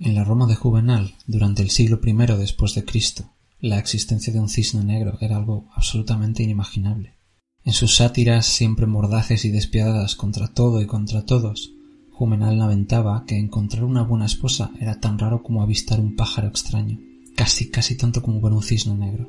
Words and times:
En 0.00 0.14
la 0.14 0.22
Roma 0.22 0.46
de 0.46 0.54
Juvenal, 0.54 1.16
durante 1.26 1.60
el 1.60 1.70
siglo 1.70 1.98
I 2.04 2.12
después 2.38 2.76
de 2.76 2.84
Cristo, 2.84 3.32
la 3.58 3.80
existencia 3.80 4.32
de 4.32 4.38
un 4.38 4.48
cisne 4.48 4.84
negro 4.84 5.18
era 5.20 5.36
algo 5.36 5.66
absolutamente 5.74 6.44
inimaginable. 6.44 7.16
En 7.64 7.72
sus 7.72 7.96
sátiras 7.96 8.46
siempre 8.46 8.86
mordaces 8.86 9.44
y 9.44 9.50
despiadadas 9.50 10.14
contra 10.14 10.54
todo 10.54 10.80
y 10.80 10.86
contra 10.86 11.26
todos, 11.26 11.72
Juvenal 12.12 12.58
lamentaba 12.58 13.24
que 13.26 13.38
encontrar 13.38 13.82
una 13.82 14.02
buena 14.02 14.26
esposa 14.26 14.70
era 14.78 15.00
tan 15.00 15.18
raro 15.18 15.42
como 15.42 15.62
avistar 15.62 15.98
un 15.98 16.14
pájaro 16.14 16.46
extraño, 16.46 17.00
casi 17.34 17.68
casi 17.68 17.96
tanto 17.96 18.22
como 18.22 18.40
ver 18.40 18.52
un 18.52 18.62
cisne 18.62 18.94
negro. 18.94 19.28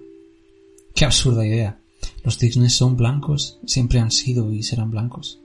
Qué 0.93 1.03
absurda 1.03 1.47
idea. 1.47 1.81
Los 2.23 2.37
cisnes 2.37 2.73
son 2.73 2.95
blancos, 2.95 3.59
siempre 3.65 3.99
han 3.99 4.11
sido 4.11 4.53
y 4.53 4.61
serán 4.61 4.91
blancos. 4.91 5.41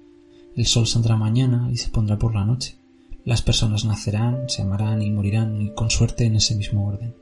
El 0.54 0.66
sol 0.66 0.86
saldrá 0.86 1.16
mañana 1.16 1.70
y 1.72 1.78
se 1.78 1.88
pondrá 1.88 2.18
por 2.18 2.34
la 2.34 2.44
noche. 2.44 2.76
Las 3.24 3.40
personas 3.40 3.86
nacerán, 3.86 4.50
se 4.50 4.60
amarán 4.60 5.00
y 5.00 5.10
morirán 5.10 5.60
y 5.62 5.72
con 5.72 5.90
suerte 5.90 6.26
en 6.26 6.36
ese 6.36 6.54
mismo 6.56 6.86
orden. 6.86 7.14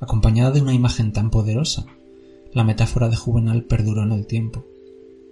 Acompañada 0.00 0.52
de 0.52 0.62
una 0.62 0.72
imagen 0.72 1.12
tan 1.12 1.30
poderosa, 1.30 1.84
la 2.54 2.64
metáfora 2.64 3.10
de 3.10 3.16
Juvenal 3.16 3.64
perduró 3.64 4.04
en 4.04 4.12
el 4.12 4.26
tiempo. 4.26 4.64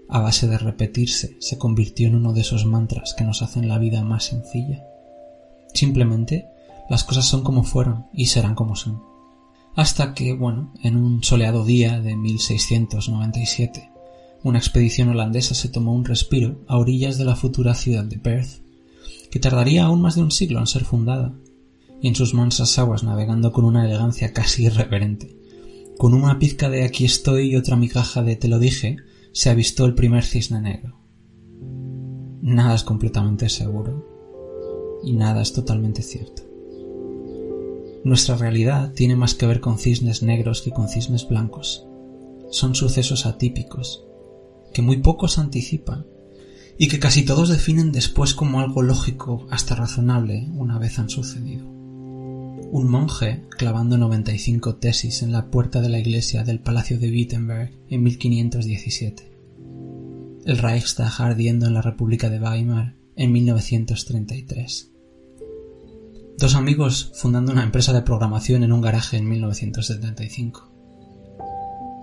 A 0.08 0.20
base 0.20 0.48
de 0.48 0.58
repetirse, 0.58 1.36
se 1.40 1.56
convirtió 1.56 2.08
en 2.08 2.16
uno 2.16 2.34
de 2.34 2.42
esos 2.42 2.66
mantras 2.66 3.14
que 3.14 3.24
nos 3.24 3.40
hacen 3.40 3.68
la 3.68 3.78
vida 3.78 4.04
más 4.04 4.24
sencilla. 4.24 4.84
Simplemente, 5.72 6.46
las 6.90 7.02
cosas 7.02 7.24
son 7.24 7.42
como 7.42 7.64
fueron 7.64 8.06
y 8.12 8.26
serán 8.26 8.54
como 8.54 8.76
son. 8.76 9.02
Hasta 9.74 10.12
que, 10.12 10.34
bueno, 10.34 10.74
en 10.82 10.96
un 10.96 11.24
soleado 11.24 11.64
día 11.64 12.00
de 12.00 12.16
1697, 12.16 13.90
una 14.42 14.58
expedición 14.58 15.08
holandesa 15.08 15.54
se 15.54 15.70
tomó 15.70 15.94
un 15.94 16.04
respiro 16.04 16.60
a 16.68 16.76
orillas 16.76 17.16
de 17.16 17.24
la 17.24 17.34
futura 17.34 17.74
ciudad 17.74 18.04
de 18.04 18.18
Perth 18.18 18.65
que 19.36 19.40
tardaría 19.40 19.84
aún 19.84 20.00
más 20.00 20.14
de 20.14 20.22
un 20.22 20.30
siglo 20.30 20.60
en 20.60 20.66
ser 20.66 20.84
fundada, 20.84 21.34
y 22.00 22.08
en 22.08 22.14
sus 22.14 22.32
mansas 22.32 22.78
aguas 22.78 23.04
navegando 23.04 23.52
con 23.52 23.66
una 23.66 23.84
elegancia 23.84 24.32
casi 24.32 24.64
irreverente. 24.64 25.36
Con 25.98 26.14
una 26.14 26.38
pizca 26.38 26.70
de 26.70 26.84
aquí 26.84 27.04
estoy 27.04 27.50
y 27.50 27.56
otra 27.56 27.76
migaja 27.76 28.22
de 28.22 28.36
te 28.36 28.48
lo 28.48 28.58
dije, 28.58 28.96
se 29.32 29.50
avistó 29.50 29.84
el 29.84 29.94
primer 29.94 30.24
cisne 30.24 30.62
negro. 30.62 30.98
Nada 32.40 32.76
es 32.76 32.82
completamente 32.82 33.50
seguro 33.50 35.00
y 35.04 35.12
nada 35.12 35.42
es 35.42 35.52
totalmente 35.52 36.00
cierto. 36.00 36.42
Nuestra 38.04 38.38
realidad 38.38 38.94
tiene 38.94 39.16
más 39.16 39.34
que 39.34 39.46
ver 39.46 39.60
con 39.60 39.78
cisnes 39.78 40.22
negros 40.22 40.62
que 40.62 40.70
con 40.70 40.88
cisnes 40.88 41.28
blancos. 41.28 41.86
Son 42.48 42.74
sucesos 42.74 43.26
atípicos, 43.26 44.02
que 44.72 44.80
muy 44.80 44.96
pocos 44.96 45.36
anticipan 45.36 46.06
y 46.78 46.88
que 46.88 46.98
casi 46.98 47.24
todos 47.24 47.48
definen 47.48 47.92
después 47.92 48.34
como 48.34 48.60
algo 48.60 48.82
lógico 48.82 49.46
hasta 49.50 49.74
razonable 49.74 50.48
una 50.54 50.78
vez 50.78 50.98
han 50.98 51.08
sucedido. 51.08 51.66
Un 51.66 52.88
monje 52.90 53.44
clavando 53.50 53.96
95 53.96 54.76
tesis 54.76 55.22
en 55.22 55.32
la 55.32 55.50
puerta 55.50 55.80
de 55.80 55.88
la 55.88 55.98
iglesia 55.98 56.44
del 56.44 56.60
Palacio 56.60 56.98
de 56.98 57.10
Wittenberg 57.10 57.72
en 57.88 58.02
1517. 58.02 59.32
El 60.44 60.58
Reichstag 60.58 61.20
ardiendo 61.20 61.66
en 61.66 61.74
la 61.74 61.82
República 61.82 62.28
de 62.28 62.40
Weimar 62.40 62.96
en 63.16 63.32
1933. 63.32 64.92
Dos 66.38 66.54
amigos 66.54 67.12
fundando 67.14 67.52
una 67.52 67.62
empresa 67.62 67.94
de 67.94 68.02
programación 68.02 68.62
en 68.62 68.72
un 68.72 68.82
garaje 68.82 69.16
en 69.16 69.28
1975. 69.28 70.72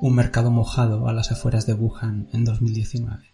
Un 0.01 0.15
mercado 0.15 0.49
mojado 0.49 1.07
a 1.07 1.13
las 1.13 1.31
afueras 1.31 1.67
de 1.67 1.75
Wuhan 1.75 2.29
en 2.33 2.43
2019 2.43 3.32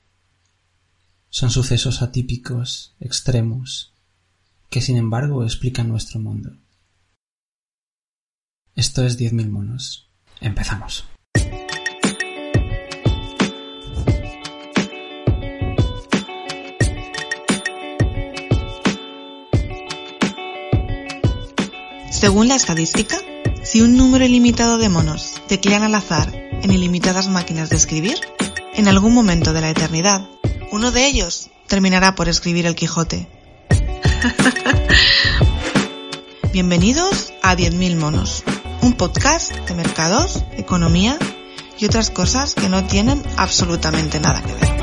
son 1.30 1.52
sucesos 1.52 2.02
atípicos, 2.02 2.96
extremos, 3.00 3.94
que 4.70 4.82
sin 4.82 4.98
embargo 4.98 5.44
explican 5.44 5.88
nuestro 5.88 6.20
mundo. 6.20 6.52
Esto 8.76 9.06
es 9.06 9.20
10.000 9.20 9.50
monos. 9.50 10.10
Empezamos. 10.42 11.06
Según 22.10 22.48
la 22.48 22.56
estadística, 22.56 23.18
si 23.64 23.82
un 23.82 23.96
número 23.96 24.26
ilimitado 24.26 24.78
de 24.78 24.90
monos 24.90 25.36
teclean 25.48 25.84
al 25.84 25.96
azar 25.96 26.34
en 26.36 26.72
ilimitadas 26.72 27.28
máquinas 27.28 27.70
de 27.70 27.78
escribir, 27.78 28.18
en 28.74 28.88
algún 28.88 29.14
momento 29.14 29.54
de 29.54 29.62
la 29.62 29.70
eternidad 29.70 30.28
uno 30.72 30.92
de 30.92 31.08
ellos 31.08 31.50
terminará 31.68 32.16
por 32.16 32.30
escribir 32.30 32.66
el 32.66 32.76
Quijote. 32.76 33.28
Bienvenidos 36.54 37.34
a 37.42 37.56
10.000 37.56 37.96
monos, 37.96 38.44
un 38.82 38.94
podcast 38.94 39.54
de 39.54 39.76
mercados, 39.76 40.44
economía 40.58 41.18
y 41.78 41.86
otras 41.86 42.10
cosas 42.10 42.56
que 42.56 42.70
no 42.70 42.84
tienen 42.86 43.22
absolutamente 43.38 44.20
nada 44.20 44.42
que 44.42 44.54
ver. 44.54 44.79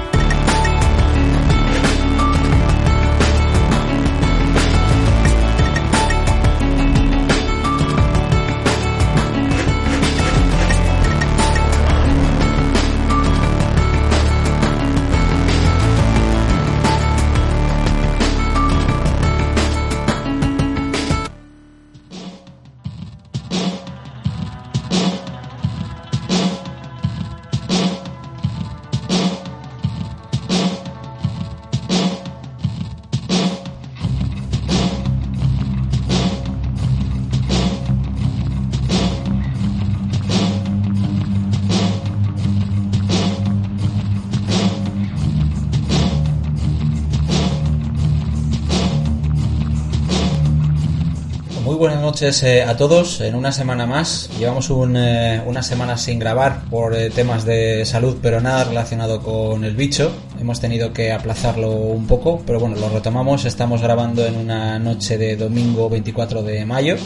Noches 52.16 52.42
eh, 52.44 52.62
a 52.62 52.78
todos. 52.78 53.20
En 53.20 53.34
una 53.34 53.52
semana 53.52 53.84
más, 53.84 54.30
llevamos 54.38 54.70
eh, 54.70 55.42
una 55.44 55.62
semana 55.62 55.98
sin 55.98 56.18
grabar 56.18 56.62
por 56.70 56.94
eh, 56.94 57.10
temas 57.10 57.44
de 57.44 57.84
salud, 57.84 58.16
pero 58.22 58.40
nada 58.40 58.64
relacionado 58.64 59.20
con 59.22 59.64
el 59.64 59.76
bicho. 59.76 60.10
Hemos 60.40 60.58
tenido 60.58 60.94
que 60.94 61.12
aplazarlo 61.12 61.72
un 61.72 62.06
poco, 62.06 62.42
pero 62.46 62.58
bueno, 62.58 62.76
lo 62.76 62.88
retomamos. 62.88 63.44
Estamos 63.44 63.82
grabando 63.82 64.24
en 64.24 64.36
una 64.36 64.78
noche 64.78 65.18
de 65.18 65.36
domingo 65.36 65.90
24 65.90 66.42
de 66.42 66.64
mayo. 66.64 66.96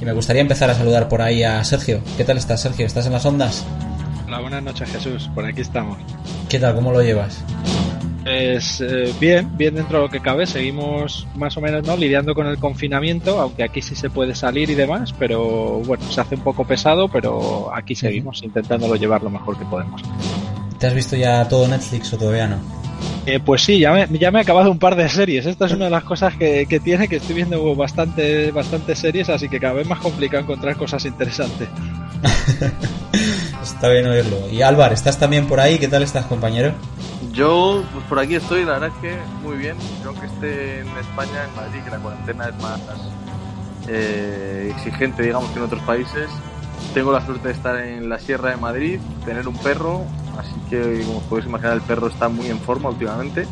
Y 0.00 0.04
me 0.04 0.12
gustaría 0.12 0.42
empezar 0.42 0.70
a 0.70 0.74
saludar 0.74 1.08
por 1.08 1.22
ahí 1.22 1.42
a 1.42 1.64
Sergio. 1.64 2.00
¿Qué 2.16 2.22
tal 2.22 2.38
estás, 2.38 2.60
Sergio? 2.60 2.86
¿Estás 2.86 3.06
en 3.06 3.14
las 3.14 3.26
ondas? 3.26 3.64
Hola, 4.28 4.38
buenas 4.38 4.62
noches, 4.62 4.88
Jesús. 4.92 5.28
Por 5.34 5.44
aquí 5.44 5.62
estamos. 5.62 5.98
¿Qué 6.48 6.60
tal? 6.60 6.76
¿Cómo 6.76 6.92
lo 6.92 7.02
llevas? 7.02 7.42
Pues 8.26 8.82
bien, 9.20 9.56
bien 9.56 9.76
dentro 9.76 9.98
de 9.98 10.04
lo 10.06 10.10
que 10.10 10.18
cabe. 10.18 10.46
Seguimos 10.46 11.28
más 11.36 11.56
o 11.56 11.60
menos 11.60 11.86
no 11.86 11.96
lidiando 11.96 12.34
con 12.34 12.48
el 12.48 12.58
confinamiento, 12.58 13.40
aunque 13.40 13.62
aquí 13.62 13.80
sí 13.80 13.94
se 13.94 14.10
puede 14.10 14.34
salir 14.34 14.68
y 14.68 14.74
demás, 14.74 15.14
pero 15.16 15.80
bueno, 15.86 16.02
se 16.10 16.20
hace 16.20 16.34
un 16.34 16.40
poco 16.40 16.64
pesado, 16.64 17.08
pero 17.08 17.72
aquí 17.72 17.94
seguimos 17.94 18.42
intentándolo 18.42 18.96
llevar 18.96 19.22
lo 19.22 19.30
mejor 19.30 19.56
que 19.56 19.64
podemos. 19.66 20.02
¿Te 20.76 20.88
has 20.88 20.94
visto 20.94 21.14
ya 21.14 21.46
todo 21.46 21.68
Netflix 21.68 22.12
o 22.14 22.18
todavía 22.18 22.48
no? 22.48 22.56
Eh, 23.26 23.38
pues 23.38 23.62
sí, 23.62 23.78
ya 23.78 23.92
me, 23.92 24.18
ya 24.18 24.32
me 24.32 24.40
he 24.40 24.42
acabado 24.42 24.72
un 24.72 24.80
par 24.80 24.96
de 24.96 25.08
series. 25.08 25.46
Esta 25.46 25.66
es 25.66 25.72
una 25.72 25.84
de 25.84 25.92
las 25.92 26.02
cosas 26.02 26.34
que, 26.34 26.66
que 26.66 26.80
tiene, 26.80 27.06
que 27.06 27.16
estoy 27.16 27.36
viendo 27.36 27.76
bastante, 27.76 28.50
bastantes 28.50 28.98
series, 28.98 29.28
así 29.28 29.48
que 29.48 29.60
cada 29.60 29.74
vez 29.74 29.86
más 29.86 30.00
complicado 30.00 30.42
encontrar 30.42 30.76
cosas 30.76 31.04
interesantes. 31.04 31.68
Está 33.74 33.88
bien 33.88 34.06
oírlo. 34.06 34.48
Y 34.48 34.62
Álvaro, 34.62 34.94
¿estás 34.94 35.18
también 35.18 35.48
por 35.48 35.58
ahí? 35.58 35.78
¿Qué 35.78 35.88
tal 35.88 36.02
estás, 36.02 36.24
compañero? 36.26 36.72
Yo, 37.32 37.82
pues 37.92 38.04
por 38.06 38.18
aquí 38.20 38.36
estoy, 38.36 38.64
la 38.64 38.78
verdad 38.78 38.90
es 38.94 39.02
que 39.02 39.18
muy 39.42 39.56
bien. 39.56 39.76
Creo 40.02 40.14
que 40.14 40.26
esté 40.26 40.80
en 40.80 40.88
España, 40.96 41.44
en 41.48 41.56
Madrid, 41.56 41.80
que 41.84 41.90
la 41.90 41.98
cuarentena 41.98 42.48
es 42.48 42.62
más, 42.62 42.80
eh, 43.88 44.72
exigente, 44.74 45.24
digamos, 45.24 45.50
que 45.50 45.58
en 45.58 45.64
otros 45.64 45.82
países. 45.82 46.30
Tengo 46.94 47.12
la 47.12 47.24
suerte 47.26 47.48
de 47.48 47.54
estar 47.54 47.76
en 47.76 48.08
la 48.08 48.18
Sierra 48.20 48.50
de 48.50 48.56
Madrid, 48.56 49.00
tener 49.24 49.48
un 49.48 49.56
perro, 49.58 50.04
así 50.38 50.54
que 50.70 51.02
como 51.04 51.20
podéis 51.22 51.48
imaginar 51.48 51.72
el 51.74 51.82
perro 51.82 52.06
está 52.06 52.28
muy 52.28 52.48
en 52.48 52.60
forma 52.60 52.90
últimamente. 52.90 53.46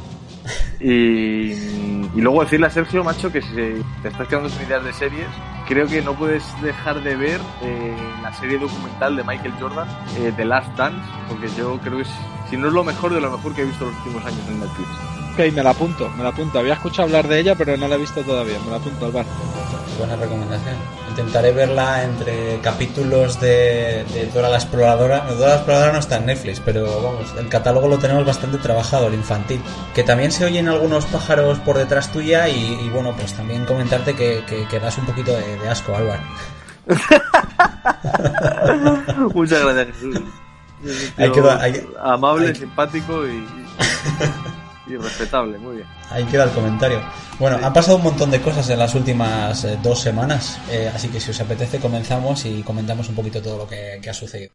Y, 0.78 1.50
y 1.50 2.20
luego 2.20 2.44
decirle 2.44 2.68
a 2.68 2.70
Sergio, 2.70 3.02
macho, 3.02 3.32
que 3.32 3.42
si 3.42 3.82
te 4.02 4.08
estás 4.08 4.28
quedando 4.28 4.48
sin 4.48 4.62
ideas 4.62 4.84
de 4.84 4.92
series, 4.92 5.26
creo 5.66 5.86
que 5.86 6.02
no 6.02 6.14
puedes 6.14 6.44
dejar 6.62 7.02
de 7.02 7.16
ver 7.16 7.40
eh, 7.62 7.96
la 8.22 8.32
serie 8.32 8.58
documental 8.58 9.16
de 9.16 9.24
Michael 9.24 9.54
Jordan, 9.58 9.88
eh, 10.18 10.32
The 10.36 10.44
Last 10.44 10.74
Dance, 10.76 11.00
porque 11.28 11.48
yo 11.56 11.78
creo 11.78 11.96
que 11.96 12.02
es, 12.02 12.10
si 12.50 12.56
no 12.56 12.68
es 12.68 12.72
lo 12.72 12.84
mejor 12.84 13.14
de 13.14 13.20
lo 13.20 13.30
mejor 13.30 13.54
que 13.54 13.62
he 13.62 13.64
visto 13.64 13.86
los 13.86 13.96
últimos 13.96 14.24
años 14.24 14.40
en 14.48 14.60
Netflix. 14.60 14.88
Ok, 15.32 15.52
me 15.52 15.62
la 15.62 15.70
apunto, 15.70 16.08
me 16.16 16.22
la 16.22 16.28
apunto. 16.28 16.58
Había 16.58 16.74
escuchado 16.74 17.08
hablar 17.08 17.26
de 17.26 17.40
ella, 17.40 17.54
pero 17.56 17.76
no 17.76 17.88
la 17.88 17.96
he 17.96 17.98
visto 17.98 18.22
todavía. 18.22 18.56
Me 18.64 18.70
la 18.70 18.76
apunto 18.76 19.06
al 19.06 19.12
bar. 19.12 19.26
Buena 19.98 20.16
recomendación. 20.16 21.03
Intentaré 21.14 21.52
verla 21.52 22.02
entre 22.02 22.58
capítulos 22.60 23.40
de, 23.40 24.04
de 24.12 24.28
Dora 24.34 24.48
la 24.48 24.56
Exploradora. 24.56 25.22
No, 25.28 25.34
Dora 25.36 25.50
la 25.50 25.54
Exploradora 25.56 25.92
no 25.92 25.98
está 26.00 26.16
en 26.16 26.26
Netflix, 26.26 26.60
pero 26.64 26.84
vamos, 27.02 27.32
el 27.38 27.48
catálogo 27.48 27.86
lo 27.86 27.98
tenemos 27.98 28.26
bastante 28.26 28.58
trabajado, 28.58 29.06
el 29.06 29.14
infantil. 29.14 29.62
Que 29.94 30.02
también 30.02 30.32
se 30.32 30.44
oyen 30.44 30.68
algunos 30.68 31.06
pájaros 31.06 31.60
por 31.60 31.78
detrás 31.78 32.10
tuya 32.10 32.48
y, 32.48 32.80
y 32.84 32.88
bueno, 32.90 33.14
pues 33.16 33.32
también 33.32 33.64
comentarte 33.64 34.16
que, 34.16 34.42
que, 34.44 34.66
que 34.66 34.80
das 34.80 34.98
un 34.98 35.06
poquito 35.06 35.30
de, 35.36 35.56
de 35.56 35.68
asco, 35.68 35.94
Álvaro. 35.94 36.22
Muchas 39.34 39.62
gracias, 39.62 39.86
Jesús. 39.96 40.20
Hay 41.16 41.30
que 41.30 41.40
dar- 41.40 41.60
hay- 41.62 41.86
amable, 42.02 42.48
hay- 42.48 42.54
simpático 42.56 43.24
y, 43.26 43.46
y, 44.86 44.96
respetable, 44.96 45.58
muy 45.58 45.76
bien. 45.76 45.88
Ahí 46.10 46.24
queda 46.24 46.44
el 46.44 46.50
comentario. 46.50 47.00
Bueno, 47.38 47.58
han 47.62 47.72
pasado 47.72 47.96
un 47.96 48.04
montón 48.04 48.30
de 48.30 48.40
cosas 48.40 48.68
en 48.70 48.78
las 48.78 48.94
últimas 48.94 49.64
eh, 49.64 49.78
dos 49.82 50.00
semanas, 50.00 50.58
eh, 50.70 50.90
así 50.94 51.08
que 51.08 51.20
si 51.20 51.30
os 51.30 51.40
apetece 51.40 51.78
comenzamos 51.80 52.44
y 52.44 52.62
comentamos 52.62 53.08
un 53.08 53.14
poquito 53.14 53.42
todo 53.42 53.58
lo 53.58 53.66
que, 53.66 53.98
que 54.02 54.10
ha 54.10 54.14
sucedido. 54.14 54.52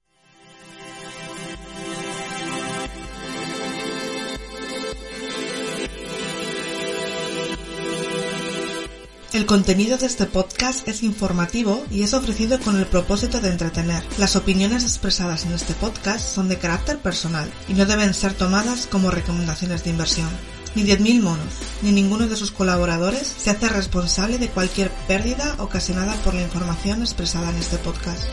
El 9.31 9.46
contenido 9.46 9.96
de 9.98 10.08
este 10.08 10.26
podcast 10.26 10.88
es 10.88 11.04
informativo 11.04 11.86
y 11.92 12.02
es 12.02 12.16
ofrecido 12.16 12.60
con 12.60 12.80
el 12.80 12.88
propósito 12.88 13.40
de 13.40 13.50
entretener. 13.50 14.04
Las 14.18 14.36
opiniones 14.36 14.81
expresadas 14.81 15.46
en 15.46 15.52
este 15.52 15.76
podcast 15.76 16.28
son 16.28 16.50
de 16.50 16.58
carácter 16.58 16.98
personal 16.98 17.48
y 17.68 17.76
no 17.76 17.86
deben 17.86 18.16
ser 18.16 18.34
tomadas 18.34 18.88
como 18.88 19.12
recomendaciones 19.12 19.84
de 19.84 19.92
inversión. 19.92 20.30
Ni 20.74 20.84
10.000 20.84 21.22
monos, 21.22 21.54
ni 21.84 21.92
ninguno 21.92 22.28
de 22.28 22.36
sus 22.36 22.52
colaboradores 22.52 23.28
se 23.28 23.52
hace 23.52 23.70
responsable 23.70 24.40
de 24.40 24.50
cualquier 24.50 24.90
pérdida 25.08 25.56
ocasionada 25.60 26.16
por 26.24 26.34
la 26.34 26.42
información 26.42 27.02
expresada 27.02 27.52
en 27.52 27.58
este 27.58 27.78
podcast. 27.78 28.24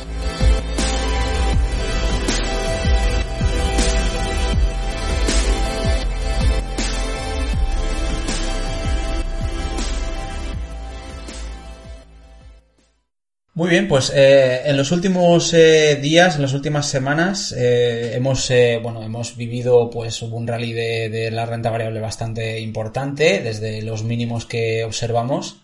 Muy 13.56 13.70
bien, 13.70 13.88
pues 13.88 14.12
eh, 14.14 14.64
en 14.67 14.76
los 14.76 14.93
últimos 14.93 15.55
eh, 15.55 15.97
días, 15.97 16.37
en 16.37 16.43
las 16.43 16.53
últimas 16.53 16.91
semanas, 16.91 17.53
eh, 17.56 18.12
hemos 18.14 18.50
eh, 18.50 18.79
bueno 18.82 19.03
hemos 19.03 19.35
vivido 19.35 19.88
pues 19.88 20.20
un 20.20 20.47
rally 20.47 20.75
de, 20.75 21.31
la 21.31 21.47
renta 21.47 21.70
variable 21.70 22.00
bastante 22.00 22.61
importante 22.61 23.41
desde 23.41 23.81
los 23.81 24.05
mínimos 24.05 24.44
que 24.44 24.85
observamos 24.85 25.62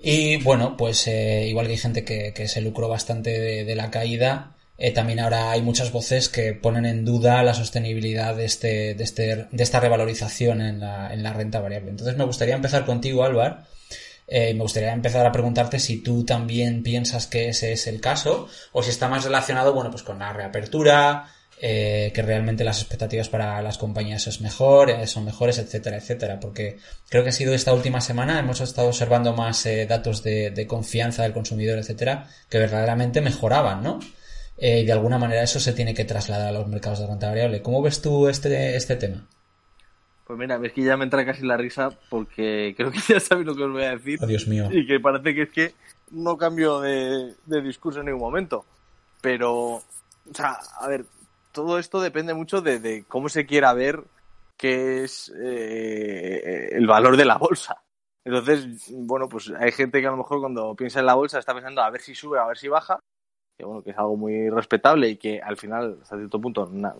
y 0.00 0.38
bueno 0.38 0.76
pues 0.76 1.06
igual 1.06 1.66
que 1.66 1.72
hay 1.74 1.78
gente 1.78 2.04
que, 2.04 2.48
se 2.48 2.60
lucró 2.60 2.88
bastante 2.88 3.38
de, 3.38 3.64
de 3.64 3.74
la 3.76 3.92
caída, 3.92 4.56
también 4.96 5.20
ahora 5.20 5.52
hay 5.52 5.62
muchas 5.62 5.92
voces 5.92 6.28
que 6.28 6.54
ponen 6.54 6.86
en 6.86 7.04
duda 7.04 7.44
la 7.44 7.54
sostenibilidad 7.54 8.34
de 8.34 8.46
este 8.46 8.94
de 8.94 9.04
este 9.04 9.46
de 9.52 9.62
esta 9.62 9.78
revalorización 9.78 10.60
en 10.60 10.80
la, 10.80 11.14
en 11.14 11.22
la 11.22 11.32
renta 11.34 11.60
variable. 11.60 11.90
Entonces 11.90 12.16
me 12.16 12.24
gustaría 12.24 12.56
empezar 12.56 12.84
contigo, 12.84 13.22
Álvaro. 13.22 13.58
Eh, 14.30 14.52
me 14.52 14.60
gustaría 14.60 14.92
empezar 14.92 15.24
a 15.26 15.32
preguntarte 15.32 15.78
si 15.78 16.02
tú 16.02 16.24
también 16.24 16.82
piensas 16.82 17.26
que 17.26 17.48
ese 17.48 17.72
es 17.72 17.86
el 17.86 17.98
caso 18.00 18.46
o 18.72 18.82
si 18.82 18.90
está 18.90 19.08
más 19.08 19.24
relacionado, 19.24 19.72
bueno, 19.72 19.90
pues 19.90 20.02
con 20.02 20.18
la 20.18 20.34
reapertura, 20.34 21.30
eh, 21.60 22.12
que 22.14 22.22
realmente 22.22 22.62
las 22.62 22.80
expectativas 22.80 23.30
para 23.30 23.60
las 23.62 23.78
compañías 23.78 24.26
es 24.26 24.42
mejor, 24.42 24.90
eh, 24.90 25.06
son 25.06 25.24
mejores, 25.24 25.58
etcétera, 25.58 25.96
etcétera. 25.96 26.38
Porque 26.38 26.76
creo 27.08 27.22
que 27.22 27.30
ha 27.30 27.32
sido 27.32 27.54
esta 27.54 27.72
última 27.72 28.02
semana, 28.02 28.38
hemos 28.38 28.60
estado 28.60 28.88
observando 28.88 29.32
más 29.32 29.66
datos 29.88 30.22
de, 30.22 30.50
de 30.50 30.66
confianza 30.66 31.22
del 31.22 31.32
consumidor, 31.32 31.78
etcétera, 31.78 32.28
que 32.50 32.58
verdaderamente 32.58 33.22
mejoraban, 33.22 33.82
¿no? 33.82 33.98
Y 34.60 34.84
de 34.84 34.92
alguna 34.92 35.18
manera 35.18 35.42
eso 35.42 35.60
se 35.60 35.72
tiene 35.72 35.94
que 35.94 36.04
trasladar 36.04 36.48
a 36.48 36.52
los 36.52 36.66
mercados 36.66 36.98
de 36.98 37.06
renta 37.06 37.28
variable. 37.28 37.62
¿Cómo 37.62 37.80
ves 37.80 38.02
tú 38.02 38.28
este, 38.28 38.76
este 38.76 38.96
tema? 38.96 39.28
Pues 40.28 40.38
mira, 40.38 40.60
es 40.62 40.72
que 40.74 40.82
ya 40.82 40.96
me 40.98 41.04
entra 41.04 41.24
casi 41.24 41.44
la 41.44 41.56
risa 41.56 41.90
porque 42.10 42.74
creo 42.76 42.90
que 42.92 42.98
ya 43.08 43.18
sabéis 43.18 43.46
lo 43.46 43.56
que 43.56 43.64
os 43.64 43.72
voy 43.72 43.82
a 43.84 43.96
decir. 43.96 44.20
Oh, 44.22 44.26
Dios 44.26 44.46
mío. 44.46 44.68
Y 44.70 44.86
que 44.86 45.00
parece 45.00 45.34
que 45.34 45.42
es 45.42 45.50
que 45.50 45.74
no 46.10 46.36
cambio 46.36 46.80
de, 46.80 47.34
de 47.46 47.62
discurso 47.62 48.00
en 48.00 48.06
ningún 48.06 48.20
momento. 48.20 48.64
Pero, 49.22 49.54
o 49.76 49.82
sea, 50.34 50.58
a 50.80 50.86
ver, 50.86 51.06
todo 51.50 51.78
esto 51.78 52.00
depende 52.00 52.34
mucho 52.34 52.60
de, 52.60 52.78
de 52.78 53.04
cómo 53.08 53.28
se 53.30 53.46
quiera 53.46 53.72
ver 53.72 54.04
qué 54.58 55.04
es 55.04 55.32
eh, 55.40 56.68
el 56.72 56.86
valor 56.86 57.16
de 57.16 57.24
la 57.24 57.38
bolsa. 57.38 57.82
Entonces, 58.24 58.90
bueno, 58.92 59.28
pues 59.30 59.50
hay 59.58 59.72
gente 59.72 60.00
que 60.02 60.06
a 60.06 60.10
lo 60.10 60.18
mejor 60.18 60.40
cuando 60.40 60.74
piensa 60.74 61.00
en 61.00 61.06
la 61.06 61.14
bolsa 61.14 61.38
está 61.38 61.54
pensando 61.54 61.80
a 61.80 61.88
ver 61.90 62.02
si 62.02 62.14
sube, 62.14 62.38
a 62.38 62.44
ver 62.46 62.58
si 62.58 62.68
baja, 62.68 62.98
que 63.58 63.64
bueno, 63.64 63.82
que 63.82 63.90
es 63.92 63.98
algo 63.98 64.16
muy 64.16 64.50
respetable 64.50 65.08
y 65.08 65.16
que 65.16 65.40
al 65.40 65.56
final, 65.56 65.98
hasta 66.02 66.16
cierto 66.18 66.38
punto, 66.38 66.68
na- 66.70 66.94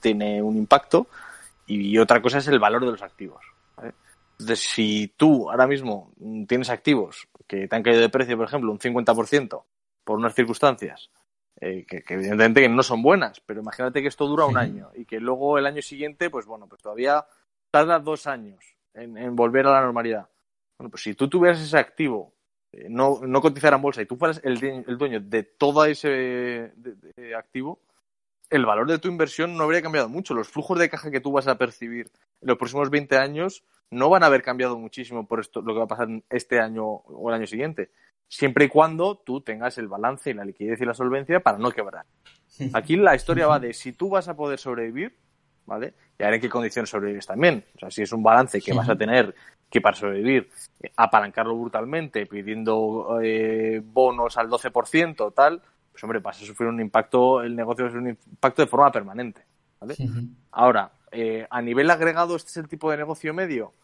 tiene 0.00 0.40
un 0.42 0.56
impacto. 0.56 1.06
Y 1.66 1.96
otra 1.98 2.20
cosa 2.20 2.38
es 2.38 2.48
el 2.48 2.58
valor 2.58 2.84
de 2.84 2.90
los 2.92 3.02
activos. 3.02 3.44
¿vale? 3.76 3.94
Entonces, 4.38 4.60
si 4.60 5.14
tú 5.16 5.50
ahora 5.50 5.66
mismo 5.66 6.12
tienes 6.48 6.70
activos 6.70 7.28
que 7.46 7.68
te 7.68 7.76
han 7.76 7.82
caído 7.82 8.00
de 8.00 8.08
precio, 8.08 8.36
por 8.36 8.46
ejemplo, 8.46 8.72
un 8.72 8.78
50% 8.78 9.64
por 10.04 10.18
unas 10.18 10.34
circunstancias 10.34 11.10
eh, 11.60 11.84
que, 11.86 12.02
que 12.02 12.14
evidentemente 12.14 12.60
que 12.62 12.68
no 12.68 12.82
son 12.82 13.02
buenas, 13.02 13.40
pero 13.40 13.60
imagínate 13.60 14.02
que 14.02 14.08
esto 14.08 14.26
dura 14.26 14.46
un 14.46 14.56
año 14.56 14.90
y 14.94 15.04
que 15.04 15.20
luego 15.20 15.58
el 15.58 15.66
año 15.66 15.82
siguiente, 15.82 16.28
pues 16.30 16.46
bueno, 16.46 16.66
pues 16.68 16.82
todavía 16.82 17.24
tarda 17.70 17.98
dos 18.00 18.26
años 18.26 18.64
en, 18.94 19.16
en 19.16 19.36
volver 19.36 19.66
a 19.66 19.72
la 19.72 19.82
normalidad. 19.82 20.28
Bueno, 20.78 20.90
pues 20.90 21.02
si 21.04 21.14
tú 21.14 21.28
tuvieras 21.28 21.60
ese 21.60 21.78
activo, 21.78 22.34
eh, 22.72 22.86
no, 22.90 23.20
no 23.22 23.40
cotizara 23.40 23.76
en 23.76 23.82
bolsa 23.82 24.02
y 24.02 24.06
tú 24.06 24.16
fueras 24.16 24.40
el, 24.42 24.62
el 24.64 24.98
dueño 24.98 25.20
de 25.20 25.44
todo 25.44 25.84
ese 25.84 26.08
de- 26.08 26.96
de 27.16 27.34
activo, 27.36 27.80
el 28.52 28.66
valor 28.66 28.86
de 28.86 28.98
tu 28.98 29.08
inversión 29.08 29.56
no 29.56 29.64
habría 29.64 29.80
cambiado 29.80 30.10
mucho. 30.10 30.34
Los 30.34 30.48
flujos 30.48 30.78
de 30.78 30.90
caja 30.90 31.10
que 31.10 31.20
tú 31.20 31.32
vas 31.32 31.48
a 31.48 31.56
percibir 31.56 32.10
en 32.40 32.48
los 32.48 32.58
próximos 32.58 32.90
20 32.90 33.16
años 33.16 33.64
no 33.90 34.10
van 34.10 34.22
a 34.22 34.26
haber 34.26 34.42
cambiado 34.42 34.78
muchísimo 34.78 35.26
por 35.26 35.40
esto, 35.40 35.62
lo 35.62 35.72
que 35.72 35.78
va 35.78 35.84
a 35.84 35.88
pasar 35.88 36.08
este 36.28 36.60
año 36.60 36.84
o 36.84 37.28
el 37.30 37.34
año 37.34 37.46
siguiente. 37.46 37.90
Siempre 38.28 38.66
y 38.66 38.68
cuando 38.68 39.16
tú 39.16 39.40
tengas 39.40 39.78
el 39.78 39.88
balance 39.88 40.30
y 40.30 40.34
la 40.34 40.44
liquidez 40.44 40.80
y 40.80 40.84
la 40.84 40.92
solvencia 40.92 41.40
para 41.40 41.58
no 41.58 41.70
quebrar. 41.70 42.04
Aquí 42.74 42.96
la 42.96 43.14
historia 43.14 43.46
va 43.46 43.58
de 43.58 43.72
si 43.72 43.92
tú 43.92 44.10
vas 44.10 44.28
a 44.28 44.36
poder 44.36 44.58
sobrevivir, 44.58 45.16
¿vale? 45.64 45.94
Y 46.18 46.22
a 46.22 46.26
ver 46.26 46.34
en 46.34 46.40
qué 46.42 46.50
condiciones 46.50 46.90
sobrevives 46.90 47.26
también. 47.26 47.64
O 47.76 47.78
sea, 47.78 47.90
si 47.90 48.02
es 48.02 48.12
un 48.12 48.22
balance 48.22 48.60
que 48.60 48.74
vas 48.74 48.88
a 48.88 48.96
tener 48.96 49.34
que 49.70 49.80
para 49.80 49.96
sobrevivir 49.96 50.50
eh, 50.82 50.92
apalancarlo 50.96 51.56
brutalmente, 51.56 52.26
pidiendo 52.26 53.18
eh, 53.22 53.80
bonos 53.82 54.36
al 54.36 54.50
12%, 54.50 55.32
tal, 55.34 55.62
pues 55.92 56.02
hombre, 56.02 56.18
vas 56.18 56.40
a 56.42 56.44
sufrir 56.44 56.68
un 56.68 56.80
impacto, 56.80 57.42
el 57.42 57.54
negocio 57.54 57.84
va 57.84 57.88
a 57.88 57.92
sufrir 57.92 58.08
un 58.08 58.18
impacto 58.30 58.62
de 58.62 58.68
forma 58.68 58.90
permanente. 58.90 59.44
¿vale? 59.78 59.94
Ahora, 60.50 60.90
eh, 61.10 61.46
a 61.48 61.60
nivel 61.60 61.90
agregado, 61.90 62.36
¿este 62.36 62.50
es 62.50 62.56
el 62.56 62.68
tipo 62.68 62.90
de 62.90 62.96
negocio 62.96 63.34
medio? 63.34 63.74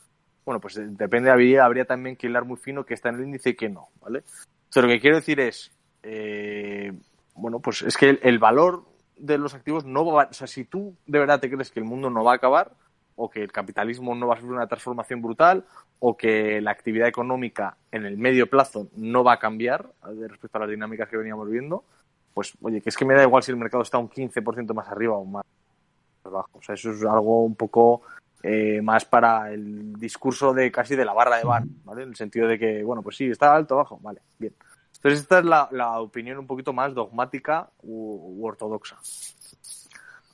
Bueno, 0.44 0.60
pues 0.60 0.78
eh, 0.78 0.86
depende, 0.88 1.30
habría, 1.30 1.64
habría 1.64 1.84
también 1.84 2.16
que 2.16 2.26
hilar 2.26 2.44
muy 2.44 2.56
fino 2.56 2.84
que 2.84 2.94
está 2.94 3.10
en 3.10 3.16
el 3.16 3.24
índice 3.24 3.50
y 3.50 3.54
que 3.54 3.68
no, 3.68 3.88
¿vale? 4.00 4.24
Pero 4.72 4.86
lo 4.86 4.92
que 4.92 5.00
quiero 5.00 5.16
decir 5.16 5.38
es, 5.40 5.70
eh, 6.02 6.92
bueno, 7.34 7.60
pues 7.60 7.82
es 7.82 7.96
que 7.96 8.10
el, 8.10 8.20
el 8.22 8.38
valor 8.38 8.84
de 9.16 9.36
los 9.36 9.54
activos 9.54 9.84
no 9.84 10.06
va, 10.06 10.28
o 10.30 10.32
sea, 10.32 10.46
si 10.46 10.64
tú 10.64 10.96
de 11.06 11.18
verdad 11.18 11.40
te 11.40 11.50
crees 11.50 11.70
que 11.70 11.80
el 11.80 11.86
mundo 11.86 12.08
no 12.08 12.24
va 12.24 12.32
a 12.32 12.36
acabar, 12.36 12.72
o 13.16 13.28
que 13.28 13.42
el 13.42 13.50
capitalismo 13.50 14.14
no 14.14 14.28
va 14.28 14.34
a 14.34 14.36
sufrir 14.36 14.54
una 14.54 14.68
transformación 14.68 15.20
brutal, 15.20 15.64
o 15.98 16.16
que 16.16 16.60
la 16.60 16.70
actividad 16.70 17.08
económica 17.08 17.76
en 17.90 18.06
el 18.06 18.16
medio 18.16 18.48
plazo 18.48 18.88
no 18.96 19.24
va 19.24 19.34
a 19.34 19.38
cambiar 19.38 19.90
respecto 20.28 20.56
a 20.56 20.60
las 20.60 20.70
dinámicas 20.70 21.08
que 21.08 21.16
veníamos 21.16 21.50
viendo, 21.50 21.84
pues 22.34 22.52
oye, 22.62 22.80
que 22.80 22.88
es 22.88 22.96
que 22.96 23.04
me 23.04 23.14
da 23.14 23.22
igual 23.22 23.42
si 23.42 23.50
el 23.50 23.56
mercado 23.56 23.82
está 23.82 23.98
un 23.98 24.08
15% 24.08 24.74
más 24.74 24.88
arriba 24.88 25.16
o 25.16 25.24
más 25.24 25.44
abajo. 26.24 26.50
O 26.58 26.62
sea, 26.62 26.74
eso 26.74 26.90
es 26.92 27.04
algo 27.04 27.44
un 27.44 27.54
poco 27.54 28.02
eh, 28.42 28.80
más 28.82 29.04
para 29.04 29.52
el 29.52 29.94
discurso 29.94 30.54
de 30.54 30.70
casi 30.70 30.94
de 30.94 31.04
la 31.04 31.12
barra 31.12 31.38
de 31.38 31.44
bar, 31.44 31.64
¿vale? 31.84 32.02
En 32.02 32.10
el 32.10 32.16
sentido 32.16 32.46
de 32.46 32.58
que, 32.58 32.82
bueno, 32.82 33.02
pues 33.02 33.16
sí, 33.16 33.26
está 33.26 33.54
alto 33.54 33.74
o 33.74 33.78
bajo, 33.78 33.98
vale, 34.00 34.20
bien. 34.38 34.54
Entonces 34.94 35.20
esta 35.20 35.38
es 35.38 35.44
la, 35.44 36.00
opinión 36.00 36.38
un 36.38 36.46
poquito 36.46 36.72
más 36.72 36.94
dogmática 36.94 37.68
u, 37.82 38.40
u 38.40 38.46
ortodoxa. 38.46 38.98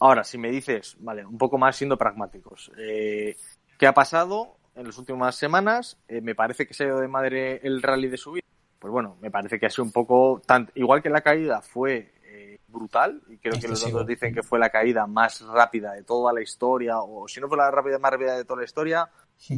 Ahora, 0.00 0.24
si 0.24 0.38
me 0.38 0.50
dices, 0.50 0.96
vale, 1.00 1.24
un 1.24 1.38
poco 1.38 1.58
más 1.58 1.76
siendo 1.76 1.96
pragmáticos, 1.96 2.70
eh, 2.76 3.36
¿qué 3.78 3.86
ha 3.86 3.94
pasado 3.94 4.56
en 4.74 4.86
las 4.86 4.98
últimas 4.98 5.36
semanas? 5.36 5.98
Eh, 6.08 6.20
me 6.20 6.34
parece 6.34 6.66
que 6.66 6.74
se 6.74 6.84
ha 6.84 6.88
ido 6.88 7.00
de 7.00 7.08
madre 7.08 7.60
el 7.62 7.82
rally 7.82 8.08
de 8.08 8.16
subida 8.16 8.44
pues 8.84 8.92
bueno, 8.92 9.16
me 9.22 9.30
parece 9.30 9.58
que 9.58 9.64
ha 9.64 9.70
sido 9.70 9.84
un 9.84 9.92
poco, 9.92 10.42
tan, 10.44 10.70
igual 10.74 11.00
que 11.02 11.08
la 11.08 11.22
caída 11.22 11.62
fue 11.62 12.12
eh, 12.22 12.58
brutal, 12.68 13.22
y 13.30 13.38
creo 13.38 13.54
que 13.58 13.66
los 13.66 13.82
otros 13.82 14.06
dicen 14.06 14.34
que 14.34 14.42
fue 14.42 14.58
la 14.58 14.68
caída 14.68 15.06
más 15.06 15.40
rápida 15.40 15.92
de 15.94 16.02
toda 16.02 16.34
la 16.34 16.42
historia, 16.42 16.98
o 16.98 17.26
si 17.26 17.40
no 17.40 17.48
fue 17.48 17.56
la 17.56 17.70
rápida 17.70 17.98
más 17.98 18.12
rápida 18.12 18.36
de 18.36 18.44
toda 18.44 18.58
la 18.58 18.66
historia, 18.66 19.08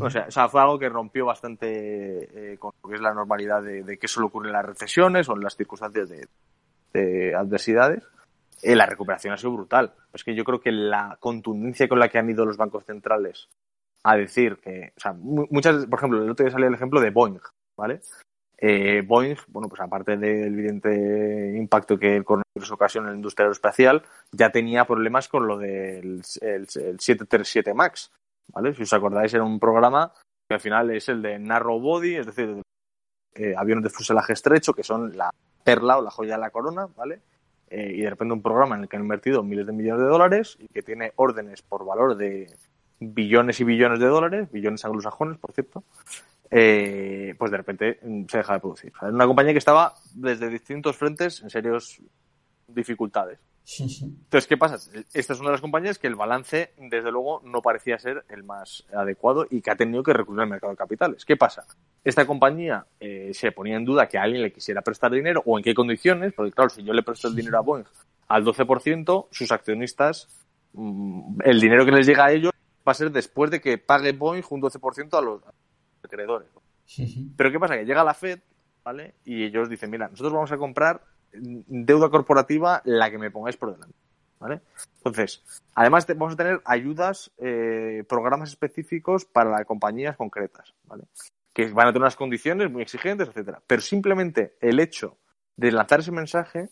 o 0.00 0.09
sea, 0.09 0.26
o 0.28 0.30
sea, 0.30 0.49
fue 0.49 0.61
algo 0.61 0.78
que 0.78 0.88
rompió 0.88 1.26
bastante 1.26 2.52
eh, 2.52 2.56
con 2.56 2.71
lo 2.80 2.88
que 2.88 2.95
es 2.95 3.00
la 3.00 3.12
normalidad 3.12 3.64
de, 3.64 3.83
de 3.83 3.99
que 3.99 4.06
solo 4.06 4.28
ocurre 4.28 4.47
en 4.47 4.52
las 4.52 4.64
recesiones 4.64 5.28
o 5.28 5.35
en 5.35 5.40
las 5.42 5.56
circunstancias 5.56 6.09
de, 6.09 6.28
de 6.92 7.35
adversidades. 7.35 8.04
Eh, 8.62 8.76
la 8.76 8.87
recuperación 8.87 9.35
ha 9.35 9.37
sido 9.37 9.54
brutal. 9.54 9.92
Es 10.14 10.23
que 10.23 10.37
yo 10.37 10.45
creo 10.45 10.61
que 10.61 10.71
la 10.71 11.16
contundencia 11.18 11.88
con 11.88 11.99
la 11.99 12.09
que 12.09 12.18
han 12.18 12.30
ido 12.30 12.47
los 12.47 12.56
bancos 12.56 12.85
centrales 12.85 13.49
a 14.04 14.16
decir 14.16 14.59
que, 14.59 14.92
o 14.97 15.00
sea, 15.00 15.12
mu- 15.14 15.49
muchas, 15.50 15.85
por 15.87 15.99
ejemplo, 15.99 16.23
el 16.23 16.30
otro 16.30 16.45
día 16.45 16.52
salió 16.52 16.68
el 16.68 16.75
ejemplo 16.75 17.00
de 17.00 17.11
Boeing, 17.11 17.40
¿vale? 17.76 18.00
Eh, 18.59 19.03
Boeing, 19.07 19.37
bueno, 19.49 19.69
pues 19.69 19.81
aparte 19.83 20.17
del 20.17 20.55
evidente 20.55 21.55
impacto 21.57 21.99
que 21.99 22.17
el 22.17 22.25
coronavirus 22.25 22.73
ocasiona 22.73 23.09
en 23.09 23.13
la 23.13 23.17
industria 23.17 23.45
aeroespacial, 23.45 24.03
ya 24.33 24.51
tenía 24.51 24.87
problemas 24.87 25.29
con 25.29 25.47
lo 25.47 25.59
del 25.59 26.23
el, 26.41 26.61
el 26.61 26.69
737 26.69 27.75
MAX, 27.75 28.11
¿vale? 28.53 28.75
Si 28.75 28.83
os 28.83 28.93
acordáis, 28.93 29.35
era 29.35 29.45
un 29.45 29.61
programa 29.61 30.13
que 30.49 30.55
al 30.55 30.61
final 30.61 30.91
es 30.91 31.09
el 31.09 31.21
de 31.21 31.39
narrow 31.39 31.81
body, 31.81 32.17
es 32.17 32.27
decir, 32.27 32.63
eh, 33.35 33.55
aviones 33.57 33.85
de 33.85 33.91
fuselaje 33.91 34.33
estrecho, 34.33 34.73
que 34.73 34.83
son 34.83 35.17
la 35.17 35.31
perla 35.63 35.99
o 35.99 36.03
la 36.03 36.11
joya 36.11 36.35
de 36.37 36.41
la 36.41 36.51
corona, 36.51 36.87
¿vale? 36.97 37.21
Eh, 37.69 37.93
y 37.97 38.01
de 38.01 38.11
repente 38.11 38.33
un 38.33 38.43
programa 38.43 38.77
en 38.77 38.83
el 38.83 38.89
que 38.89 38.97
han 38.97 39.03
invertido 39.03 39.43
miles 39.43 39.67
de 39.67 39.73
millones 39.73 40.03
de 40.03 40.09
dólares 40.09 40.57
y 40.61 40.69
que 40.69 40.83
tiene 40.83 41.13
órdenes 41.17 41.63
por 41.63 41.85
valor 41.85 42.17
de 42.17 42.47
billones 43.01 43.61
y 43.61 43.65
billones 43.65 43.99
de 43.99 44.07
dólares, 44.07 44.51
billones 44.51 44.85
anglosajones, 44.85 45.37
por 45.39 45.53
cierto, 45.53 45.83
eh, 46.50 47.35
pues 47.38 47.50
de 47.50 47.57
repente 47.57 47.99
mm, 48.03 48.25
se 48.29 48.38
deja 48.38 48.55
de 48.55 48.61
producir. 48.61 48.93
O 48.95 48.99
sea, 48.99 49.09
era 49.09 49.15
una 49.15 49.26
compañía 49.26 49.53
que 49.53 49.59
estaba 49.59 49.95
desde 50.15 50.49
distintos 50.49 50.97
frentes 50.97 51.43
en 51.43 51.50
serios 51.50 52.00
dificultades. 52.69 53.38
Entonces, 53.79 54.47
¿qué 54.47 54.57
pasa? 54.57 54.76
Esta 55.12 55.33
es 55.33 55.41
una 55.41 55.49
de 55.49 55.55
las 55.55 55.61
compañías 55.61 55.99
que 55.99 56.07
el 56.07 56.15
balance, 56.15 56.71
desde 56.79 57.11
luego, 57.11 57.43
no 57.45 57.62
parecía 57.62 57.99
ser 57.99 58.25
el 58.29 58.45
más 58.45 58.85
adecuado 58.95 59.47
y 59.50 59.61
que 59.61 59.73
ha 59.73 59.76
tenido 59.76 60.05
que 60.05 60.12
recurrir 60.12 60.43
al 60.43 60.49
mercado 60.49 60.71
de 60.71 60.76
capitales. 60.76 61.25
¿Qué 61.25 61.37
pasa? 61.37 61.67
Esta 62.05 62.25
compañía 62.26 62.87
eh, 63.00 63.33
se 63.35 63.50
ponía 63.50 63.76
en 63.76 63.85
duda 63.85 64.07
que 64.07 64.19
alguien 64.19 64.43
le 64.43 64.53
quisiera 64.53 64.83
prestar 64.83 65.11
dinero 65.11 65.43
o 65.45 65.59
en 65.59 65.65
qué 65.65 65.75
condiciones, 65.75 66.33
porque 66.33 66.53
claro, 66.53 66.71
si 66.71 66.85
yo 66.85 66.93
le 66.93 67.03
presto 67.03 67.26
el 67.26 67.35
dinero 67.35 67.59
a 67.59 67.62
Boeing 67.62 67.85
al 68.29 68.45
12%, 68.45 69.26
sus 69.33 69.50
accionistas, 69.50 70.29
mm, 70.73 71.41
el 71.45 71.61
dinero 71.61 71.85
que 71.85 71.93
les 71.93 72.07
llega 72.07 72.26
a 72.26 72.33
ellos 72.33 72.53
va 72.87 72.93
a 72.93 72.95
ser 72.95 73.11
después 73.11 73.50
de 73.50 73.61
que 73.61 73.79
pague 73.79 74.12
Boeing 74.12 74.45
un 74.49 74.61
12% 74.61 75.19
a 75.19 75.21
los 75.21 75.43
acreedores. 76.07 76.49
Pero 77.37 77.51
¿qué 77.51 77.59
pasa? 77.59 77.77
Que 77.77 77.85
llega 77.85 78.05
la 78.05 78.15
Fed, 78.15 78.41
¿vale? 78.85 79.15
Y 79.25 79.45
ellos 79.45 79.69
dicen, 79.69 79.91
mira, 79.91 80.09
nosotros 80.09 80.33
vamos 80.33 80.53
a 80.53 80.57
comprar 80.57 81.03
deuda 81.33 82.09
corporativa 82.09 82.81
la 82.85 83.11
que 83.11 83.19
me 83.19 83.31
pongáis 83.31 83.57
por 83.57 83.73
delante, 83.73 83.97
¿vale? 84.39 84.61
Entonces, 84.99 85.43
además 85.75 86.07
vamos 86.07 86.35
a 86.35 86.37
tener 86.37 86.63
ayudas, 86.65 87.31
eh, 87.39 88.05
programas 88.09 88.51
específicos 88.51 89.25
para 89.25 89.65
compañías 89.65 90.17
concretas, 90.17 90.75
¿vale? 90.85 91.05
Que 91.53 91.71
van 91.71 91.89
a 91.89 91.91
tener 91.91 92.03
unas 92.03 92.17
condiciones 92.17 92.71
muy 92.71 92.83
exigentes, 92.83 93.29
etcétera. 93.29 93.63
Pero 93.67 93.83
simplemente 93.83 94.57
el 94.61 94.81
hecho 94.81 95.19
de 95.57 95.73
lanzar 95.73 96.01
ese 96.01 96.13
mensaje, 96.13 96.69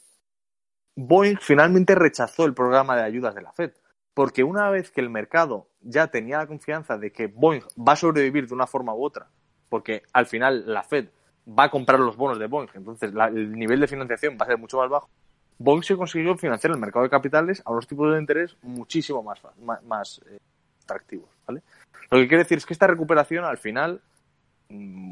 Boeing 0.97 1.39
finalmente 1.41 1.95
rechazó 1.95 2.45
el 2.45 2.55
programa 2.55 2.97
de 2.97 3.03
ayudas 3.03 3.35
de 3.35 3.43
la 3.43 3.53
Fed. 3.53 3.73
Porque 4.15 4.45
una 4.45 4.71
vez 4.71 4.91
que 4.91 5.01
el 5.01 5.11
mercado 5.11 5.69
ya 5.81 6.07
tenía 6.07 6.39
la 6.39 6.47
confianza 6.47 6.97
de 6.97 7.13
que 7.13 7.27
Boeing 7.27 7.63
va 7.77 7.95
a 7.95 7.97
sobrevivir 7.97 8.47
de 8.47 8.55
una 8.55 8.67
forma 8.67 8.95
u 8.95 9.05
otra, 9.05 9.29
porque 9.69 10.03
al 10.13 10.27
final 10.27 10.65
la 10.73 10.85
Fed 10.85 11.09
va 11.47 11.65
a 11.65 11.71
comprar 11.71 12.01
los 12.01 12.17
bonos 12.17 12.39
de 12.39 12.47
Boeing, 12.47 12.69
entonces 12.75 13.13
el 13.13 13.53
nivel 13.53 13.81
de 13.81 13.89
financiación 13.89 14.39
va 14.41 14.45
a 14.45 14.49
ser 14.49 14.59
mucho 14.59 14.79
más 14.79 14.89
bajo. 14.89 15.11
Boeing 15.59 15.83
se 15.83 15.97
consiguió 15.97 16.37
financiar 16.37 16.73
el 16.73 16.79
mercado 16.79 17.05
de 17.05 17.11
capitales 17.11 17.63
a 17.65 17.73
unos 17.73 17.87
tipos 17.87 18.13
de 18.13 18.21
interés 18.21 18.57
muchísimo 18.63 19.23
más, 19.23 19.41
más, 19.85 20.21
eh, 20.27 20.39
atractivos. 20.83 21.29
¿vale? 21.47 21.63
Lo 22.11 22.19
que 22.19 22.29
quiere 22.29 22.45
decir 22.45 22.59
es 22.59 22.67
que 22.67 22.73
esta 22.73 22.87
recuperación 22.87 23.45
al 23.45 23.59
final, 23.59 24.01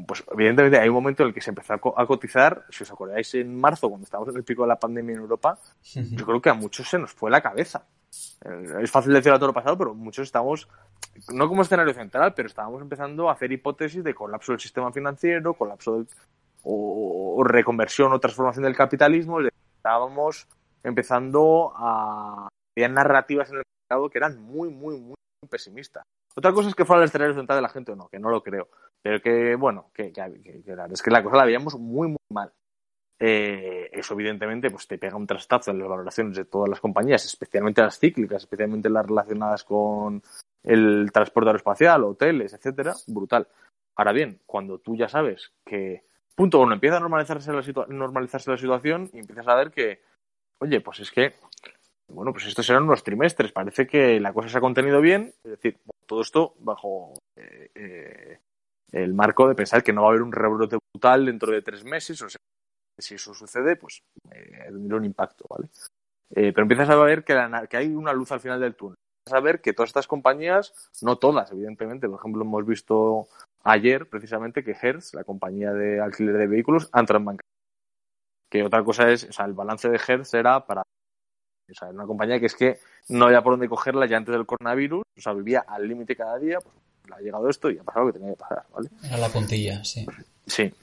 pues 0.07 0.23
evidentemente 0.31 0.79
hay 0.79 0.89
un 0.89 0.95
momento 0.95 1.23
en 1.23 1.29
el 1.29 1.33
que 1.33 1.41
se 1.41 1.51
empezó 1.51 1.73
a, 1.73 1.77
co- 1.77 1.93
a 1.97 2.05
cotizar, 2.05 2.65
si 2.69 2.83
os 2.83 2.91
acordáis 2.91 3.33
en 3.35 3.59
marzo, 3.59 3.89
cuando 3.89 4.05
estábamos 4.05 4.29
en 4.33 4.37
el 4.37 4.43
pico 4.43 4.63
de 4.63 4.67
la 4.69 4.79
pandemia 4.79 5.13
en 5.15 5.21
Europa, 5.21 5.57
yo 5.83 6.25
creo 6.25 6.41
que 6.41 6.49
a 6.49 6.53
muchos 6.53 6.89
se 6.89 6.99
nos 6.99 7.11
fue 7.11 7.29
la 7.31 7.41
cabeza. 7.41 7.85
Eh, 8.45 8.75
Es 8.81 8.91
fácil 8.91 9.13
decirlo 9.13 9.35
a 9.35 9.39
todo 9.39 9.47
lo 9.47 9.53
pasado, 9.53 9.77
pero 9.77 9.93
muchos 9.93 10.25
estamos, 10.25 10.67
no 11.33 11.47
como 11.47 11.61
escenario 11.61 11.93
central, 11.93 12.33
pero 12.33 12.47
estábamos 12.47 12.81
empezando 12.81 13.29
a 13.29 13.33
hacer 13.33 13.51
hipótesis 13.51 14.03
de 14.03 14.13
colapso 14.13 14.51
del 14.51 14.59
sistema 14.59 14.91
financiero, 14.91 15.53
colapso 15.53 15.93
del, 15.93 16.07
o, 16.63 17.35
o 17.37 17.43
reconversión 17.43 18.13
o 18.13 18.19
transformación 18.19 18.63
del 18.63 18.75
capitalismo. 18.75 19.39
Estábamos 19.77 20.47
empezando 20.83 21.73
a... 21.75 22.47
Había 22.75 22.89
narrativas 22.89 23.49
en 23.49 23.57
el 23.57 23.63
mercado 23.89 24.09
que 24.09 24.17
eran 24.17 24.39
muy, 24.41 24.69
muy, 24.69 24.99
muy 24.99 25.15
pesimistas. 25.49 26.03
Otra 26.35 26.51
cosa 26.51 26.69
es 26.69 26.75
que 26.75 26.85
fuera 26.85 27.03
el 27.03 27.07
escenario 27.09 27.35
central 27.35 27.57
de 27.57 27.61
la 27.61 27.69
gente 27.69 27.91
o 27.91 27.95
no, 27.95 28.07
que 28.07 28.17
no 28.17 28.29
lo 28.29 28.41
creo. 28.41 28.67
Pero 29.03 29.21
que, 29.21 29.55
bueno, 29.55 29.91
que, 29.93 30.11
que, 30.11 30.63
la 30.75 30.85
es 30.85 31.01
que 31.03 31.11
la 31.11 31.21
cosa 31.21 31.37
la 31.37 31.45
veíamos 31.45 31.77
muy, 31.77 32.07
muy 32.07 32.17
mal. 32.29 32.51
Eh, 33.19 33.89
eso 33.91 34.15
evidentemente 34.15 34.71
pues 34.71 34.87
te 34.87 34.97
pega 34.97 35.15
un 35.15 35.27
trastazo 35.27 35.71
en 35.71 35.79
las 35.79 35.87
valoraciones 35.87 36.35
de 36.35 36.45
todas 36.45 36.69
las 36.69 36.79
compañías, 36.79 37.23
especialmente 37.25 37.81
las 37.81 37.99
cíclicas, 37.99 38.43
especialmente 38.43 38.89
las 38.89 39.05
relacionadas 39.05 39.63
con 39.63 40.21
el 40.63 41.11
transporte 41.11 41.49
aeroespacial, 41.49 42.03
hoteles, 42.03 42.53
etcétera, 42.53 42.93
brutal. 43.07 43.47
Ahora 43.95 44.13
bien, 44.13 44.39
cuando 44.45 44.79
tú 44.79 44.95
ya 44.95 45.07
sabes 45.07 45.53
que 45.65 46.03
punto 46.35 46.59
uno 46.59 46.73
empieza 46.73 46.97
a 46.97 47.01
normalizarse 47.01 47.53
la, 47.53 47.61
situa- 47.61 47.87
normalizarse 47.87 48.49
la 48.49 48.57
situación 48.57 49.09
y 49.13 49.19
empiezas 49.19 49.47
a 49.47 49.55
ver 49.55 49.71
que, 49.71 50.01
oye, 50.59 50.81
pues 50.81 51.01
es 51.01 51.11
que, 51.11 51.33
bueno, 52.07 52.31
pues 52.31 52.45
estos 52.47 52.65
serán 52.65 52.83
unos 52.83 53.03
trimestres, 53.03 53.51
parece 53.51 53.85
que 53.85 54.19
la 54.19 54.33
cosa 54.33 54.49
se 54.49 54.57
ha 54.57 54.61
contenido 54.61 55.01
bien, 55.01 55.33
es 55.43 55.51
decir, 55.51 55.77
todo 56.05 56.21
esto 56.21 56.55
bajo 56.59 57.13
eh, 57.35 57.69
eh, 57.75 58.39
el 58.93 59.13
marco 59.13 59.47
de 59.47 59.55
pensar 59.55 59.83
que 59.83 59.91
no 59.91 60.03
va 60.03 60.07
a 60.07 60.11
haber 60.11 60.21
un 60.21 60.31
rebrote 60.31 60.77
brutal 60.93 61.25
dentro 61.25 61.51
de 61.51 61.61
tres 61.61 61.83
meses, 61.83 62.21
o 62.21 62.29
sea, 62.29 62.39
si 62.99 63.15
eso 63.15 63.33
sucede, 63.33 63.75
pues 63.75 64.03
eh, 64.31 64.65
tendrá 64.67 64.97
un 64.97 65.05
impacto, 65.05 65.45
¿vale? 65.49 65.67
Eh, 66.29 66.53
pero 66.53 66.61
empiezas 66.61 66.89
a 66.89 66.95
ver 66.95 67.23
que, 67.23 67.33
hay 67.33 67.95
una 67.95 68.13
luz 68.13 68.31
al 68.31 68.39
final 68.39 68.59
del 68.59 68.75
túnel. 68.75 68.95
Empiezas 69.25 69.41
a 69.41 69.43
ver 69.43 69.61
que 69.61 69.73
todas 69.73 69.89
estas 69.89 70.07
compañías, 70.07 70.91
no 71.01 71.17
todas, 71.17 71.51
evidentemente, 71.51 72.07
por 72.07 72.19
ejemplo, 72.19 72.43
hemos 72.43 72.65
visto 72.65 73.27
ayer 73.63 74.07
precisamente 74.07 74.63
que 74.63 74.77
Hertz, 74.79 75.15
la 75.15 75.23
compañía 75.23 75.73
de 75.73 75.99
alquiler 75.99 76.37
de 76.37 76.47
vehículos, 76.47 76.89
ha 76.91 76.99
entrado 76.99 77.19
en 77.19 77.25
bancarrota. 77.25 77.49
Que 78.51 78.63
otra 78.63 78.83
cosa 78.83 79.09
es, 79.09 79.23
o 79.23 79.33
sea, 79.33 79.45
el 79.45 79.53
balance 79.53 79.89
de 79.89 79.99
Hertz 80.07 80.33
era 80.35 80.65
para. 80.65 80.83
O 80.83 81.89
una 81.89 82.05
compañía 82.05 82.39
que 82.39 82.45
es 82.45 82.55
que 82.55 82.77
no 83.09 83.25
había 83.25 83.41
por 83.41 83.53
dónde 83.53 83.69
cogerla 83.69 84.05
ya 84.05 84.17
antes 84.17 84.35
del 84.35 84.45
coronavirus, 84.45 85.01
o 85.17 85.21
sea, 85.21 85.33
vivía 85.33 85.61
al 85.61 85.87
límite 85.87 86.15
cada 86.15 86.37
día, 86.37 86.59
pues 86.59 86.75
ha 87.11 87.19
llegado 87.19 87.49
esto 87.49 87.69
y 87.69 87.77
ha 87.77 87.83
pasado 87.83 88.05
lo 88.05 88.13
que 88.13 88.19
tenía 88.19 88.33
que 88.33 88.39
pasar, 88.39 88.63
¿vale? 88.73 88.89
Era 89.03 89.17
la 89.17 89.29
puntilla, 89.29 89.83
sí. 89.83 90.05
Sí. 90.45 90.73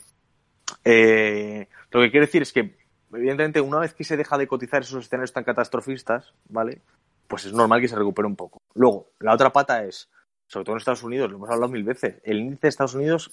Eh, 0.84 1.68
lo 1.90 2.00
que 2.00 2.10
quiero 2.10 2.26
decir 2.26 2.42
es 2.42 2.52
que, 2.52 2.76
evidentemente, 3.12 3.60
una 3.60 3.78
vez 3.78 3.94
que 3.94 4.04
se 4.04 4.16
deja 4.16 4.38
de 4.38 4.46
cotizar 4.46 4.82
esos 4.82 5.04
escenarios 5.04 5.32
tan 5.32 5.44
catastrofistas, 5.44 6.32
¿vale? 6.48 6.82
Pues 7.28 7.44
es 7.44 7.52
normal 7.52 7.80
que 7.80 7.88
se 7.88 7.96
recupere 7.96 8.26
un 8.26 8.36
poco. 8.36 8.58
Luego, 8.74 9.10
la 9.20 9.34
otra 9.34 9.52
pata 9.52 9.84
es, 9.84 10.08
sobre 10.46 10.64
todo 10.64 10.74
en 10.74 10.78
Estados 10.78 11.02
Unidos, 11.02 11.30
lo 11.30 11.36
hemos 11.36 11.50
hablado 11.50 11.72
mil 11.72 11.84
veces, 11.84 12.16
el 12.24 12.38
índice 12.38 12.62
de 12.62 12.68
Estados 12.68 12.94
Unidos 12.94 13.32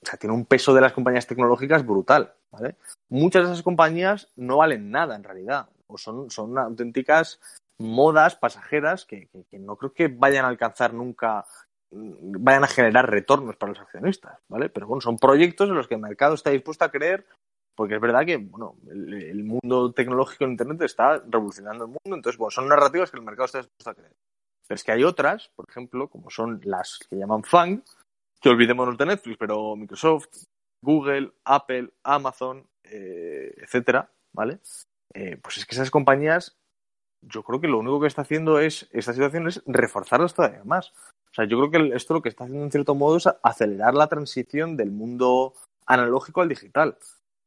o 0.00 0.06
sea, 0.06 0.16
tiene 0.18 0.34
un 0.34 0.44
peso 0.46 0.72
de 0.74 0.80
las 0.80 0.92
compañías 0.92 1.26
tecnológicas 1.26 1.84
brutal, 1.84 2.32
¿vale? 2.52 2.76
Muchas 3.08 3.44
de 3.46 3.52
esas 3.52 3.64
compañías 3.64 4.28
no 4.36 4.58
valen 4.58 4.90
nada 4.92 5.16
en 5.16 5.24
realidad, 5.24 5.68
o 5.88 5.98
son, 5.98 6.30
son 6.30 6.56
auténticas 6.56 7.40
modas 7.78 8.36
pasajeras 8.36 9.04
que, 9.04 9.26
que- 9.26 9.44
que 9.50 9.58
no 9.58 9.74
creo 9.76 9.92
que 9.92 10.06
vayan 10.08 10.44
a 10.44 10.48
alcanzar 10.48 10.94
nunca, 10.94 11.44
vayan 11.90 12.64
a 12.64 12.68
generar 12.68 13.10
retornos 13.10 13.56
para 13.56 13.72
los 13.72 13.80
accionistas, 13.80 14.38
¿vale? 14.48 14.68
Pero 14.68 14.86
bueno, 14.86 15.00
son 15.00 15.16
proyectos 15.16 15.68
en 15.68 15.74
los 15.74 15.88
que 15.88 15.94
el 15.94 16.00
mercado 16.00 16.34
está 16.34 16.50
dispuesto 16.50 16.84
a 16.84 16.90
creer, 16.90 17.26
porque 17.74 17.94
es 17.94 18.00
verdad 18.00 18.26
que, 18.26 18.36
bueno, 18.36 18.76
el, 18.90 19.44
mundo 19.44 19.92
tecnológico 19.92 20.44
en 20.44 20.50
Internet 20.50 20.82
está 20.82 21.22
revolucionando 21.26 21.84
el 21.84 21.90
mundo, 21.90 22.16
entonces, 22.16 22.36
bueno, 22.36 22.50
son 22.50 22.68
narrativas 22.68 23.10
que 23.10 23.18
el 23.18 23.24
mercado 23.24 23.46
está 23.46 23.58
dispuesto 23.58 23.90
a 23.90 23.94
creer. 23.94 24.12
Pero 24.66 24.76
es 24.76 24.84
que 24.84 24.92
hay 24.92 25.04
otras, 25.04 25.50
por 25.56 25.64
ejemplo, 25.68 26.08
como 26.08 26.28
son 26.28 26.60
las 26.64 26.98
que 27.08 27.16
llaman 27.16 27.42
FANG, 27.42 27.82
que 28.40 28.48
olvidémonos 28.50 28.98
de 28.98 29.06
Netflix, 29.06 29.36
pero 29.38 29.76
Microsoft, 29.76 30.44
Google, 30.82 31.32
Apple, 31.44 31.90
Amazon, 32.04 32.66
eh, 32.84 33.54
etcétera, 33.56 34.10
¿vale? 34.34 34.60
Eh, 35.14 35.38
pues 35.42 35.58
es 35.58 35.66
que 35.66 35.74
esas 35.74 35.90
compañías, 35.90 36.58
yo 37.22 37.42
creo 37.42 37.60
que 37.60 37.68
lo 37.68 37.78
único 37.78 38.00
que 38.00 38.06
está 38.06 38.22
haciendo 38.22 38.60
es, 38.60 38.88
esta 38.92 39.12
situación 39.12 39.48
es 39.48 39.62
reforzarlas 39.66 40.34
todavía 40.34 40.64
más. 40.64 40.92
O 41.30 41.34
sea, 41.34 41.44
yo 41.44 41.58
creo 41.58 41.70
que 41.70 41.96
esto 41.96 42.14
lo 42.14 42.22
que 42.22 42.28
está 42.28 42.44
haciendo 42.44 42.64
en 42.64 42.70
cierto 42.70 42.94
modo 42.94 43.16
es 43.16 43.28
acelerar 43.42 43.94
la 43.94 44.08
transición 44.08 44.76
del 44.76 44.90
mundo 44.90 45.54
analógico 45.86 46.40
al 46.40 46.48
digital, 46.48 46.96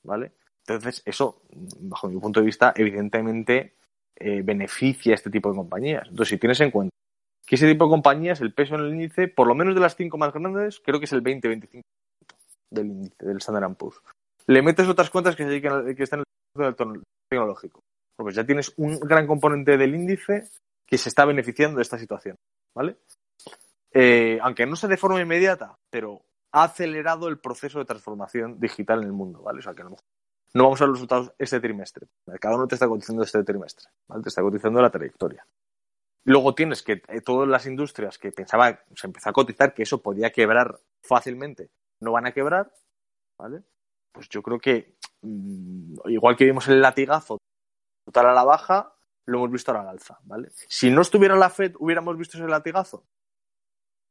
¿vale? 0.03 0.33
Entonces, 0.67 1.01
eso, 1.05 1.41
bajo 1.79 2.07
mi 2.07 2.19
punto 2.19 2.39
de 2.39 2.45
vista, 2.45 2.73
evidentemente 2.75 3.75
eh, 4.15 4.41
beneficia 4.43 5.13
a 5.13 5.15
este 5.15 5.29
tipo 5.29 5.49
de 5.49 5.55
compañías. 5.55 6.07
Entonces, 6.07 6.29
si 6.29 6.37
tienes 6.37 6.59
en 6.61 6.71
cuenta 6.71 6.95
que 7.45 7.55
ese 7.55 7.67
tipo 7.67 7.85
de 7.85 7.91
compañías, 7.91 8.39
el 8.41 8.53
peso 8.53 8.75
en 8.75 8.81
el 8.81 8.93
índice, 8.93 9.27
por 9.27 9.47
lo 9.47 9.55
menos 9.55 9.73
de 9.73 9.81
las 9.81 9.95
cinco 9.95 10.17
más 10.17 10.31
grandes, 10.31 10.79
creo 10.79 10.99
que 10.99 11.05
es 11.05 11.13
el 11.13 11.23
20-25% 11.23 11.81
del 12.71 12.87
índice, 12.87 13.25
del 13.25 13.37
Standard 13.37 13.75
Poor's. 13.75 14.01
le 14.47 14.61
metes 14.61 14.87
otras 14.87 15.09
cuentas 15.09 15.35
que, 15.35 15.43
están 15.43 16.19
en 16.19 16.63
el 16.63 16.69
sector 16.69 17.01
tecnológico. 17.29 17.79
Pues 18.15 18.35
ya 18.35 18.45
tienes 18.45 18.73
un 18.77 18.99
gran 18.99 19.25
componente 19.25 19.77
del 19.77 19.95
índice 19.95 20.49
que 20.87 20.97
se 20.97 21.09
está 21.09 21.25
beneficiando 21.25 21.77
de 21.77 21.81
esta 21.81 21.97
situación, 21.97 22.35
¿vale? 22.75 22.97
Eh, 23.93 24.39
aunque 24.41 24.65
no 24.65 24.75
sea 24.75 24.89
de 24.89 24.97
forma 24.97 25.21
inmediata, 25.21 25.77
pero 25.89 26.25
ha 26.51 26.63
acelerado 26.63 27.27
el 27.27 27.39
proceso 27.39 27.79
de 27.79 27.85
transformación 27.85 28.59
digital 28.59 28.99
en 28.99 29.07
el 29.07 29.13
mundo, 29.13 29.41
¿vale? 29.41 29.59
O 29.59 29.61
sea, 29.61 29.73
que 29.73 29.83
mejor 29.83 29.99
no 30.53 30.63
vamos 30.63 30.81
a 30.81 30.83
ver 30.83 30.89
los 30.89 30.97
resultados 30.97 31.33
este 31.37 31.59
trimestre. 31.59 32.07
El 32.27 32.33
mercado 32.33 32.57
no 32.57 32.67
te 32.67 32.75
está 32.75 32.87
cotizando 32.87 33.23
este 33.23 33.43
trimestre, 33.43 33.87
¿vale? 34.07 34.23
Te 34.23 34.29
está 34.29 34.41
cotizando 34.41 34.81
la 34.81 34.89
trayectoria. 34.89 35.45
Luego 36.23 36.53
tienes 36.53 36.83
que 36.83 37.01
eh, 37.07 37.21
todas 37.21 37.47
las 37.47 37.65
industrias 37.65 38.17
que 38.17 38.31
pensaba, 38.31 38.79
se 38.95 39.07
empezó 39.07 39.29
a 39.29 39.33
cotizar 39.33 39.73
que 39.73 39.83
eso 39.83 40.01
podía 40.01 40.31
quebrar 40.31 40.79
fácilmente, 41.01 41.71
no 41.99 42.11
van 42.11 42.27
a 42.27 42.33
quebrar, 42.33 42.71
¿vale? 43.37 43.63
Pues 44.11 44.29
yo 44.29 44.43
creo 44.43 44.59
que, 44.59 44.97
mm, 45.21 46.09
igual 46.09 46.35
que 46.35 46.45
vimos 46.45 46.67
el 46.67 46.81
latigazo 46.81 47.37
total 48.05 48.27
a 48.27 48.33
la 48.33 48.43
baja, 48.43 48.93
lo 49.25 49.37
hemos 49.37 49.51
visto 49.51 49.71
ahora 49.71 49.83
al 49.83 49.89
alza, 49.89 50.19
¿vale? 50.23 50.49
Si 50.67 50.91
no 50.91 51.01
estuviera 51.01 51.35
la 51.35 51.49
Fed, 51.49 51.73
hubiéramos 51.79 52.17
visto 52.17 52.37
ese 52.37 52.47
latigazo. 52.47 53.05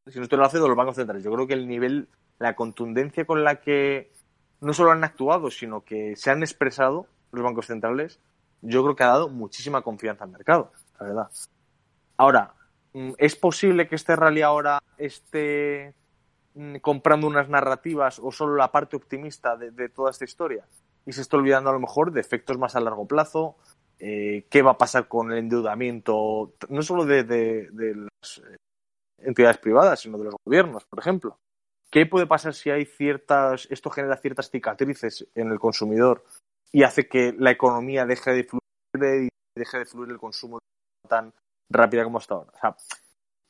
Si 0.07 0.19
no 0.19 0.25
estuviera 0.25 0.45
la 0.45 0.51
Fed 0.51 0.63
o 0.63 0.69
los 0.69 0.77
bancos 0.77 0.97
centrales, 0.97 1.23
yo 1.23 1.33
creo 1.33 1.47
que 1.47 1.55
el 1.55 1.69
nivel, 1.69 2.09
la 2.39 2.57
contundencia 2.57 3.25
con 3.25 3.45
la 3.45 3.61
que 3.61 4.13
no 4.61 4.73
solo 4.73 4.91
han 4.91 5.05
actuado, 5.05 5.51
sino 5.51 5.85
que 5.85 6.17
se 6.17 6.31
han 6.31 6.43
expresado 6.43 7.07
los 7.33 7.45
bancos 7.45 7.67
centrales, 7.67 8.19
yo 8.63 8.83
creo 8.83 8.97
que 8.97 9.05
ha 9.05 9.09
dado 9.09 9.29
muchísima 9.29 9.83
confianza 9.83 10.25
al 10.25 10.31
mercado, 10.31 10.73
la 10.99 11.07
verdad. 11.07 11.31
Ahora, 12.17 12.55
mm, 12.93 13.13
¿es 13.19 13.37
posible 13.37 13.89
que 13.89 13.95
este 13.95 14.17
rally 14.17 14.43
ahora 14.43 14.81
esté 14.99 15.95
mm, 16.55 16.77
comprando 16.77 17.27
unas 17.27 17.49
narrativas 17.49 18.19
o 18.19 18.33
solo 18.33 18.57
la 18.57 18.73
parte 18.73 18.97
optimista 18.97 19.57
de, 19.57 19.89
toda 19.89 20.11
esta 20.11 20.25
historia? 20.25 20.65
Y 21.07 21.13
se 21.13 21.23
está 21.23 21.37
olvidando 21.37 21.71
a 21.71 21.73
lo 21.73 21.81
mejor 21.81 22.13
de 22.13 22.21
efectos 22.21 22.59
más 22.59 22.77
a 22.77 22.81
largo 22.81 23.07
plazo, 23.07 23.57
eh, 23.99 24.47
qué 24.51 24.63
va 24.63 24.73
a 24.73 24.79
pasar 24.79 25.09
con 25.09 25.33
el 25.33 25.39
endeudamiento, 25.39 26.55
no 26.69 26.83
solo 26.83 27.07
de, 27.07 27.25
de 27.25 27.95
las 27.95 28.39
eh, 28.39 28.57
entidades 29.23 29.59
privadas, 29.59 30.01
sino 30.01 30.19
de 30.19 30.25
los 30.25 30.35
gobiernos, 30.45 30.85
por 30.85 30.99
ejemplo. 30.99 31.39
¿Qué 31.91 32.07
puede 32.07 32.27
pasar 32.27 32.55
si 32.55 32.71
hay 32.71 32.85
ciertas, 32.85 33.67
esto 33.71 33.91
genera 33.91 34.17
ciertas 34.17 34.51
cicatrices 34.51 35.27
en 35.35 35.51
el 35.51 35.59
consumidor 35.59 36.25
y 36.73 36.85
hace 36.85 37.09
que 37.09 37.35
la 37.37 37.51
economía 37.51 38.07
deje 38.07 38.33
de 38.33 38.45
fluir 38.45 39.25
y 39.25 39.29
deje 39.59 39.79
de 39.79 39.87
fluir 39.87 40.11
el 40.11 40.19
consumo 40.19 40.59
tan 41.09 41.33
rápida 41.69 42.05
como 42.05 42.19
hasta 42.19 42.35
ahora? 42.35 42.53
O 42.55 42.59
sea, 42.61 42.77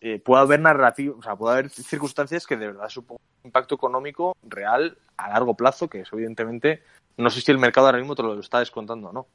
eh, 0.01 0.19
puede 0.19 0.43
haber 0.43 0.61
narrativa, 0.61 1.15
o 1.19 1.23
sea, 1.23 1.37
puede 1.37 1.53
haber 1.53 1.71
circunstancias 1.71 2.47
que 2.47 2.57
de 2.57 2.69
verdad 2.69 2.89
supongan 2.89 3.23
un 3.43 3.49
impacto 3.49 3.75
económico 3.75 4.35
real 4.43 4.97
a 5.19 5.29
largo 5.29 5.55
plazo, 5.55 5.91
que 5.91 6.01
es 6.01 6.13
evidentemente, 6.13 6.83
no 7.19 7.29
sé 7.29 7.43
si 7.43 7.53
el 7.53 7.59
mercado 7.59 7.87
ahora 7.87 7.99
mismo 7.99 8.15
te 8.15 8.23
lo 8.23 8.41
está 8.41 8.61
descontando 8.61 9.11
o 9.11 9.13
no. 9.13 9.27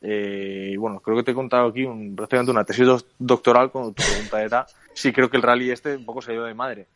Eh, 0.00 0.74
bueno, 0.78 1.00
creo 1.00 1.18
que 1.18 1.22
te 1.24 1.32
he 1.32 1.34
contado 1.34 1.68
aquí 1.68 1.84
un, 1.84 2.16
prácticamente 2.16 2.52
una 2.52 2.64
tesis 2.64 2.88
doctoral 3.18 3.70
cuando 3.70 3.92
tu 3.92 4.02
pregunta 4.02 4.42
era 4.42 4.66
si 4.96 5.12
creo 5.12 5.30
que 5.30 5.36
el 5.36 5.42
rally 5.42 5.70
este 5.70 5.96
un 5.96 6.04
poco 6.04 6.22
se 6.22 6.32
ha 6.32 6.34
ido 6.34 6.44
de 6.44 6.54
madre 6.54 6.88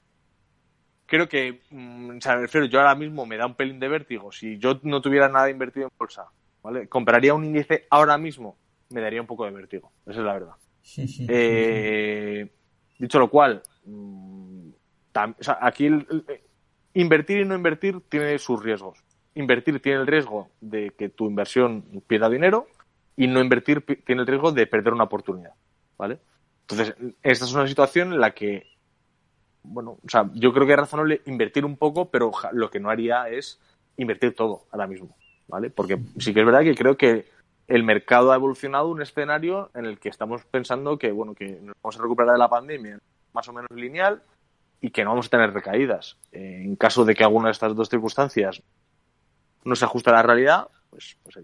creo 1.11 1.28
que, 1.28 1.61
mm, 1.71 2.19
o 2.19 2.21
sea, 2.21 2.37
me 2.37 2.42
refiero, 2.42 2.66
yo 2.66 2.78
ahora 2.78 2.95
mismo 2.95 3.26
me 3.26 3.37
da 3.37 3.45
un 3.45 3.57
pelín 3.57 3.80
de 3.80 3.88
vértigo. 3.88 4.30
Si 4.30 4.59
yo 4.59 4.78
no 4.85 5.02
tuviera 5.02 5.28
nada 5.28 5.50
invertido 5.50 5.88
en 5.88 5.92
bolsa, 5.99 6.26
¿vale? 6.62 6.88
Compraría 6.88 7.35
un 7.35 7.45
índice 7.45 7.87
ahora 7.90 8.16
mismo, 8.16 8.57
me 8.90 9.00
daría 9.00 9.21
un 9.21 9.26
poco 9.26 9.45
de 9.45 9.50
vértigo. 9.50 9.90
Esa 10.07 10.21
es 10.21 10.25
la 10.25 10.33
verdad. 10.33 10.54
Eh, 11.28 12.49
dicho 12.99 13.19
lo 13.19 13.28
cual, 13.28 13.62
mm, 13.85 14.69
o 14.71 15.42
sea, 15.42 15.59
aquí 15.61 15.88
invertir 16.95 17.40
y 17.40 17.45
no 17.45 17.54
invertir 17.54 18.00
tiene 18.09 18.38
sus 18.38 18.62
riesgos. 18.62 18.99
Invertir 19.35 19.80
tiene 19.83 20.00
el 20.00 20.07
riesgo 20.07 20.50
de 20.61 20.92
que 20.97 21.09
tu 21.09 21.26
inversión 21.26 22.02
pierda 22.07 22.28
dinero 22.28 22.69
y 23.16 23.26
no 23.26 23.40
invertir 23.40 23.85
tiene 24.04 24.23
el 24.23 24.26
riesgo 24.26 24.52
de 24.52 24.66
perder 24.66 24.92
una 24.92 25.05
oportunidad, 25.05 25.53
¿vale? 25.98 26.20
Entonces, 26.70 26.94
esta 27.22 27.44
es 27.44 27.52
una 27.52 27.66
situación 27.66 28.12
en 28.12 28.20
la 28.20 28.33
que 28.33 28.70
bueno, 29.62 29.98
o 30.04 30.09
sea, 30.09 30.30
yo 30.35 30.52
creo 30.52 30.66
que 30.66 30.72
es 30.72 30.78
razonable 30.78 31.22
invertir 31.26 31.64
un 31.64 31.76
poco, 31.76 32.11
pero 32.11 32.33
lo 32.52 32.70
que 32.70 32.80
no 32.80 32.90
haría 32.90 33.28
es 33.28 33.61
invertir 33.96 34.35
todo 34.35 34.66
ahora 34.70 34.87
mismo, 34.87 35.16
¿vale? 35.48 35.70
Porque 35.70 35.98
sí 36.18 36.33
que 36.33 36.40
es 36.40 36.46
verdad 36.46 36.62
que 36.62 36.74
creo 36.74 36.96
que 36.96 37.28
el 37.68 37.85
mercado 37.85 38.33
ha 38.33 38.37
evolucionado 38.37 38.88
un 38.88 39.02
escenario 39.02 39.70
en 39.74 39.85
el 39.85 39.98
que 39.98 40.09
estamos 40.09 40.44
pensando 40.44 40.98
que, 40.98 41.12
bueno, 41.12 41.35
que 41.35 41.61
nos 41.61 41.76
vamos 41.83 41.98
a 41.98 42.02
recuperar 42.02 42.33
de 42.33 42.38
la 42.38 42.48
pandemia 42.48 42.98
más 43.33 43.48
o 43.48 43.52
menos 43.52 43.70
lineal 43.72 44.22
y 44.80 44.90
que 44.90 45.04
no 45.04 45.11
vamos 45.11 45.26
a 45.26 45.30
tener 45.30 45.52
recaídas. 45.52 46.16
En 46.33 46.74
caso 46.76 47.04
de 47.04 47.14
que 47.14 47.22
alguna 47.22 47.46
de 47.46 47.52
estas 47.52 47.76
dos 47.76 47.88
circunstancias 47.88 48.62
no 49.64 49.76
se 49.76 49.85
ajuste 49.85 50.11
a 50.11 50.14
la 50.14 50.22
realidad, 50.22 50.68
pues, 50.88 51.16
pues 51.22 51.37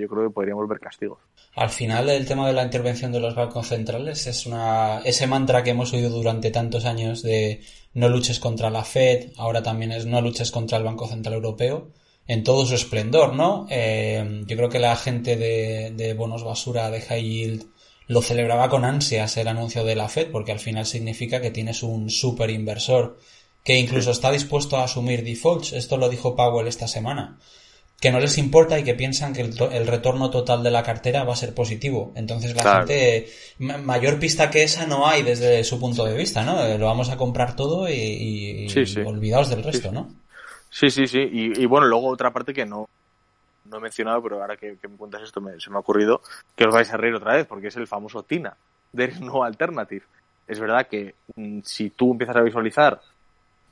yo 0.00 0.08
creo 0.08 0.28
que 0.28 0.34
podríamos 0.34 0.68
ver 0.68 0.80
castigos. 0.80 1.18
Al 1.54 1.70
final 1.70 2.08
el 2.08 2.26
tema 2.26 2.46
de 2.46 2.54
la 2.54 2.62
intervención 2.62 3.12
de 3.12 3.20
los 3.20 3.34
bancos 3.34 3.68
centrales 3.68 4.26
es 4.26 4.46
una 4.46 5.00
ese 5.04 5.26
mantra 5.26 5.62
que 5.62 5.70
hemos 5.70 5.92
oído 5.92 6.10
durante 6.10 6.50
tantos 6.50 6.84
años 6.84 7.22
de 7.22 7.60
no 7.94 8.08
luches 8.08 8.40
contra 8.40 8.70
la 8.70 8.84
Fed, 8.84 9.32
ahora 9.36 9.62
también 9.62 9.92
es 9.92 10.06
no 10.06 10.20
luches 10.20 10.50
contra 10.50 10.78
el 10.78 10.84
Banco 10.84 11.06
Central 11.06 11.34
Europeo 11.34 11.90
en 12.26 12.44
todo 12.44 12.64
su 12.64 12.74
esplendor, 12.74 13.34
¿no? 13.34 13.66
Eh, 13.68 14.44
yo 14.46 14.56
creo 14.56 14.68
que 14.68 14.78
la 14.78 14.96
gente 14.96 15.36
de, 15.36 16.14
bonos 16.14 16.44
basura 16.44 16.90
de 16.90 17.00
high 17.00 17.22
yield 17.22 17.66
lo 18.06 18.22
celebraba 18.22 18.68
con 18.68 18.84
ansias 18.84 19.36
el 19.36 19.48
anuncio 19.48 19.84
de 19.84 19.96
la 19.96 20.08
Fed 20.08 20.30
porque 20.30 20.52
al 20.52 20.58
final 20.58 20.86
significa 20.86 21.40
que 21.40 21.50
tienes 21.50 21.82
un 21.82 22.08
super 22.10 22.50
inversor 22.50 23.18
que 23.64 23.78
incluso 23.78 24.10
está 24.10 24.30
dispuesto 24.30 24.76
a 24.76 24.84
asumir 24.84 25.22
defaults. 25.22 25.72
Esto 25.72 25.96
lo 25.96 26.08
dijo 26.08 26.34
Powell 26.34 26.66
esta 26.66 26.88
semana 26.88 27.38
que 28.02 28.10
no 28.10 28.18
les 28.18 28.36
importa 28.36 28.80
y 28.80 28.82
que 28.82 28.94
piensan 28.94 29.32
que 29.32 29.42
el, 29.42 29.86
retorno 29.86 30.28
total 30.28 30.64
de 30.64 30.72
la 30.72 30.82
cartera 30.82 31.22
va 31.22 31.34
a 31.34 31.36
ser 31.36 31.54
positivo. 31.54 32.12
Entonces 32.16 32.52
la 32.52 32.80
gente, 32.80 33.28
mayor 33.60 34.18
pista 34.18 34.50
que 34.50 34.64
esa 34.64 34.88
no 34.88 35.06
hay 35.06 35.22
desde 35.22 35.62
su 35.62 35.78
punto 35.78 36.04
de 36.04 36.16
vista, 36.16 36.42
¿no? 36.42 36.60
Eh, 36.64 36.76
lo 36.78 36.86
vamos 36.86 37.10
a 37.10 37.16
comprar 37.16 37.54
todo 37.54 37.88
y, 37.88 38.66
olvidados 39.06 39.50
del 39.50 39.62
resto, 39.62 39.92
¿no? 39.92 40.10
Sí, 40.68 40.90
sí, 40.90 41.06
sí. 41.06 41.20
Y, 41.30 41.64
bueno, 41.66 41.86
luego 41.86 42.08
otra 42.08 42.32
parte 42.32 42.52
que 42.52 42.66
no, 42.66 42.88
no 43.66 43.76
he 43.76 43.80
mencionado, 43.80 44.20
pero 44.20 44.42
ahora 44.42 44.56
que, 44.56 44.76
me 44.82 44.96
cuentas 44.96 45.22
esto 45.22 45.40
se 45.58 45.70
me 45.70 45.76
ha 45.76 45.80
ocurrido 45.80 46.22
que 46.56 46.64
os 46.64 46.74
vais 46.74 46.92
a 46.92 46.96
reír 46.96 47.14
otra 47.14 47.36
vez, 47.36 47.46
porque 47.46 47.68
es 47.68 47.76
el 47.76 47.86
famoso 47.86 48.24
TINA, 48.24 48.56
There 48.92 49.12
is 49.12 49.20
no 49.20 49.44
alternative. 49.44 50.02
Es 50.48 50.58
verdad 50.58 50.88
que 50.88 51.14
mm, 51.36 51.60
si 51.62 51.90
tú 51.90 52.10
empiezas 52.10 52.34
a 52.34 52.42
visualizar 52.42 53.00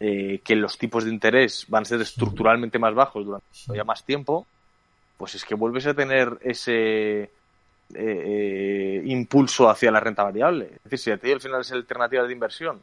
eh, 0.02 0.40
que 0.42 0.56
los 0.56 0.78
tipos 0.78 1.04
de 1.04 1.10
interés 1.10 1.66
van 1.68 1.82
a 1.82 1.84
ser 1.84 2.00
estructuralmente 2.00 2.78
más 2.78 2.94
bajos 2.94 3.22
durante 3.22 3.46
todavía 3.66 3.84
más 3.84 4.02
tiempo, 4.02 4.46
pues 5.18 5.34
es 5.34 5.44
que 5.44 5.54
vuelves 5.54 5.86
a 5.86 5.92
tener 5.92 6.38
ese 6.40 7.24
eh, 7.24 7.28
eh, 7.94 9.02
impulso 9.04 9.68
hacia 9.68 9.90
la 9.90 10.00
renta 10.00 10.22
variable. 10.22 10.70
Es 10.76 10.84
decir, 10.84 10.98
si 10.98 11.10
a 11.10 11.18
ti 11.18 11.30
al 11.30 11.42
final 11.42 11.60
es 11.60 11.72
alternativa 11.72 12.22
de 12.22 12.32
inversión, 12.32 12.80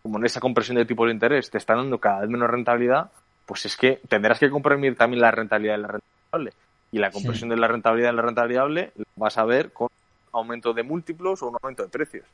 como 0.00 0.18
en 0.18 0.26
esa 0.26 0.38
compresión 0.38 0.76
de 0.76 0.84
tipos 0.84 1.08
de 1.08 1.14
interés 1.14 1.50
te 1.50 1.58
están 1.58 1.78
dando 1.78 1.98
cada 1.98 2.20
vez 2.20 2.30
menos 2.30 2.48
rentabilidad, 2.48 3.10
pues 3.46 3.66
es 3.66 3.76
que 3.76 4.00
tendrás 4.08 4.38
que 4.38 4.48
comprimir 4.48 4.96
también 4.96 5.22
la 5.22 5.32
rentabilidad 5.32 5.74
de 5.74 5.82
la 5.82 5.88
renta 5.88 6.06
variable. 6.30 6.52
Y 6.92 6.98
la 6.98 7.10
compresión 7.10 7.50
de 7.50 7.56
la 7.56 7.66
rentabilidad 7.66 8.10
de 8.10 8.16
la 8.16 8.22
renta 8.22 8.42
variable 8.42 8.92
vas 9.16 9.36
a 9.38 9.44
ver 9.44 9.72
con 9.72 9.88
aumento 10.30 10.72
de 10.72 10.84
múltiplos 10.84 11.42
o 11.42 11.48
un 11.48 11.56
aumento 11.60 11.82
de 11.82 11.88
precios. 11.88 12.26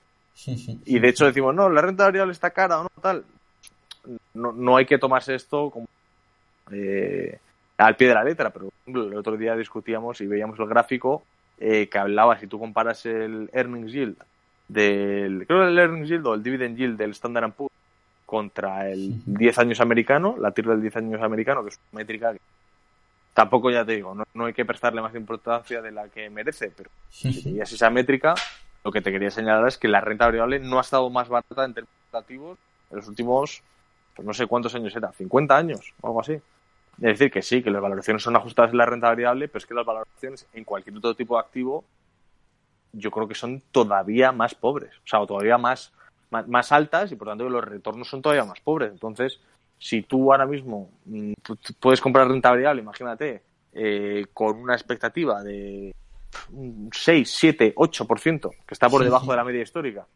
Y 0.85 0.99
de 0.99 1.09
hecho 1.09 1.25
decimos, 1.25 1.55
no, 1.55 1.71
la 1.71 1.81
renta 1.81 2.05
variable 2.05 2.33
está 2.33 2.51
cara 2.51 2.81
o 2.81 2.83
no, 2.83 2.91
tal 3.01 3.25
no, 4.35 4.53
no 4.53 4.77
hay 4.77 4.87
que 4.87 4.99
tomarse 4.99 5.35
esto 5.35 5.71
como 5.71 5.87
eh, 6.73 7.39
al 7.79 7.97
pie 7.97 8.09
de 8.09 8.15
la 8.15 8.25
letra, 8.25 8.51
pero 8.51 8.71
el 8.87 9.17
otro 9.17 9.37
día 9.37 9.57
discutíamos 9.57 10.21
y 10.21 10.27
veíamos 10.27 10.59
el 10.59 10.67
gráfico 10.67 11.23
eh, 11.59 11.89
que 11.89 11.99
hablaba, 11.99 12.39
si 12.39 12.47
tú 12.47 12.59
comparas 12.59 13.05
el 13.07 13.51
earnings 13.53 13.93
yield 13.93 14.17
del, 14.69 15.47
creo 15.47 15.67
el 15.67 15.79
earnings 15.79 16.09
yield 16.09 16.27
o 16.27 16.35
el 16.35 16.43
dividend 16.43 16.77
yield 16.77 16.97
del 16.97 17.11
Standard 17.11 17.53
Poor's 17.53 17.73
contra 18.25 18.89
el 18.89 19.21
10 19.27 19.59
años 19.59 19.81
americano, 19.81 20.37
la 20.39 20.53
tira 20.53 20.71
del 20.71 20.83
10 20.83 20.97
años 20.99 21.23
americano, 21.23 21.63
que 21.65 21.71
es 21.71 21.81
una 21.91 22.01
métrica 22.01 22.33
que 22.33 22.39
tampoco 23.35 23.71
ya 23.71 23.85
te 23.85 23.97
digo, 23.97 24.15
no, 24.35 24.45
hay 24.45 24.53
que 24.53 24.65
prestarle 24.65 25.03
más 25.03 25.15
importancia 25.15 25.83
de 25.83 25.91
la 25.91 26.09
que 26.09 26.31
merece, 26.31 26.71
pero 26.77 26.91
si 27.11 27.59
es 27.61 27.73
esa 27.73 27.91
métrica, 27.91 28.35
lo 28.85 28.93
que 28.93 29.01
te 29.01 29.11
quería 29.11 29.31
señalar 29.31 29.67
es 29.67 29.79
que 29.79 29.89
la 29.89 30.01
renta 30.01 30.27
variable 30.27 30.61
no 30.61 30.79
ha 30.79 30.83
estado 30.83 31.11
más 31.11 31.29
barata 31.29 31.65
en 31.65 31.75
términos 31.75 31.97
relativos 32.13 32.59
en 32.91 32.97
los 32.97 33.09
últimos 33.09 33.63
pues 34.15 34.27
no 34.27 34.33
sé 34.35 34.47
cuántos 34.47 34.75
años 34.75 34.95
era, 34.95 35.13
50 35.13 35.57
años 35.57 35.95
o 36.01 36.09
algo 36.09 36.21
así. 36.21 36.33
Es 36.33 37.19
decir, 37.19 37.31
que 37.31 37.43
sí, 37.43 37.63
que 37.63 37.71
las 37.71 37.81
valoraciones 37.81 38.23
son 38.23 38.37
ajustadas 38.37 38.73
en 38.73 38.79
la 38.79 38.87
renta 38.87 39.09
variable, 39.09 39.49
pero 39.49 39.59
es 39.59 39.67
que 39.67 39.75
las 39.75 39.87
valoraciones 39.87 40.47
en 40.53 40.65
cualquier 40.65 40.97
otro 40.97 41.15
tipo 41.15 41.37
de 41.37 41.41
activo 41.41 41.85
yo 42.93 43.11
creo 43.11 43.29
que 43.29 43.35
son 43.35 43.63
todavía 43.71 44.33
más 44.33 44.55
pobres, 44.55 44.91
o 44.97 45.07
sea, 45.07 45.25
todavía 45.27 45.59
más, 45.59 45.93
más, 46.31 46.73
altas 46.73 47.13
y 47.13 47.17
por 47.17 47.29
tanto 47.29 47.49
los 47.49 47.65
retornos 47.65 48.09
son 48.09 48.21
todavía 48.21 48.45
más 48.45 48.61
pobres. 48.61 48.91
Entonces, 48.91 49.41
si 49.79 50.03
tú 50.03 50.33
ahora 50.33 50.47
mismo 50.47 50.91
mm, 51.07 51.33
puedes 51.79 52.01
comprar 52.01 52.29
renta 52.29 52.51
variable, 52.51 52.83
imagínate, 52.83 53.43
eh, 53.73 54.27
con 54.33 54.59
una 54.59 54.75
expectativa 54.75 55.43
de 55.43 55.95
6, 56.93 57.31
7, 57.31 57.75
8%, 57.77 58.51
que 58.67 58.75
está 58.75 58.89
por 58.89 59.05
debajo 59.05 59.31
de 59.31 59.37
la 59.37 59.45
media 59.45 59.63
histórica, 59.63 60.07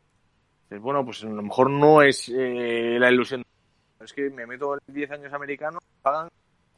pues 0.69 0.81
bueno, 0.81 1.05
pues 1.05 1.23
a 1.23 1.29
lo 1.29 1.43
mejor 1.43 1.71
no 1.71 2.03
es 2.03 2.29
eh, 2.29 2.97
la 2.99 3.11
ilusión 3.11 3.45
es 4.05 4.13
que 4.13 4.31
me 4.31 4.47
meto 4.47 4.75
en 4.75 4.95
10 4.95 5.11
años 5.11 5.33
americanos, 5.33 5.83
pagan 6.03 6.29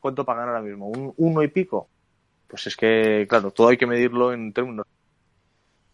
¿cuánto 0.00 0.24
pagan 0.24 0.48
ahora 0.48 0.62
mismo? 0.62 0.88
¿Un 0.88 1.12
uno 1.16 1.42
y 1.42 1.48
pico? 1.48 1.88
Pues 2.46 2.66
es 2.68 2.76
que, 2.76 3.26
claro, 3.28 3.50
todo 3.50 3.68
hay 3.68 3.76
que 3.76 3.86
medirlo 3.86 4.32
en 4.32 4.52
términos 4.52 4.86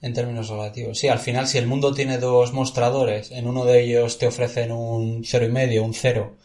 en 0.03 0.15
términos 0.15 0.49
relativos. 0.49 0.99
Sí, 0.99 1.09
al 1.09 1.21
final, 1.21 1.47
si 1.47 1.59
el 1.59 1.69
mundo 1.69 1.95
tiene 1.95 2.19
dos 2.19 2.53
mostradores, 2.53 3.31
en 3.31 3.47
uno 3.47 3.65
de 3.65 3.85
ellos 3.85 4.19
te 4.19 4.27
ofrecen 4.27 4.73
un 4.73 5.25
cero 5.25 5.47
y 5.47 5.49
medio, 5.49 5.85
un 5.85 5.95
cero, 5.95 6.37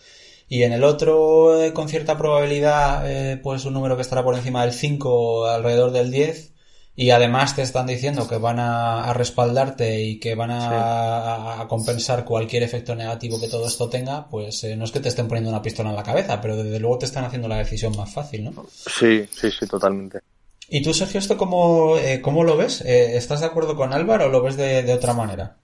y 0.47 0.63
en 0.63 0.73
el 0.73 0.83
otro, 0.83 1.61
eh, 1.61 1.73
con 1.73 1.89
cierta 1.89 2.17
probabilidad, 2.17 3.09
eh, 3.09 3.37
pues 3.37 3.65
un 3.65 3.73
número 3.73 3.95
que 3.95 4.03
estará 4.03 4.23
por 4.23 4.35
encima 4.35 4.61
del 4.63 4.73
5, 4.73 5.47
alrededor 5.47 5.91
del 5.91 6.11
10, 6.11 6.53
y 6.99 7.11
además 7.11 7.55
te 7.55 7.61
están 7.61 7.85
diciendo 7.85 8.27
que 8.27 8.37
van 8.37 8.57
a, 8.59 9.13
respaldarte 9.13 10.01
y 10.01 10.19
que 10.19 10.33
van 10.33 10.49
a, 10.51 11.63
compensar 11.69 12.25
cualquier 12.25 12.63
efecto 12.63 12.95
negativo 12.95 13.39
que 13.39 13.47
todo 13.47 13.67
esto 13.67 13.87
tenga, 13.87 14.27
pues 14.27 14.63
eh, 14.63 14.75
no 14.75 14.83
es 14.83 14.91
que 14.91 14.99
te 14.99 15.09
estén 15.09 15.27
poniendo 15.27 15.51
una 15.51 15.61
pistola 15.61 15.91
en 15.91 15.95
la 15.95 16.01
cabeza, 16.01 16.41
pero 16.41 16.57
desde 16.57 16.79
luego 16.79 16.97
te 16.97 17.05
están 17.05 17.23
haciendo 17.23 17.47
la 17.47 17.57
decisión 17.57 17.95
más 17.95 18.11
fácil, 18.11 18.45
¿no? 18.45 18.65
Sí, 18.71 19.27
sí, 19.29 19.51
sí, 19.51 19.67
totalmente. 19.67 20.21
¿Y 20.69 20.81
tú, 20.81 20.91
Sergio, 20.91 21.19
esto 21.19 21.37
cómo, 21.37 21.97
eh, 21.99 22.19
cómo 22.19 22.43
lo 22.43 22.57
ves? 22.57 22.81
Eh, 22.81 23.15
¿Estás 23.15 23.41
de 23.41 23.45
acuerdo 23.45 23.75
con 23.75 23.93
Álvaro 23.93 24.25
o 24.25 24.29
lo 24.29 24.41
ves 24.41 24.57
de, 24.57 24.91
otra 24.91 25.13
manera? 25.13 25.55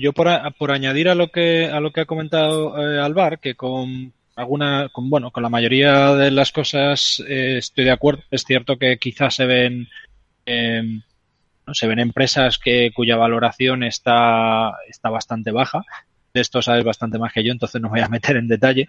yo 0.00 0.14
por, 0.14 0.28
por, 0.58 0.72
añadir 0.72 1.10
a 1.10 1.14
lo 1.14 1.30
que 1.30 1.66
a 1.66 1.80
lo 1.80 1.92
que 1.92 2.02
ha 2.02 2.06
comentado 2.06 2.76
eh, 2.78 2.98
Álvaro, 2.98 3.38
que 3.40 3.54
con 3.54 4.12
alguna, 4.36 4.88
con, 4.90 5.10
bueno, 5.10 5.30
con 5.30 5.42
la 5.42 5.48
mayoría 5.50 6.14
de 6.14 6.30
las 6.30 6.50
cosas 6.50 7.22
estoy 7.28 7.84
de 7.84 7.90
acuerdo. 7.90 8.22
Es 8.30 8.44
cierto 8.44 8.78
que 8.78 8.96
quizás 8.98 9.34
se 9.34 9.44
ven 9.44 9.88
no 11.66 11.74
se 11.74 11.86
ven 11.86 11.98
empresas 11.98 12.58
que 12.58 12.90
cuya 12.94 13.16
valoración 13.16 13.82
está 13.82 14.72
está 14.88 15.10
bastante 15.10 15.50
baja. 15.50 15.84
De 16.32 16.40
esto 16.40 16.62
sabes 16.62 16.84
bastante 16.84 17.18
más 17.18 17.32
que 17.32 17.44
yo, 17.44 17.52
entonces 17.52 17.80
no 17.80 17.88
voy 17.88 18.00
a 18.00 18.08
meter 18.08 18.36
en 18.36 18.48
detalle. 18.48 18.88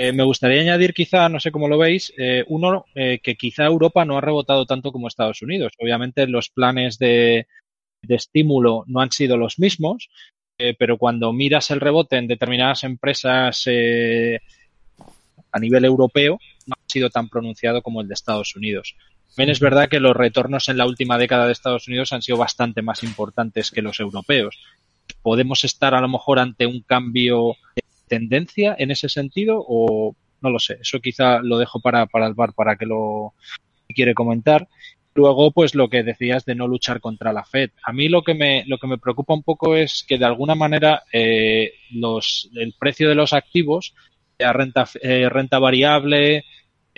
Eh, 0.00 0.12
me 0.12 0.22
gustaría 0.22 0.60
añadir 0.60 0.94
quizá, 0.94 1.28
no 1.28 1.40
sé 1.40 1.50
cómo 1.50 1.66
lo 1.66 1.76
veis, 1.76 2.12
eh, 2.16 2.44
uno, 2.46 2.86
eh, 2.94 3.18
que 3.20 3.34
quizá 3.34 3.64
Europa 3.64 4.04
no 4.04 4.16
ha 4.16 4.20
rebotado 4.20 4.64
tanto 4.64 4.92
como 4.92 5.08
Estados 5.08 5.42
Unidos. 5.42 5.72
Obviamente 5.76 6.28
los 6.28 6.50
planes 6.50 6.98
de, 6.98 7.48
estímulo 8.08 8.84
no 8.86 9.00
han 9.00 9.10
sido 9.10 9.36
los 9.36 9.58
mismos, 9.58 10.08
pero 10.78 10.98
cuando 10.98 11.32
miras 11.32 11.70
el 11.72 11.80
rebote 11.80 12.16
en 12.16 12.28
determinadas 12.28 12.84
empresas 12.84 13.64
a 13.66 15.58
nivel 15.58 15.84
europeo, 15.84 16.38
no 16.66 16.74
ha 16.74 16.90
sido 16.90 17.10
tan 17.10 17.28
pronunciado 17.28 17.82
como 17.82 18.00
el 18.00 18.08
de 18.08 18.14
Estados 18.14 18.54
Unidos. 18.54 18.94
También 19.38 19.52
es 19.52 19.60
verdad 19.60 19.88
que 19.88 20.00
los 20.00 20.16
retornos 20.16 20.68
en 20.68 20.78
la 20.78 20.84
última 20.84 21.16
década 21.16 21.46
de 21.46 21.52
Estados 21.52 21.86
Unidos 21.86 22.12
han 22.12 22.22
sido 22.22 22.38
bastante 22.38 22.82
más 22.82 23.04
importantes 23.04 23.70
que 23.70 23.82
los 23.82 24.00
europeos. 24.00 24.58
Podemos 25.22 25.62
estar 25.62 25.94
a 25.94 26.00
lo 26.00 26.08
mejor 26.08 26.40
ante 26.40 26.66
un 26.66 26.80
cambio 26.80 27.54
tendencia 28.08 28.74
en 28.76 28.90
ese 28.90 29.08
sentido 29.08 29.64
o 29.64 30.16
no 30.40 30.50
lo 30.50 30.58
sé, 30.58 30.78
eso 30.80 30.98
quizá 30.98 31.38
lo 31.38 31.56
dejo 31.56 31.78
para, 31.78 32.06
para 32.06 32.26
el 32.26 32.34
bar 32.34 32.52
para 32.52 32.74
que 32.74 32.86
lo 32.86 33.34
quiere 33.86 34.12
comentar. 34.12 34.66
Luego, 35.14 35.52
pues 35.52 35.76
lo 35.76 35.88
que 35.88 36.02
decías 36.02 36.44
de 36.44 36.56
no 36.56 36.66
luchar 36.66 36.98
contra 37.00 37.32
la 37.32 37.44
Fed. 37.44 37.70
A 37.84 37.92
mí 37.92 38.08
lo 38.08 38.22
que 38.22 38.34
me, 38.34 38.64
lo 38.66 38.78
que 38.78 38.88
me 38.88 38.98
preocupa 38.98 39.34
un 39.34 39.44
poco 39.44 39.76
es 39.76 40.02
que 40.02 40.18
de 40.18 40.24
alguna 40.24 40.56
manera 40.56 41.04
eh, 41.12 41.74
los, 41.92 42.50
el 42.56 42.74
precio 42.76 43.08
de 43.08 43.14
los 43.14 43.32
activos, 43.32 43.94
la 44.36 44.52
renta, 44.52 44.88
eh, 45.00 45.28
renta 45.28 45.60
variable, 45.60 46.44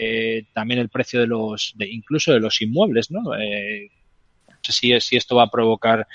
eh, 0.03 0.45
también 0.55 0.81
el 0.81 0.89
precio 0.89 1.21
de 1.21 1.27
los, 1.27 1.75
de, 1.77 1.87
incluso 1.87 2.33
de 2.33 2.41
los 2.41 2.63
inmuebles, 2.63 3.11
¿no? 3.11 3.35
Eh, 3.39 3.91
sé 4.63 4.73
si, 4.73 5.01
si 5.01 5.17
esto 5.17 5.37
va 5.37 5.45
a 5.45 5.51
provocar 5.51 6.07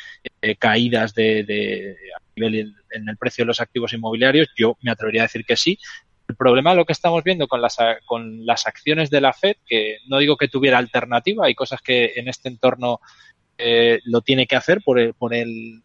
eh, 0.42 0.56
caídas 0.56 1.14
de, 1.14 1.44
de, 1.44 1.96
nivel 2.36 2.76
en 2.92 3.10
el 3.10 3.18
precio 3.18 3.44
de 3.44 3.48
los 3.48 3.62
activos 3.62 3.94
inmobiliarios, 3.94 4.50
yo 4.58 4.76
me 4.82 4.92
atrevería 4.92 5.22
a 5.22 5.26
decir 5.26 5.46
que 5.46 5.56
sí. 5.56 5.78
El 6.28 6.36
problema 6.36 6.74
lo 6.74 6.86
que 6.86 6.94
estamos 6.94 7.24
viendo 7.24 7.48
con 7.48 7.62
las, 7.62 7.78
con 8.06 8.44
las 8.46 8.66
acciones 8.66 9.12
de 9.12 9.22
la 9.22 9.34
Fed, 9.34 9.58
que 9.68 10.00
no 10.08 10.18
digo 10.18 10.36
que 10.38 10.48
tuviera 10.48 10.80
alternativa, 10.80 11.46
hay 11.46 11.54
cosas 11.54 11.82
que 11.82 12.14
en 12.16 12.28
este 12.28 12.50
entorno 12.50 13.00
eh, 13.60 14.00
lo 14.06 14.22
tiene 14.22 14.48
que 14.48 14.56
hacer 14.56 14.82
por 14.84 15.00
el, 15.00 15.14
por 15.14 15.36
el 15.36 15.84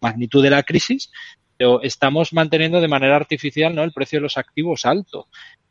magnitud 0.00 0.42
de 0.42 0.50
la 0.50 0.62
crisis, 0.62 1.10
pero 1.56 1.82
estamos 1.82 2.32
manteniendo 2.34 2.80
de 2.80 2.88
manera 2.88 3.16
artificial 3.16 3.74
¿no? 3.74 3.82
el 3.82 3.92
precio 3.92 4.18
de 4.18 4.22
los 4.22 4.36
activos 4.36 4.84
alto. 4.84 5.28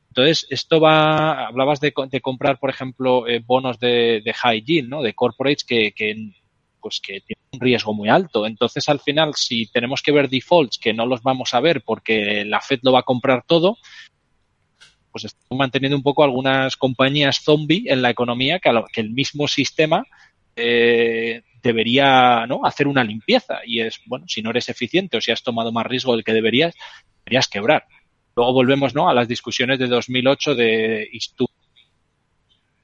Entonces, 0.09 0.47
esto 0.49 0.79
va, 0.79 1.47
hablabas 1.47 1.79
de, 1.79 1.93
de 2.09 2.21
comprar, 2.21 2.59
por 2.59 2.69
ejemplo, 2.69 3.27
eh, 3.27 3.43
bonos 3.45 3.79
de, 3.79 4.21
de, 4.23 4.33
high 4.33 4.61
yield, 4.61 4.89
¿no? 4.89 5.01
De 5.01 5.13
corporates 5.13 5.63
que, 5.63 5.91
que 5.91 6.31
pues 6.81 6.99
que 7.01 7.21
tiene 7.21 7.41
un 7.51 7.59
riesgo 7.59 7.93
muy 7.93 8.09
alto. 8.09 8.45
Entonces, 8.45 8.89
al 8.89 8.99
final, 8.99 9.35
si 9.35 9.67
tenemos 9.67 10.01
que 10.01 10.11
ver 10.11 10.29
defaults 10.29 10.77
que 10.77 10.93
no 10.93 11.05
los 11.05 11.21
vamos 11.21 11.53
a 11.53 11.59
ver 11.59 11.83
porque 11.83 12.43
la 12.45 12.61
Fed 12.61 12.79
lo 12.83 12.93
va 12.93 13.01
a 13.01 13.03
comprar 13.03 13.43
todo, 13.45 13.77
pues 15.11 15.25
estamos 15.25 15.59
manteniendo 15.59 15.97
un 15.97 16.03
poco 16.03 16.23
algunas 16.23 16.75
compañías 16.77 17.41
zombie 17.43 17.85
en 17.87 18.01
la 18.01 18.09
economía 18.09 18.59
que, 18.59 18.71
que 18.93 19.01
el 19.01 19.11
mismo 19.11 19.47
sistema 19.47 20.05
eh, 20.55 21.41
debería 21.61 22.45
¿no? 22.47 22.61
hacer 22.63 22.87
una 22.87 23.03
limpieza. 23.03 23.59
Y 23.65 23.81
es, 23.81 23.99
bueno, 24.05 24.25
si 24.27 24.41
no 24.41 24.49
eres 24.51 24.69
eficiente 24.69 25.17
o 25.17 25.21
si 25.21 25.31
has 25.31 25.43
tomado 25.43 25.71
más 25.71 25.85
riesgo 25.85 26.13
del 26.15 26.23
que 26.23 26.33
deberías, 26.33 26.73
deberías 27.25 27.47
quebrar. 27.47 27.85
Luego 28.39 28.53
volvemos 28.53 28.95
¿no? 28.95 29.09
a 29.09 29.13
las 29.13 29.27
discusiones 29.27 29.79
de 29.79 29.87
2008 29.87 30.55
de 30.55 31.09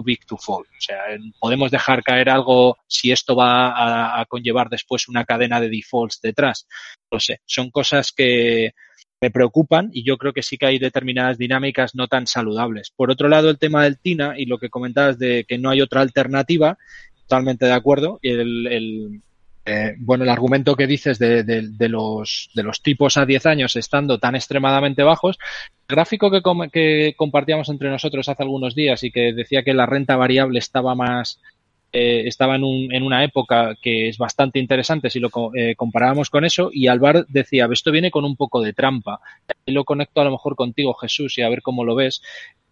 big 0.04 0.26
to 0.26 0.36
fall. 0.36 0.64
O 0.64 0.82
sea, 0.82 0.98
podemos 1.40 1.72
dejar 1.72 2.04
caer 2.04 2.30
algo 2.30 2.78
si 2.88 3.14
esto 3.14 3.38
va 3.38 4.20
a, 4.20 4.26
conllevar 4.26 4.68
después 4.68 5.08
una 5.08 5.24
cadena 5.24 5.62
de 5.62 5.70
defaults 5.70 6.20
detrás. 6.20 6.68
No 7.10 7.22
sé, 7.22 7.40
son 7.46 7.72
cosas 7.72 8.12
que 8.12 8.74
me 9.22 9.32
preocupan 9.32 9.92
y 9.94 10.04
yo 10.04 10.18
creo 10.18 10.34
que 10.34 10.44
sí 10.44 10.58
que 10.58 10.66
hay 10.66 10.78
determinadas 10.78 11.38
dinámicas 11.38 11.96
no 11.96 12.10
tan 12.10 12.28
saludables. 12.28 12.92
Por 12.94 13.10
otro 13.10 13.30
lado, 13.30 13.50
el 13.50 13.58
tema 13.58 13.86
del 13.86 13.98
TINA 13.98 14.38
y 14.38 14.48
lo 14.48 14.58
que 14.58 14.70
comentabas 14.70 15.18
de 15.18 15.46
que 15.48 15.58
no 15.58 15.70
hay 15.70 15.80
otra 15.80 16.02
alternativa, 16.02 16.78
totalmente 17.22 17.66
de 17.66 17.72
acuerdo. 17.72 18.20
El, 18.22 18.68
el, 18.68 19.22
eh, 19.66 19.96
bueno, 19.98 20.24
el 20.24 20.30
argumento 20.30 20.76
que 20.76 20.86
dices 20.86 21.18
de, 21.18 21.44
de, 21.44 21.90
los, 21.90 22.52
de 22.54 22.64
los 22.64 22.82
tipos 22.84 23.18
a 23.18 23.26
10 23.26 23.46
años 23.48 23.76
estando 23.76 24.20
tan 24.20 24.36
extremadamente 24.36 25.02
bajos, 25.02 25.40
el 25.88 25.96
gráfico 25.96 26.30
que, 26.30 26.42
que 26.72 27.14
compartíamos 27.18 27.70
entre 27.70 27.90
nosotros 27.90 28.30
hace 28.30 28.44
algunos 28.44 28.76
días 28.76 29.04
y 29.04 29.12
que 29.12 29.34
decía 29.34 29.64
que 29.64 29.74
la 29.74 29.88
renta 29.88 30.18
variable 30.18 30.60
estaba 30.60 30.94
más, 30.94 31.42
eh, 31.98 32.28
estaba 32.28 32.58
en, 32.58 32.66
un, 32.66 32.94
en, 32.94 33.04
una 33.04 33.24
época 33.24 33.74
que 33.82 34.10
es 34.10 34.18
bastante 34.18 34.60
interesante 34.60 35.10
si 35.10 35.22
lo 35.22 35.30
eh, 35.56 35.76
comparábamos 35.78 36.30
con 36.30 36.44
eso 36.44 36.70
y 36.70 36.88
Alvar 36.88 37.26
decía, 37.30 37.70
esto 37.72 37.90
viene 37.90 38.12
con 38.12 38.26
un 38.26 38.36
poco 38.36 38.62
de 38.62 38.74
trampa. 38.74 39.22
Y 39.66 39.72
lo 39.72 39.86
conecto 39.86 40.20
a 40.20 40.26
lo 40.26 40.32
mejor 40.32 40.58
contigo, 40.58 40.94
Jesús, 40.94 41.38
y 41.38 41.42
a 41.42 41.48
ver 41.48 41.62
cómo 41.62 41.86
lo 41.86 41.96
ves. 41.96 42.22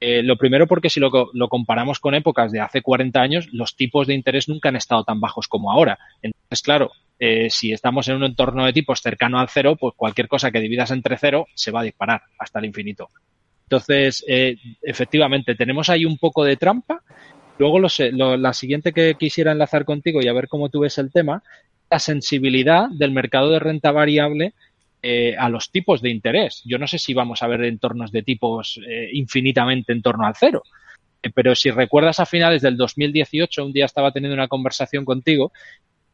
Eh, 0.02 0.24
lo 0.24 0.36
primero 0.36 0.68
porque 0.68 0.90
si 0.90 1.00
lo, 1.00 1.30
lo, 1.32 1.48
comparamos 1.48 2.02
con 2.02 2.16
épocas 2.16 2.52
de 2.52 2.60
hace 2.60 2.82
40 2.82 3.22
años, 3.22 3.48
los 3.54 3.78
tipos 3.78 4.08
de 4.08 4.14
interés 4.14 4.50
nunca 4.50 4.68
han 4.68 4.76
estado 4.76 5.06
tan 5.06 5.22
bajos 5.22 5.48
como 5.48 5.72
ahora. 5.72 5.98
Entonces, 6.22 6.62
claro, 6.62 6.92
eh, 7.18 7.50
si 7.50 7.72
estamos 7.72 8.10
en 8.10 8.18
un 8.18 8.26
entorno 8.26 8.66
de 8.66 8.74
tipos 8.74 9.00
cercano 9.00 9.40
al 9.40 9.48
cero, 9.48 9.78
pues 9.80 9.94
cualquier 9.96 10.28
cosa 10.28 10.52
que 10.52 10.60
dividas 10.60 10.92
entre 10.92 11.18
cero 11.18 11.48
se 11.56 11.72
va 11.72 11.80
a 11.80 11.84
disparar 11.84 12.24
hasta 12.38 12.60
el 12.60 12.66
infinito. 12.66 13.10
Entonces, 13.70 14.24
efectivamente, 14.82 15.56
tenemos 15.56 15.90
ahí 15.90 16.04
un 16.04 16.18
poco 16.18 16.44
de 16.44 16.58
trampa. 16.58 17.02
Luego, 17.58 17.80
lo, 17.80 18.38
la 18.38 18.54
siguiente 18.54 18.94
que 18.94 19.16
quisiera 19.16 19.52
enlazar 19.52 19.86
contigo 19.86 20.22
y 20.22 20.28
a 20.28 20.34
ver 20.34 20.48
cómo 20.48 20.70
tú 20.70 20.82
ves 20.82 20.98
el 20.98 21.12
tema, 21.12 21.44
la 21.90 22.00
sensibilidad 22.00 22.90
del 22.90 23.12
mercado 23.12 23.50
de 23.50 23.60
renta 23.60 23.92
variable 23.92 24.54
eh, 25.02 25.36
a 25.38 25.50
los 25.50 25.70
tipos 25.70 26.02
de 26.02 26.10
interés. 26.10 26.62
Yo 26.66 26.78
no 26.78 26.88
sé 26.88 26.98
si 26.98 27.14
vamos 27.14 27.44
a 27.44 27.48
ver 27.48 27.64
entornos 27.64 28.12
de 28.12 28.24
tipos 28.24 28.80
eh, 28.88 29.10
infinitamente 29.14 29.94
en 29.94 30.02
torno 30.02 30.26
al 30.26 30.36
cero. 30.36 30.64
Eh, 31.22 31.30
pero 31.30 31.56
si 31.56 31.70
recuerdas 31.70 32.20
a 32.20 32.26
finales 32.26 32.62
del 32.62 32.78
2018, 32.78 33.66
un 33.66 33.74
día 33.74 33.86
estaba 33.86 34.12
teniendo 34.12 34.34
una 34.34 34.48
conversación 34.48 35.06
contigo, 35.06 35.52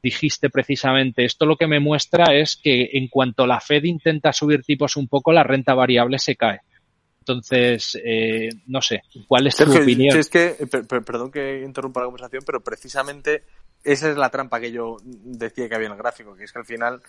dijiste 0.02 0.50
precisamente, 0.50 1.26
esto 1.26 1.46
lo 1.46 1.56
que 1.56 1.68
me 1.68 1.80
muestra 1.80 2.36
es 2.36 2.56
que 2.56 2.90
en 2.94 3.08
cuanto 3.08 3.46
la 3.46 3.60
Fed 3.60 3.84
intenta 3.84 4.34
subir 4.34 4.64
tipos 4.64 4.98
un 4.98 5.08
poco, 5.08 5.32
la 5.32 5.44
renta 5.44 5.74
variable 5.74 6.20
se 6.20 6.36
cae. 6.36 6.62
Entonces, 7.30 7.98
eh, 8.04 8.50
no 8.68 8.82
sé, 8.82 9.04
¿cuál 9.28 9.48
es 9.48 9.56
tu 9.56 9.72
opinión? 9.72 10.18
Es 10.18 10.30
que, 10.30 10.56
perdón 11.06 11.32
que 11.32 11.62
interrumpa 11.64 12.00
la 12.00 12.08
conversación, 12.08 12.44
pero 12.46 12.62
precisamente 12.62 13.44
esa 13.84 14.10
es 14.10 14.18
la 14.18 14.30
trampa 14.30 14.60
que 14.60 14.72
yo 14.72 14.98
decía 15.04 15.70
que 15.70 15.76
había 15.76 15.88
en 15.88 15.94
el 15.94 16.00
gráfico, 16.00 16.36
que 16.36 16.44
es 16.44 16.52
que 16.52 16.60
al 16.60 16.66
final 16.66 17.02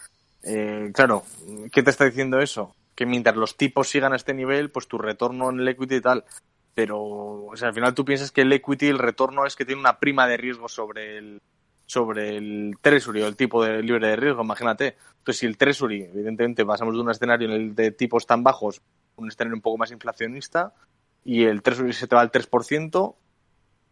eh, 0.43 0.91
claro, 0.93 1.25
¿qué 1.73 1.83
te 1.83 1.91
está 1.91 2.05
diciendo 2.05 2.41
eso? 2.41 2.75
Que 2.95 3.07
mientras 3.07 3.37
los 3.37 3.57
tipos 3.57 3.89
sigan 3.89 4.13
a 4.13 4.17
este 4.17 4.35
nivel, 4.35 4.71
pues 4.71 4.89
tu 4.89 4.99
retorno 4.99 5.51
en 5.51 5.61
el 5.61 5.69
equity 5.69 5.97
y 5.97 6.01
tal. 6.01 6.25
Pero, 6.75 6.99
o 7.01 7.57
sea, 7.57 7.69
al 7.69 7.75
final 7.75 7.95
tú 7.95 8.05
piensas 8.05 8.31
que 8.31 8.43
el 8.43 8.53
equity, 8.53 8.89
el 8.89 8.99
retorno 8.99 9.47
es 9.47 9.57
que 9.57 9.65
tiene 9.65 9.81
una 9.81 9.99
prima 9.99 10.27
de 10.27 10.37
riesgo 10.37 10.69
sobre 10.69 11.19
el, 11.19 11.43
sobre 11.87 12.37
el 12.37 12.77
treasury 12.81 13.23
o 13.23 13.27
el 13.27 13.37
tipo 13.37 13.65
de 13.65 13.83
libre 13.83 14.09
de 14.09 14.17
riesgo, 14.17 14.43
imagínate. 14.43 14.97
Entonces, 15.19 15.39
si 15.39 15.47
el 15.47 15.59
treasury, 15.59 16.03
evidentemente, 16.03 16.65
pasamos 16.65 16.95
de 16.95 17.01
un 17.01 17.11
escenario 17.11 17.49
en 17.49 17.55
el 17.55 17.75
de 17.75 17.91
tipos 17.91 18.27
tan 18.27 18.43
bajos, 18.43 18.81
un 19.21 19.29
escenario 19.29 19.57
un 19.57 19.63
poco 19.63 19.79
más 19.79 19.91
inflacionista, 19.91 20.75
y 21.25 21.45
el 21.45 21.63
treasury 21.63 21.93
se 21.93 22.07
te 22.07 22.15
va 22.15 22.23
al 22.23 22.33
3%, 22.33 23.15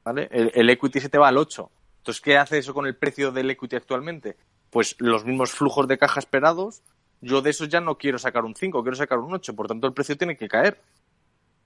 ¿vale? 0.05 0.29
El, 0.31 0.51
el 0.55 0.71
equity 0.71 1.01
se 1.01 1.09
te 1.09 1.19
va 1.19 1.29
al 1.29 1.37
8%. 1.37 1.69
Entonces, 1.99 2.21
¿qué 2.23 2.39
hace 2.39 2.59
eso 2.59 2.73
con 2.73 2.87
el 2.87 2.97
precio 2.97 3.33
del 3.33 3.51
equity 3.51 3.77
actualmente? 3.77 4.37
pues 4.71 4.97
los 4.99 5.25
mismos 5.25 5.53
flujos 5.53 5.89
de 5.89 5.99
caja 5.99 6.21
esperados, 6.21 6.83
yo 7.21 7.43
de 7.43 7.51
esos 7.51 7.69
ya 7.69 7.81
no 7.81 7.97
quiero 7.97 8.19
sacar 8.19 8.45
un 8.45 8.55
5, 8.55 8.83
quiero 8.83 8.97
sacar 8.97 9.19
un 9.19 9.35
8, 9.35 9.55
por 9.57 9.67
tanto 9.67 9.87
el 9.87 9.95
precio 9.95 10.17
tiene 10.17 10.37
que 10.37 10.49
caer. 10.49 10.81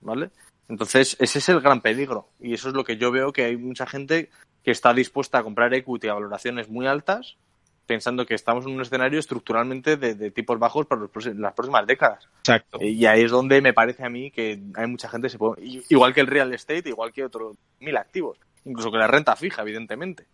¿vale? 0.01 0.31
Entonces, 0.67 1.15
ese 1.19 1.39
es 1.39 1.49
el 1.49 1.61
gran 1.61 1.81
peligro. 1.81 2.29
Y 2.39 2.53
eso 2.53 2.69
es 2.69 2.75
lo 2.75 2.83
que 2.83 2.97
yo 2.97 3.11
veo 3.11 3.31
que 3.31 3.45
hay 3.45 3.57
mucha 3.57 3.85
gente 3.85 4.29
que 4.63 4.71
está 4.71 4.93
dispuesta 4.93 5.39
a 5.39 5.43
comprar 5.43 5.73
equity 5.73 6.07
a 6.07 6.13
valoraciones 6.13 6.69
muy 6.69 6.87
altas, 6.87 7.37
pensando 7.85 8.25
que 8.25 8.33
estamos 8.33 8.65
en 8.65 8.71
un 8.71 8.81
escenario 8.81 9.19
estructuralmente 9.19 9.97
de, 9.97 10.31
tipos 10.31 10.57
bajos 10.57 10.85
para 10.85 11.01
las 11.01 11.53
próximas 11.53 11.85
décadas. 11.85 12.27
Exacto. 12.39 12.79
Y 12.81 13.05
ahí 13.05 13.23
es 13.23 13.31
donde 13.31 13.61
me 13.61 13.73
parece 13.73 14.03
a 14.03 14.09
mí 14.09 14.31
que 14.31 14.61
hay 14.75 14.87
mucha 14.87 15.09
gente, 15.09 15.29
se 15.29 15.37
puede, 15.37 15.61
igual 15.89 16.13
que 16.13 16.21
el 16.21 16.27
real 16.27 16.53
estate, 16.53 16.89
igual 16.89 17.11
que 17.11 17.23
otros 17.23 17.57
mil 17.79 17.95
activos, 17.97 18.37
incluso 18.65 18.91
que 18.91 18.97
la 18.97 19.07
renta 19.07 19.35
fija, 19.35 19.61
evidentemente. 19.61 20.25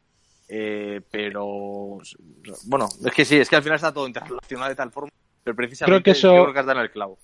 Eh, 0.48 1.02
pero, 1.12 2.00
bueno, 2.66 2.90
es 3.06 3.14
que 3.14 3.26
sí, 3.26 3.38
es 3.38 3.50
que 3.50 3.56
al 3.56 3.64
final 3.64 3.76
está 3.76 3.94
todo 3.94 4.08
interrelacionado 4.08 4.70
de 4.70 4.76
tal 4.76 4.92
forma, 4.92 5.12
pero 5.44 5.56
precisamente 5.56 6.02
creo 6.02 6.04
que 6.04 6.12
eso... 6.12 6.30
creo 6.30 6.54
que 6.54 6.60
has 6.60 6.66
dado 6.66 6.82
el 6.82 6.92
clavo. 6.92 7.20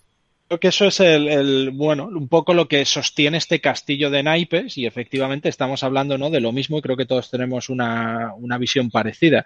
Creo 0.48 0.60
que 0.60 0.68
eso 0.68 0.86
es 0.86 1.00
el, 1.00 1.72
bueno, 1.74 2.06
un 2.06 2.28
poco 2.28 2.54
lo 2.54 2.68
que 2.68 2.86
sostiene 2.86 3.38
este 3.40 3.62
castillo 3.62 4.12
de 4.12 4.22
naipes 4.22 4.78
y 4.78 4.86
efectivamente 4.86 5.50
estamos 5.50 5.82
hablando 5.82 6.20
¿no? 6.20 6.30
de 6.30 6.40
lo 6.40 6.52
mismo 6.52 6.78
y 6.78 6.82
creo 6.84 6.96
que 6.96 7.08
todos 7.08 7.32
tenemos 7.32 7.70
una, 7.70 8.32
una 8.38 8.60
visión 8.60 8.92
parecida. 8.92 9.44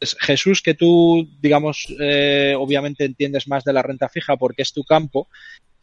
Jesús, 0.00 0.62
que 0.62 0.74
tú, 0.74 1.28
digamos, 1.40 1.86
eh, 2.00 2.54
obviamente 2.58 3.04
entiendes 3.04 3.48
más 3.48 3.64
de 3.64 3.72
la 3.72 3.82
renta 3.82 4.08
fija 4.08 4.36
porque 4.36 4.62
es 4.62 4.72
tu 4.72 4.84
campo, 4.84 5.28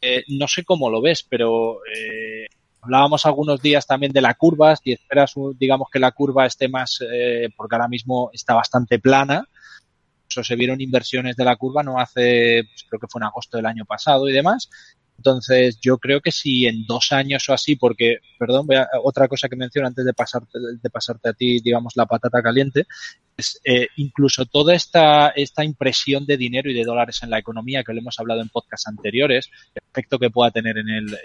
eh, 0.02 0.24
no 0.28 0.48
sé 0.48 0.64
cómo 0.64 0.90
lo 0.90 1.02
ves, 1.02 1.24
pero 1.24 1.80
eh, 1.86 2.48
hablábamos 2.82 3.26
algunos 3.26 3.62
días 3.62 3.86
también 3.86 4.12
de 4.12 4.22
la 4.22 4.34
curva, 4.34 4.76
si 4.76 4.92
esperas, 4.92 5.34
digamos, 5.60 5.90
que 5.92 6.00
la 6.00 6.12
curva 6.12 6.46
esté 6.46 6.68
más, 6.68 7.00
porque 7.56 7.76
ahora 7.76 7.88
mismo 7.88 8.30
está 8.34 8.54
bastante 8.54 9.00
plana, 9.00 9.48
se 10.44 10.56
vieron 10.56 10.82
inversiones 10.82 11.36
de 11.36 11.46
la 11.46 11.56
curva 11.56 11.84
no 11.84 12.00
hace, 12.00 12.64
pues 12.66 12.86
creo 12.88 13.00
que 13.00 13.08
fue 13.08 13.20
en 13.20 13.26
agosto 13.26 13.58
del 13.58 13.66
año 13.66 13.86
pasado 13.86 14.30
y 14.30 14.34
demás. 14.34 14.70
Entonces, 15.18 15.80
yo 15.82 15.98
creo 15.98 16.22
que 16.22 16.32
si 16.32 16.68
en 16.68 16.86
dos 16.86 17.12
años 17.12 17.48
o 17.50 17.54
así, 17.54 17.76
porque, 17.76 18.20
perdón, 18.38 18.68
otra 19.04 19.28
cosa 19.28 19.50
que 19.50 19.56
menciono 19.56 19.88
antes 19.88 20.06
de 20.06 20.14
pasarte, 20.14 20.60
de 20.80 20.90
pasarte 20.92 21.30
a 21.30 21.34
ti, 21.34 21.60
digamos, 21.60 21.96
la 21.96 22.06
patata 22.06 22.42
caliente, 22.44 22.86
es 23.38 23.62
eh, 23.64 23.88
incluso 23.98 24.46
toda 24.46 24.74
esta, 24.74 25.30
esta 25.30 25.64
impresión 25.64 26.26
de 26.26 26.38
dinero 26.38 26.70
y 26.70 26.74
de 26.74 26.84
dólares 26.84 27.22
en 27.24 27.30
la 27.30 27.40
economía, 27.40 27.84
que 27.84 27.94
lo 27.94 28.00
hemos 28.00 28.20
hablado 28.20 28.42
en 28.42 28.50
podcasts 28.50 28.88
anteriores, 28.88 29.50
el 29.76 29.84
efecto 29.92 30.20
que 30.20 30.30
pueda 30.30 30.52
tener 30.52 30.78
en 30.78 30.90
el, 30.90 31.18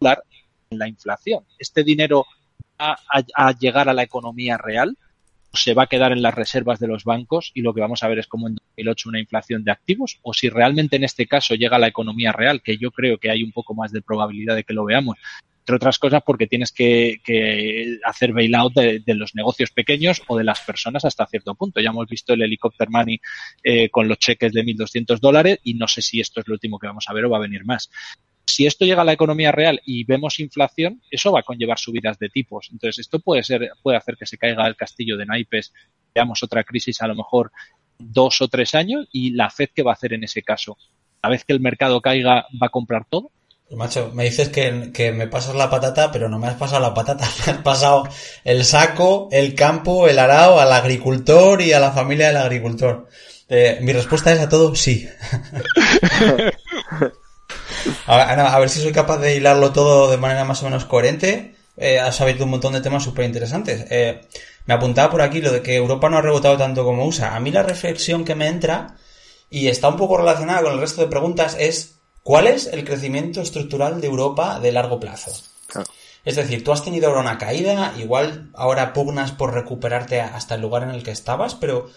dólar, 0.00 0.22
en 0.70 0.78
la 0.78 0.88
inflación. 0.88 1.44
Este 1.58 1.84
dinero 1.84 2.24
va 2.80 2.98
a 3.34 3.52
llegar 3.52 3.88
a 3.88 3.94
la 3.94 4.02
economía 4.02 4.56
real 4.56 4.96
se 5.54 5.74
va 5.74 5.84
a 5.84 5.86
quedar 5.86 6.12
en 6.12 6.22
las 6.22 6.34
reservas 6.34 6.78
de 6.80 6.88
los 6.88 7.04
bancos 7.04 7.52
y 7.54 7.62
lo 7.62 7.72
que 7.74 7.80
vamos 7.80 8.02
a 8.02 8.08
ver 8.08 8.18
es 8.18 8.26
como 8.26 8.48
en 8.48 8.56
2008 8.56 9.08
una 9.08 9.20
inflación 9.20 9.64
de 9.64 9.70
activos 9.70 10.18
o 10.22 10.34
si 10.34 10.48
realmente 10.48 10.96
en 10.96 11.04
este 11.04 11.26
caso 11.26 11.54
llega 11.54 11.78
la 11.78 11.88
economía 11.88 12.32
real, 12.32 12.62
que 12.62 12.76
yo 12.76 12.90
creo 12.90 13.18
que 13.18 13.30
hay 13.30 13.42
un 13.42 13.52
poco 13.52 13.74
más 13.74 13.92
de 13.92 14.02
probabilidad 14.02 14.56
de 14.56 14.64
que 14.64 14.74
lo 14.74 14.84
veamos. 14.84 15.16
Entre 15.64 15.76
otras 15.76 15.98
cosas 15.98 16.22
porque 16.24 16.46
tienes 16.46 16.72
que, 16.72 17.20
hacer 18.04 18.32
bailout 18.32 18.74
de, 18.74 19.14
los 19.14 19.34
negocios 19.34 19.70
pequeños 19.70 20.22
o 20.28 20.36
de 20.36 20.44
las 20.44 20.60
personas 20.60 21.06
hasta 21.06 21.26
cierto 21.26 21.54
punto. 21.54 21.80
Ya 21.80 21.88
hemos 21.88 22.06
visto 22.06 22.34
el 22.34 22.42
helicóptero 22.42 22.90
money 22.90 23.18
eh, 23.62 23.88
con 23.88 24.06
los 24.06 24.18
cheques 24.18 24.52
de 24.52 24.62
1.200 24.62 25.18
dólares 25.20 25.60
y 25.64 25.74
no 25.74 25.88
sé 25.88 26.02
si 26.02 26.20
esto 26.20 26.40
es 26.40 26.48
lo 26.48 26.54
último 26.54 26.78
que 26.78 26.86
vamos 26.86 27.06
a 27.08 27.14
ver 27.14 27.24
o 27.24 27.30
va 27.30 27.38
a 27.38 27.40
venir 27.40 27.64
más 27.64 27.90
si 28.46 28.66
esto 28.66 28.84
llega 28.84 29.02
a 29.02 29.04
la 29.04 29.12
economía 29.12 29.52
real 29.52 29.80
y 29.84 30.04
vemos 30.04 30.38
inflación, 30.38 31.00
eso 31.10 31.32
va 31.32 31.40
a 31.40 31.42
conllevar 31.42 31.78
subidas 31.78 32.18
de 32.18 32.28
tipos. 32.28 32.68
Entonces, 32.70 33.00
esto 33.00 33.18
puede 33.18 33.42
ser, 33.42 33.70
puede 33.82 33.96
hacer 33.96 34.16
que 34.16 34.26
se 34.26 34.38
caiga 34.38 34.66
el 34.66 34.76
castillo 34.76 35.16
de 35.16 35.26
naipes, 35.26 35.72
veamos 36.14 36.42
otra 36.42 36.62
crisis 36.62 37.00
a 37.02 37.08
lo 37.08 37.14
mejor 37.14 37.50
dos 37.98 38.40
o 38.42 38.48
tres 38.48 38.74
años 38.74 39.08
y 39.12 39.30
la 39.30 39.50
Fed 39.50 39.70
qué 39.74 39.82
va 39.82 39.92
a 39.92 39.94
hacer 39.94 40.12
en 40.12 40.24
ese 40.24 40.42
caso. 40.42 40.76
A 41.22 41.30
vez 41.30 41.44
que 41.44 41.52
el 41.52 41.60
mercado 41.60 42.00
caiga, 42.00 42.46
va 42.62 42.66
a 42.66 42.70
comprar 42.70 43.06
todo. 43.08 43.30
Macho, 43.70 44.10
me 44.12 44.24
dices 44.24 44.50
que, 44.50 45.12
me 45.12 45.26
pasas 45.26 45.54
la 45.54 45.70
patata, 45.70 46.12
pero 46.12 46.28
no 46.28 46.38
me 46.38 46.46
has 46.48 46.54
pasado 46.54 46.80
la 46.80 46.94
patata, 46.94 47.28
me 47.46 47.52
has 47.52 47.58
pasado 47.58 48.08
el 48.44 48.64
saco, 48.64 49.28
el 49.32 49.54
campo, 49.54 50.08
el 50.08 50.18
arao, 50.18 50.60
al 50.60 50.72
agricultor 50.72 51.60
y 51.62 51.72
a 51.72 51.80
la 51.80 51.92
familia 51.92 52.28
del 52.28 52.36
agricultor. 52.36 53.08
Eh, 53.48 53.78
mi 53.82 53.92
respuesta 53.92 54.32
es 54.32 54.40
a 54.40 54.48
todo 54.48 54.74
sí. 54.74 55.08
A, 58.06 58.58
ver 58.58 58.70
si 58.70 58.80
soy 58.80 58.92
capaz 58.92 59.18
de 59.18 59.36
hilarlo 59.36 59.72
todo 59.72 60.10
de 60.10 60.16
manera 60.16 60.44
más 60.44 60.62
o 60.62 60.64
menos 60.66 60.84
coherente. 60.84 61.54
Eh, 61.76 61.98
has 61.98 62.20
abierto 62.20 62.44
un 62.44 62.50
montón 62.50 62.72
de 62.72 62.80
temas 62.80 63.02
súper 63.02 63.24
interesantes. 63.24 63.86
Eh, 63.90 64.20
me 64.66 64.74
apuntaba 64.74 65.10
por 65.10 65.22
aquí 65.22 65.40
lo 65.40 65.52
de 65.52 65.62
que 65.62 65.76
Europa 65.76 66.08
no 66.08 66.18
ha 66.18 66.22
rebotado 66.22 66.56
tanto 66.56 66.84
como 66.84 67.06
USA. 67.06 67.34
A 67.34 67.40
mí 67.40 67.50
la 67.50 67.62
reflexión 67.62 68.24
que 68.24 68.34
me 68.34 68.48
entra, 68.48 68.96
y 69.50 69.68
está 69.68 69.88
un 69.88 69.96
poco 69.96 70.16
relacionada 70.16 70.62
con 70.62 70.72
el 70.72 70.80
resto 70.80 71.02
de 71.02 71.08
preguntas, 71.08 71.56
es 71.58 71.96
¿cuál 72.24 72.48
es 72.48 72.66
el 72.66 72.84
crecimiento 72.84 73.40
estructural 73.40 74.00
de 74.00 74.08
Europa 74.08 74.58
de 74.58 74.72
largo 74.72 74.98
plazo? 74.98 75.30
Es 76.24 76.36
decir, 76.36 76.64
tú 76.64 76.72
has 76.72 76.82
tenido 76.82 77.08
ahora 77.08 77.20
una 77.20 77.38
caída, 77.38 77.94
igual 77.98 78.50
ahora 78.54 78.92
pugnas 78.92 79.30
por 79.30 79.52
recuperarte 79.52 80.20
hasta 80.20 80.56
el 80.56 80.62
lugar 80.62 80.82
en 80.82 80.90
el 80.90 81.04
que 81.04 81.10
estabas, 81.12 81.54
pero 81.54 81.90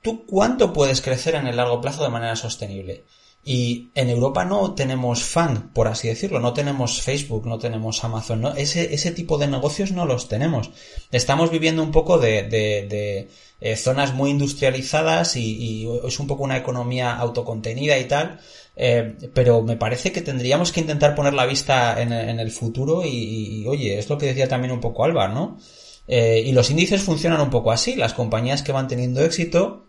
¿tú 0.00 0.24
cuánto 0.24 0.72
puedes 0.72 1.02
crecer 1.02 1.34
en 1.34 1.48
el 1.48 1.56
largo 1.56 1.80
plazo 1.80 2.02
de 2.02 2.10
manera 2.10 2.36
sostenible? 2.36 3.04
Y 3.42 3.90
en 3.94 4.10
Europa 4.10 4.44
no 4.44 4.74
tenemos 4.74 5.24
fan, 5.24 5.70
por 5.72 5.88
así 5.88 6.08
decirlo, 6.08 6.40
no 6.40 6.52
tenemos 6.52 7.00
Facebook, 7.00 7.46
no 7.46 7.58
tenemos 7.58 8.04
Amazon, 8.04 8.42
¿no? 8.42 8.54
ese, 8.54 8.94
ese 8.94 9.12
tipo 9.12 9.38
de 9.38 9.46
negocios 9.46 9.92
no 9.92 10.04
los 10.04 10.28
tenemos. 10.28 10.70
Estamos 11.10 11.50
viviendo 11.50 11.82
un 11.82 11.90
poco 11.90 12.18
de, 12.18 12.42
de, 12.42 13.30
eh, 13.60 13.76
zonas 13.76 14.12
muy 14.12 14.30
industrializadas 14.30 15.36
y, 15.36 15.88
es 16.06 16.20
un 16.20 16.26
poco 16.26 16.44
una 16.44 16.58
economía 16.58 17.16
autocontenida 17.16 17.98
y 17.98 18.04
tal, 18.04 18.40
eh, 18.76 19.16
pero 19.32 19.62
me 19.62 19.76
parece 19.76 20.12
que 20.12 20.20
tendríamos 20.20 20.70
que 20.70 20.80
intentar 20.80 21.14
poner 21.14 21.32
la 21.32 21.46
vista 21.46 22.00
en, 22.00 22.12
el 22.12 22.50
futuro 22.50 23.04
y, 23.06 23.66
oye, 23.66 23.98
es 23.98 24.10
lo 24.10 24.18
que 24.18 24.26
decía 24.26 24.48
también 24.48 24.72
un 24.72 24.80
poco 24.80 25.04
Alba, 25.04 25.28
¿no? 25.28 25.58
Eh, 26.06 26.42
y 26.44 26.52
los 26.52 26.70
índices 26.70 27.02
funcionan 27.02 27.40
un 27.40 27.50
poco 27.50 27.72
así, 27.72 27.94
las 27.94 28.12
compañías 28.12 28.62
que 28.62 28.72
van 28.72 28.88
teniendo 28.88 29.24
éxito 29.24 29.86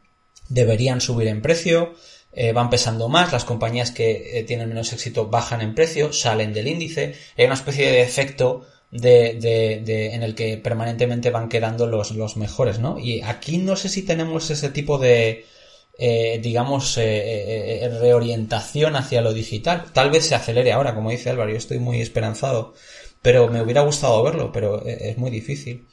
deberían 0.50 1.02
subir 1.02 1.28
en 1.28 1.42
precio, 1.42 1.94
eh, 2.34 2.54
van 2.54 2.70
pesando 2.70 3.10
más, 3.10 3.34
las 3.34 3.44
compañías 3.44 3.92
que 3.92 4.40
eh, 4.40 4.44
tienen 4.44 4.70
menos 4.70 4.94
éxito 4.94 5.28
bajan 5.28 5.62
en 5.62 5.76
precio, 5.76 6.14
salen 6.14 6.54
del 6.54 6.68
índice, 6.68 7.16
hay 7.38 7.46
una 7.46 7.56
especie 7.56 7.92
de 7.92 8.02
efecto 8.02 8.66
de, 8.90 9.38
de, 9.84 10.14
en 10.14 10.24
el 10.24 10.36
que 10.36 10.58
permanentemente 10.58 11.30
van 11.30 11.50
quedando 11.50 11.88
los, 11.88 12.12
los 12.12 12.38
mejores, 12.38 12.80
¿no? 12.80 13.00
Y 13.00 13.22
aquí 13.22 13.58
no 13.58 13.76
sé 13.76 13.90
si 13.90 14.04
tenemos 14.04 14.50
ese 14.50 14.70
tipo 14.70 14.98
de, 14.98 15.46
eh, 15.98 16.40
digamos, 16.42 16.96
reorientación 16.96 18.96
hacia 18.96 19.22
lo 19.22 19.34
digital. 19.34 19.86
Tal 19.94 20.10
vez 20.10 20.26
se 20.26 20.36
acelere 20.36 20.72
ahora, 20.72 20.96
como 20.96 21.12
dice 21.12 21.30
Álvaro, 21.30 21.52
yo 21.52 21.58
estoy 21.58 21.80
muy 21.80 22.02
esperanzado, 22.02 22.74
pero 23.22 23.50
me 23.50 23.62
hubiera 23.62 23.82
gustado 23.82 24.24
verlo, 24.24 24.52
pero 24.52 24.86
es 24.86 25.18
muy 25.18 25.32
difícil. 25.32 25.88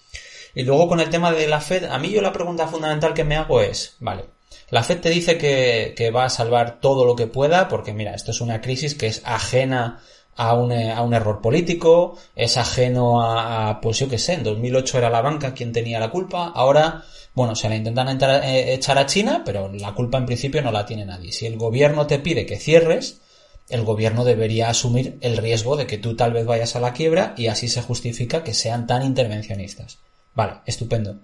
Y 0.54 0.62
luego 0.62 0.88
con 0.88 1.00
el 1.00 1.10
tema 1.10 1.32
de 1.32 1.46
la 1.46 1.60
Fed, 1.60 1.84
a 1.84 1.98
mí 1.98 2.10
yo 2.10 2.20
la 2.20 2.32
pregunta 2.32 2.66
fundamental 2.66 3.14
que 3.14 3.24
me 3.24 3.36
hago 3.36 3.60
es, 3.60 3.96
vale, 4.00 4.24
la 4.70 4.82
FED 4.82 5.00
te 5.00 5.10
dice 5.10 5.38
que, 5.38 6.10
va 6.10 6.24
a 6.24 6.30
salvar 6.30 6.80
todo 6.80 7.04
lo 7.04 7.16
que 7.16 7.26
pueda, 7.26 7.68
porque 7.68 7.94
mira, 7.94 8.14
esto 8.14 8.30
es 8.32 8.40
una 8.40 8.60
crisis 8.60 8.94
que 8.94 9.06
es 9.06 9.22
ajena 9.24 10.00
a 10.36 10.54
un, 10.54 10.72
un 10.72 11.14
error 11.14 11.40
político, 11.40 12.16
es 12.36 12.56
ajeno 12.56 13.22
a, 13.22 13.80
pues 13.80 13.98
yo 13.98 14.08
qué 14.08 14.18
sé, 14.18 14.34
en 14.34 14.44
2008 14.44 14.98
era 14.98 15.10
la 15.10 15.22
banca 15.22 15.54
quien 15.54 15.72
tenía 15.72 15.98
la 15.98 16.10
culpa, 16.10 16.52
ahora, 16.54 17.02
bueno, 17.34 17.56
se 17.56 17.68
la 17.68 17.76
intentan 17.76 18.08
eh, 18.44 18.74
echar 18.74 18.98
a 18.98 19.06
China, 19.06 19.42
pero 19.44 19.72
la 19.72 19.94
culpa 19.94 20.18
en 20.18 20.26
principio 20.26 20.62
no 20.62 20.70
la 20.70 20.86
tiene 20.86 21.04
nadie. 21.04 21.32
Si 21.32 21.46
el 21.46 21.56
gobierno 21.56 22.06
te 22.06 22.18
pide 22.18 22.46
que 22.46 22.58
cierres, 22.58 23.20
el 23.68 23.84
gobierno 23.84 24.24
debería 24.24 24.68
asumir 24.68 25.18
el 25.20 25.36
riesgo 25.36 25.76
de 25.76 25.86
que 25.86 25.98
tú 25.98 26.16
tal 26.16 26.32
vez 26.32 26.46
vayas 26.46 26.76
a 26.76 26.80
la 26.80 26.92
quiebra 26.92 27.34
y 27.36 27.48
así 27.48 27.68
se 27.68 27.82
justifica 27.82 28.42
que 28.44 28.54
sean 28.54 28.86
tan 28.86 29.04
intervencionistas. 29.04 29.98
Vale, 30.34 30.60
estupendo. 30.66 31.20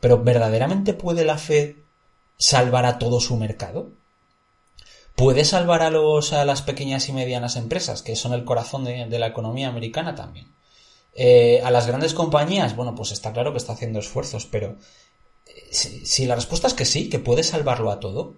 Pero 0.00 0.22
¿verdaderamente 0.22 0.94
puede 0.94 1.24
la 1.24 1.38
Fed 1.38 1.76
salvar 2.38 2.86
a 2.86 2.98
todo 2.98 3.20
su 3.20 3.36
mercado? 3.36 3.90
¿Puede 5.18 5.44
salvar 5.44 5.82
a, 5.82 5.90
los, 5.90 6.32
a 6.32 6.44
las 6.44 6.62
pequeñas 6.62 7.08
y 7.08 7.12
medianas 7.12 7.56
empresas, 7.56 8.02
que 8.02 8.14
son 8.14 8.32
el 8.32 8.44
corazón 8.44 8.84
de, 8.84 9.18
la 9.18 9.26
economía 9.26 9.68
americana 9.68 10.14
también? 10.14 10.46
Eh, 11.12 11.60
a 11.64 11.72
las 11.72 11.88
grandes 11.88 12.14
compañías, 12.14 12.76
bueno, 12.76 12.94
pues 12.94 13.10
está 13.10 13.32
claro 13.32 13.50
que 13.50 13.58
está 13.58 13.72
haciendo 13.72 13.98
esfuerzos, 13.98 14.46
pero 14.46 14.76
eh, 15.46 15.68
si, 15.72 16.26
la 16.26 16.36
respuesta 16.36 16.68
es 16.68 16.74
que 16.74 16.84
sí, 16.84 17.10
que 17.10 17.18
puede 17.18 17.42
salvarlo 17.42 17.90
a 17.90 17.98
todo, 17.98 18.34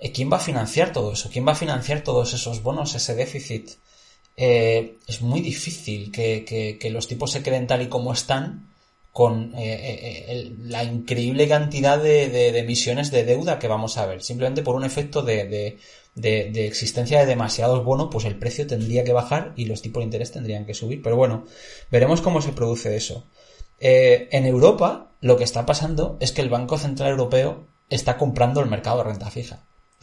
eh, 0.00 0.12
¿quién 0.12 0.32
va 0.32 0.38
a 0.38 0.40
financiar 0.40 0.92
todo 0.94 1.12
eso? 1.12 1.28
¿Quién 1.30 1.46
va 1.46 1.52
a 1.52 1.56
financiar 1.56 2.00
todos 2.02 2.32
esos 2.32 2.62
bonos, 2.62 2.94
ese 2.94 3.14
déficit? 3.14 3.72
es 4.36 5.22
muy 5.22 5.40
difícil 5.40 6.10
que, 6.10 6.44
que, 6.80 6.90
los 6.90 7.06
tipos 7.06 7.30
se 7.30 7.44
queden 7.44 7.68
tal 7.68 7.82
y 7.82 7.88
como 7.88 8.12
están 8.12 8.73
con 9.14 9.54
eh, 9.54 9.74
eh, 9.74 10.24
eh, 10.26 10.56
la 10.64 10.82
increíble 10.82 11.46
cantidad 11.46 12.02
de, 12.02 12.58
emisiones 12.58 13.12
de 13.12 13.22
deuda 13.22 13.60
que 13.60 13.68
vamos 13.68 13.96
a 13.96 14.06
ver. 14.06 14.24
Simplemente 14.24 14.64
por 14.64 14.74
un 14.74 14.82
efecto 14.82 15.22
de, 15.22 15.78
de, 16.16 16.66
existencia 16.66 17.20
de 17.20 17.26
demasiados 17.26 17.84
bonos, 17.84 18.08
pues 18.10 18.24
el 18.24 18.36
precio 18.36 18.66
tendría 18.66 19.04
que 19.04 19.12
bajar 19.12 19.52
y 19.54 19.66
los 19.66 19.82
tipos 19.82 20.00
de 20.00 20.06
interés 20.06 20.32
tendrían 20.32 20.66
que 20.66 20.74
subir. 20.74 21.00
Pero 21.00 21.14
bueno, 21.14 21.44
veremos 21.92 22.22
cómo 22.22 22.42
se 22.42 22.50
produce 22.50 22.96
eso. 22.96 23.24
en 23.78 24.46
Europa, 24.46 25.12
lo 25.20 25.36
que 25.36 25.44
está 25.44 25.64
pasando 25.64 26.16
es 26.18 26.32
que 26.32 26.42
el 26.42 26.48
Banco 26.48 26.76
Central 26.76 27.12
Europeo 27.12 27.68
está 27.90 28.16
comprando 28.16 28.60
el 28.62 28.68
mercado 28.68 28.98
de 28.98 29.04
renta 29.04 29.30
fija. 29.30 29.60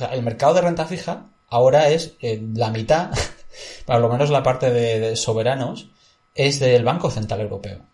El 0.09 0.23
mercado 0.23 0.53
de 0.53 0.61
renta 0.61 0.85
fija 0.85 1.31
ahora 1.49 1.89
es 1.89 2.15
la 2.21 2.69
mitad 2.69 3.11
para 3.85 3.99
lo 3.99 4.07
menos 4.07 4.29
la 4.29 4.41
parte 4.41 4.71
de, 4.71 5.17
soberanos, 5.17 5.89
es 6.33 6.61
del 6.61 6.85
Banco 6.85 7.11
Central 7.11 7.41
Europeo. 7.41 7.90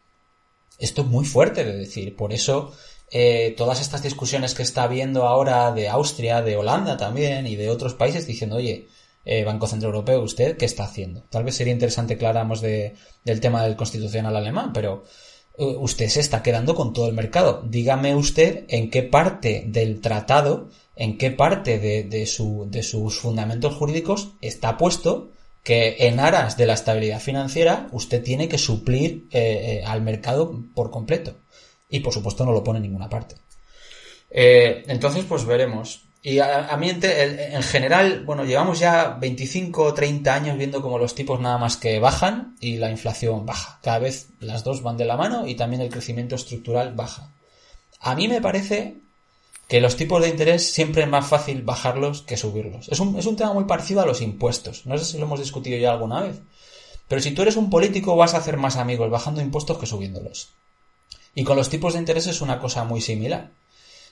Esto 0.78 1.02
es 1.02 1.08
muy 1.08 1.26
fuerte 1.26 1.64
de 1.64 1.76
decir, 1.76 2.16
por 2.16 2.34
eso 2.34 2.74
eh, 3.10 3.54
todas 3.58 3.82
estas 3.82 4.04
discusiones 4.04 4.54
que 4.54 4.64
está 4.64 4.84
habiendo 4.84 5.28
ahora 5.28 5.72
de 5.72 5.88
Austria, 5.88 6.42
de 6.42 6.58
Holanda 6.58 6.98
también 6.98 7.48
y 7.48 7.56
de 7.56 7.70
otros 7.70 7.94
países 7.94 8.28
diciendo, 8.28 8.58
oye, 8.58 8.88
eh, 9.24 9.44
Banco 9.44 9.68
Central 9.68 9.94
Europeo, 9.94 10.22
¿usted 10.22 10.58
qué 10.58 10.66
está 10.66 10.84
haciendo? 10.84 11.24
Tal 11.30 11.44
vez 11.44 11.56
sería 11.56 11.74
interesante 11.74 12.18
que 12.18 12.26
habláramos 12.26 12.62
de, 12.62 12.96
del 13.24 13.40
tema 13.40 13.64
del 13.64 13.76
constitucional 13.76 14.36
alemán, 14.36 14.72
pero 14.74 15.04
eh, 15.58 15.76
usted 15.80 16.10
se 16.10 16.20
está 16.20 16.44
quedando 16.44 16.76
con 16.76 16.94
todo 16.94 17.08
el 17.08 17.14
mercado. 17.14 17.64
Dígame 17.66 18.16
usted 18.16 18.66
en 18.68 18.90
qué 18.90 19.04
parte 19.04 19.64
del 19.68 20.02
tratado, 20.02 20.70
en 20.96 21.18
qué 21.18 21.32
parte 21.32 21.80
de, 21.80 22.04
de, 22.04 22.26
su, 22.26 22.68
de 22.70 22.84
sus 22.84 23.20
fundamentos 23.20 23.74
jurídicos 23.76 24.34
está 24.42 24.78
puesto 24.78 25.32
que 25.68 25.98
en 26.08 26.22
aras 26.22 26.56
de 26.56 26.66
la 26.66 26.76
estabilidad 26.76 27.20
financiera 27.20 27.90
usted 27.92 28.24
tiene 28.24 28.48
que 28.48 28.58
suplir 28.58 29.28
eh, 29.32 29.84
al 29.86 30.02
mercado 30.02 30.64
por 30.74 30.92
completo. 30.92 31.36
Y 31.90 32.00
por 32.00 32.14
supuesto 32.14 32.46
no 32.46 32.54
lo 32.54 32.64
pone 32.64 32.78
en 32.78 32.84
ninguna 32.84 33.10
parte. 33.10 33.36
entonces, 34.30 35.26
pues 35.28 35.44
veremos. 35.44 36.06
Y 36.24 36.40
a, 36.40 36.78
mí, 36.80 36.90
en, 36.90 37.64
general, 37.64 38.24
bueno, 38.24 38.46
llevamos 38.46 38.80
ya 38.80 39.18
25 39.20 39.84
o 39.84 39.94
30 39.94 40.34
años 40.34 40.58
viendo 40.58 40.82
como 40.82 40.98
los 40.98 41.14
tipos 41.14 41.42
nada 41.42 41.58
más 41.58 41.76
que 41.76 42.00
bajan 42.00 42.56
y 42.62 42.78
la 42.78 42.90
inflación 42.90 43.46
baja. 43.46 43.80
Cada 43.84 44.00
vez 44.00 44.30
las 44.40 44.64
dos 44.64 44.82
van 44.82 44.96
de 44.96 45.04
la 45.04 45.18
mano 45.18 45.48
y 45.48 45.56
también 45.56 45.82
el 45.82 45.90
crecimiento 45.90 46.36
estructural 46.36 46.94
baja. 46.94 47.34
A 48.00 48.16
mí 48.16 48.30
me 48.30 48.40
parece 48.40 49.02
que 49.68 49.82
los 49.82 49.96
tipos 49.96 50.22
de 50.22 50.30
interés 50.30 50.72
siempre 50.72 51.04
es 51.04 51.10
más 51.10 51.28
fácil 51.28 51.62
bajarlos 51.62 52.22
que 52.22 52.38
subirlos. 52.38 52.88
Es 52.90 53.00
un, 53.00 53.18
es 53.18 53.26
un 53.26 53.36
tema 53.36 53.54
muy 53.54 53.66
parecido 53.66 54.02
a 54.02 54.06
los 54.06 54.22
impuestos. 54.22 54.86
No 54.86 54.98
sé 54.98 55.06
si 55.06 55.18
lo 55.18 55.26
hemos 55.26 55.40
discutido 55.40 55.78
ya 55.78 55.92
alguna 55.92 56.22
vez. 56.22 56.40
Pero 57.08 57.22
si 57.22 57.32
tú 57.32 57.42
eres 57.42 57.58
un 57.58 57.70
político 57.70 58.16
vas 58.16 58.34
a 58.34 58.38
hacer 58.38 58.58
más 58.58 58.78
amigos 58.78 59.10
bajando 59.10 59.42
impuestos 59.42 59.78
que 59.78 59.86
subiéndolos. 59.86 60.50
Y 61.36 61.44
con 61.44 61.58
los 61.58 61.70
tipos 61.70 61.94
de 61.94 62.00
interés 62.00 62.28
es 62.28 62.42
una 62.42 62.60
cosa 62.60 62.84
muy 62.84 63.02
similar 63.02 63.52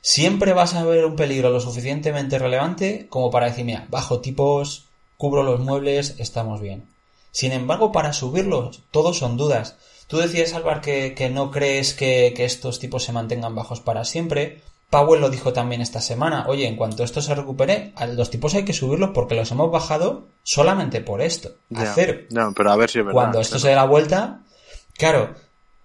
siempre 0.06 0.54
vas 0.54 0.76
a 0.76 0.86
ver 0.86 1.04
un 1.04 1.16
peligro 1.16 1.50
lo 1.50 1.60
suficientemente 1.60 2.38
relevante 2.38 3.08
como 3.10 3.32
para 3.32 3.48
decir, 3.48 3.66
mira, 3.66 3.88
bajo 3.90 4.22
tipos, 4.22 4.86
cubro 5.18 5.42
los 5.42 5.60
muebles, 5.60 6.18
estamos 6.20 6.62
bien. 6.62 6.88
Sin 7.32 7.52
embargo, 7.52 7.92
para 7.92 8.14
subirlos, 8.14 8.82
todos 8.92 9.18
son 9.18 9.36
dudas. 9.36 9.78
Tú 10.06 10.18
decías, 10.18 10.54
Álvaro, 10.54 10.82
que, 10.82 11.32
no 11.34 11.50
crees 11.50 11.96
que, 11.96 12.32
estos 12.38 12.78
tipos 12.78 13.04
se 13.04 13.14
mantengan 13.14 13.56
bajos 13.56 13.80
para 13.80 14.06
siempre. 14.06 14.62
Powell 14.90 15.22
lo 15.22 15.30
dijo 15.30 15.54
también 15.54 15.82
esta 15.82 16.02
semana. 16.02 16.46
Oye, 16.48 16.68
en 16.68 16.76
cuanto 16.76 17.04
esto 17.04 17.22
se 17.22 17.36
recupere, 17.36 17.92
a 17.96 18.06
los 18.08 18.30
tipos 18.30 18.54
hay 18.54 18.66
que 18.66 18.74
subirlos 18.74 19.12
porque 19.14 19.36
los 19.36 19.52
hemos 19.52 19.72
bajado 19.72 20.28
solamente 20.44 21.02
por 21.02 21.22
esto. 21.22 21.52
Hacer. 21.76 22.28
pero 22.56 22.72
a 22.72 22.76
ver 22.76 22.90
si 22.90 23.00
es 23.00 23.06
verdad, 23.06 23.20
Cuando 23.20 23.40
esto 23.40 23.60
se 23.60 23.70
dé 23.70 23.76
la 23.76 23.86
vuelta, 23.86 24.42
claro, 24.98 25.36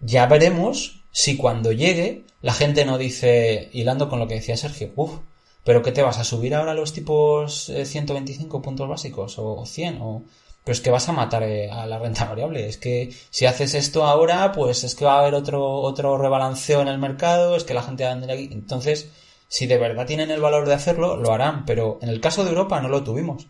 ya 0.01 0.27
veremos 0.27 1.03
si 1.13 1.37
cuando 1.37 1.73
llegue 1.73 2.25
la 2.43 2.55
gente 2.55 2.85
no 2.85 2.99
dice, 2.99 3.69
hilando 3.73 4.09
con 4.09 4.19
lo 4.19 4.27
que 4.27 4.35
decía 4.35 4.57
Sergio, 4.57 4.93
uff, 4.97 5.19
pero 5.65 5.83
¿qué 5.83 5.93
te 5.93 6.03
vas 6.03 6.19
a 6.19 6.25
subir 6.25 6.55
ahora 6.55 6.75
los 6.75 6.93
tipos 6.93 7.71
125 7.85 8.57
eh, 8.57 8.61
puntos 8.63 8.89
básicos 8.89 9.35
o 9.39 9.65
100? 9.67 9.99
O... 10.01 10.23
Pero 10.65 10.73
es 10.75 10.81
que 10.81 10.91
vas 10.91 11.09
a 11.09 11.13
matar 11.13 11.43
eh, 11.43 11.71
a 11.71 11.87
la 11.87 11.99
renta 11.99 12.27
variable. 12.27 12.69
Es 12.69 12.77
que 12.77 13.15
si 13.31 13.47
haces 13.47 13.75
esto 13.75 14.05
ahora, 14.05 14.53
pues 14.53 14.85
es 14.85 14.95
que 14.95 15.05
va 15.05 15.15
a 15.15 15.21
haber 15.21 15.35
otro, 15.35 15.65
otro 15.67 16.19
rebalanceo 16.19 16.83
en 16.83 16.89
el 16.89 16.99
mercado, 16.99 17.57
es 17.57 17.65
que 17.65 17.75
la 17.75 17.83
gente 17.83 18.05
va 18.05 18.11
a 18.11 18.13
andar 18.13 18.31
aquí. 18.31 18.49
Entonces, 18.53 19.11
si 19.49 19.67
de 19.67 19.79
verdad 19.79 20.07
tienen 20.07 20.31
el 20.31 20.41
valor 20.41 20.69
de 20.69 20.75
hacerlo, 20.75 21.17
lo 21.17 21.33
harán. 21.33 21.65
Pero 21.65 21.99
en 22.03 22.09
el 22.09 22.21
caso 22.21 22.45
de 22.45 22.51
Europa 22.51 22.81
no 22.81 22.89
lo 22.89 23.03
tuvimos. 23.03 23.47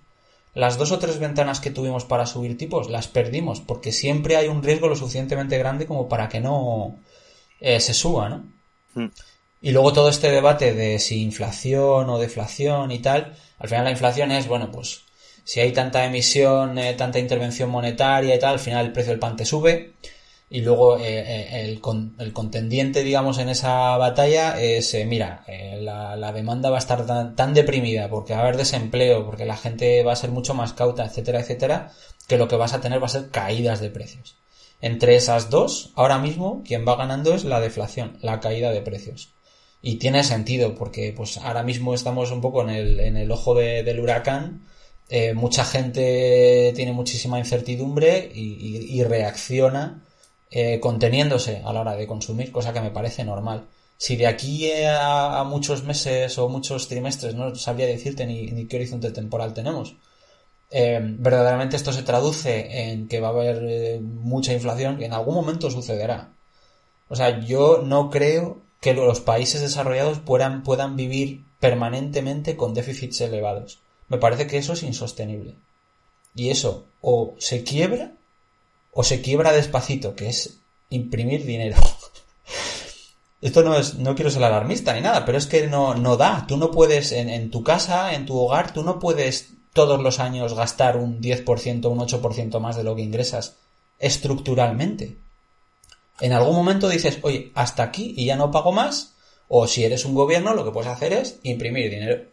Las 0.55 0.79
dos 0.79 0.91
o 0.91 0.99
tres 0.99 1.19
ventanas 1.19 1.61
que 1.61 1.71
tuvimos 1.71 2.05
para 2.05 2.27
subir 2.27 2.59
tipos 2.59 2.91
las 2.91 3.07
perdimos 3.07 3.61
porque 3.61 3.93
siempre 3.93 4.37
hay 4.37 4.49
un 4.49 4.63
riesgo 4.63 4.89
lo 4.89 4.97
suficientemente 4.97 5.59
grande 5.59 5.87
como 5.87 6.09
para 6.09 6.29
que 6.29 6.41
no 6.41 6.99
eh, 7.61 7.79
se 7.81 7.95
suba, 7.95 8.29
¿no? 8.29 8.45
Mm. 8.95 9.11
Y 9.63 9.73
luego 9.73 9.93
todo 9.93 10.09
este 10.09 10.31
debate 10.31 10.75
de 10.75 10.99
si 10.99 11.23
inflación 11.23 12.09
o 12.09 12.19
deflación 12.19 12.91
y 12.91 12.99
tal, 12.99 13.37
al 13.59 13.69
final 13.69 13.85
la 13.85 13.91
inflación 13.91 14.33
es, 14.33 14.49
bueno, 14.49 14.71
pues 14.73 15.03
si 15.51 15.59
hay 15.59 15.73
tanta 15.73 16.05
emisión, 16.05 16.79
eh, 16.79 16.95
tanta 16.95 17.19
intervención 17.19 17.71
monetaria 17.71 18.37
y 18.37 18.39
tal, 18.39 18.53
al 18.53 18.61
final 18.61 18.87
el 18.87 18.93
precio 18.93 19.11
del 19.11 19.19
pan 19.19 19.35
te 19.37 19.45
sube. 19.45 19.95
Y 20.49 20.61
luego 20.61 20.97
eh, 20.97 21.03
eh, 21.09 21.65
el, 21.65 21.81
contendiente, 22.33 23.03
digamos, 23.03 23.39
en 23.39 23.49
esa 23.49 23.97
batalla 23.97 24.61
es, 24.63 24.97
mira, 25.07 25.45
la, 25.81 26.33
demanda 26.33 26.71
va 26.71 26.77
a 26.77 26.79
estar 26.79 27.05
tan, 27.05 27.35
tan, 27.35 27.53
deprimida 27.53 28.09
porque 28.09 28.33
va 28.33 28.39
a 28.39 28.43
haber 28.43 28.59
desempleo, 28.59 29.27
porque 29.27 29.45
la 29.45 29.57
gente 29.57 30.05
va 30.05 30.13
a 30.13 30.17
ser 30.17 30.31
mucho 30.31 30.55
más 30.55 30.73
cauta, 30.73 31.05
etcétera, 31.05 31.41
etcétera, 31.41 31.91
que 32.29 32.39
lo 32.39 32.47
que 32.47 32.55
vas 32.55 32.73
a 32.73 32.81
tener 32.81 33.03
va 33.03 33.07
a 33.07 33.17
ser 33.17 33.31
caídas 33.31 33.81
de 33.81 33.91
precios. 33.91 34.37
Entre 34.81 35.17
esas 35.17 35.51
dos, 35.51 35.91
ahora 35.97 36.21
mismo, 36.21 36.63
quien 36.65 36.87
va 36.87 36.95
ganando 36.95 37.35
es 37.35 37.45
la 37.45 37.59
deflación, 37.59 38.19
la 38.23 38.39
caída 38.39 38.71
de 38.71 38.83
precios. 38.83 39.31
Y 39.83 39.97
tiene 39.97 40.23
sentido, 40.23 40.77
porque 40.77 41.13
pues 41.13 41.39
ahora 41.39 41.65
mismo 41.65 41.93
estamos 41.93 42.31
un 42.31 42.41
poco 42.41 42.63
en 42.63 42.71
el, 42.71 43.01
en 43.01 43.17
el 43.17 43.33
ojo 43.33 43.57
del 43.57 43.99
huracán. 43.99 44.71
Eh, 45.13 45.35
mucha 45.35 45.65
gente 45.65 46.73
tiene 46.77 46.93
muchísima 46.93 47.39
incertidumbre 47.41 48.31
y, 48.33 49.03
reacciona 49.03 50.05
eh, 50.51 50.79
conteniéndose 50.81 51.63
a 51.65 51.73
la 51.73 51.81
hora 51.81 51.97
de 51.97 52.07
consumir, 52.07 52.53
cosa 52.53 52.73
que 52.73 52.81
me 52.81 52.93
parece 52.93 53.25
normal. 53.25 53.67
Si 53.99 54.17
de 54.17 54.29
aquí 54.29 54.71
a, 54.73 55.45
muchos 55.45 55.83
meses 55.85 56.39
o 56.39 56.49
muchos 56.49 56.89
trimestres 56.89 57.35
no 57.35 57.55
sabría 57.57 57.87
decirte 57.87 58.25
ni, 58.27 58.67
qué 58.67 58.77
horizonte 58.77 59.11
temporal 59.11 59.53
tenemos, 59.53 59.97
eh, 60.71 61.01
verdaderamente 61.03 61.77
esto 61.77 61.93
se 61.93 62.05
traduce 62.05 62.91
en 62.91 63.09
que 63.09 63.21
va 63.21 63.29
a 63.29 63.31
haber 63.33 64.01
mucha 64.01 64.53
inflación, 64.53 64.97
que 64.99 65.07
en 65.07 65.13
algún 65.13 65.35
momento 65.35 65.71
sucederá. 65.71 66.31
O 67.09 67.17
sea, 67.17 67.41
yo 67.41 67.83
no 67.85 68.11
creo 68.11 68.59
que 68.81 68.95
los 68.95 69.21
países 69.21 69.61
desarrollados 69.61 70.21
puedan 70.21 70.97
vivir 70.97 71.45
permanentemente 71.59 72.57
con 72.57 72.75
déficits 72.75 73.21
elevados. 73.23 73.81
Me 74.11 74.19
parece 74.19 74.47
que 74.47 74.59
eso 74.59 74.75
es 74.75 74.83
insostenible. 74.83 75.55
Y 76.35 76.51
eso 76.51 76.87
o 77.01 77.35
se 77.39 77.65
quiebra 77.65 78.13
o 78.93 79.03
se 79.05 79.23
quiebra 79.23 79.53
despacito, 79.53 80.15
que 80.15 80.29
es 80.29 80.59
imprimir 80.91 81.47
dinero. 81.47 81.77
Esto 83.41 83.63
no 83.63 83.79
es, 83.79 83.95
no 83.95 84.15
quiero 84.15 84.31
ser 84.31 84.45
alarmista 84.45 84.93
ni 84.93 85.01
nada, 85.01 85.25
pero 85.25 85.39
es 85.39 85.47
que 85.47 85.67
no, 85.67 85.95
no 85.95 86.19
da. 86.19 86.45
Tú 86.47 86.59
no 86.59 86.71
puedes, 86.71 87.13
en, 87.13 87.31
en 87.31 87.51
tu 87.51 87.63
casa, 87.65 88.13
en 88.13 88.27
tu 88.27 88.37
hogar, 88.37 88.75
tú 88.75 88.83
no 88.83 88.99
puedes 88.99 89.53
todos 89.73 90.03
los 90.03 90.19
años 90.19 90.55
gastar 90.55 90.97
un 90.97 91.23
10%, 91.23 91.87
un 91.89 91.99
8% 92.01 92.61
más 92.61 92.77
de 92.77 92.85
lo 92.85 92.97
que 92.97 93.03
ingresas 93.03 93.57
estructuralmente. 93.99 95.17
En 96.21 96.33
algún 96.33 96.57
momento 96.57 96.89
dices, 96.89 97.19
oye, 97.23 97.51
hasta 97.55 97.85
aquí 97.85 98.13
y 98.17 98.27
ya 98.27 98.37
no 98.37 98.51
pago 98.51 98.73
más, 98.73 99.15
o 99.49 99.67
si 99.67 99.85
eres 99.85 100.05
un 100.05 100.15
gobierno, 100.15 100.55
lo 100.55 100.65
que 100.65 100.73
puedes 100.73 100.91
hacer 100.91 101.13
es 101.13 101.39
imprimir 101.45 101.91
dinero. 101.91 102.25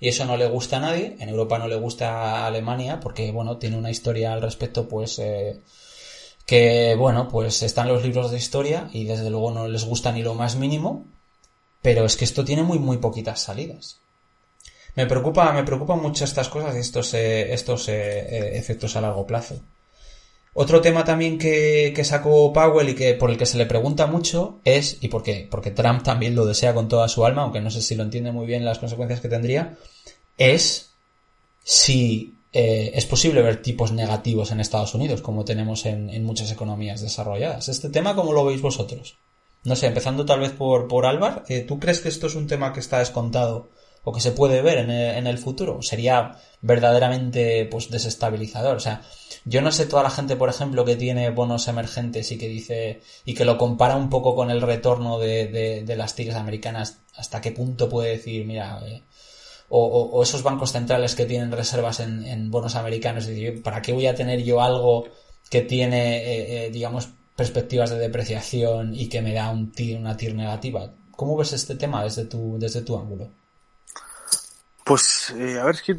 Y 0.00 0.08
eso 0.08 0.24
no 0.24 0.36
le 0.38 0.48
gusta 0.48 0.78
a 0.78 0.80
nadie, 0.80 1.16
en 1.20 1.28
Europa 1.28 1.58
no 1.58 1.68
le 1.68 1.76
gusta 1.76 2.10
a 2.10 2.46
Alemania, 2.46 3.00
porque, 3.00 3.30
bueno, 3.32 3.58
tiene 3.58 3.76
una 3.76 3.90
historia 3.90 4.32
al 4.32 4.40
respecto, 4.40 4.88
pues, 4.88 5.18
eh, 5.18 5.60
que, 6.46 6.96
bueno, 6.98 7.28
pues 7.28 7.62
están 7.62 7.88
los 7.88 8.02
libros 8.02 8.30
de 8.30 8.38
historia 8.38 8.88
y 8.92 9.04
desde 9.04 9.30
luego 9.30 9.50
no 9.50 9.68
les 9.68 9.84
gusta 9.84 10.10
ni 10.10 10.22
lo 10.22 10.34
más 10.34 10.56
mínimo, 10.56 11.04
pero 11.82 12.04
es 12.06 12.16
que 12.16 12.24
esto 12.24 12.44
tiene 12.44 12.62
muy, 12.62 12.78
muy 12.78 12.96
poquitas 12.96 13.40
salidas. 13.40 13.98
Me 14.96 15.06
preocupa, 15.06 15.52
me 15.52 15.64
preocupa 15.64 15.96
mucho 15.96 16.24
estas 16.24 16.48
cosas 16.48 16.74
y 16.76 16.80
estos, 16.80 17.14
eh, 17.14 17.52
estos 17.52 17.88
eh, 17.88 18.56
efectos 18.58 18.96
a 18.96 19.00
largo 19.02 19.26
plazo. 19.26 19.60
Otro 20.52 20.80
tema 20.80 21.04
también 21.04 21.38
que, 21.38 21.92
que, 21.94 22.04
sacó 22.04 22.52
Powell 22.52 22.88
y 22.88 22.94
que 22.94 23.14
por 23.14 23.30
el 23.30 23.38
que 23.38 23.46
se 23.46 23.56
le 23.56 23.66
pregunta 23.66 24.06
mucho 24.06 24.58
es, 24.64 24.98
y 25.00 25.08
por 25.08 25.22
qué, 25.22 25.46
porque 25.48 25.70
Trump 25.70 26.02
también 26.02 26.34
lo 26.34 26.44
desea 26.44 26.74
con 26.74 26.88
toda 26.88 27.08
su 27.08 27.24
alma, 27.24 27.42
aunque 27.42 27.60
no 27.60 27.70
sé 27.70 27.82
si 27.82 27.94
lo 27.94 28.02
entiende 28.02 28.32
muy 28.32 28.46
bien 28.46 28.64
las 28.64 28.80
consecuencias 28.80 29.20
que 29.20 29.28
tendría, 29.28 29.76
es 30.36 30.90
si 31.62 32.34
es 32.52 33.06
posible 33.06 33.42
ver 33.42 33.62
tipos 33.62 33.92
negativos 33.92 34.50
en 34.50 34.58
Estados 34.58 34.94
Unidos, 34.94 35.22
como 35.22 35.44
tenemos 35.44 35.86
en, 35.86 36.10
en, 36.10 36.24
muchas 36.24 36.50
economías 36.50 37.00
desarrolladas. 37.00 37.68
¿Este 37.68 37.90
tema 37.90 38.16
cómo 38.16 38.32
lo 38.32 38.44
veis 38.44 38.60
vosotros? 38.60 39.16
No 39.62 39.76
sé, 39.76 39.86
empezando 39.86 40.24
tal 40.24 40.40
vez 40.40 40.50
por, 40.50 40.88
por 40.88 41.06
Álvar, 41.06 41.44
¿tú 41.68 41.78
crees 41.78 42.00
que 42.00 42.08
esto 42.08 42.26
es 42.26 42.34
un 42.34 42.48
tema 42.48 42.72
que 42.72 42.80
está 42.80 42.98
descontado 42.98 43.68
o 44.04 44.12
que 44.12 44.20
se 44.20 44.32
puede 44.32 44.62
ver 44.62 44.78
en 44.78 44.90
el, 44.90 45.16
en 45.16 45.26
el 45.26 45.38
futuro, 45.38 45.82
sería 45.82 46.36
verdaderamente 46.62 47.66
pues 47.70 47.90
desestabilizador. 47.90 48.76
O 48.76 48.80
sea, 48.80 49.02
yo 49.44 49.62
no 49.62 49.72
sé 49.72 49.86
toda 49.86 50.02
la 50.02 50.10
gente, 50.10 50.36
por 50.36 50.48
ejemplo, 50.48 50.84
que 50.84 50.96
tiene 50.96 51.30
bonos 51.30 51.68
emergentes 51.68 52.30
y 52.32 52.38
que 52.38 52.48
dice 52.48 53.00
y 53.24 53.34
que 53.34 53.44
lo 53.44 53.58
compara 53.58 53.96
un 53.96 54.10
poco 54.10 54.34
con 54.34 54.50
el 54.50 54.60
retorno 54.60 55.18
de, 55.18 55.46
de, 55.84 55.96
las 55.96 56.14
tigres 56.14 56.36
americanas, 56.36 56.98
hasta 57.16 57.40
qué 57.40 57.52
punto 57.52 57.88
puede 57.88 58.10
decir, 58.10 58.46
mira, 58.46 58.80
eh, 58.86 59.02
o, 59.68 60.22
esos 60.22 60.42
bancos 60.42 60.72
centrales 60.72 61.14
que 61.14 61.26
tienen 61.26 61.52
reservas 61.52 62.00
en, 62.00 62.24
en 62.26 62.50
bonos 62.50 62.76
americanos, 62.76 63.26
decir, 63.26 63.62
¿para 63.62 63.82
qué 63.82 63.92
voy 63.92 64.06
a 64.06 64.14
tener 64.14 64.42
yo 64.42 64.60
algo 64.62 65.04
que 65.48 65.62
tiene, 65.62 66.18
eh, 66.18 66.66
eh, 66.66 66.70
digamos, 66.70 67.08
perspectivas 67.36 67.90
de 67.90 67.98
depreciación 67.98 68.94
y 68.94 69.08
que 69.08 69.22
me 69.22 69.32
da 69.32 69.50
un 69.50 69.72
una 69.98 70.16
TIR 70.16 70.34
negativa? 70.34 70.92
¿Cómo 71.12 71.36
ves 71.36 71.52
este 71.52 71.76
tema 71.76 72.02
desde 72.04 72.24
tu, 72.24 72.58
desde 72.58 72.82
tu 72.82 72.98
ángulo? 72.98 73.39
Pues, 74.90 75.32
eh, 75.38 75.56
a 75.60 75.64
ver, 75.66 75.76
es 75.76 75.82
que 75.82 75.96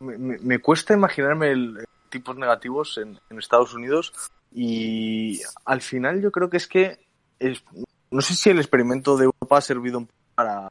me, 0.00 0.58
cuesta 0.58 0.94
imaginarme 0.94 1.50
el, 1.50 1.84
tipos 2.08 2.34
negativos 2.34 2.96
en, 2.96 3.18
en 3.28 3.38
Estados 3.38 3.74
Unidos 3.74 4.14
y 4.50 5.42
al 5.66 5.82
final 5.82 6.22
yo 6.22 6.32
creo 6.32 6.48
que 6.48 6.56
es 6.56 6.66
que 6.66 6.98
es- 7.38 7.62
no 8.10 8.22
sé 8.22 8.34
si 8.36 8.48
el 8.48 8.58
experimento 8.58 9.18
de 9.18 9.24
Europa 9.24 9.58
ha 9.58 9.60
servido 9.60 9.98
un 9.98 10.06
poco 10.06 10.18
para 10.34 10.68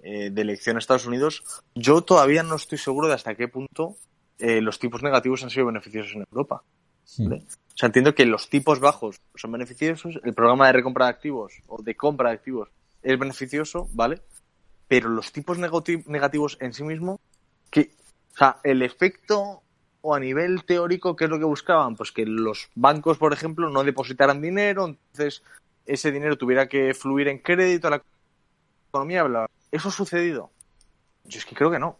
eh, 0.00 0.30
de 0.30 0.42
elección 0.42 0.74
a 0.74 0.80
Estados 0.80 1.06
Unidos. 1.06 1.44
Yo 1.76 2.00
todavía 2.02 2.42
no 2.42 2.56
estoy 2.56 2.78
seguro 2.78 3.06
de 3.06 3.14
hasta 3.14 3.36
qué 3.36 3.46
punto 3.46 3.94
eh, 4.40 4.60
los 4.60 4.80
tipos 4.80 5.04
negativos 5.04 5.44
han 5.44 5.50
sido 5.50 5.66
beneficiosos 5.66 6.16
en 6.16 6.24
Europa. 6.32 6.64
¿vale? 7.18 7.44
O 7.46 7.76
sea, 7.76 7.86
entiendo 7.86 8.12
que 8.12 8.26
los 8.26 8.48
tipos 8.48 8.80
bajos 8.80 9.20
son 9.36 9.52
beneficiosos, 9.52 10.18
el 10.24 10.34
programa 10.34 10.66
de 10.66 10.72
recompra 10.72 11.04
de 11.04 11.10
activos 11.12 11.52
o 11.68 11.80
de 11.80 11.94
compra 11.94 12.30
de 12.30 12.34
activos 12.34 12.70
es 13.04 13.16
beneficioso, 13.16 13.88
¿vale? 13.92 14.20
Pero 14.88 15.08
los 15.08 15.32
tipos 15.32 15.58
negati- 15.58 16.04
negativos 16.06 16.58
en 16.60 16.72
sí 16.72 16.84
mismo, 16.84 17.20
que, 17.70 17.90
o 18.34 18.36
sea, 18.36 18.58
el 18.62 18.82
efecto 18.82 19.62
o 20.00 20.14
a 20.14 20.20
nivel 20.20 20.64
teórico, 20.64 21.16
¿qué 21.16 21.24
es 21.24 21.30
lo 21.30 21.38
que 21.38 21.44
buscaban? 21.44 21.96
Pues 21.96 22.12
que 22.12 22.24
los 22.24 22.68
bancos, 22.76 23.18
por 23.18 23.32
ejemplo, 23.32 23.68
no 23.70 23.82
depositaran 23.82 24.40
dinero, 24.40 24.86
entonces 24.86 25.42
ese 25.84 26.12
dinero 26.12 26.36
tuviera 26.36 26.68
que 26.68 26.94
fluir 26.94 27.28
en 27.28 27.38
crédito 27.38 27.88
a 27.88 27.90
la 27.90 28.02
economía. 28.90 29.24
bla. 29.24 29.50
¿Eso 29.72 29.88
ha 29.88 29.92
sucedido? 29.92 30.50
Yo 31.24 31.38
es 31.38 31.44
que 31.46 31.56
creo 31.56 31.70
que 31.70 31.80
no. 31.80 31.98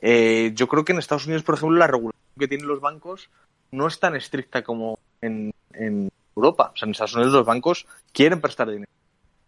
Eh, 0.00 0.52
yo 0.54 0.68
creo 0.68 0.84
que 0.84 0.92
en 0.92 0.98
Estados 0.98 1.26
Unidos, 1.26 1.42
por 1.42 1.56
ejemplo, 1.56 1.76
la 1.76 1.86
regulación 1.88 2.22
que 2.38 2.48
tienen 2.48 2.68
los 2.68 2.80
bancos 2.80 3.28
no 3.72 3.86
es 3.86 3.98
tan 3.98 4.14
estricta 4.16 4.62
como 4.62 4.98
en, 5.20 5.52
en 5.74 6.10
Europa. 6.36 6.70
O 6.72 6.76
sea, 6.76 6.86
en 6.86 6.92
Estados 6.92 7.14
Unidos 7.14 7.32
los 7.32 7.44
bancos 7.46 7.86
quieren 8.12 8.40
prestar 8.40 8.70
dinero. 8.70 8.90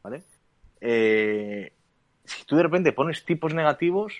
¿Vale? 0.02 0.22
Eh, 0.80 1.72
si 2.24 2.44
tú 2.44 2.56
de 2.56 2.62
repente 2.64 2.92
pones 2.92 3.24
tipos 3.24 3.54
negativos, 3.54 4.14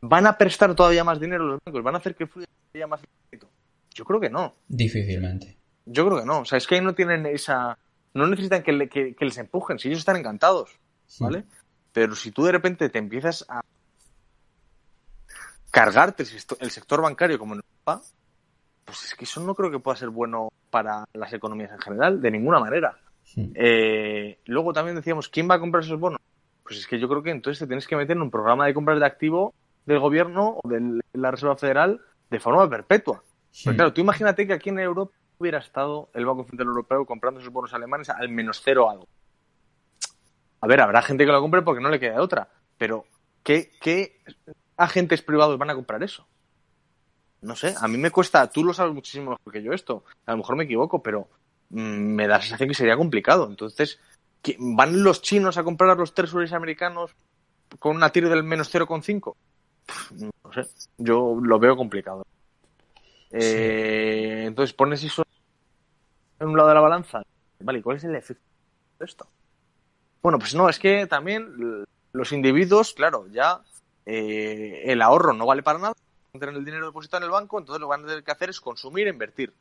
¿van 0.00 0.26
a 0.26 0.36
prestar 0.38 0.74
todavía 0.74 1.04
más 1.04 1.20
dinero 1.20 1.44
los 1.46 1.60
bancos? 1.64 1.82
¿Van 1.82 1.94
a 1.94 1.98
hacer 1.98 2.14
que 2.14 2.26
fluya 2.26 2.46
todavía 2.72 2.86
más 2.86 3.00
crédito? 3.28 3.48
Yo 3.94 4.04
creo 4.04 4.20
que 4.20 4.30
no. 4.30 4.54
Difícilmente. 4.68 5.56
Yo 5.86 6.06
creo 6.06 6.20
que 6.20 6.26
no. 6.26 6.40
O 6.40 6.44
sea, 6.44 6.58
es 6.58 6.66
que 6.66 6.74
ahí 6.76 6.80
no 6.80 6.94
tienen 6.94 7.26
esa. 7.26 7.78
No 8.14 8.26
necesitan 8.26 8.62
que, 8.62 8.72
le- 8.72 8.88
que- 8.88 9.14
que 9.14 9.24
les 9.24 9.38
empujen. 9.38 9.78
Si 9.78 9.88
ellos 9.88 10.00
están 10.00 10.16
encantados. 10.16 10.78
¿Vale? 11.20 11.44
Pero 11.92 12.14
si 12.16 12.30
tú 12.32 12.44
de 12.44 12.52
repente 12.52 12.88
te 12.88 12.98
empiezas 12.98 13.44
a 13.48 13.60
cargarte 15.70 16.22
el, 16.60 16.70
sector 16.70 17.02
bancario 17.02 17.38
como 17.38 17.54
en 17.54 17.60
Europa, 17.60 18.02
pues 18.84 19.04
es 19.04 19.14
que 19.14 19.24
eso 19.24 19.40
no 19.40 19.54
creo 19.54 19.70
que 19.70 19.78
pueda 19.80 19.96
ser 19.96 20.08
bueno 20.10 20.48
para 20.70 21.04
las 21.14 21.32
economías 21.32 21.72
en 21.72 21.78
general, 21.80 22.20
de 22.20 22.30
ninguna 22.30 22.60
manera. 22.60 22.96
Sí. 23.24 23.50
Eh, 23.54 24.38
luego 24.46 24.72
también 24.72 24.96
decíamos, 24.96 25.28
¿quién 25.28 25.48
va 25.50 25.54
a 25.56 25.60
comprar 25.60 25.82
esos 25.82 25.98
bonos? 25.98 26.20
Pues 26.64 26.78
es 26.78 26.86
que 26.86 26.98
yo 26.98 27.08
creo 27.08 27.22
que 27.22 27.30
entonces 27.30 27.60
te 27.60 27.66
tienes 27.66 27.86
que 27.86 27.94
meter 27.94 28.16
en 28.16 28.22
un 28.22 28.30
programa 28.30 28.66
de 28.66 28.74
compras 28.74 28.98
de 28.98 29.06
activo 29.06 29.54
del 29.86 29.98
gobierno 29.98 30.58
o 30.62 30.68
de 30.68 31.00
la 31.12 31.30
Reserva 31.30 31.56
Federal 31.56 32.00
de 32.30 32.40
forma 32.40 32.68
perpetua. 32.68 33.22
Porque 33.62 33.76
claro, 33.76 33.92
tú 33.92 34.00
imagínate 34.00 34.46
que 34.46 34.54
aquí 34.54 34.70
en 34.70 34.80
Europa 34.80 35.12
hubiera 35.38 35.58
estado 35.58 36.08
el 36.14 36.26
Banco 36.26 36.44
Central 36.44 36.68
Europeo 36.68 37.04
comprando 37.04 37.40
esos 37.40 37.52
bonos 37.52 37.74
alemanes 37.74 38.08
al 38.08 38.28
menos 38.28 38.62
cero 38.64 38.90
algo. 38.90 39.06
A 40.60 40.66
ver, 40.66 40.80
habrá 40.80 41.02
gente 41.02 41.26
que 41.26 41.32
lo 41.32 41.40
compre 41.40 41.62
porque 41.62 41.82
no 41.82 41.90
le 41.90 42.00
queda 42.00 42.22
otra, 42.22 42.48
pero 42.78 43.04
¿qué, 43.42 43.70
qué 43.80 44.22
agentes 44.76 45.22
privados 45.22 45.58
van 45.58 45.70
a 45.70 45.74
comprar 45.74 46.02
eso? 46.02 46.26
No 47.42 47.54
sé, 47.54 47.74
a 47.78 47.86
mí 47.88 47.98
me 47.98 48.10
cuesta, 48.10 48.48
tú 48.48 48.64
lo 48.64 48.72
sabes 48.72 48.94
muchísimo 48.94 49.32
mejor 49.32 49.52
que 49.52 49.62
yo 49.62 49.72
esto, 49.72 50.04
a 50.24 50.30
lo 50.32 50.38
mejor 50.38 50.56
me 50.56 50.64
equivoco, 50.64 51.02
pero 51.02 51.28
mm, 51.68 52.14
me 52.14 52.26
da 52.26 52.36
la 52.36 52.40
sensación 52.40 52.70
que 52.70 52.74
sería 52.74 52.96
complicado. 52.96 53.46
Entonces, 53.46 54.00
¿qué- 54.44 54.56
¿van 54.60 55.02
los 55.02 55.20
chinos 55.22 55.58
a 55.58 55.64
comprar 55.64 55.90
a 55.90 55.94
los 55.96 56.14
treasuries 56.14 56.52
americanos 56.52 57.10
con 57.80 57.96
una 57.96 58.10
tira 58.10 58.28
del 58.28 58.44
menos 58.44 58.70
0,5? 58.70 59.36
Pff, 59.86 60.12
No 60.12 60.52
sé, 60.52 60.68
yo 60.98 61.36
lo 61.42 61.58
veo 61.58 61.76
complicado. 61.76 62.24
Eh, 63.30 64.44
Entonces, 64.46 64.72
pones 64.74 65.02
eso 65.02 65.24
en 66.38 66.48
un 66.48 66.56
lado 66.56 66.68
de 66.68 66.74
la 66.74 66.80
balanza. 66.80 67.22
Vale, 67.60 67.78
¿y 67.78 67.82
cuál 67.82 67.96
es 67.96 68.04
el 68.04 68.14
efecto 68.14 68.42
de 68.98 69.06
esto? 69.06 69.26
Bueno, 70.22 70.38
pues 70.38 70.54
no, 70.54 70.68
es 70.68 70.78
que 70.78 71.06
también 71.06 71.84
los 72.12 72.32
individuos, 72.32 72.94
claro, 72.94 73.26
ya 73.28 73.60
eh, 74.06 74.82
el 74.84 75.02
ahorro 75.02 75.32
no 75.32 75.46
vale 75.46 75.62
para 75.62 75.78
nada, 75.78 75.94
tener 76.32 76.54
el 76.54 76.64
dinero 76.64 76.86
depositado 76.86 77.22
en 77.22 77.26
el 77.26 77.30
banco, 77.32 77.58
entonces 77.58 77.80
lo 77.80 77.86
que 77.86 77.90
van 77.90 78.04
a 78.04 78.08
tener 78.08 78.24
que 78.24 78.30
hacer 78.30 78.50
es 78.50 78.60
consumir 78.60 79.06
e 79.06 79.10
invertir. 79.10 79.52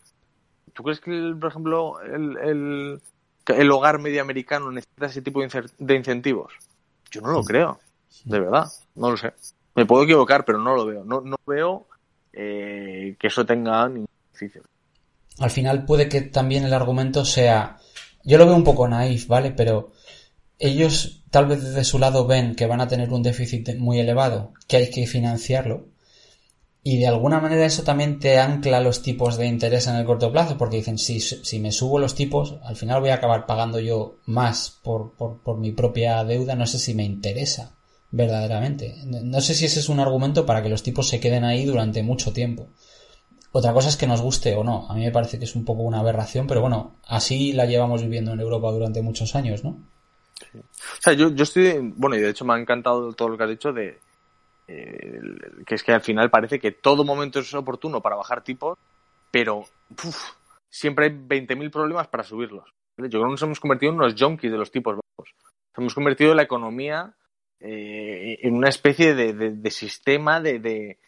¿Tú 0.74 0.84
crees 0.84 1.00
que, 1.00 1.36
por 1.40 1.50
ejemplo, 1.50 2.00
el, 2.02 3.02
el 3.48 3.72
hogar 3.72 4.00
medio 4.00 4.22
americano 4.22 4.72
necesita 4.72 5.08
ese 5.08 5.22
tipo 5.22 5.42
de, 5.42 5.96
incentivos? 5.96 6.54
Yo 7.12 7.22
no 7.22 7.32
lo 7.32 7.44
creo, 7.44 7.80
de 8.26 8.40
verdad, 8.40 8.68
no 8.96 9.12
lo 9.12 9.18
sé. 9.18 9.34
Me 9.76 9.86
puedo 9.86 10.04
equivocar, 10.04 10.46
pero 10.46 10.60
no 10.60 10.76
lo 10.76 10.86
veo. 10.86 11.04
No, 11.04 11.22
no 11.22 11.36
veo 11.46 11.88
eh, 12.32 13.16
que 13.20 13.28
eso 13.28 13.46
tenga 13.46 13.88
ningún 13.88 14.08
beneficio. 14.32 14.64
Al 15.40 15.50
final 15.50 15.86
puede 15.86 16.08
que 16.10 16.22
también 16.22 16.64
el 16.64 16.74
argumento 16.74 17.26
sea, 17.26 17.78
yo 18.24 18.38
lo 18.38 18.46
veo 18.46 18.56
un 18.56 18.64
poco 18.64 18.88
naif, 18.88 19.28
¿vale? 19.28 19.52
Pero 19.52 19.92
ellos 20.60 21.24
tal 21.30 21.48
vez 21.48 21.64
desde 21.64 21.84
su 21.84 21.98
lado 21.98 22.28
ven 22.28 22.56
que 22.56 22.68
van 22.68 22.82
a 22.82 22.88
tener 22.88 23.12
un 23.12 23.24
déficit 23.24 23.76
muy 23.78 24.00
elevado, 24.00 24.54
que 24.68 24.78
hay 24.78 24.90
que 24.92 25.08
financiarlo. 25.08 25.88
Y 26.86 26.98
de 26.98 27.08
alguna 27.08 27.40
manera 27.40 27.66
eso 27.66 27.84
también 27.84 28.20
te 28.20 28.40
ancla 28.40 28.82
los 28.82 29.02
tipos 29.02 29.38
de 29.38 29.48
interés 29.48 29.88
en 29.88 29.96
el 29.96 30.06
corto 30.06 30.32
plazo, 30.32 30.58
porque 30.58 30.78
dicen, 30.78 30.98
si, 30.98 31.22
si 31.22 31.60
me 31.60 31.72
subo 31.72 31.98
los 31.98 32.14
tipos, 32.14 32.56
al 32.64 32.76
final 32.76 33.00
voy 33.00 33.12
a 33.12 33.16
acabar 33.16 33.46
pagando 33.46 33.80
yo 33.80 34.18
más 34.26 34.80
por, 34.84 35.14
por, 35.14 35.38
por 35.40 35.58
mi 35.58 35.72
propia 35.72 36.24
deuda, 36.26 36.56
no 36.56 36.68
sé 36.68 36.80
si 36.80 36.94
me 36.94 37.06
interesa 37.06 37.72
verdaderamente. 38.12 38.96
No 39.06 39.42
sé 39.42 39.56
si 39.56 39.66
ese 39.66 39.80
es 39.80 39.90
un 39.90 40.00
argumento 40.00 40.46
para 40.46 40.62
que 40.62 40.70
los 40.70 40.84
tipos 40.84 41.08
se 41.08 41.20
queden 41.20 41.46
ahí 41.46 41.66
durante 41.66 42.04
mucho 42.04 42.32
tiempo. 42.32 42.68
Otra 43.54 43.74
cosa 43.74 43.90
es 43.90 43.98
que 43.98 44.08
nos 44.08 44.22
guste 44.22 44.56
o 44.56 44.64
no. 44.64 44.86
A 44.90 44.94
mí 44.94 45.06
me 45.06 45.12
parece 45.12 45.40
que 45.40 45.46
es 45.46 45.56
un 45.56 45.64
poco 45.64 45.84
una 45.84 46.00
aberración, 46.00 46.48
pero 46.48 46.62
bueno, 46.62 46.96
así 47.08 47.54
la 47.54 47.66
llevamos 47.66 48.02
viviendo 48.02 48.34
en 48.34 48.40
Europa 48.40 48.72
durante 48.72 49.02
muchos 49.02 49.36
años, 49.36 49.64
¿no? 49.64 49.80
O 50.54 51.02
sea, 51.02 51.14
yo, 51.14 51.30
yo 51.34 51.44
estoy, 51.44 51.94
bueno, 51.96 52.16
y 52.16 52.20
de 52.20 52.30
hecho 52.30 52.46
me 52.46 52.54
ha 52.54 52.60
encantado 52.60 53.14
todo 53.14 53.30
lo 53.30 53.38
que 53.38 53.44
has 53.44 53.50
dicho 53.50 53.72
de 53.72 54.00
que 54.66 55.76
es 55.76 55.84
que 55.84 55.92
al 55.92 56.02
final 56.02 56.30
parece 56.30 56.60
que 56.60 56.72
todo 56.72 57.04
momento 57.04 57.40
es 57.40 57.54
oportuno 57.54 58.02
para 58.02 58.16
bajar 58.16 58.44
tipos, 58.44 58.78
pero 59.32 59.66
siempre 60.72 61.06
hay 61.06 61.12
20.000 61.12 61.72
problemas 61.72 62.08
para 62.08 62.24
subirlos. 62.24 62.72
Yo 62.98 63.10
creo 63.10 63.24
que 63.24 63.32
nos 63.32 63.42
hemos 63.42 63.60
convertido 63.60 63.92
en 63.92 64.00
unos 64.00 64.16
junkies 64.18 64.52
de 64.52 64.58
los 64.58 64.72
tipos 64.72 64.96
bajos. 64.96 65.36
Hemos 65.76 65.96
convertido 65.96 66.36
la 66.36 66.44
economía 66.44 67.16
eh, 67.60 68.40
en 68.42 68.56
una 68.56 68.70
especie 68.70 69.16
de, 69.16 69.72
sistema 69.72 70.40
de, 70.40 71.00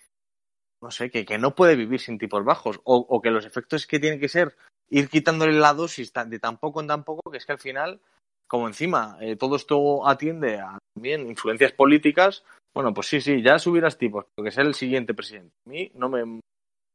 no 0.82 0.90
sé, 0.90 1.12
que, 1.12 1.26
que 1.26 1.38
no 1.38 1.54
puede 1.54 1.76
vivir 1.76 2.00
sin 2.00 2.18
tipos 2.18 2.44
bajos, 2.44 2.80
o, 2.84 3.22
que 3.22 3.30
los 3.30 3.46
efectos 3.46 3.86
que 3.86 4.00
tienen 4.00 4.20
que 4.20 4.30
ser 4.30 4.56
ir 4.90 5.10
quitándole 5.10 5.54
la 5.54 5.74
dosis 5.74 6.14
de 6.14 6.40
tan 6.40 6.58
poco 6.58 6.82
en 6.82 6.88
tan 6.88 7.04
poco, 7.04 7.32
que 7.32 7.38
es 7.38 7.46
que 7.46 7.54
al 7.54 7.60
final 7.60 8.02
como 8.48 8.68
encima 8.68 9.18
eh, 9.22 9.36
todo 9.36 9.56
esto 9.56 10.08
atiende 10.08 10.60
a 10.60 10.78
también 10.94 11.28
influencias 11.28 11.72
políticas, 11.72 12.44
bueno, 12.76 12.94
pues 12.94 13.08
sí, 13.08 13.22
sí, 13.22 13.42
ya 13.42 13.58
subirás 13.58 13.98
tipos, 13.98 14.26
porque 14.36 14.52
sea 14.52 14.66
el 14.66 14.76
siguiente 14.76 15.14
presidente. 15.14 15.56
A 15.66 15.70
mí 15.70 15.92
no 15.96 16.10
me 16.10 16.42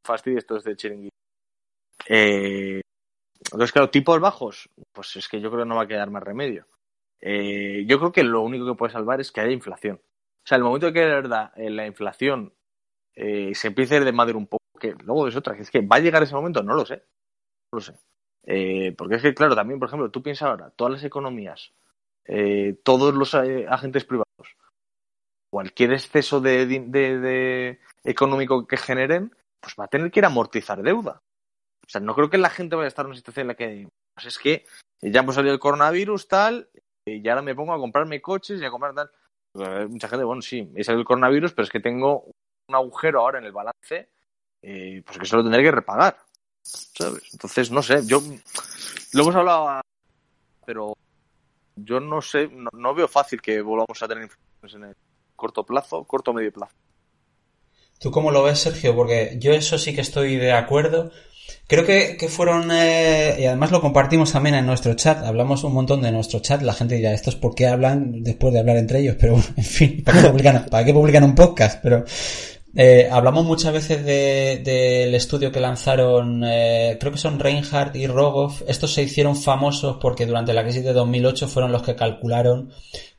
fastidie 0.07 0.39
esto 0.39 0.61
de 0.61 0.77
chiringuito. 0.77 1.17
Eh, 2.07 2.83
entonces, 3.47 3.73
claro, 3.73 3.89
tipos 3.89 4.21
bajos, 4.21 4.69
pues 4.93 5.17
es 5.17 5.27
que 5.27 5.41
yo 5.41 5.51
creo 5.51 5.63
que 5.65 5.69
no 5.69 5.77
va 5.77 5.85
a 5.85 5.89
quedar 5.89 6.11
más 6.11 6.23
remedio. 6.23 6.67
Eh, 7.19 7.85
yo 7.87 7.99
creo 7.99 8.13
que 8.13 8.23
lo 8.23 8.43
único 8.43 8.67
que 8.67 8.75
puede 8.75 8.93
salvar 8.93 9.21
es 9.21 9.33
que 9.33 9.41
haya 9.41 9.53
inflación. 9.53 9.97
O 9.97 10.47
sea, 10.47 10.57
el 10.57 10.65
momento 10.65 10.93
que 10.93 11.01
de 11.01 11.07
verdad 11.07 11.53
eh, 11.57 11.71
la 11.71 11.87
inflación 11.87 12.53
eh, 13.15 13.55
se 13.55 13.69
empiece 13.69 13.95
a 13.95 13.99
ir 13.99 14.05
de 14.05 14.13
madre 14.13 14.37
un 14.37 14.47
poco, 14.47 14.65
que 14.79 14.95
luego 15.03 15.29
es 15.29 15.37
otra, 15.37 15.57
es 15.57 15.71
que 15.71 15.81
va 15.81 15.97
a 15.97 16.01
llegar 16.01 16.23
ese 16.23 16.35
momento, 16.35 16.63
no 16.63 16.75
lo 16.75 16.85
sé. 16.85 16.97
No 17.73 17.79
lo 17.79 17.81
sé. 17.81 17.95
Eh, 18.45 18.95
porque 18.97 19.17
es 19.17 19.23
que, 19.23 19.35
claro, 19.35 19.55
también, 19.55 19.79
por 19.79 19.89
ejemplo, 19.89 20.11
tú 20.11 20.23
piensas 20.23 20.49
ahora, 20.49 20.71
todas 20.71 20.93
las 20.93 21.05
economías, 21.05 21.73
todos 22.85 23.13
los 23.13 23.35
agentes 23.35 24.05
privados, 24.05 24.57
cualquier 25.51 25.93
exceso 25.93 26.41
de, 26.41 27.81
económico 28.05 28.67
que 28.67 28.77
generen, 28.77 29.35
pues 29.61 29.75
va 29.79 29.85
a 29.85 29.89
tener 29.89 30.11
que 30.11 30.21
ir 30.21 30.25
a 30.25 30.29
amortizar 30.29 30.83
deuda. 30.83 31.23
O 31.85 31.89
sea, 31.89 32.01
no 32.01 32.15
creo 32.15 32.31
que 32.31 32.39
la 32.39 32.51
gente 32.51 32.77
vaya 32.77 32.87
a 32.87 32.89
estar 32.89 33.05
en 33.05 33.11
una 33.11 33.17
situación 33.17 33.45
en 33.45 33.49
la 33.49 33.55
que, 33.55 33.89
pues 34.15 34.27
es 34.27 34.39
que 34.39 34.65
ya 35.03 35.21
hemos 35.21 35.35
salido 35.35 35.53
el 35.53 35.61
coronavirus, 35.61 36.29
tal, 36.29 36.71
y 37.05 37.29
ahora 37.29 37.43
me 37.43 37.55
pongo 37.55 37.75
a 37.75 37.79
comprarme 37.79 38.23
coches 38.23 38.61
y 38.61 38.65
a 38.65 38.71
comprar 38.71 38.95
tal. 38.95 39.11
Eh, 39.59 39.87
Mucha 39.89 40.09
gente, 40.09 40.25
bueno, 40.25 40.41
sí, 40.41 40.71
he 40.77 40.85
salido 40.85 41.01
el 41.01 41.07
coronavirus, 41.07 41.53
pero 41.53 41.65
es 41.65 41.71
que 41.71 41.81
tengo 41.81 42.27
un 42.69 42.75
agujero 42.75 43.21
ahora 43.21 43.41
en 43.41 43.47
el 43.47 43.53
balance, 43.53 44.11
eh, 44.63 45.03
pues 45.05 45.19
que 45.19 45.27
se 45.27 45.37
lo 45.37 45.43
tendré 45.43 45.63
que 45.63 45.73
repagar. 45.73 46.17
¿sabes? 46.63 47.23
Entonces, 47.33 47.71
no 47.71 47.83
sé, 47.83 48.07
yo 48.07 48.23
lo 49.13 49.23
hemos 49.23 49.35
hablado, 49.35 49.81
pero 50.65 50.95
yo 51.75 51.99
no 51.99 52.23
sé, 52.23 52.49
no, 52.49 52.71
no 52.73 52.95
veo 52.95 53.09
fácil 53.09 53.41
que 53.41 53.61
volvamos 53.61 54.01
a 54.03 54.07
tener 54.07 54.25
inflaciones 54.25 54.75
en 54.75 54.85
el 54.85 55.10
corto 55.41 55.65
plazo, 55.65 56.05
corto 56.05 56.31
o 56.31 56.35
medio 56.35 56.53
plazo. 56.53 56.77
¿Tú 57.99 58.11
cómo 58.11 58.31
lo 58.31 58.43
ves, 58.43 58.59
Sergio? 58.59 58.95
Porque 58.95 59.37
yo 59.41 59.53
eso 59.53 59.79
sí 59.79 59.95
que 59.95 60.03
estoy 60.03 60.37
de 60.37 60.53
acuerdo. 60.53 61.11
Creo 61.67 61.85
que, 61.85 62.17
que 62.17 62.29
fueron, 62.29 62.71
eh, 62.73 63.37
y 63.41 63.45
además 63.47 63.73
lo 63.73 63.81
compartimos 63.81 64.33
también 64.33 64.55
en 64.55 64.67
nuestro 64.67 64.95
chat, 64.95 65.25
hablamos 65.25 65.65
un 65.65 65.73
montón 65.73 66.01
de 66.03 66.13
nuestro 66.13 66.41
chat, 66.41 66.63
la 66.63 66.75
gente 66.75 66.95
dirá, 66.95 67.13
¿estos 67.13 67.35
por 67.35 67.55
qué 67.55 67.67
hablan 67.67 68.23
después 68.23 68.53
de 68.53 68.61
hablar 68.61 68.77
entre 68.77 69.01
ellos? 69.01 69.17
Pero 69.19 69.33
bueno, 69.33 69.49
en 69.57 69.65
fin, 69.65 70.05
¿para 70.05 70.23
qué 70.85 70.93
publican, 70.93 71.25
un 71.25 71.35
podcast? 71.35 71.81
Pero 71.83 72.05
Eh, 72.77 73.09
hablamos 73.11 73.45
muchas 73.47 73.73
veces 73.73 74.05
del 74.05 75.13
estudio 75.15 75.51
que 75.51 75.59
lanzaron, 75.59 76.45
eh, 76.45 76.97
creo 77.01 77.11
que 77.11 77.19
son 77.19 77.41
Reinhardt 77.41 77.97
y 77.97 78.07
Rogoff. 78.07 78.63
Estos 78.69 78.95
se 78.95 79.03
hicieron 79.03 79.35
famosos 79.35 79.97
porque 80.01 80.25
durante 80.25 80.53
la 80.53 80.63
crisis 80.63 80.85
de 80.85 80.93
2008 80.93 81.49
fueron 81.49 81.73
los 81.73 81.83
que 81.83 81.97
calcularon 81.97 82.71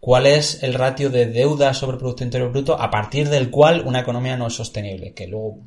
cuál 0.02 0.26
es 0.26 0.64
el 0.64 0.74
ratio 0.74 1.12
de 1.12 1.28
deuda 1.28 1.74
sobre 1.74 1.98
Producto 1.98 2.24
Interior 2.24 2.52
Bruto 2.52 2.74
a 2.74 2.90
partir 2.90 3.30
del 3.30 3.52
cual 3.52 3.84
una 3.86 4.00
economía 4.02 4.36
no 4.36 4.48
es 4.48 4.56
sostenible, 4.56 5.14
que 5.14 5.28
luego 5.28 5.60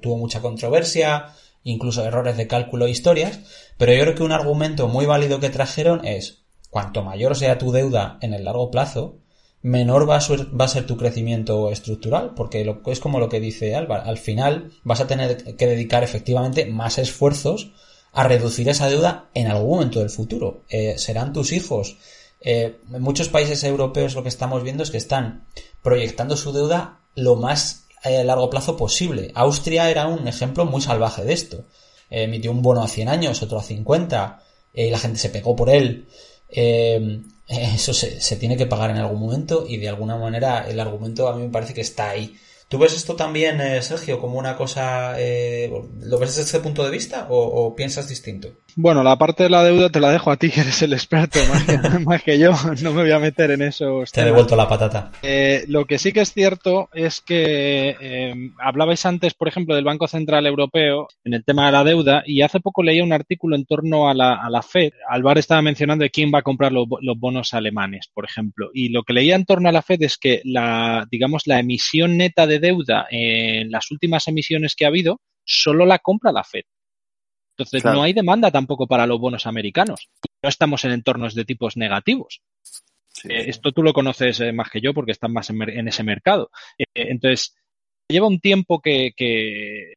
tuvo 0.00 0.18
mucha 0.18 0.42
controversia, 0.42 1.30
incluso 1.64 2.04
errores 2.04 2.36
de 2.36 2.46
cálculo 2.46 2.86
e 2.86 2.90
historias, 2.90 3.40
pero 3.78 3.94
yo 3.94 4.02
creo 4.02 4.14
que 4.14 4.22
un 4.22 4.32
argumento 4.32 4.88
muy 4.88 5.06
válido 5.06 5.40
que 5.40 5.48
trajeron 5.48 6.04
es 6.04 6.44
cuanto 6.68 7.02
mayor 7.02 7.34
sea 7.34 7.58
tu 7.58 7.72
deuda 7.72 8.18
en 8.20 8.34
el 8.34 8.44
largo 8.44 8.70
plazo, 8.70 9.18
menor 9.62 10.08
va 10.08 10.16
a, 10.16 10.20
ser, 10.20 10.48
va 10.58 10.66
a 10.66 10.68
ser 10.68 10.86
tu 10.86 10.98
crecimiento 10.98 11.70
estructural, 11.70 12.34
porque 12.34 12.64
lo, 12.64 12.82
es 12.86 13.00
como 13.00 13.20
lo 13.20 13.30
que 13.30 13.40
dice 13.40 13.74
Álvaro, 13.74 14.02
al 14.04 14.18
final 14.18 14.70
vas 14.84 15.00
a 15.00 15.06
tener 15.06 15.56
que 15.56 15.66
dedicar 15.66 16.04
efectivamente 16.04 16.66
más 16.66 16.98
esfuerzos 16.98 17.72
a 18.12 18.24
reducir 18.24 18.68
esa 18.68 18.88
deuda 18.88 19.30
en 19.32 19.46
algún 19.46 19.70
momento 19.70 20.00
del 20.00 20.10
futuro. 20.10 20.64
Eh, 20.68 20.98
serán 20.98 21.32
tus 21.32 21.52
hijos. 21.52 21.96
Eh, 22.44 22.78
en 22.92 23.02
muchos 23.02 23.28
países 23.28 23.62
europeos 23.64 24.14
lo 24.14 24.22
que 24.22 24.28
estamos 24.28 24.62
viendo 24.62 24.82
es 24.82 24.90
que 24.90 24.98
están 24.98 25.46
proyectando 25.82 26.36
su 26.36 26.52
deuda 26.52 27.00
lo 27.14 27.36
más 27.36 27.86
eh, 28.04 28.18
a 28.18 28.24
largo 28.24 28.50
plazo 28.50 28.76
posible. 28.76 29.30
Austria 29.34 29.90
era 29.90 30.06
un 30.06 30.26
ejemplo 30.26 30.64
muy 30.64 30.80
salvaje 30.80 31.24
de 31.24 31.32
esto. 31.32 31.64
emitió 32.10 32.50
un 32.50 32.62
bono 32.62 32.82
a 32.82 32.88
100 32.88 33.08
años, 33.08 33.42
otro 33.42 33.58
a 33.58 33.62
50, 33.62 34.42
y 34.74 34.90
la 34.90 34.98
gente 34.98 35.18
se 35.18 35.30
pegó 35.30 35.56
por 35.56 35.70
él. 35.70 36.08
eso 37.46 37.94
se, 37.94 38.36
tiene 38.36 38.56
que 38.56 38.66
pagar 38.66 38.90
en 38.90 38.98
algún 38.98 39.20
momento 39.20 39.64
y 39.66 39.78
de 39.78 39.88
alguna 39.88 40.16
manera 40.16 40.66
el 40.68 40.78
argumento 40.80 41.28
a 41.28 41.36
mí 41.36 41.42
me 41.42 41.48
parece 41.48 41.74
que 41.74 41.80
está 41.80 42.10
ahí. 42.10 42.36
¿Tú 42.72 42.78
ves 42.78 42.94
esto 42.94 43.16
también, 43.16 43.60
eh, 43.60 43.82
Sergio, 43.82 44.18
como 44.18 44.38
una 44.38 44.56
cosa... 44.56 45.14
Eh, 45.18 45.70
¿Lo 46.00 46.18
ves 46.18 46.30
desde 46.30 46.42
este 46.44 46.60
punto 46.60 46.82
de 46.82 46.90
vista 46.90 47.26
o, 47.28 47.76
piensas 47.76 48.08
distinto? 48.08 48.48
Bueno, 48.74 49.02
la 49.02 49.16
parte 49.16 49.44
de 49.44 49.50
la 49.50 49.62
deuda 49.62 49.90
te 49.90 50.00
la 50.00 50.10
dejo 50.10 50.30
a 50.30 50.36
ti, 50.36 50.50
que 50.50 50.60
eres 50.60 50.82
el 50.82 50.92
experto, 50.92 51.38
más 51.48 51.64
que, 51.64 51.78
más 52.06 52.22
que 52.22 52.38
yo. 52.38 52.52
No 52.82 52.92
me 52.92 53.02
voy 53.02 53.10
a 53.12 53.18
meter 53.18 53.50
en 53.50 53.62
eso. 53.62 54.04
Te 54.12 54.22
he 54.22 54.24
devuelto 54.24 54.56
la 54.56 54.68
patata. 54.68 55.12
Eh, 55.22 55.64
lo 55.68 55.84
que 55.84 55.98
sí 55.98 56.12
que 56.12 56.20
es 56.20 56.32
cierto 56.32 56.88
es 56.92 57.20
que 57.20 57.96
eh, 58.00 58.34
hablabais 58.58 59.04
antes, 59.06 59.34
por 59.34 59.48
ejemplo, 59.48 59.74
del 59.74 59.84
Banco 59.84 60.08
Central 60.08 60.46
Europeo 60.46 61.08
en 61.24 61.34
el 61.34 61.44
tema 61.44 61.66
de 61.66 61.72
la 61.72 61.84
deuda 61.84 62.22
y 62.26 62.42
hace 62.42 62.60
poco 62.60 62.82
leía 62.82 63.04
un 63.04 63.12
artículo 63.12 63.56
en 63.56 63.66
torno 63.66 64.08
a 64.08 64.14
la, 64.14 64.34
a 64.34 64.50
la 64.50 64.62
FED. 64.62 64.92
Alvar 65.08 65.38
estaba 65.38 65.62
mencionando 65.62 66.04
de 66.04 66.10
quién 66.10 66.30
va 66.34 66.38
a 66.40 66.42
comprar 66.42 66.72
los, 66.72 66.86
los 67.00 67.18
bonos 67.18 67.54
alemanes, 67.54 68.08
por 68.12 68.24
ejemplo. 68.24 68.70
Y 68.72 68.88
lo 68.88 69.02
que 69.02 69.12
leía 69.12 69.36
en 69.36 69.44
torno 69.44 69.68
a 69.68 69.72
la 69.72 69.82
FED 69.82 70.02
es 70.02 70.18
que 70.18 70.40
la, 70.44 71.06
digamos, 71.10 71.42
la 71.46 71.58
emisión 71.58 72.16
neta 72.16 72.46
de 72.46 72.58
deuda 72.58 73.06
en 73.10 73.70
las 73.70 73.90
últimas 73.90 74.26
emisiones 74.28 74.74
que 74.74 74.84
ha 74.84 74.88
habido, 74.88 75.20
solo 75.44 75.86
la 75.86 75.98
compra 75.98 76.32
la 76.32 76.44
Fed. 76.44 76.62
Entonces 77.62 77.82
claro. 77.82 77.98
no 77.98 78.02
hay 78.04 78.12
demanda 78.12 78.50
tampoco 78.50 78.86
para 78.86 79.06
los 79.06 79.18
bonos 79.18 79.46
americanos. 79.46 80.08
No 80.42 80.48
estamos 80.48 80.84
en 80.84 80.92
entornos 80.92 81.34
de 81.34 81.44
tipos 81.44 81.76
negativos. 81.76 82.42
Sí. 83.08 83.28
Eh, 83.30 83.48
esto 83.48 83.72
tú 83.72 83.82
lo 83.82 83.92
conoces 83.92 84.40
eh, 84.40 84.52
más 84.52 84.70
que 84.70 84.80
yo 84.80 84.94
porque 84.94 85.12
estás 85.12 85.30
más 85.30 85.50
en, 85.50 85.62
en 85.62 85.88
ese 85.88 86.02
mercado. 86.02 86.50
Eh, 86.78 86.84
entonces, 86.94 87.54
lleva 88.08 88.26
un 88.26 88.40
tiempo 88.40 88.80
que, 88.80 89.12
que, 89.16 89.94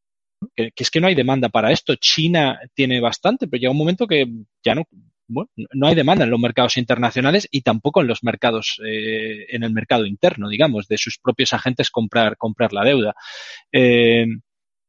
que, 0.54 0.70
que, 0.72 0.82
es 0.82 0.90
que 0.90 1.00
no 1.00 1.08
hay 1.08 1.14
demanda 1.14 1.48
para 1.48 1.72
esto. 1.72 1.96
China 1.96 2.60
tiene 2.74 3.00
bastante, 3.00 3.48
pero 3.48 3.60
llega 3.60 3.72
un 3.72 3.78
momento 3.78 4.06
que 4.06 4.26
ya 4.64 4.74
no, 4.74 4.84
bueno, 5.28 5.50
no 5.72 5.88
hay 5.88 5.94
demanda 5.94 6.24
en 6.24 6.30
los 6.30 6.40
mercados 6.40 6.76
internacionales 6.76 7.48
y 7.50 7.62
tampoco 7.62 8.00
en 8.00 8.06
los 8.06 8.22
mercados, 8.22 8.80
eh, 8.86 9.46
en 9.48 9.64
el 9.64 9.72
mercado 9.72 10.06
interno, 10.06 10.48
digamos, 10.48 10.86
de 10.88 10.98
sus 10.98 11.18
propios 11.18 11.52
agentes 11.52 11.90
comprar, 11.90 12.36
comprar 12.36 12.72
la 12.72 12.84
deuda. 12.84 13.14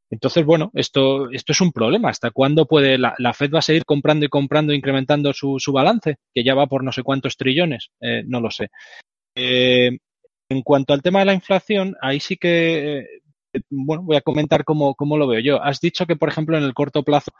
Eh, 0.09 0.15
entonces, 0.15 0.45
bueno, 0.45 0.71
esto, 0.73 1.29
esto 1.31 1.51
es 1.51 1.61
un 1.61 1.71
problema. 1.71 2.09
¿Hasta 2.09 2.31
cuándo 2.31 2.65
puede 2.65 2.97
la, 2.97 3.15
Fed 3.33 3.51
va 3.53 3.59
a 3.59 3.61
seguir 3.61 3.85
comprando 3.85 4.25
y 4.25 4.29
comprando, 4.29 4.73
incrementando 4.73 5.33
su, 5.33 5.59
su 5.59 5.71
balance, 5.71 6.17
que 6.33 6.43
ya 6.43 6.55
va 6.55 6.67
por 6.67 6.83
no 6.83 6.91
sé 6.91 7.03
cuántos 7.03 7.37
trillones? 7.37 7.89
Eh, 8.01 8.23
no 8.25 8.41
lo 8.41 8.51
sé. 8.51 8.69
Eh, 9.35 9.97
en 10.49 10.61
cuanto 10.63 10.93
al 10.93 11.01
tema 11.01 11.19
de 11.19 11.25
la 11.25 11.33
inflación, 11.33 11.95
ahí 12.01 12.19
sí 12.19 12.37
que, 12.37 13.05
bueno, 13.69 14.03
voy 14.03 14.17
a 14.17 14.21
comentar 14.21 14.63
cómo, 14.63 14.95
cómo 14.95 15.17
lo 15.17 15.27
veo 15.27 15.39
yo. 15.41 15.61
Has 15.61 15.79
dicho 15.81 16.05
que, 16.05 16.15
por 16.15 16.29
ejemplo, 16.29 16.57
en 16.57 16.63
el 16.63 16.73
corto 16.73 17.03
plazo 17.03 17.31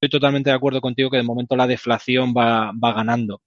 estoy 0.00 0.18
totalmente 0.18 0.50
de 0.50 0.56
acuerdo 0.56 0.80
contigo 0.80 1.10
que 1.10 1.18
de 1.18 1.22
momento 1.22 1.56
la 1.56 1.66
deflación 1.66 2.34
va, 2.36 2.72
va 2.72 2.92
ganando. 2.92 3.40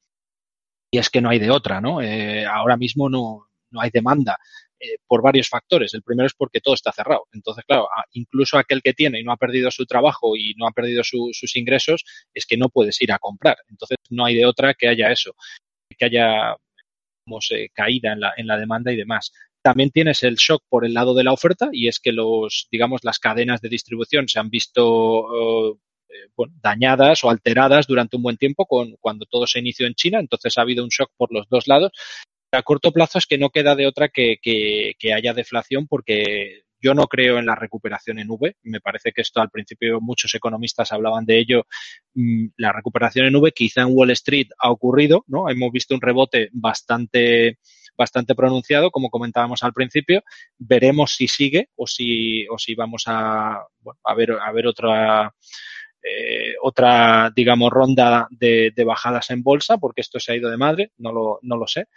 Y 0.92 0.98
es 1.00 1.10
que 1.10 1.22
no 1.22 1.30
hay 1.30 1.40
de 1.40 1.52
otra, 1.52 1.82
¿no? 1.82 2.02
Eh, 2.02 2.46
ahora 2.46 2.78
mismo 2.78 3.10
no, 3.10 3.48
no 3.72 3.82
hay 3.82 3.90
demanda 3.92 4.38
eh, 4.86 4.98
por 5.08 5.22
varios 5.22 5.50
factores. 5.50 5.94
El 5.94 6.04
primero 6.04 6.28
es 6.28 6.34
porque 6.34 6.62
todo 6.62 6.74
está 6.74 6.92
cerrado. 6.92 7.26
Entonces, 7.34 7.64
claro, 7.66 7.88
incluso 8.14 8.58
aquel 8.58 8.82
que 8.82 8.94
tiene 8.94 9.20
y 9.20 9.24
no 9.24 9.32
ha 9.32 9.38
perdido 9.38 9.72
su 9.72 9.86
trabajo 9.86 10.36
y 10.36 10.54
no 10.58 10.68
ha 10.68 10.72
perdido 10.72 11.04
su, 11.04 11.30
sus 11.34 11.56
ingresos, 11.56 12.04
es 12.34 12.46
que 12.46 12.58
no 12.58 12.70
puedes 12.70 13.02
ir 13.02 13.12
a 13.12 13.20
comprar. 13.20 13.58
Entonces, 13.70 13.98
no 14.10 14.26
hay 14.26 14.36
de 14.36 14.46
otra 14.46 14.74
que 14.74 14.88
haya 14.88 15.12
eso, 15.12 15.36
que 15.98 16.06
haya 16.06 16.56
se, 17.40 17.70
caída 17.70 18.14
en 18.14 18.20
la, 18.20 18.34
en 18.38 18.48
la 18.48 18.58
demanda 18.58 18.92
y 18.92 18.98
demás 18.98 19.32
también 19.64 19.90
tienes 19.90 20.22
el 20.22 20.36
shock 20.36 20.62
por 20.70 20.86
el 20.86 20.94
lado 20.94 21.16
de 21.16 21.24
la 21.24 21.34
oferta 21.34 21.70
y 21.72 21.88
es 21.88 22.00
que 22.00 22.12
los 22.12 22.68
digamos 22.72 23.04
las 23.04 23.18
cadenas 23.18 23.62
de 23.62 23.70
distribución 23.70 24.28
se 24.28 24.38
han 24.38 24.52
visto 24.52 25.80
bueno, 26.36 26.54
dañadas 26.62 27.24
o 27.24 27.30
alteradas 27.30 27.88
durante 27.88 28.16
un 28.16 28.24
buen 28.24 28.38
tiempo 28.38 28.66
con, 28.66 28.96
cuando 29.00 29.26
todo 29.26 29.48
se 29.48 29.60
inició 29.60 29.88
en 29.88 29.96
China, 29.96 30.20
entonces 30.20 30.58
ha 30.58 30.62
habido 30.62 30.84
un 30.84 30.90
shock 30.90 31.12
por 31.18 31.32
los 31.32 31.48
dos 31.50 31.68
lados. 31.68 31.92
A 32.56 32.64
corto 32.64 32.92
plazo 32.92 33.18
es 33.18 33.26
que 33.26 33.38
no 33.38 33.50
queda 33.50 33.76
de 33.76 33.88
otra 33.88 34.10
que, 34.10 34.38
que, 34.42 35.14
haya 35.14 35.34
deflación 35.34 35.88
porque 35.88 36.62
yo 36.82 36.94
no 36.94 37.08
creo 37.08 37.40
en 37.40 37.46
la 37.46 37.56
recuperación 37.56 38.20
en 38.20 38.30
V. 38.30 38.56
Me 38.64 38.82
parece 38.82 39.12
que 39.12 39.22
esto 39.22 39.42
al 39.42 39.50
principio 39.50 40.00
muchos 40.02 40.34
economistas 40.36 40.92
hablaban 40.92 41.26
de 41.26 41.40
ello. 41.40 41.66
Mm, 42.14 42.48
la 42.58 42.72
recuperación 42.72 43.26
en 43.26 43.36
V 43.36 43.52
quizá 43.52 43.82
en 43.82 43.90
Wall 43.92 44.12
Street 44.12 44.48
ha 44.60 44.72
ocurrido, 44.72 45.24
¿no? 45.28 45.50
Hemos 45.50 45.72
visto 45.72 45.96
un 45.96 46.02
rebote 46.02 46.50
bastante 46.54 47.58
bastante 47.98 48.36
pronunciado, 48.36 48.92
como 48.92 49.10
comentábamos 49.10 49.64
al 49.64 49.74
principio. 49.74 50.22
Veremos 50.58 51.16
si 51.16 51.28
sigue 51.28 51.70
o 51.76 51.88
si, 51.88 52.48
o 52.48 52.58
si 52.58 52.76
vamos 52.76 53.04
a, 53.08 53.66
bueno, 53.80 54.00
a 54.04 54.14
ver, 54.14 54.32
a 54.34 54.52
ver 54.52 54.68
otra, 54.68 55.34
eh, 56.04 56.56
otra, 56.62 57.32
digamos, 57.36 57.72
ronda 57.72 58.28
de, 58.30 58.72
de, 58.76 58.84
bajadas 58.84 59.30
en 59.32 59.42
bolsa, 59.42 59.78
porque 59.78 60.02
esto 60.02 60.20
se 60.20 60.32
ha 60.34 60.36
ido 60.36 60.50
de 60.50 60.58
madre, 60.58 60.92
no 60.98 61.12
lo, 61.12 61.40
no 61.42 61.58
lo 61.58 61.68
sé. 61.68 61.88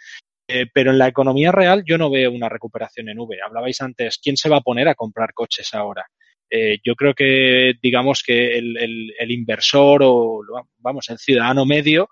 Eh, 0.51 0.65
pero 0.73 0.89
en 0.89 0.97
la 0.97 1.07
economía 1.07 1.51
real 1.51 1.83
yo 1.85 1.99
no 1.99 2.09
veo 2.09 2.31
una 2.31 2.49
recuperación 2.49 3.07
en 3.07 3.19
V. 3.19 3.37
Hablabais 3.39 3.79
antes, 3.81 4.17
¿quién 4.17 4.35
se 4.35 4.49
va 4.49 4.57
a 4.57 4.61
poner 4.61 4.87
a 4.87 4.95
comprar 4.95 5.31
coches 5.31 5.75
ahora? 5.75 6.07
Eh, 6.49 6.79
yo 6.83 6.95
creo 6.95 7.13
que, 7.13 7.73
digamos 7.79 8.23
que 8.25 8.57
el, 8.57 9.31
inversor 9.31 10.01
o, 10.03 10.41
vamos, 10.79 11.07
el 11.11 11.19
ciudadano 11.19 11.67
medio 11.67 12.09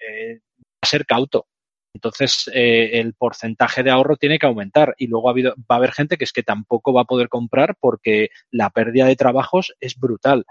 eh, 0.00 0.38
va 0.56 0.78
a 0.80 0.86
ser 0.86 1.04
cauto. 1.04 1.46
Entonces, 1.92 2.50
el 2.52 3.14
porcentaje 3.14 3.84
de 3.84 3.90
ahorro 3.90 4.16
tiene 4.16 4.38
que 4.40 4.46
aumentar 4.46 4.96
y 4.98 5.06
luego 5.06 5.28
ha 5.28 5.30
habido, 5.30 5.54
va 5.70 5.76
a 5.76 5.78
haber 5.78 5.92
gente 5.92 6.16
que 6.16 6.24
es 6.24 6.32
que 6.32 6.42
tampoco 6.42 6.92
va 6.92 7.02
a 7.02 7.04
poder 7.04 7.28
comprar 7.28 7.76
porque 7.78 8.30
la 8.50 8.70
pérdida 8.70 9.06
de 9.06 9.14
trabajos 9.14 9.74
es 9.78 9.94
brutal 9.96 10.44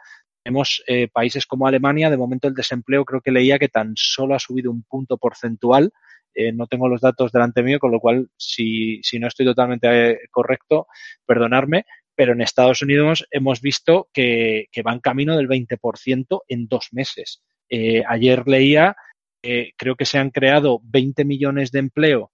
tenemos 0.43 0.83
eh, 0.87 1.07
países 1.07 1.45
como 1.45 1.67
Alemania, 1.67 2.09
de 2.09 2.17
momento 2.17 2.47
el 2.47 2.53
desempleo 2.53 3.05
creo 3.05 3.21
que 3.21 3.31
leía 3.31 3.57
que 3.57 3.69
tan 3.69 3.93
solo 3.95 4.35
ha 4.35 4.39
subido 4.39 4.71
un 4.71 4.83
punto 4.83 5.17
porcentual. 5.17 5.91
Eh, 6.35 6.51
no 6.51 6.67
tengo 6.67 6.87
los 6.89 7.01
datos 7.01 7.31
delante 7.31 7.63
mío, 7.63 7.79
con 7.79 7.91
lo 7.91 7.99
cual, 7.99 8.29
si, 8.37 9.01
si 9.03 9.19
no 9.19 9.27
estoy 9.27 9.45
totalmente 9.45 10.11
eh, 10.11 10.19
correcto, 10.31 10.87
perdonarme, 11.25 11.85
pero 12.15 12.33
en 12.33 12.41
Estados 12.41 12.81
Unidos 12.81 13.25
hemos 13.31 13.61
visto 13.61 14.09
que, 14.13 14.67
que 14.71 14.81
van 14.81 14.99
camino 14.99 15.35
del 15.37 15.47
20% 15.47 16.41
en 16.47 16.67
dos 16.67 16.89
meses. 16.91 17.41
Eh, 17.69 18.03
ayer 18.07 18.47
leía, 18.47 18.95
eh, 19.41 19.71
creo 19.77 19.95
que 19.95 20.05
se 20.05 20.19
han 20.19 20.29
creado 20.29 20.81
20 20.83 21.25
millones 21.25 21.71
de 21.71 21.79
empleo 21.79 22.31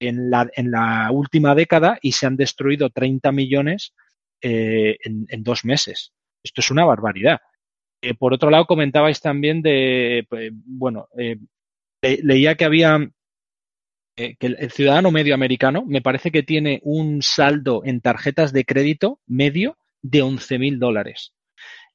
en 0.00 0.30
la, 0.30 0.48
en 0.54 0.70
la 0.70 1.10
última 1.10 1.54
década 1.54 1.98
y 2.00 2.12
se 2.12 2.26
han 2.26 2.36
destruido 2.36 2.90
30 2.90 3.32
millones 3.32 3.94
en, 4.40 5.42
dos 5.42 5.64
meses. 5.64 6.12
Esto 6.44 6.60
es 6.60 6.70
una 6.70 6.84
barbaridad. 6.84 7.40
Por 8.20 8.32
otro 8.32 8.50
lado, 8.50 8.66
comentabais 8.66 9.20
también 9.20 9.60
de, 9.60 10.28
bueno, 10.64 11.08
le, 11.16 12.18
leía 12.22 12.54
que 12.54 12.64
había, 12.64 13.10
eh, 14.18 14.34
que 14.36 14.48
el, 14.48 14.70
ciudadano 14.72 15.12
medio 15.12 15.32
americano 15.32 15.84
me 15.86 16.02
parece 16.02 16.32
que 16.32 16.42
tiene 16.42 16.80
un 16.82 17.22
saldo 17.22 17.82
en 17.84 18.00
tarjetas 18.00 18.52
de 18.52 18.64
crédito 18.64 19.20
medio 19.28 19.78
de 20.02 20.22
11 20.22 20.58
mil 20.58 20.80
dólares. 20.80 21.32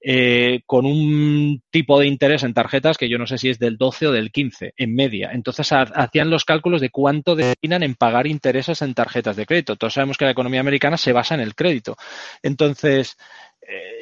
Eh, 0.06 0.62
con 0.66 0.86
un 0.86 1.62
tipo 1.70 2.00
de 2.00 2.08
interés 2.08 2.44
en 2.44 2.54
tarjetas 2.54 2.98
que 2.98 3.10
yo 3.10 3.18
no 3.18 3.28
sé 3.28 3.38
si 3.38 3.50
es 3.50 3.60
del 3.60 3.78
12 3.78 4.08
o 4.08 4.12
del 4.14 4.32
15 4.32 4.74
en 4.78 4.96
media. 4.96 5.32
Entonces 5.34 5.70
ha, 5.74 5.82
hacían 5.82 6.30
los 6.30 6.46
cálculos 6.46 6.80
de 6.80 6.92
cuánto 6.92 7.36
destinan 7.36 7.84
en 7.84 7.96
pagar 7.96 8.26
intereses 8.26 8.82
en 8.82 8.94
tarjetas 8.94 9.36
de 9.36 9.46
crédito. 9.46 9.76
Todos 9.76 9.94
sabemos 9.94 10.18
que 10.18 10.26
la 10.26 10.32
economía 10.32 10.62
americana 10.62 10.96
se 10.96 11.12
basa 11.12 11.36
en 11.36 11.42
el 11.42 11.56
crédito. 11.56 11.98
Entonces, 12.42 13.18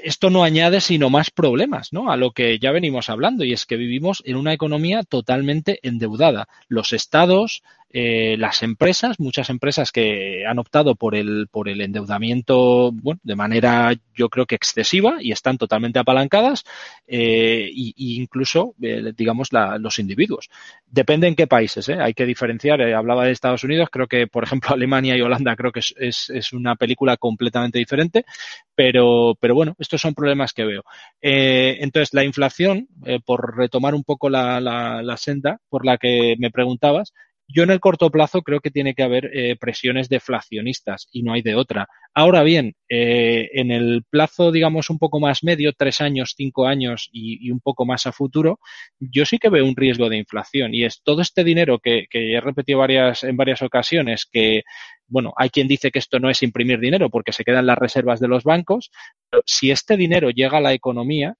esto 0.03 0.29
no 0.29 0.43
añade 0.43 0.81
sino 0.81 1.09
más 1.09 1.29
problemas 1.29 1.93
¿no? 1.93 2.11
a 2.11 2.17
lo 2.17 2.31
que 2.31 2.59
ya 2.59 2.71
venimos 2.71 3.09
hablando 3.09 3.43
y 3.43 3.53
es 3.53 3.65
que 3.65 3.77
vivimos 3.77 4.23
en 4.25 4.35
una 4.35 4.53
economía 4.53 5.03
totalmente 5.03 5.79
endeudada. 5.83 6.47
Los 6.67 6.93
estados 6.93 7.63
eh, 7.93 8.37
las 8.37 8.63
empresas, 8.63 9.19
muchas 9.19 9.49
empresas 9.49 9.91
que 9.91 10.45
han 10.45 10.59
optado 10.59 10.95
por 10.95 11.13
el, 11.13 11.47
por 11.51 11.67
el 11.67 11.81
endeudamiento 11.81 12.91
bueno, 12.93 13.19
de 13.21 13.35
manera 13.35 13.93
yo 14.15 14.29
creo 14.29 14.45
que 14.45 14.55
excesiva 14.55 15.17
y 15.19 15.33
están 15.33 15.57
totalmente 15.57 15.99
apalancadas, 15.99 16.63
eh, 17.05 17.69
y, 17.73 18.21
incluso, 18.21 18.75
eh, 18.81 19.11
digamos, 19.15 19.51
la, 19.51 19.77
los 19.77 19.99
individuos. 19.99 20.49
Depende 20.85 21.27
en 21.27 21.35
qué 21.35 21.47
países, 21.47 21.89
¿eh? 21.89 21.97
hay 21.99 22.13
que 22.13 22.25
diferenciar. 22.25 22.81
hablaba 22.81 23.25
de 23.25 23.31
Estados 23.31 23.63
Unidos, 23.65 23.89
creo 23.91 24.07
que, 24.07 24.27
por 24.27 24.43
ejemplo, 24.43 24.69
Alemania 24.73 25.17
y 25.17 25.21
Holanda 25.21 25.55
creo 25.57 25.71
que 25.73 25.79
es, 25.81 25.93
es, 25.97 26.29
es 26.29 26.53
una 26.53 26.75
película 26.75 27.17
completamente 27.17 27.79
diferente, 27.79 28.25
pero, 28.73 29.35
pero 29.39 29.50
bueno, 29.53 29.75
estos 29.79 30.01
son 30.01 30.13
problemas 30.13 30.53
que 30.53 30.65
veo. 30.65 30.83
entonces, 31.21 32.13
la 32.13 32.23
inflación, 32.23 32.87
por 33.25 33.57
retomar 33.57 33.95
un 33.95 34.03
poco 34.03 34.29
la 34.29 35.15
senda 35.17 35.59
por 35.69 35.85
la 35.85 35.97
que 35.97 36.35
me 36.39 36.51
preguntabas, 36.51 37.13
yo 37.53 37.63
en 37.63 37.71
el 37.71 37.79
corto 37.79 38.09
plazo 38.09 38.41
creo 38.41 38.59
que 38.59 38.71
tiene 38.71 38.93
que 38.93 39.03
haber 39.03 39.29
eh, 39.33 39.55
presiones 39.55 40.09
deflacionistas 40.09 41.07
y 41.11 41.23
no 41.23 41.33
hay 41.33 41.41
de 41.41 41.55
otra. 41.55 41.87
Ahora 42.13 42.43
bien, 42.43 42.75
eh, 42.89 43.49
en 43.53 43.71
el 43.71 44.03
plazo, 44.09 44.51
digamos, 44.51 44.89
un 44.89 44.99
poco 44.99 45.19
más 45.19 45.43
medio, 45.43 45.73
tres 45.73 46.01
años, 46.01 46.33
cinco 46.35 46.67
años 46.67 47.09
y, 47.11 47.49
un 47.51 47.59
poco 47.59 47.85
más 47.85 48.05
a 48.05 48.11
futuro, 48.11 48.59
yo 48.99 49.25
sí 49.25 49.37
que 49.37 49.49
veo 49.49 49.65
un 49.65 49.75
riesgo 49.75 50.09
de 50.09 50.17
inflación 50.17 50.73
y 50.73 50.83
es 50.83 51.01
todo 51.03 51.21
este 51.21 51.43
dinero 51.43 51.79
que, 51.79 52.07
he 52.11 52.41
repetido 52.41 52.79
varias, 52.79 53.23
en 53.23 53.37
varias 53.37 53.61
ocasiones 53.61 54.27
que 54.31 54.63
bueno, 55.07 55.33
hay 55.35 55.49
quien 55.49 55.67
dice 55.67 55.91
que 55.91 55.99
esto 55.99 56.19
no 56.19 56.29
es 56.29 56.41
imprimir 56.41 56.79
dinero 56.79 57.09
porque 57.09 57.33
se 57.33 57.43
quedan 57.43 57.65
las 57.65 57.77
reservas 57.77 58.21
de 58.21 58.29
los 58.29 58.45
bancos, 58.45 58.91
pero 59.29 59.43
si 59.45 59.69
este 59.69 59.97
dinero 59.97 60.29
llega 60.29 60.59
a 60.59 60.61
la 60.61 60.71
economía, 60.71 61.35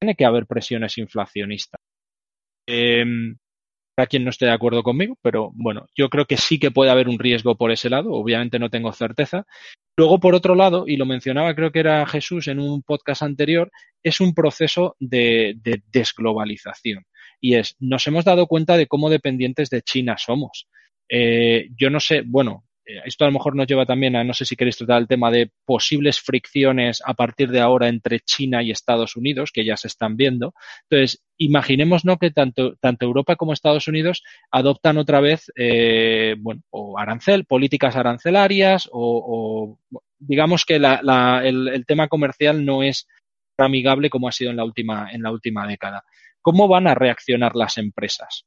tiene 0.00 0.14
que 0.14 0.24
haber 0.24 0.46
presiones 0.46 0.96
inflacionistas. 0.96 1.80
Em, 2.66 3.36
para 3.94 4.06
quien 4.06 4.24
no 4.24 4.30
esté 4.30 4.46
de 4.46 4.52
acuerdo 4.52 4.82
conmigo, 4.82 5.18
pero 5.22 5.50
bueno, 5.54 5.86
yo 5.94 6.08
creo 6.08 6.26
que 6.26 6.36
sí 6.36 6.58
que 6.58 6.70
puede 6.70 6.90
haber 6.90 7.08
un 7.08 7.18
riesgo 7.18 7.56
por 7.56 7.70
ese 7.70 7.90
lado, 7.90 8.12
obviamente 8.12 8.58
no 8.58 8.70
tengo 8.70 8.92
certeza. 8.92 9.46
Luego, 9.96 10.20
por 10.20 10.34
otro 10.34 10.54
lado, 10.54 10.84
y 10.86 10.96
lo 10.96 11.04
mencionaba 11.04 11.54
creo 11.54 11.70
que 11.70 11.80
era 11.80 12.06
Jesús 12.06 12.48
en 12.48 12.58
un 12.58 12.82
podcast 12.82 13.22
anterior, 13.22 13.70
es 14.02 14.20
un 14.20 14.34
proceso 14.34 14.96
de, 14.98 15.56
desglobalización. 15.92 17.04
Y 17.40 17.56
es, 17.56 17.76
nos 17.80 18.06
hemos 18.06 18.24
dado 18.24 18.46
cuenta 18.46 18.76
de 18.76 18.86
cómo 18.86 19.10
dependientes 19.10 19.68
de 19.68 19.82
China 19.82 20.16
somos. 20.16 20.68
Eh, 21.08 21.68
yo 21.76 21.90
no 21.90 22.00
sé, 22.00 22.22
bueno, 22.24 22.64
esto 22.84 23.24
a 23.24 23.28
lo 23.28 23.32
mejor 23.32 23.54
nos 23.54 23.66
lleva 23.66 23.86
también 23.86 24.16
a, 24.16 24.24
no 24.24 24.34
sé 24.34 24.44
si 24.44 24.56
queréis 24.56 24.76
tratar 24.76 25.00
el 25.00 25.08
tema 25.08 25.30
de 25.30 25.50
posibles 25.64 26.20
fricciones 26.20 27.02
a 27.04 27.14
partir 27.14 27.50
de 27.50 27.60
ahora 27.60 27.88
entre 27.88 28.20
China 28.20 28.62
y 28.62 28.70
Estados 28.70 29.16
Unidos, 29.16 29.52
que 29.52 29.64
ya 29.64 29.76
se 29.76 29.88
están 29.88 30.16
viendo. 30.16 30.54
Entonces, 30.88 31.22
imaginemos 31.38 32.04
¿no? 32.04 32.18
que 32.18 32.30
tanto, 32.30 32.76
tanto 32.76 33.06
Europa 33.06 33.36
como 33.36 33.52
Estados 33.52 33.88
Unidos 33.88 34.22
adoptan 34.50 34.98
otra 34.98 35.20
vez, 35.20 35.52
eh, 35.56 36.34
bueno, 36.38 36.62
o 36.70 36.98
arancel, 36.98 37.44
políticas 37.44 37.96
arancelarias, 37.96 38.88
o, 38.92 39.78
digamos 40.18 40.64
que 40.64 40.78
la, 40.78 41.00
la, 41.02 41.42
el, 41.44 41.68
el 41.68 41.86
tema 41.86 42.08
comercial 42.08 42.64
no 42.64 42.82
es 42.82 43.06
amigable 43.58 44.10
como 44.10 44.28
ha 44.28 44.32
sido 44.32 44.50
en 44.50 44.56
la 44.56 44.64
última, 44.64 45.10
en 45.12 45.22
la 45.22 45.30
última 45.30 45.66
década. 45.66 46.04
¿Cómo 46.40 46.66
van 46.66 46.88
a 46.88 46.94
reaccionar 46.94 47.54
las 47.54 47.78
empresas? 47.78 48.46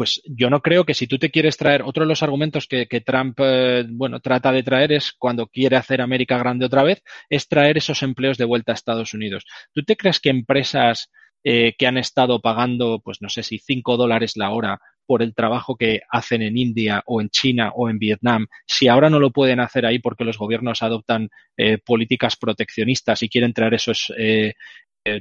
Pues 0.00 0.22
yo 0.24 0.48
no 0.48 0.62
creo 0.62 0.86
que 0.86 0.94
si 0.94 1.06
tú 1.06 1.18
te 1.18 1.30
quieres 1.30 1.58
traer, 1.58 1.82
otro 1.82 2.04
de 2.04 2.08
los 2.08 2.22
argumentos 2.22 2.66
que, 2.66 2.86
Trump, 3.04 3.38
eh, 3.42 3.84
bueno, 3.86 4.20
trata 4.20 4.50
de 4.50 4.62
traer 4.62 4.92
es 4.92 5.12
cuando 5.12 5.46
quiere 5.46 5.76
hacer 5.76 6.00
América 6.00 6.38
grande 6.38 6.64
otra 6.64 6.82
vez, 6.82 7.02
es 7.28 7.48
traer 7.48 7.76
esos 7.76 8.02
empleos 8.02 8.38
de 8.38 8.46
vuelta 8.46 8.72
a 8.72 8.76
Estados 8.76 9.12
Unidos. 9.12 9.44
¿Tú 9.74 9.82
te 9.82 9.98
crees 9.98 10.18
que 10.18 10.30
empresas 10.30 11.10
eh, 11.44 11.74
que 11.76 11.86
han 11.86 11.98
estado 11.98 12.40
pagando, 12.40 13.02
pues 13.04 13.20
no 13.20 13.28
sé 13.28 13.42
si 13.42 13.58
cinco 13.58 13.98
dólares 13.98 14.38
la 14.38 14.52
hora 14.52 14.80
por 15.04 15.22
el 15.22 15.34
trabajo 15.34 15.76
que 15.76 16.00
hacen 16.08 16.40
en 16.40 16.56
India 16.56 17.02
o 17.04 17.20
en 17.20 17.28
China 17.28 17.72
o 17.74 17.90
en 17.90 17.98
Vietnam, 17.98 18.46
si 18.66 18.88
ahora 18.88 19.10
no 19.10 19.18
lo 19.18 19.32
pueden 19.32 19.60
hacer 19.60 19.84
ahí 19.84 19.98
porque 19.98 20.24
los 20.24 20.38
gobiernos 20.38 20.82
adoptan 20.82 21.28
eh, 21.58 21.76
políticas 21.76 22.36
proteccionistas 22.36 23.22
y 23.22 23.28
quieren 23.28 23.52
traer 23.52 23.74
esos, 23.74 24.14
eh, 24.16 24.54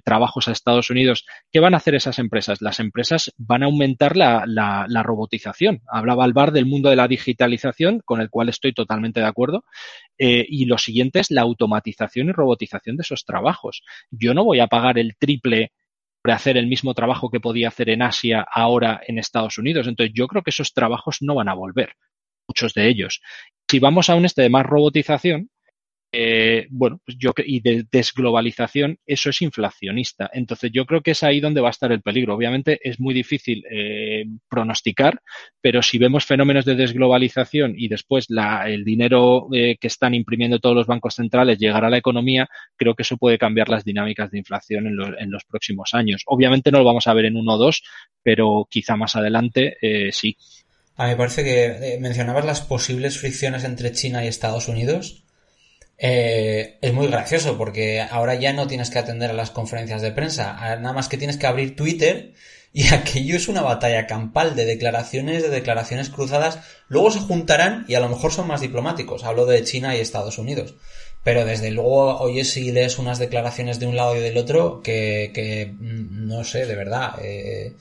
trabajos 0.03 0.47
a 0.47 0.51
Estados 0.51 0.89
Unidos, 0.89 1.25
¿qué 1.51 1.59
van 1.59 1.73
a 1.73 1.77
hacer 1.77 1.95
esas 1.95 2.19
empresas? 2.19 2.61
Las 2.61 2.79
empresas 2.79 3.31
van 3.37 3.63
a 3.63 3.67
aumentar 3.67 4.17
la, 4.17 4.43
la, 4.45 5.03
robotización. 5.03 5.81
Hablaba 5.87 6.25
Alvar 6.25 6.51
del 6.51 6.65
mundo 6.65 6.89
de 6.89 6.95
la 6.95 7.07
digitalización, 7.07 8.01
con 8.03 8.21
el 8.21 8.29
cual 8.29 8.49
estoy 8.49 8.73
totalmente 8.73 9.19
de 9.19 9.25
acuerdo. 9.27 9.63
Eh, 10.17 10.45
y 10.47 10.65
lo 10.65 10.77
siguiente 10.77 11.19
es 11.19 11.31
la 11.31 11.41
automatización 11.41 12.29
y 12.29 12.31
robotización 12.31 12.97
de 12.97 13.01
esos 13.01 13.25
trabajos. 13.25 13.83
Yo 14.11 14.33
no 14.33 14.43
voy 14.43 14.59
a 14.59 14.67
pagar 14.67 14.99
el 14.99 15.15
triple 15.17 15.71
por 16.21 16.31
hacer 16.31 16.57
el 16.57 16.67
mismo 16.67 16.93
trabajo 16.93 17.29
que 17.29 17.39
podía 17.39 17.69
hacer 17.69 17.89
en 17.89 18.01
Asia 18.01 18.45
ahora 18.51 19.01
en 19.07 19.17
Estados 19.17 19.57
Unidos. 19.57 19.87
Entonces 19.87 20.13
yo 20.13 20.27
creo 20.27 20.43
que 20.43 20.49
esos 20.51 20.73
trabajos 20.73 21.17
no 21.21 21.35
van 21.35 21.49
a 21.49 21.53
volver, 21.53 21.93
muchos 22.47 22.73
de 22.73 22.89
ellos. 22.89 23.21
Si 23.69 23.79
vamos 23.79 24.09
a 24.09 24.15
un 24.15 24.25
este 24.25 24.41
de 24.41 24.49
más 24.49 24.65
robotización, 24.65 25.49
eh, 26.11 26.65
bueno, 26.71 26.99
pues 27.05 27.17
yo 27.19 27.31
y 27.45 27.61
de 27.61 27.85
desglobalización, 27.91 28.97
eso 29.05 29.29
es 29.29 29.41
inflacionista. 29.41 30.29
Entonces 30.33 30.71
yo 30.73 30.85
creo 30.85 31.01
que 31.01 31.11
es 31.11 31.21
ahí 31.21 31.39
donde 31.39 31.61
va 31.61 31.67
a 31.67 31.71
estar 31.71 31.91
el 31.91 32.01
peligro. 32.01 32.33
Obviamente 32.33 32.79
es 32.83 32.99
muy 32.99 33.13
difícil 33.13 33.63
eh, 33.69 34.25
pronosticar, 34.49 35.21
pero 35.61 35.83
si 35.83 35.99
vemos 35.99 36.25
fenómenos 36.25 36.65
de 36.65 36.75
desglobalización 36.75 37.75
y 37.77 37.89
después 37.89 38.27
el 38.65 38.83
dinero 38.83 39.47
eh, 39.53 39.77
que 39.79 39.87
están 39.87 40.15
imprimiendo 40.15 40.59
todos 40.59 40.75
los 40.75 40.87
bancos 40.87 41.15
centrales 41.15 41.59
llegar 41.59 41.85
a 41.85 41.89
la 41.91 41.97
economía, 41.97 42.49
creo 42.75 42.95
que 42.95 43.03
eso 43.03 43.17
puede 43.17 43.37
cambiar 43.37 43.69
las 43.69 43.83
dinámicas 43.83 44.31
de 44.31 44.39
inflación 44.39 44.87
en, 44.87 44.97
en 45.19 45.31
los 45.31 45.45
próximos 45.45 45.93
años. 45.93 46.23
Obviamente 46.25 46.71
no 46.71 46.79
lo 46.79 46.85
vamos 46.85 47.07
a 47.07 47.13
ver 47.13 47.25
en 47.25 47.37
uno 47.37 47.53
o 47.53 47.57
dos, 47.57 47.83
pero 48.23 48.67
quizá 48.69 48.95
más 48.95 49.15
adelante 49.15 49.77
sí. 50.11 50.35
A 50.95 51.05
mí 51.05 51.11
me 51.11 51.17
parece 51.17 51.43
que 51.43 51.97
mencionabas 51.99 52.45
las 52.45 52.61
posibles 52.61 53.19
fricciones 53.19 53.63
entre 53.63 53.91
China 53.91 54.25
y 54.25 54.27
Estados 54.27 54.67
Unidos. 54.67 55.23
Eh, 56.01 56.77
es 56.81 56.93
muy 56.93 57.07
gracioso 57.07 57.57
porque 57.57 58.01
ahora 58.01 58.35
ya 58.35 58.53
no 58.53 58.67
tienes 58.67 58.89
que 58.89 58.99
atender 58.99 59.31
a 59.31 59.33
las 59.33 59.51
conferencias 59.51 60.01
de 60.01 60.13
prensa, 60.13 60.53
nada 60.77 60.93
más 60.93 61.09
que 61.09 61.17
tienes 61.17 61.35
que 61.35 61.45
abrir 61.45 61.75
Twitter 61.75 62.33
y 62.71 62.87
aquello 62.93 63.35
es 63.35 63.47
una 63.47 63.61
batalla 63.61 64.07
campal 64.07 64.55
de 64.55 64.65
declaraciones, 64.65 65.43
de 65.43 65.49
declaraciones 65.49 66.09
cruzadas. 66.09 66.59
Luego 66.87 67.11
se 67.11 67.19
juntarán 67.19 67.85
y 67.87 67.95
a 67.95 67.99
lo 67.99 68.09
mejor 68.09 68.31
son 68.31 68.47
más 68.47 68.61
diplomáticos. 68.61 69.23
Hablo 69.23 69.45
de 69.45 69.63
China 69.63 69.95
y 69.95 69.99
Estados 69.99 70.37
Unidos. 70.37 70.75
Pero 71.23 71.45
desde 71.45 71.71
luego 71.71 72.17
oyes 72.19 72.55
y 72.57 72.71
lees 72.71 72.97
unas 72.97 73.19
declaraciones 73.19 73.79
de 73.79 73.87
un 73.87 73.95
lado 73.97 74.15
y 74.15 74.19
del 74.19 74.37
otro 74.37 74.81
que, 74.81 75.31
que 75.33 75.65
mm, 75.67 76.27
no 76.27 76.43
sé, 76.43 76.65
de 76.65 76.75
verdad. 76.75 77.15
Eh, 77.21 77.75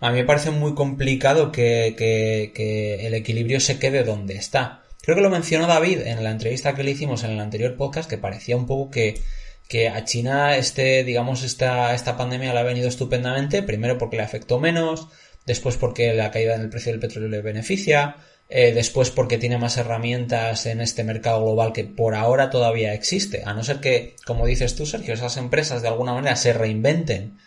a 0.00 0.10
mí 0.10 0.18
me 0.18 0.24
parece 0.24 0.50
muy 0.50 0.74
complicado 0.74 1.52
que, 1.52 1.94
que, 1.96 2.52
que 2.54 3.06
el 3.06 3.14
equilibrio 3.14 3.60
se 3.60 3.78
quede 3.78 4.04
donde 4.04 4.34
está. 4.34 4.81
Creo 5.02 5.16
que 5.16 5.22
lo 5.22 5.30
mencionó 5.30 5.66
David 5.66 6.00
en 6.02 6.22
la 6.22 6.30
entrevista 6.30 6.74
que 6.74 6.84
le 6.84 6.92
hicimos 6.92 7.24
en 7.24 7.32
el 7.32 7.40
anterior 7.40 7.76
podcast, 7.76 8.08
que 8.08 8.18
parecía 8.18 8.56
un 8.56 8.66
poco 8.66 8.90
que, 8.90 9.20
que 9.68 9.88
a 9.88 10.04
China 10.04 10.56
este, 10.56 11.02
digamos, 11.02 11.42
esta, 11.42 11.92
esta 11.92 12.16
pandemia 12.16 12.54
le 12.54 12.60
ha 12.60 12.62
venido 12.62 12.88
estupendamente, 12.88 13.64
primero 13.64 13.98
porque 13.98 14.16
le 14.16 14.22
afectó 14.22 14.60
menos, 14.60 15.08
después 15.44 15.76
porque 15.76 16.14
la 16.14 16.30
caída 16.30 16.54
en 16.54 16.60
el 16.60 16.70
precio 16.70 16.92
del 16.92 17.00
petróleo 17.00 17.28
le 17.28 17.42
beneficia, 17.42 18.16
eh, 18.48 18.72
después 18.72 19.10
porque 19.10 19.38
tiene 19.38 19.58
más 19.58 19.76
herramientas 19.76 20.66
en 20.66 20.80
este 20.80 21.02
mercado 21.02 21.42
global 21.42 21.72
que 21.72 21.84
por 21.84 22.14
ahora 22.14 22.48
todavía 22.50 22.94
existe, 22.94 23.42
a 23.44 23.54
no 23.54 23.64
ser 23.64 23.80
que, 23.80 24.14
como 24.24 24.46
dices 24.46 24.76
tú, 24.76 24.86
Sergio, 24.86 25.14
esas 25.14 25.36
empresas 25.36 25.82
de 25.82 25.88
alguna 25.88 26.14
manera 26.14 26.36
se 26.36 26.52
reinventen 26.52 27.38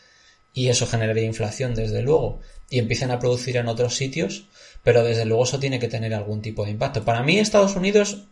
y 0.51 0.69
eso 0.69 0.87
generaría 0.87 1.23
inflación, 1.23 1.73
desde 1.73 2.01
luego, 2.01 2.41
y 2.69 2.79
empiecen 2.79 3.11
a 3.11 3.19
producir 3.19 3.55
en 3.57 3.67
otros 3.67 3.95
sitios, 3.95 4.47
pero 4.85 5.03
desde 5.03 5.25
luego 5.25 5.43
eso 5.43 5.59
tiene 5.59 5.79
que 5.79 5.87
tener 5.87 6.13
algún 6.13 6.43
tipo 6.43 6.63
de 6.63 6.69
impacto. 6.69 7.03
Para 7.03 7.23
mí 7.23 7.39
Estados 7.39 7.75
Unidos, 7.75 8.25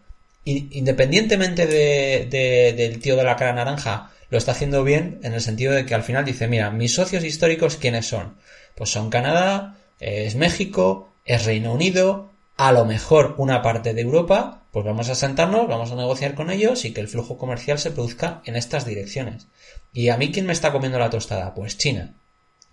independientemente 0.45 1.65
de, 1.65 2.73
del 2.77 2.99
tío 2.99 3.15
de 3.15 3.23
la 3.23 3.35
cara 3.35 3.53
naranja, 3.53 4.11
lo 4.29 4.37
está 4.37 4.51
haciendo 4.51 4.83
bien 4.83 5.19
en 5.23 5.33
el 5.33 5.41
sentido 5.41 5.73
de 5.73 5.87
que 5.87 5.95
al 5.95 6.03
final 6.03 6.25
dice, 6.25 6.47
mira, 6.47 6.69
mis 6.69 6.93
socios 6.93 7.23
históricos, 7.23 7.77
¿quiénes 7.77 8.05
son? 8.05 8.35
Pues 8.75 8.91
son 8.91 9.09
Canadá, 9.09 9.77
es 9.99 10.35
México, 10.35 11.09
es 11.25 11.43
Reino 11.43 11.73
Unido, 11.73 12.29
a 12.55 12.71
lo 12.71 12.85
mejor 12.85 13.33
una 13.39 13.63
parte 13.63 13.95
de 13.95 14.01
Europa, 14.01 14.61
pues 14.71 14.85
vamos 14.85 15.09
a 15.09 15.15
sentarnos, 15.15 15.67
vamos 15.67 15.91
a 15.91 15.95
negociar 15.95 16.35
con 16.35 16.51
ellos 16.51 16.85
y 16.85 16.93
que 16.93 17.01
el 17.01 17.07
flujo 17.07 17.39
comercial 17.39 17.79
se 17.79 17.89
produzca 17.89 18.43
en 18.45 18.57
estas 18.57 18.85
direcciones. 18.85 19.47
¿Y 19.91 20.09
a 20.09 20.17
mí 20.17 20.31
quién 20.31 20.45
me 20.45 20.53
está 20.53 20.71
comiendo 20.71 20.99
la 20.99 21.09
tostada? 21.09 21.55
Pues 21.55 21.79
China. 21.79 22.13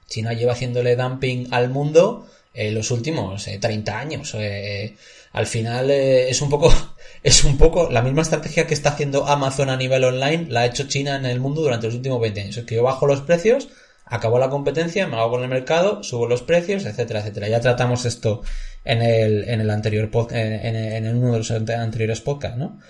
China 0.06 0.34
lleva 0.34 0.52
haciéndole 0.52 0.96
dumping 0.96 1.48
al 1.50 1.70
mundo 1.70 2.26
en 2.54 2.74
los 2.74 2.90
últimos 2.90 3.44
30 3.44 3.92
eh, 3.92 3.94
años. 3.94 4.34
Eh, 4.38 4.96
al 5.32 5.46
final 5.46 5.90
eh, 5.90 6.28
es 6.28 6.42
un 6.42 6.50
poco 6.50 6.72
es 7.22 7.44
un 7.44 7.56
poco 7.58 7.90
la 7.90 8.02
misma 8.02 8.22
estrategia 8.22 8.66
que 8.66 8.74
está 8.74 8.90
haciendo 8.90 9.26
Amazon 9.26 9.70
a 9.70 9.76
nivel 9.76 10.04
online 10.04 10.46
la 10.48 10.60
ha 10.60 10.66
hecho 10.66 10.88
China 10.88 11.16
en 11.16 11.26
el 11.26 11.40
mundo 11.40 11.62
durante 11.62 11.86
los 11.86 11.96
últimos 11.96 12.20
20 12.20 12.40
años. 12.40 12.56
Es 12.56 12.64
que 12.64 12.76
yo 12.76 12.82
bajo 12.82 13.06
los 13.06 13.20
precios, 13.22 13.68
acabo 14.04 14.38
la 14.38 14.50
competencia, 14.50 15.06
me 15.06 15.16
hago 15.16 15.30
con 15.30 15.42
el 15.42 15.48
mercado, 15.48 16.02
subo 16.02 16.26
los 16.26 16.42
precios, 16.42 16.84
etcétera, 16.84 17.20
etcétera. 17.20 17.48
Ya 17.48 17.60
tratamos 17.60 18.04
esto 18.04 18.42
en 18.84 19.02
el, 19.02 19.48
en 19.48 19.60
el 19.60 19.70
anterior 19.70 20.10
en, 20.32 20.76
en, 20.76 21.16
uno 21.16 21.32
de 21.32 21.38
los 21.38 21.50
anteriores 21.50 22.20
podcasts, 22.20 22.58
¿no? 22.58 22.80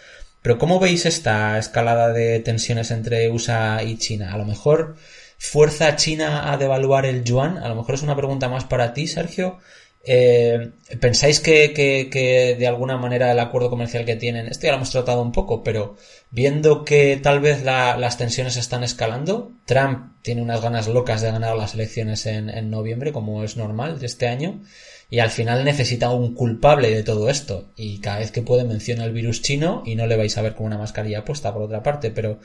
Pero 0.43 0.57
¿cómo 0.59 0.81
veis 0.81 1.05
esta 1.05 1.59
escalada 1.59 2.13
de 2.13 2.41
tensiones 2.41 2.91
entre 2.91 3.29
USA 3.31 3.83
y 3.83 3.99
China? 3.99 4.33
A 4.33 4.39
lo 4.39 4.47
mejor 4.47 4.97
fuerza 5.41 5.89
a 5.89 5.97
China 5.97 6.53
a 6.53 6.59
devaluar 6.59 7.07
el 7.07 7.25
yuan? 7.25 7.57
A 7.57 7.69
lo 7.69 7.75
mejor 7.75 7.95
es 7.95 8.03
una 8.03 8.15
pregunta 8.15 8.49
más 8.51 8.65
para 8.65 8.93
ti, 8.93 9.07
Sergio. 9.07 9.59
Eh, 10.05 10.71
¿Pensáis 11.01 11.41
que, 11.41 11.73
que, 11.73 12.57
de 12.59 12.67
alguna 12.67 12.99
manera 12.99 13.33
el 13.33 13.39
acuerdo 13.39 13.71
comercial 13.71 14.05
que 14.05 14.17
tienen, 14.17 14.49
esto 14.49 14.67
ya 14.67 14.73
lo 14.73 14.77
hemos 14.77 14.91
tratado 14.91 15.23
un 15.23 15.33
poco, 15.33 15.63
pero 15.63 15.97
viendo 16.31 16.85
que 16.85 17.19
tal 17.23 17.41
vez 17.41 17.63
las 17.65 18.19
tensiones 18.19 18.57
están 18.57 18.85
escalando, 18.85 19.53
Trump 19.65 20.13
tiene 20.23 20.43
unas 20.43 20.61
ganas 20.61 20.89
locas 20.89 21.23
de 21.23 21.33
ganar 21.33 21.57
las 21.57 21.75
elecciones 21.75 22.27
en, 22.27 22.51
en 22.51 22.71
noviembre, 22.71 23.13
como 23.13 23.43
es 23.43 23.57
normal 23.57 23.99
de 23.99 24.07
este 24.07 24.29
año, 24.29 24.61
y 25.09 25.19
al 25.21 25.31
final 25.31 25.65
necesita 25.65 26.11
un 26.11 26.35
culpable 26.35 26.91
de 26.91 27.03
todo 27.03 27.31
esto, 27.31 27.71
y 27.77 28.01
cada 28.01 28.19
vez 28.19 28.31
que 28.31 28.43
puede 28.43 28.65
menciona 28.65 29.05
el 29.05 29.13
virus 29.13 29.43
chino 29.43 29.83
y 29.87 29.97
no 29.97 30.07
le 30.07 30.17
vais 30.17 30.37
a 30.37 30.43
ver 30.43 30.55
con 30.55 30.67
una 30.67 30.79
mascarilla 30.79 31.25
puesta 31.25 31.53
por 31.53 31.63
otra 31.63 31.83
parte, 31.83 32.11
pero 32.11 32.41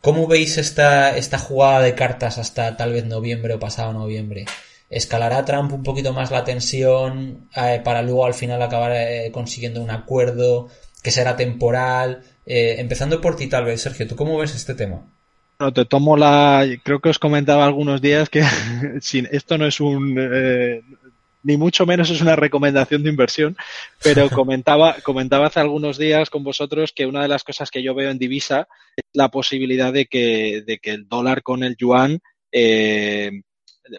¿cómo 0.00 0.26
veis 0.26 0.58
esta, 0.58 1.16
esta 1.16 1.38
jugada 1.38 1.80
de 1.80 1.94
cartas 1.94 2.38
hasta 2.38 2.76
tal 2.76 2.92
vez 2.92 3.04
noviembre 3.04 3.54
o 3.54 3.58
pasado 3.58 3.92
noviembre? 3.92 4.46
escalará 4.90 5.44
Trump 5.44 5.72
un 5.72 5.84
poquito 5.84 6.12
más 6.12 6.30
la 6.32 6.44
tensión 6.44 7.48
eh, 7.56 7.80
para 7.82 8.02
luego 8.02 8.26
al 8.26 8.34
final 8.34 8.60
acabar 8.60 8.92
eh, 8.92 9.30
consiguiendo 9.32 9.80
un 9.80 9.90
acuerdo 9.90 10.68
que 11.02 11.12
será 11.12 11.36
temporal. 11.36 12.22
Eh, 12.44 12.76
empezando 12.78 13.20
por 13.20 13.36
ti 13.36 13.46
tal 13.46 13.64
vez, 13.64 13.80
Sergio, 13.80 14.08
¿tú 14.08 14.16
cómo 14.16 14.36
ves 14.36 14.54
este 14.54 14.74
tema? 14.74 15.02
No, 15.60 15.72
te 15.72 15.84
tomo 15.84 16.16
la. 16.16 16.66
Creo 16.82 17.00
que 17.00 17.10
os 17.10 17.18
comentaba 17.18 17.64
algunos 17.64 18.00
días 18.00 18.28
que 18.28 18.42
esto 19.30 19.58
no 19.58 19.66
es 19.66 19.80
un. 19.80 20.16
Ni 21.42 21.56
mucho 21.56 21.86
menos 21.86 22.10
es 22.10 22.20
una 22.20 22.36
recomendación 22.36 23.02
de 23.02 23.10
inversión, 23.10 23.56
pero 24.02 24.28
comentaba, 24.30 24.96
comentaba 25.02 25.46
hace 25.46 25.60
algunos 25.60 25.98
días 25.98 26.30
con 26.30 26.44
vosotros 26.44 26.92
que 26.94 27.06
una 27.06 27.22
de 27.22 27.28
las 27.28 27.44
cosas 27.44 27.70
que 27.70 27.82
yo 27.82 27.94
veo 27.94 28.10
en 28.10 28.18
divisa 28.18 28.68
es 28.96 29.04
la 29.12 29.30
posibilidad 29.30 29.92
de 29.92 30.06
que, 30.06 30.62
de 30.66 30.78
que 30.78 30.90
el 30.90 31.08
dólar 31.08 31.42
con 31.42 31.62
el 31.62 31.76
yuan 31.76 32.20
eh, 32.52 33.30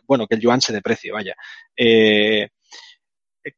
bueno, 0.08 0.28
que 0.28 0.36
el 0.36 0.42
yuan 0.42 0.62
se 0.62 0.74
deprecie, 0.74 1.12
vaya. 1.12 1.36
Eh, 1.76 2.50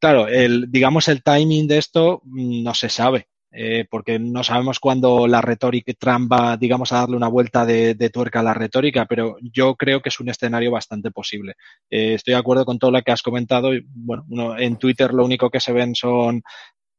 claro, 0.00 0.28
el, 0.28 0.70
digamos 0.70 1.08
el 1.08 1.22
timing 1.22 1.68
de 1.68 1.78
esto 1.78 2.20
mm, 2.24 2.62
no 2.62 2.74
se 2.74 2.88
sabe. 2.88 3.28
Eh, 3.56 3.86
porque 3.88 4.18
no 4.18 4.42
sabemos 4.42 4.80
cuándo 4.80 5.28
la 5.28 5.40
retórica 5.40 5.92
Trump 5.96 6.32
va, 6.32 6.56
digamos, 6.56 6.92
a 6.92 6.96
darle 6.98 7.16
una 7.16 7.28
vuelta 7.28 7.64
de, 7.64 7.94
tuerca 8.12 8.40
a 8.40 8.42
la 8.42 8.52
retórica, 8.52 9.06
pero 9.06 9.36
yo 9.40 9.76
creo 9.76 10.00
que 10.02 10.08
es 10.08 10.18
un 10.18 10.28
escenario 10.28 10.72
bastante 10.72 11.12
posible. 11.12 11.54
Eh, 11.88 12.14
estoy 12.14 12.34
de 12.34 12.40
acuerdo 12.40 12.64
con 12.64 12.78
todo 12.78 12.90
lo 12.90 13.00
que 13.02 13.12
has 13.12 13.22
comentado. 13.22 13.72
Y, 13.72 13.84
bueno, 13.86 14.58
en 14.58 14.76
Twitter 14.76 15.14
lo 15.14 15.24
único 15.24 15.50
que 15.50 15.60
se 15.60 15.72
ven 15.72 15.94
son 15.94 16.42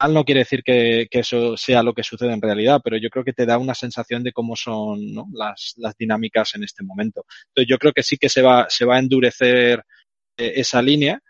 no 0.09 0.23
quiere 0.23 0.39
decir 0.39 0.63
que, 0.63 1.07
eso 1.11 1.57
sea 1.57 1.83
lo 1.83 1.93
que 1.93 2.03
sucede 2.03 2.33
en 2.33 2.41
realidad, 2.41 2.81
pero 2.83 2.97
yo 2.97 3.09
creo 3.09 3.23
que 3.23 3.33
te 3.33 3.45
da 3.45 3.57
una 3.57 3.73
sensación 3.73 4.23
de 4.23 4.31
cómo 4.31 4.55
son 4.55 4.99
las, 5.33 5.75
dinámicas 5.97 6.55
en 6.55 6.63
este 6.63 6.83
momento. 6.83 7.25
Entonces 7.47 7.69
yo 7.69 7.77
creo 7.77 7.93
que 7.93 8.03
sí 8.03 8.17
que 8.17 8.29
se 8.29 8.41
va, 8.41 8.67
se 8.69 8.85
va 8.85 8.95
a 8.95 8.99
endurecer 8.99 9.83
eh, 10.37 10.53
esa 10.57 10.81
línea 10.81 11.21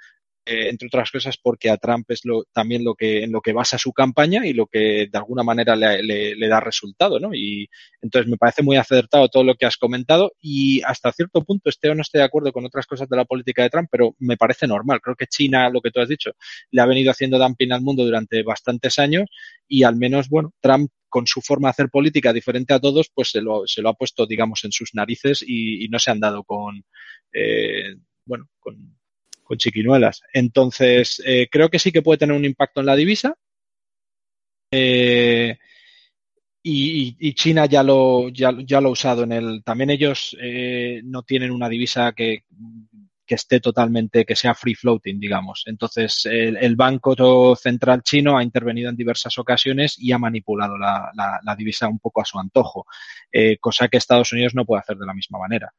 eh, 0.46 0.70
entre 0.70 0.88
otras 0.88 1.10
cosas 1.10 1.38
porque 1.38 1.72
a 1.72 1.78
Trump 1.78 2.06
es 2.12 2.24
lo, 2.24 2.44
también 2.54 2.84
lo 2.84 2.94
que, 2.94 3.24
en 3.24 3.32
lo 3.32 3.42
que 3.42 3.52
basa 3.52 3.80
su 3.80 3.92
campaña 3.94 4.46
y 4.46 4.54
lo 4.54 4.68
que 4.68 5.08
de 5.12 5.18
alguna 5.18 5.42
manera 5.42 5.76
le, 5.76 6.04
le, 6.04 6.48
da 6.48 6.60
resultado, 6.60 7.20
¿no? 7.20 7.34
Y 7.34 7.68
entonces 8.02 8.30
me 8.30 8.38
parece 8.38 8.62
muy 8.62 8.78
acertado 8.78 9.28
todo 9.28 9.44
lo 9.44 9.56
que 9.56 9.66
has 9.66 9.78
comentado 9.78 10.34
y 10.40 10.84
hasta 10.84 11.12
cierto 11.12 11.44
punto 11.44 11.70
esté 11.70 11.90
o 11.90 11.96
no 11.96 12.04
esté 12.04 12.20
de 12.20 12.26
acuerdo 12.26 12.52
con 12.52 12.64
otras 12.64 12.86
cosas 12.86 13.10
de 13.10 13.18
la 13.18 13.26
política 13.26 13.64
de 13.64 13.72
Trump, 13.72 13.90
pero 13.92 14.16
me 14.20 14.38
parece 14.38 14.68
normal. 14.68 15.02
Creo 15.02 15.16
que 15.16 15.26
China, 15.26 15.70
lo 15.70 15.82
que 15.82 15.90
tú 15.90 16.00
has 16.00 16.10
dicho, 16.10 16.32
le 16.70 16.82
ha 16.82 16.86
venido 16.86 17.10
haciendo 17.10 17.40
dumping 17.40 17.72
al 17.72 17.82
mundo 17.82 18.06
durante 18.06 18.44
bastantes 18.44 19.00
años 19.00 19.28
y 19.68 19.82
al 19.82 19.96
menos, 19.96 20.30
bueno, 20.30 20.54
Trump 20.62 20.92
con 21.10 21.26
su 21.26 21.42
forma 21.42 21.70
de 21.70 21.72
hacer 21.72 21.90
política 21.90 22.34
diferente 22.34 22.74
a 22.74 22.80
todos, 22.80 23.10
pues 23.12 23.30
se 23.32 23.42
lo, 23.42 23.66
se 23.66 23.82
lo 23.82 23.90
ha 23.90 23.94
puesto, 23.94 24.28
digamos, 24.28 24.64
en 24.66 24.72
sus 24.72 24.94
narices 24.94 25.44
y, 25.48 25.88
no 25.90 25.98
se 25.98 26.12
han 26.12 26.20
dado 26.20 26.44
con, 26.44 26.84
eh, 27.34 27.96
bueno, 28.26 28.50
con 28.60 28.96
con 29.46 29.58
chiquinuelas. 29.58 30.22
Entonces, 30.34 31.22
eh, 31.26 31.48
creo 31.50 31.70
que 31.70 31.80
sí 31.80 31.92
que 31.92 32.02
puede 32.02 32.18
tener 32.18 32.36
un 32.36 32.44
impacto 32.44 32.82
en 32.82 32.88
la 32.88 32.96
divisa. 32.96 33.36
Eh, 34.72 35.58
y, 36.68 37.34
China 37.36 37.68
ya 37.68 37.84
lo, 37.84 38.30
ya, 38.30 38.52
lo 38.52 38.90
ha 38.90 38.92
usado 38.92 39.24
en 39.24 39.32
el. 39.32 39.64
También 39.64 39.92
ellos 39.92 40.36
eh, 40.42 41.00
no 41.04 41.22
tienen 41.22 41.52
una 41.52 41.70
divisa 41.70 42.12
que, 42.14 42.44
esté 43.28 43.60
totalmente, 43.60 44.26
que 44.26 44.36
sea 44.36 44.56
free 44.56 44.74
floating, 44.74 45.20
digamos. 45.20 45.64
Entonces, 45.68 46.26
el, 46.26 46.76
Banco 46.76 47.56
Central 47.56 48.02
chino 48.02 48.38
ha 48.38 48.44
intervenido 48.44 48.90
en 48.90 48.96
diversas 48.96 49.38
ocasiones 49.38 49.96
y 50.00 50.12
ha 50.12 50.18
manipulado 50.18 50.76
la, 50.78 51.12
la 51.44 51.56
divisa 51.56 51.88
un 51.88 52.00
poco 52.00 52.22
a 52.22 52.26
su 52.26 52.40
antojo, 52.40 52.88
cosa 53.60 53.88
que 53.88 53.98
Estados 53.98 54.32
Unidos 54.34 54.56
no 54.56 54.66
puede 54.66 54.82
hacer 54.82 54.98
de 54.98 55.06
la 55.06 55.14
misma 55.14 55.38
manera. 55.40 55.72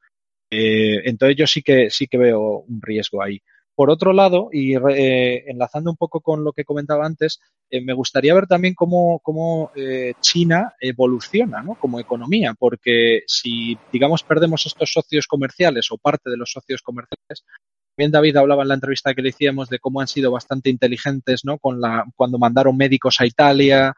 entonces, 0.51 1.37
yo 1.37 1.47
sí 1.49 1.63
que, 1.63 1.91
sí 1.91 2.07
que 2.07 2.19
veo 2.19 2.61
un 2.61 2.81
riesgo 2.81 3.23
ahí. 3.23 3.43
Por 3.77 3.91
otro 3.91 4.15
lado, 4.15 4.49
y 4.51 4.75
eh, 4.75 5.45
enlazando 5.49 5.91
un 5.91 5.99
poco 5.99 6.23
con 6.23 6.43
lo 6.43 6.55
que 6.55 6.65
comentaba 6.65 7.05
antes, 7.05 7.41
eh, 7.69 7.83
me 7.83 7.93
gustaría 7.93 8.33
ver 8.33 8.47
también 8.47 8.73
cómo, 8.75 9.71
eh, 9.77 10.15
China 10.23 10.73
evoluciona 10.81 11.63
como 11.79 12.01
economía, 12.01 12.55
porque 12.59 13.21
si, 13.27 13.77
digamos, 13.93 14.23
perdemos 14.23 14.65
estos 14.65 14.91
socios 14.91 15.27
comerciales 15.27 15.93
o 15.93 15.99
parte 15.99 16.31
de 16.31 16.39
los 16.39 16.53
socios 16.53 16.81
comerciales, 16.81 17.45
también 17.95 18.13
David 18.13 18.37
hablaba 18.37 18.63
en 18.63 18.69
la 18.69 18.75
entrevista 18.77 19.13
que 19.13 19.21
le 19.21 19.29
hicimos 19.29 19.69
de 19.69 19.79
cómo 19.79 20.01
han 20.01 20.09
sido 20.09 20.31
bastante 20.31 20.71
inteligentes 20.71 21.45
¿no? 21.45 21.59
cuando 21.59 22.39
mandaron 22.39 22.79
médicos 22.79 23.21
a 23.21 23.27
Italia, 23.27 23.95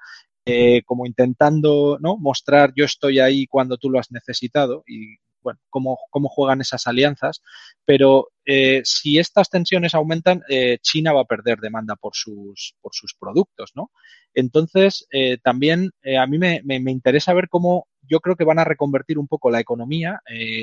como 0.86 1.06
intentando 1.06 1.98
¿no? 2.00 2.16
mostrar 2.16 2.72
yo 2.76 2.84
estoy 2.84 3.18
ahí 3.20 3.46
cuando 3.46 3.76
tú 3.76 3.90
lo 3.90 3.98
has 3.98 4.10
necesitado 4.10 4.82
y 4.86 5.18
bueno, 5.48 5.60
cómo, 5.70 5.98
cómo 6.10 6.28
juegan 6.28 6.60
esas 6.60 6.86
alianzas, 6.86 7.40
pero 7.86 8.28
eh, 8.44 8.82
si 8.84 9.18
estas 9.18 9.48
tensiones 9.48 9.94
aumentan, 9.94 10.42
eh, 10.50 10.76
China 10.82 11.14
va 11.14 11.22
a 11.22 11.24
perder 11.24 11.58
demanda 11.58 11.96
por 11.96 12.12
sus, 12.14 12.74
por 12.82 12.92
sus 12.92 13.14
productos, 13.18 13.72
¿no? 13.74 13.90
Entonces, 14.34 15.06
eh, 15.10 15.38
también 15.42 15.90
a 16.18 16.26
mí 16.26 16.36
me, 16.36 16.60
me, 16.64 16.90
interesa 16.90 17.32
ver 17.32 17.48
cómo 17.48 17.88
yo 18.02 18.20
creo 18.20 18.36
que 18.36 18.44
van 18.44 18.58
a 18.58 18.64
reconvertir 18.64 19.18
un 19.18 19.26
poco 19.26 19.50
la 19.50 19.58
economía 19.58 20.20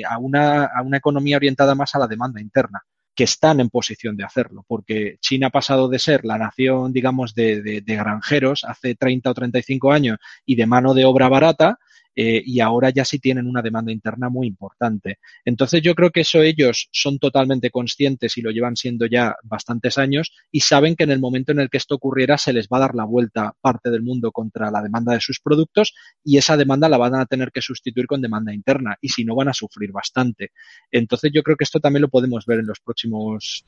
a, 0.08 0.18
una, 0.18 0.66
a 0.66 0.82
una 0.82 0.98
economía 0.98 1.36
orientada 1.36 1.74
más 1.74 1.96
a 1.96 1.98
la 1.98 2.06
demanda 2.06 2.40
interna 2.40 2.82
que 3.12 3.24
están 3.24 3.58
en 3.58 3.70
posición 3.70 4.16
de 4.16 4.24
hacerlo, 4.24 4.64
porque 4.68 5.16
China 5.20 5.48
ha 5.48 5.50
pasado 5.50 5.88
de 5.88 5.98
ser 5.98 6.24
la 6.24 6.38
nación, 6.38 6.92
digamos, 6.92 7.34
de, 7.34 7.60
de, 7.62 7.96
granjeros 7.96 8.62
hace 8.64 8.94
30 8.94 9.30
o 9.30 9.34
35 9.34 9.90
años 9.90 10.18
y 10.44 10.54
de 10.54 10.66
mano 10.66 10.94
de 10.94 11.06
obra 11.06 11.28
barata 11.28 11.78
eh, 12.18 12.42
y 12.44 12.60
ahora 12.60 12.88
ya 12.88 13.04
sí 13.04 13.18
tienen 13.18 13.46
una 13.46 13.60
demanda 13.60 13.92
interna 13.92 14.30
muy 14.30 14.46
importante. 14.46 15.18
Entonces 15.44 15.82
yo 15.82 15.94
creo 15.94 16.10
que 16.10 16.22
eso 16.22 16.40
ellos 16.40 16.88
son 16.90 17.18
totalmente 17.18 17.70
conscientes 17.70 18.38
y 18.38 18.42
lo 18.42 18.50
llevan 18.50 18.74
siendo 18.74 19.04
ya 19.04 19.36
bastantes 19.42 19.98
años 19.98 20.32
y 20.50 20.60
saben 20.60 20.96
que 20.96 21.04
en 21.04 21.10
el 21.10 21.20
momento 21.20 21.52
en 21.52 21.60
el 21.60 21.68
que 21.68 21.76
esto 21.76 21.94
ocurriera 21.96 22.38
se 22.38 22.54
les 22.54 22.68
va 22.68 22.78
a 22.78 22.80
dar 22.80 22.94
la 22.94 23.04
vuelta 23.04 23.54
parte 23.60 23.90
del 23.90 24.02
mundo 24.02 24.32
contra 24.32 24.70
la 24.70 24.82
demanda 24.82 25.12
de 25.12 25.20
sus 25.20 25.40
productos 25.40 25.94
y 26.24 26.38
esa 26.38 26.56
demanda 26.56 26.88
la 26.88 26.96
van 26.96 27.14
a 27.14 27.26
tener 27.26 27.52
que 27.52 27.60
sustituir 27.60 28.06
con 28.06 28.22
demanda 28.22 28.54
interna 28.54 28.96
y 29.00 29.10
si 29.10 29.24
no 29.24 29.36
van 29.36 29.48
a 29.48 29.54
sufrir 29.54 29.92
bastante. 29.92 30.52
Entonces 30.90 31.30
yo 31.34 31.42
creo 31.42 31.56
que 31.56 31.64
esto 31.64 31.80
también 31.80 32.02
lo 32.02 32.08
podemos 32.08 32.46
ver 32.46 32.60
en 32.60 32.66
los 32.66 32.80
próximos 32.80 33.66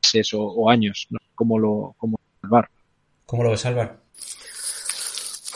meses 0.00 0.30
o, 0.34 0.70
años, 0.70 1.08
¿no? 1.10 1.18
¿Cómo 1.34 1.58
lo, 1.58 1.94
cómo 1.98 2.20
salvar? 2.40 2.68
¿Cómo 3.26 3.42
lo 3.42 3.50
ves, 3.50 3.60
salvar? 3.60 4.03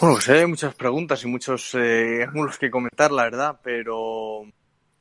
Bueno, 0.00 0.14
pues 0.14 0.28
hay 0.28 0.46
muchas 0.46 0.76
preguntas 0.76 1.24
y 1.24 1.26
muchos 1.26 1.74
eh, 1.74 2.22
ángulos 2.22 2.56
que 2.56 2.70
comentar, 2.70 3.10
la 3.10 3.24
verdad, 3.24 3.58
pero 3.64 4.44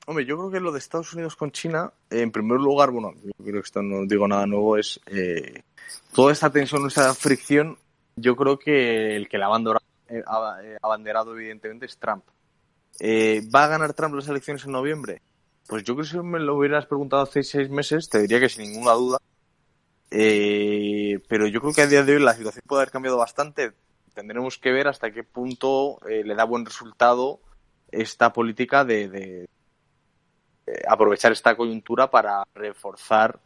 hombre, 0.07 0.25
yo 0.25 0.37
creo 0.37 0.49
que 0.49 0.59
lo 0.59 0.71
de 0.71 0.79
Estados 0.79 1.13
Unidos 1.13 1.35
con 1.35 1.51
China, 1.51 1.93
en 2.09 2.31
primer 2.31 2.59
lugar, 2.59 2.89
bueno, 2.89 3.13
yo 3.23 3.31
creo 3.37 3.61
que 3.61 3.67
esto 3.67 3.83
no 3.83 4.07
digo 4.07 4.27
nada 4.27 4.47
nuevo, 4.47 4.75
es 4.75 4.99
eh, 5.05 5.61
toda 6.15 6.33
esta 6.33 6.49
tensión, 6.49 6.87
esta 6.87 7.13
fricción, 7.13 7.77
yo 8.15 8.35
creo 8.35 8.57
que 8.57 9.15
el 9.15 9.29
que 9.29 9.37
la 9.37 9.45
ha 9.45 9.79
eh, 10.09 10.77
abanderado, 10.81 11.37
evidentemente 11.37 11.85
es 11.85 11.95
Trump. 11.99 12.23
¿Va 12.99 13.65
a 13.65 13.67
ganar 13.67 13.93
Trump 13.93 14.15
las 14.15 14.27
elecciones 14.29 14.65
en 14.65 14.71
noviembre? 14.71 15.21
Pues 15.67 15.83
yo 15.83 15.93
creo 15.93 16.05
que 16.05 16.11
si 16.11 16.17
me 16.17 16.39
lo 16.39 16.55
hubieras 16.55 16.87
preguntado 16.87 17.21
hace 17.21 17.43
seis 17.43 17.69
meses, 17.69 18.09
te 18.09 18.19
diría 18.21 18.39
que 18.39 18.49
sin 18.49 18.71
ninguna 18.71 18.93
duda. 18.93 19.19
pero 20.09 21.45
yo 21.45 21.61
creo 21.61 21.73
que 21.73 21.81
a 21.83 21.87
día 21.87 22.01
de 22.01 22.15
hoy 22.15 22.23
la 22.23 22.33
situación 22.33 22.63
puede 22.65 22.81
haber 22.81 22.91
cambiado 22.91 23.17
bastante 23.17 23.73
tendremos 24.17 24.57
que 24.57 24.71
ver 24.71 24.87
hasta 24.87 25.11
qué 25.11 25.23
punto 25.23 25.99
eh, 26.09 26.23
le 26.23 26.33
da 26.33 26.43
buen 26.43 26.65
resultado 26.65 27.39
esta 27.91 28.33
política 28.33 28.83
de, 28.83 29.47
aprovechar 30.89 31.31
esta 31.31 31.55
coyuntura 31.55 32.09
para 32.09 32.43
reforzar 32.55 33.39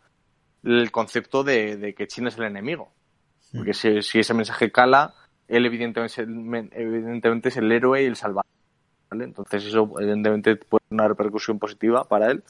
el 0.63 0.89
concepto 0.89 1.43
de, 1.43 1.93
que 1.95 2.07
China 2.07 2.29
es 2.29 2.37
el 2.37 2.45
enemigo. 2.45 2.93
Porque 3.53 3.73
si, 3.73 3.89
ese 3.97 4.33
mensaje 4.33 4.71
cala, 4.71 5.13
él 5.49 5.65
evidentemente, 5.65 6.21
evidentemente 6.21 7.49
es 7.49 7.57
el 7.57 7.69
héroe 7.69 8.03
y 8.03 8.05
el 8.05 8.15
salvador. 8.15 8.45
Entonces 9.11 9.65
eso 9.65 9.91
evidentemente 9.99 10.55
puede 10.55 10.85
tener 10.87 11.01
una 11.01 11.09
repercusión 11.09 11.59
positiva 11.59 12.05
para 12.05 12.31
él. 12.31 12.45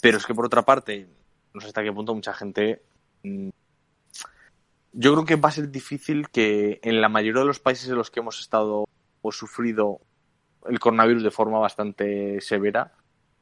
Pero 0.00 0.18
es 0.18 0.26
que 0.26 0.34
por 0.34 0.46
otra 0.46 0.62
parte, 0.62 1.06
no 1.54 1.60
sé 1.60 1.68
hasta 1.68 1.84
qué 1.84 1.92
punto 1.92 2.12
mucha 2.12 2.34
gente 2.34 2.82
mm, 3.22 3.50
yo 4.92 5.12
creo 5.12 5.24
que 5.24 5.36
va 5.36 5.48
a 5.48 5.52
ser 5.52 5.70
difícil 5.70 6.28
que 6.28 6.80
en 6.82 7.00
la 7.00 7.08
mayoría 7.08 7.40
de 7.40 7.46
los 7.46 7.60
países 7.60 7.88
en 7.88 7.96
los 7.96 8.10
que 8.10 8.20
hemos 8.20 8.40
estado 8.40 8.84
o 9.22 9.32
sufrido 9.32 10.00
el 10.68 10.78
coronavirus 10.78 11.22
de 11.22 11.30
forma 11.30 11.58
bastante 11.58 12.40
severa, 12.40 12.92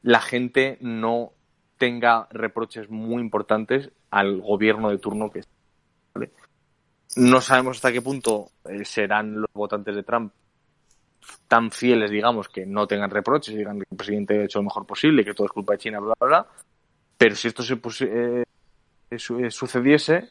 la 0.01 0.21
gente 0.21 0.77
no 0.81 1.33
tenga 1.77 2.27
reproches 2.31 2.89
muy 2.89 3.21
importantes 3.21 3.91
al 4.09 4.41
gobierno 4.41 4.89
de 4.89 4.97
turno 4.97 5.31
que 5.31 5.43
no 7.15 7.41
sabemos 7.41 7.77
hasta 7.77 7.91
qué 7.91 8.01
punto 8.01 8.51
eh, 8.65 8.85
serán 8.85 9.41
los 9.41 9.49
votantes 9.53 9.95
de 9.95 10.03
Trump 10.03 10.33
tan 11.47 11.71
fieles, 11.71 12.09
digamos, 12.09 12.47
que 12.47 12.65
no 12.65 12.87
tengan 12.87 13.09
reproches, 13.09 13.55
digan 13.55 13.77
que 13.77 13.85
el 13.89 13.97
presidente 13.97 14.39
ha 14.39 14.45
hecho 14.45 14.59
lo 14.59 14.63
mejor 14.63 14.85
posible, 14.85 15.25
que 15.25 15.33
todo 15.33 15.45
es 15.45 15.51
culpa 15.51 15.73
de 15.73 15.79
China, 15.79 15.99
bla, 15.99 16.13
bla, 16.19 16.27
bla. 16.27 16.47
Pero 17.17 17.35
si 17.35 17.47
esto 17.49 17.61
se 17.61 17.79
eh, 18.05 18.43
su 19.17 19.49
sucediese, 19.51 20.29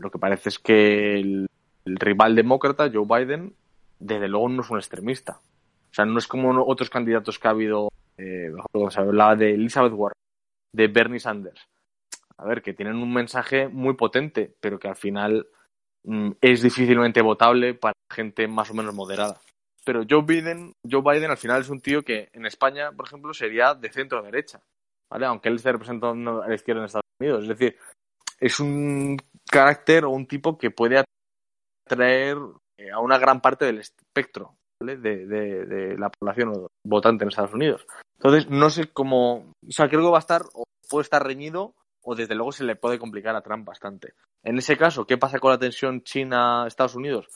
lo 0.00 0.10
que 0.10 0.18
parece 0.18 0.48
es 0.48 0.58
que 0.58 1.14
el, 1.20 1.46
rival 1.84 2.34
demócrata, 2.34 2.90
Joe 2.92 3.06
Biden, 3.06 3.54
desde 3.98 4.28
luego 4.28 4.48
no 4.48 4.62
es 4.62 4.70
un 4.70 4.78
extremista. 4.78 5.40
O 5.90 5.94
sea, 5.94 6.04
no 6.04 6.18
es 6.18 6.26
como 6.26 6.64
otros 6.64 6.88
candidatos 6.88 7.38
que 7.38 7.48
ha 7.48 7.50
habido, 7.50 7.88
eh, 8.16 8.50
se 8.90 9.00
hablaba 9.00 9.36
de 9.36 9.54
Elizabeth 9.54 9.92
Warren, 9.92 10.16
de 10.72 10.88
Bernie 10.88 11.20
Sanders. 11.20 11.64
A 12.36 12.44
ver, 12.44 12.62
que 12.62 12.74
tienen 12.74 12.96
un 12.96 13.12
mensaje 13.12 13.68
muy 13.68 13.94
potente, 13.94 14.54
pero 14.60 14.78
que 14.78 14.88
al 14.88 14.96
final 14.96 15.46
mm, 16.04 16.30
es 16.40 16.62
difícilmente 16.62 17.20
votable 17.22 17.74
para 17.74 17.94
gente 18.10 18.46
más 18.48 18.70
o 18.70 18.74
menos 18.74 18.94
moderada. 18.94 19.40
Pero 19.84 20.04
Joe 20.08 20.22
Biden, 20.22 20.72
Joe 20.88 21.02
Biden 21.02 21.30
al 21.30 21.36
final 21.36 21.60
es 21.60 21.68
un 21.68 21.80
tío 21.80 22.02
que 22.02 22.28
en 22.32 22.46
España, 22.46 22.92
por 22.92 23.06
ejemplo, 23.06 23.34
sería 23.34 23.74
de 23.74 23.90
centro 23.90 24.22
derecha, 24.22 24.60
¿vale? 25.10 25.26
Aunque 25.26 25.48
él 25.48 25.56
esté 25.56 25.72
representando 25.72 26.42
a 26.42 26.48
la 26.48 26.54
izquierda 26.54 26.80
en 26.82 26.86
Estados 26.86 27.10
Unidos. 27.20 27.42
Es 27.42 27.48
decir, 27.48 27.76
es 28.40 28.58
un 28.58 29.18
carácter 29.50 30.04
o 30.04 30.10
un 30.10 30.26
tipo 30.26 30.56
que 30.56 30.70
puede 30.70 31.04
atraer 31.86 32.36
eh, 32.78 32.90
a 32.90 33.00
una 33.00 33.18
gran 33.18 33.40
parte 33.40 33.66
del 33.66 33.78
espectro 33.78 34.56
¿vale? 34.80 34.96
de, 34.96 35.96
la 35.98 36.10
población 36.10 36.66
votante 36.84 37.24
en 37.24 37.28
Estados 37.28 37.54
Unidos. 37.54 37.86
Entonces, 38.16 38.50
no 38.50 38.70
sé 38.70 38.90
cómo. 38.92 39.52
O 39.66 39.70
sea, 39.70 39.88
creo 39.88 40.00
que 40.00 40.10
va 40.10 40.18
a 40.18 40.20
estar, 40.20 40.42
o 40.54 40.64
puede 40.88 41.02
estar 41.02 41.24
reñido, 41.24 41.74
o 42.02 42.14
desde 42.14 42.34
luego 42.34 42.52
se 42.52 42.64
le 42.64 42.76
puede 42.76 42.98
complicar 42.98 43.36
a 43.36 43.42
Trump 43.42 43.66
bastante. 43.66 44.14
En 44.42 44.56
ese 44.58 44.76
caso, 44.76 45.06
¿qué 45.06 45.18
pasa 45.18 45.38
con 45.38 45.50
la 45.50 45.58
tensión 45.58 46.02
China-Estados 46.02 46.94
Unidos? 46.94 47.28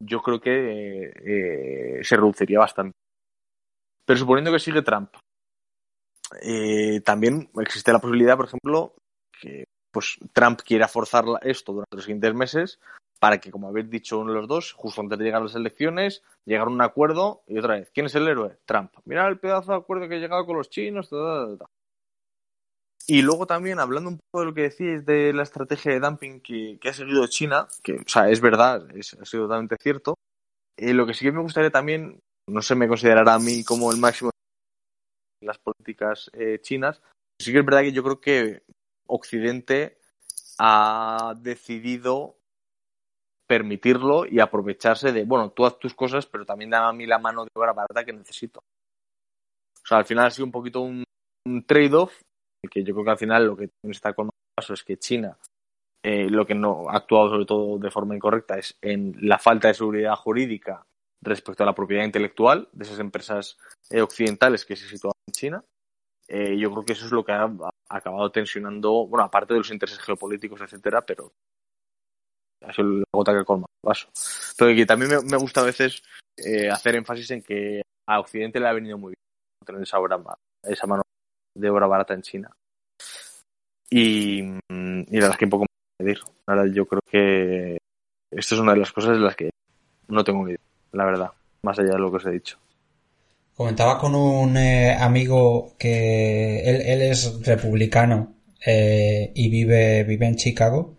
Yo 0.00 0.20
creo 0.20 0.40
que 0.40 1.12
eh, 1.24 2.00
se 2.02 2.16
reduciría 2.16 2.58
bastante. 2.58 2.96
Pero 4.04 4.18
suponiendo 4.18 4.50
que 4.50 4.58
sigue 4.58 4.82
Trump, 4.82 5.14
eh, 6.40 7.00
también 7.02 7.50
existe 7.60 7.92
la 7.92 8.00
posibilidad, 8.00 8.36
por 8.36 8.46
ejemplo, 8.46 8.94
que 9.40 9.64
pues 9.92 10.18
Trump 10.32 10.60
quiera 10.64 10.88
forzar 10.88 11.24
esto 11.42 11.72
durante 11.72 11.96
los 11.96 12.04
siguientes 12.04 12.34
meses 12.34 12.80
para 13.20 13.38
que, 13.38 13.52
como 13.52 13.68
habéis 13.68 13.88
dicho 13.88 14.18
uno 14.18 14.32
de 14.32 14.40
los 14.40 14.48
dos, 14.48 14.72
justo 14.72 15.00
antes 15.00 15.16
de 15.16 15.24
llegar 15.24 15.42
las 15.42 15.54
elecciones, 15.54 16.24
llegar 16.44 16.66
a 16.66 16.70
un 16.70 16.82
acuerdo 16.82 17.44
y 17.46 17.56
otra 17.56 17.74
vez, 17.74 17.88
¿quién 17.94 18.06
es 18.06 18.14
el 18.16 18.26
héroe? 18.26 18.58
Trump. 18.64 18.90
Mira 19.04 19.28
el 19.28 19.38
pedazo 19.38 19.70
de 19.70 19.78
acuerdo 19.78 20.08
que 20.08 20.16
ha 20.16 20.18
llegado 20.18 20.44
con 20.44 20.56
los 20.56 20.70
chinos. 20.70 21.08
Y 23.06 23.22
luego 23.22 23.46
también, 23.46 23.78
hablando 23.78 24.10
un 24.10 24.18
poco 24.18 24.40
de 24.40 24.46
lo 24.46 24.54
que 24.54 24.62
decís 24.62 25.06
de 25.06 25.32
la 25.32 25.44
estrategia 25.44 25.92
de 25.92 26.00
dumping 26.00 26.40
que, 26.40 26.78
ha 26.82 26.92
seguido 26.92 27.24
China, 27.28 27.68
que, 27.84 27.94
o 27.94 28.08
sea, 28.08 28.28
es 28.28 28.40
verdad, 28.40 28.88
es, 28.96 29.14
ha 29.14 29.24
sido 29.24 29.44
totalmente 29.44 29.76
cierto, 29.80 30.14
eh, 30.76 30.92
lo 30.92 31.06
que 31.06 31.14
sí 31.14 31.24
que 31.24 31.30
me 31.30 31.42
gustaría 31.42 31.70
también, 31.70 32.18
no 32.48 32.60
se 32.60 32.74
me 32.74 32.88
considerará 32.88 33.34
a 33.34 33.38
mí 33.38 33.62
como 33.62 33.92
el 33.92 33.98
máximo 33.98 34.30
de 35.40 35.46
las 35.46 35.58
políticas 35.58 36.28
eh, 36.32 36.58
chinas, 36.60 37.00
sí 37.40 37.52
que 37.52 37.60
es 37.60 37.64
verdad 37.64 37.82
que 37.82 37.92
yo 37.92 38.02
creo 38.02 38.20
que 38.20 38.62
Occidente 39.14 39.98
ha 40.58 41.34
decidido 41.38 42.38
permitirlo 43.46 44.24
y 44.26 44.40
aprovecharse 44.40 45.12
de, 45.12 45.24
bueno, 45.24 45.50
tú 45.50 45.66
haz 45.66 45.78
tus 45.78 45.94
cosas, 45.94 46.26
pero 46.26 46.46
también 46.46 46.70
dame 46.70 46.88
a 46.88 46.92
mí 46.92 47.06
la 47.06 47.18
mano 47.18 47.44
de 47.44 47.50
obra 47.54 47.74
barata 47.74 48.04
que 48.04 48.12
necesito. 48.12 48.60
O 48.60 49.86
sea, 49.86 49.98
al 49.98 50.06
final 50.06 50.26
ha 50.26 50.30
sido 50.30 50.46
un 50.46 50.52
poquito 50.52 50.80
un, 50.80 51.04
trade-off, 51.66 52.18
que 52.70 52.82
yo 52.82 52.94
creo 52.94 53.04
que 53.04 53.10
al 53.10 53.18
final 53.18 53.46
lo 53.46 53.56
que 53.56 53.68
está 53.82 54.14
con 54.14 54.30
paso 54.54 54.72
es 54.72 54.82
que 54.82 54.96
China 54.96 55.36
eh, 56.04 56.28
lo 56.30 56.46
que 56.46 56.54
no 56.54 56.88
ha 56.88 56.96
actuado 56.96 57.30
sobre 57.30 57.44
todo 57.44 57.78
de 57.78 57.90
forma 57.90 58.16
incorrecta 58.16 58.58
es 58.58 58.76
en 58.80 59.14
la 59.20 59.38
falta 59.38 59.68
de 59.68 59.74
seguridad 59.74 60.16
jurídica 60.16 60.86
respecto 61.20 61.62
a 61.62 61.66
la 61.66 61.74
propiedad 61.74 62.04
intelectual 62.04 62.68
de 62.72 62.84
esas 62.84 62.98
empresas 62.98 63.58
eh, 63.90 64.00
occidentales 64.00 64.64
que 64.64 64.76
se 64.76 64.88
sitúan 64.88 65.12
en 65.26 65.32
China. 65.32 65.64
Eh, 66.34 66.56
yo 66.56 66.70
creo 66.70 66.82
que 66.82 66.94
eso 66.94 67.04
es 67.04 67.12
lo 67.12 67.22
que 67.22 67.32
ha, 67.32 67.46
acabado 67.90 68.30
tensionando, 68.32 69.06
bueno, 69.06 69.22
aparte 69.22 69.52
de 69.52 69.60
los 69.60 69.70
intereses 69.70 69.98
geopolíticos, 69.98 70.62
etcétera, 70.62 71.04
pero 71.04 71.30
ha 72.62 72.72
sido 72.72 72.88
la 72.88 73.04
gota 73.12 73.36
que 73.36 73.44
colma 73.44 73.66
el 73.68 73.86
vaso. 73.86 74.08
Pero 74.56 74.74
que 74.74 74.86
también 74.86 75.10
me, 75.10 75.20
me, 75.30 75.36
gusta 75.36 75.60
a 75.60 75.64
veces 75.64 76.02
eh, 76.38 76.70
hacer 76.70 76.94
énfasis 76.94 77.32
en 77.32 77.42
que 77.42 77.82
a 78.08 78.18
Occidente 78.18 78.60
le 78.60 78.66
ha 78.66 78.72
venido 78.72 78.96
muy 78.96 79.10
bien 79.10 79.66
tener 79.66 79.82
esa, 79.82 79.98
obra, 79.98 80.18
esa 80.62 80.86
mano 80.86 81.02
de 81.54 81.68
obra 81.68 81.86
barata 81.86 82.14
en 82.14 82.22
China. 82.22 82.50
Y, 83.90 84.40
y 84.40 84.56
la 84.70 85.04
verdad 85.10 85.32
es 85.32 85.36
que 85.36 85.46
poco 85.48 85.64
más 85.64 86.00
medir. 86.00 86.20
Ahora 86.46 86.66
yo 86.66 86.86
creo 86.86 87.02
que 87.04 87.76
esto 88.30 88.54
es 88.54 88.60
una 88.62 88.72
de 88.72 88.78
las 88.78 88.92
cosas 88.92 89.18
de 89.18 89.22
las 89.22 89.36
que 89.36 89.50
no 90.08 90.24
tengo 90.24 90.46
ni 90.46 90.52
idea, 90.52 90.64
la 90.92 91.04
verdad, 91.04 91.32
más 91.62 91.78
allá 91.78 91.92
de 91.92 91.98
lo 91.98 92.10
que 92.10 92.16
os 92.16 92.24
he 92.24 92.30
dicho. 92.30 92.58
Comentaba 93.62 93.96
con 93.96 94.16
un 94.16 94.56
eh, 94.56 94.92
amigo 94.92 95.76
que 95.78 96.62
él, 96.68 96.80
él 96.80 97.02
es 97.02 97.46
republicano 97.46 98.34
eh, 98.66 99.30
y 99.36 99.48
vive, 99.50 100.02
vive 100.02 100.26
en 100.26 100.34
Chicago 100.34 100.96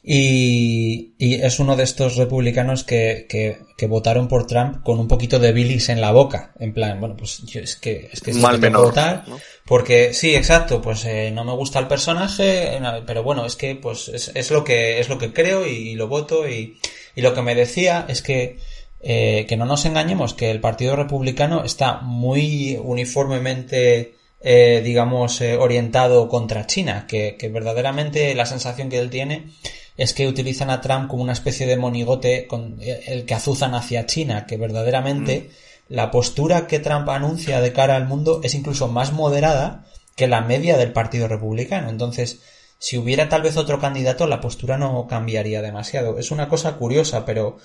y, 0.00 1.14
y, 1.18 1.34
es 1.34 1.58
uno 1.58 1.74
de 1.74 1.82
estos 1.82 2.14
republicanos 2.16 2.84
que, 2.84 3.26
que, 3.28 3.58
que, 3.76 3.86
votaron 3.88 4.28
por 4.28 4.46
Trump 4.46 4.84
con 4.84 5.00
un 5.00 5.08
poquito 5.08 5.40
de 5.40 5.52
bilis 5.52 5.88
en 5.88 6.00
la 6.00 6.12
boca. 6.12 6.52
En 6.60 6.72
plan, 6.72 7.00
bueno, 7.00 7.16
pues 7.16 7.42
yo 7.44 7.60
es 7.60 7.74
que 7.74 8.08
es 8.12 8.20
que, 8.20 8.30
es 8.30 8.36
Mal 8.36 8.54
que 8.54 8.62
menor, 8.62 8.86
votar. 8.86 9.24
¿no? 9.26 9.40
Porque, 9.66 10.14
sí, 10.14 10.34
exacto, 10.34 10.80
pues 10.80 11.04
eh, 11.04 11.32
no 11.32 11.44
me 11.44 11.52
gusta 11.52 11.80
el 11.80 11.88
personaje, 11.88 12.80
pero 13.06 13.24
bueno, 13.24 13.44
es 13.44 13.56
que 13.56 13.74
pues 13.74 14.08
es, 14.08 14.30
es 14.34 14.50
lo 14.52 14.62
que 14.62 15.00
es 15.00 15.08
lo 15.08 15.18
que 15.18 15.32
creo 15.32 15.66
y, 15.66 15.90
y 15.90 15.94
lo 15.96 16.06
voto 16.06 16.48
y, 16.48 16.78
y, 17.16 17.20
lo 17.20 17.34
que 17.34 17.42
me 17.42 17.56
decía 17.56 18.06
es 18.08 18.22
que 18.22 18.56
eh, 19.00 19.46
que 19.48 19.56
no 19.56 19.64
nos 19.64 19.84
engañemos, 19.84 20.34
que 20.34 20.50
el 20.50 20.60
Partido 20.60 20.96
Republicano 20.96 21.64
está 21.64 22.00
muy 22.00 22.78
uniformemente 22.82 24.14
eh, 24.40 24.82
digamos, 24.84 25.40
eh, 25.40 25.56
orientado 25.56 26.28
contra 26.28 26.66
China, 26.66 27.06
que, 27.08 27.36
que, 27.36 27.48
verdaderamente 27.48 28.32
la 28.36 28.46
sensación 28.46 28.88
que 28.88 29.00
él 29.00 29.10
tiene 29.10 29.50
es 29.96 30.14
que 30.14 30.28
utilizan 30.28 30.70
a 30.70 30.80
Trump 30.80 31.08
como 31.08 31.24
una 31.24 31.32
especie 31.32 31.66
de 31.66 31.76
monigote 31.76 32.46
con 32.46 32.78
el 32.80 33.26
que 33.26 33.34
azuzan 33.34 33.74
hacia 33.74 34.06
China, 34.06 34.46
que 34.46 34.56
verdaderamente 34.56 35.48
mm. 35.48 35.94
la 35.94 36.12
postura 36.12 36.68
que 36.68 36.78
Trump 36.78 37.08
anuncia 37.08 37.60
de 37.60 37.72
cara 37.72 37.96
al 37.96 38.06
mundo 38.06 38.40
es 38.44 38.54
incluso 38.54 38.86
más 38.86 39.12
moderada 39.12 39.86
que 40.14 40.28
la 40.28 40.40
media 40.40 40.76
del 40.76 40.92
Partido 40.92 41.26
Republicano. 41.26 41.90
Entonces, 41.90 42.40
si 42.78 42.96
hubiera 42.96 43.28
tal 43.28 43.42
vez 43.42 43.56
otro 43.56 43.80
candidato, 43.80 44.28
la 44.28 44.40
postura 44.40 44.78
no 44.78 45.08
cambiaría 45.08 45.62
demasiado. 45.62 46.16
Es 46.18 46.30
una 46.30 46.48
cosa 46.48 46.76
curiosa, 46.76 47.24
pero 47.24 47.58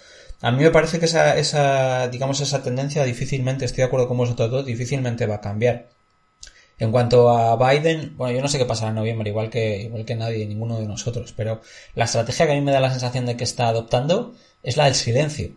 a 0.44 0.52
mí 0.52 0.62
me 0.62 0.72
parece 0.72 1.00
que 1.00 1.06
esa, 1.06 1.38
esa 1.38 2.10
digamos, 2.10 2.42
esa 2.42 2.62
tendencia 2.62 3.06
difícilmente, 3.06 3.64
estoy 3.64 3.78
de 3.78 3.86
acuerdo 3.86 4.10
con 4.10 4.18
vosotros 4.18 4.52
dos, 4.52 4.66
difícilmente 4.66 5.26
va 5.26 5.36
a 5.36 5.42
cambiar. 5.42 5.90
En 6.78 6.92
cuanto 6.92 7.30
a 7.30 7.56
Biden, 7.56 8.18
bueno, 8.18 8.36
yo 8.36 8.42
no 8.42 8.50
sé 8.50 8.58
qué 8.58 8.66
pasará 8.66 8.90
en 8.90 8.96
noviembre, 8.96 9.30
igual 9.30 9.50
que, 9.50 9.84
igual 9.84 10.04
que 10.04 10.16
nadie, 10.16 10.46
ninguno 10.46 10.80
de 10.80 10.86
nosotros, 10.86 11.34
pero 11.38 11.62
la 11.96 12.04
estrategia 12.04 12.46
que 12.46 12.52
a 12.52 12.56
mí 12.56 12.62
me 12.62 12.74
da 12.74 12.82
la 12.82 12.92
sensación 12.92 13.26
de 13.26 13.38
que 13.38 13.46
está 13.46 13.70
adoptando 13.70 14.34
es 14.64 14.76
la 14.76 14.86
del 14.86 14.96
silencio. 14.96 15.52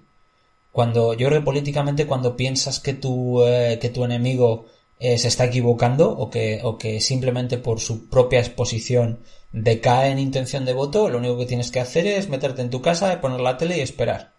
Cuando, 0.71 1.15
yo 1.15 1.27
creo 1.29 1.41
que 1.41 1.45
políticamente 1.45 2.07
cuando 2.07 2.37
piensas 2.37 2.79
que 2.79 2.95
tu, 2.95 3.43
eh, 3.43 3.79
que 3.81 3.89
tu 3.89 4.05
enemigo 4.05 4.67
eh, 5.01 5.19
se 5.19 5.27
está 5.27 5.47
equivocando 5.47 6.11
o 6.11 6.31
que, 6.31 6.61
o 6.63 6.79
que 6.79 7.01
simplemente 7.01 7.59
por 7.59 7.81
su 7.81 8.09
propia 8.09 8.39
exposición 8.39 9.19
decae 9.51 10.13
en 10.13 10.21
intención 10.21 10.65
de 10.65 10.75
voto, 10.75 11.09
lo 11.09 11.19
único 11.19 11.39
que 11.39 11.47
tienes 11.47 11.73
que 11.73 11.81
hacer 11.81 12.07
es 12.07 12.29
meterte 12.29 12.63
en 12.63 12.71
tu 12.71 12.83
casa, 12.83 13.21
poner 13.21 13.41
la 13.41 13.57
tele 13.57 13.79
y 13.79 13.81
esperar. 13.81 14.36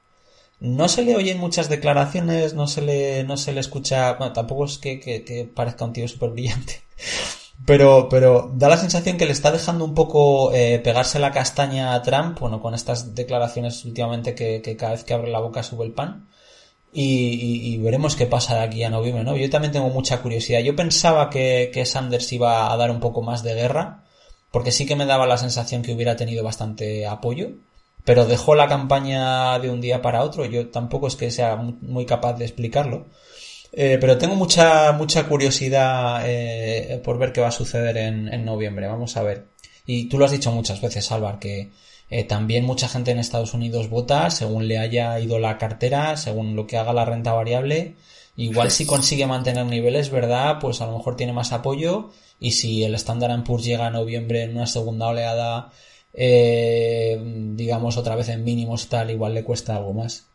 No 0.60 0.88
se 0.88 1.04
le 1.04 1.16
oyen 1.16 1.40
muchas 1.40 1.70
declaraciones, 1.70 2.54
no 2.56 2.68
se 2.68 2.82
le, 2.82 3.24
no 3.24 3.38
se 3.38 3.54
le 3.54 3.60
escucha, 3.60 4.14
bueno, 4.14 4.34
tampoco 4.34 4.66
es 4.66 4.80
que, 4.80 5.00
que, 5.00 5.24
que 5.24 5.46
parezca 5.46 5.86
un 5.86 5.94
tío 5.94 6.08
súper 6.08 6.32
brillante. 6.32 6.82
Pero, 7.66 8.08
pero 8.08 8.52
da 8.54 8.70
la 8.70 8.78
sensación 8.78 9.18
que 9.18 9.26
le 9.26 9.32
está 9.32 9.52
dejando 9.52 9.84
un 9.84 9.96
poco 9.96 10.54
eh, 10.54 10.80
pegarse 10.84 11.18
la 11.18 11.32
castaña 11.32 11.96
a 11.96 12.04
Trump, 12.04 12.40
bueno, 12.40 12.62
con 12.62 12.76
estas 12.76 13.16
declaraciones 13.16 13.84
últimamente 13.84 14.36
que, 14.36 14.62
que 14.62 14.78
cada 14.78 14.92
vez 14.92 15.04
que 15.04 15.16
abre 15.16 15.32
la 15.32 15.40
boca 15.40 15.64
sube 15.64 15.84
el 15.86 15.92
pan. 15.92 16.30
Y, 16.94 17.04
y, 17.04 17.74
y, 17.74 17.78
veremos 17.80 18.16
qué 18.16 18.28
pasa 18.28 18.56
de 18.56 18.62
aquí 18.62 18.84
a 18.84 18.90
noviembre, 18.90 19.24
¿no? 19.24 19.36
Yo 19.36 19.50
también 19.50 19.74
tengo 19.74 19.90
mucha 19.90 20.22
curiosidad. 20.22 20.62
Yo 20.62 20.76
pensaba 20.76 21.30
que, 21.30 21.72
que 21.74 21.86
Sanders 21.86 22.32
iba 22.32 22.72
a 22.72 22.78
dar 22.78 22.92
un 22.92 23.00
poco 23.00 23.22
más 23.22 23.44
de 23.44 23.56
guerra, 23.56 24.04
porque 24.52 24.72
sí 24.72 24.86
que 24.86 24.96
me 24.96 25.06
daba 25.06 25.28
la 25.28 25.38
sensación 25.38 25.82
que 25.82 25.94
hubiera 25.94 26.16
tenido 26.16 26.44
bastante 26.44 27.08
apoyo 27.08 27.50
pero 28.08 28.26
dejó 28.26 28.56
la 28.56 28.70
campaña 28.70 29.60
de 29.60 29.70
un 29.70 29.82
día 29.82 30.02
para 30.02 30.24
otro. 30.24 30.46
Yo 30.46 30.70
tampoco 30.70 31.08
es 31.08 31.18
que 31.18 31.30
sea 31.30 31.58
muy 31.58 32.06
capaz 32.06 32.36
de 32.36 32.46
explicarlo. 32.46 33.08
Eh, 33.74 33.98
pero 34.00 34.18
tengo 34.18 34.34
mucha, 34.36 34.94
mucha 34.94 35.28
curiosidad 35.28 36.22
eh, 36.26 37.02
por 37.04 37.18
ver 37.18 37.34
qué 37.34 37.42
va 37.42 37.50
a 37.50 37.52
suceder 37.52 37.98
en, 37.98 38.34
en, 38.34 38.46
noviembre. 38.46 38.88
Vamos 38.88 39.18
a 39.18 39.24
ver. 39.24 39.48
Y 39.86 40.06
tú 40.08 40.18
lo 40.18 40.24
has 40.24 40.32
dicho 40.32 40.54
muchas 40.54 40.80
veces, 40.80 41.12
Álvaro, 41.12 41.38
que 41.38 41.72
eh, 42.10 42.24
también 42.24 42.64
mucha 42.64 42.88
gente 42.88 43.12
en 43.12 43.20
Estados 43.20 43.54
Unidos 43.54 43.90
vota 43.90 44.30
según 44.30 44.70
le 44.70 44.78
haya 44.78 45.20
ido 45.20 45.38
la 45.38 45.58
cartera, 45.58 46.16
según 46.16 46.56
lo 46.56 46.66
que 46.66 46.78
haga 46.78 46.94
la 46.94 47.04
renta 47.04 47.34
variable. 47.34 47.96
Igual 48.38 48.72
si 48.72 48.86
consigue 48.94 49.28
mantener 49.28 49.66
niveles, 49.66 50.12
¿verdad? 50.12 50.60
Pues 50.62 50.80
a 50.80 50.86
lo 50.86 50.98
mejor 50.98 51.18
tiene 51.18 51.34
más 51.34 51.52
apoyo. 51.52 52.12
Y 52.40 52.54
si 52.54 52.86
el 52.86 52.96
Standard 52.96 53.44
Poor's 53.44 53.66
llega 53.66 53.88
a 53.88 53.92
noviembre 53.92 54.44
en 54.44 54.56
una 54.56 54.66
segunda 54.66 55.08
oleada 55.08 55.74
eh, 56.14 57.20
digamos 57.56 57.98
otra 57.98 58.16
vez 58.16 58.30
en 58.30 58.44
mínimos 58.44 58.88
tal, 58.88 59.12
igual 59.12 59.34
le 59.34 59.44
cuesta 59.44 59.76
algo 59.76 59.94
más. 59.94 60.28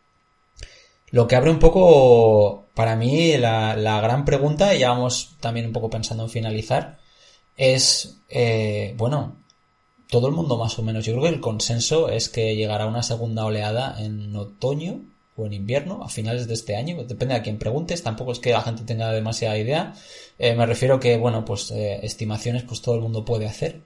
Lo 1.11 1.27
que 1.27 1.35
abre 1.35 1.51
un 1.51 1.59
poco, 1.59 2.65
para 2.73 2.95
mí, 2.95 3.37
la, 3.37 4.01
gran 4.01 4.25
pregunta, 4.25 4.73
y 4.73 4.79
ya 4.79 4.89
vamos 4.89 5.35
también 5.39 5.67
un 5.67 5.73
poco 5.73 5.89
pensando 5.89 6.23
en 6.23 6.29
finalizar, 6.29 6.97
es, 7.55 8.17
eh, 8.29 8.95
bueno, 8.97 9.35
todo 10.09 10.27
el 10.27 10.33
mundo 10.33 10.57
más 10.57 10.79
o 10.79 10.83
menos, 10.83 11.05
yo 11.05 11.13
creo 11.13 11.25
que 11.25 11.35
el 11.35 11.39
consenso 11.39 12.09
es 12.09 12.29
que 12.29 12.55
llegará 12.55 12.87
una 12.87 13.03
segunda 13.03 13.45
oleada 13.45 13.95
en 13.99 14.35
otoño 14.35 15.01
o 15.35 15.45
en 15.45 15.53
invierno, 15.53 16.03
a 16.03 16.09
finales 16.09 16.47
de 16.47 16.55
este 16.55 16.75
año, 16.75 17.03
depende 17.03 17.35
a 17.35 17.43
quién 17.43 17.59
preguntes, 17.59 18.01
tampoco 18.01 18.31
es 18.31 18.39
que 18.39 18.51
la 18.51 18.61
gente 18.61 18.83
tenga 18.83 19.11
demasiada 19.11 19.57
idea, 19.57 19.93
eh, 20.39 20.55
me 20.55 20.65
refiero 20.65 20.99
que, 20.99 21.17
bueno, 21.17 21.45
pues 21.45 21.69
estimaciones 21.71 22.63
pues 22.63 22.81
todo 22.81 22.95
el 22.95 23.01
mundo 23.01 23.23
puede 23.25 23.47
hacer. 23.47 23.81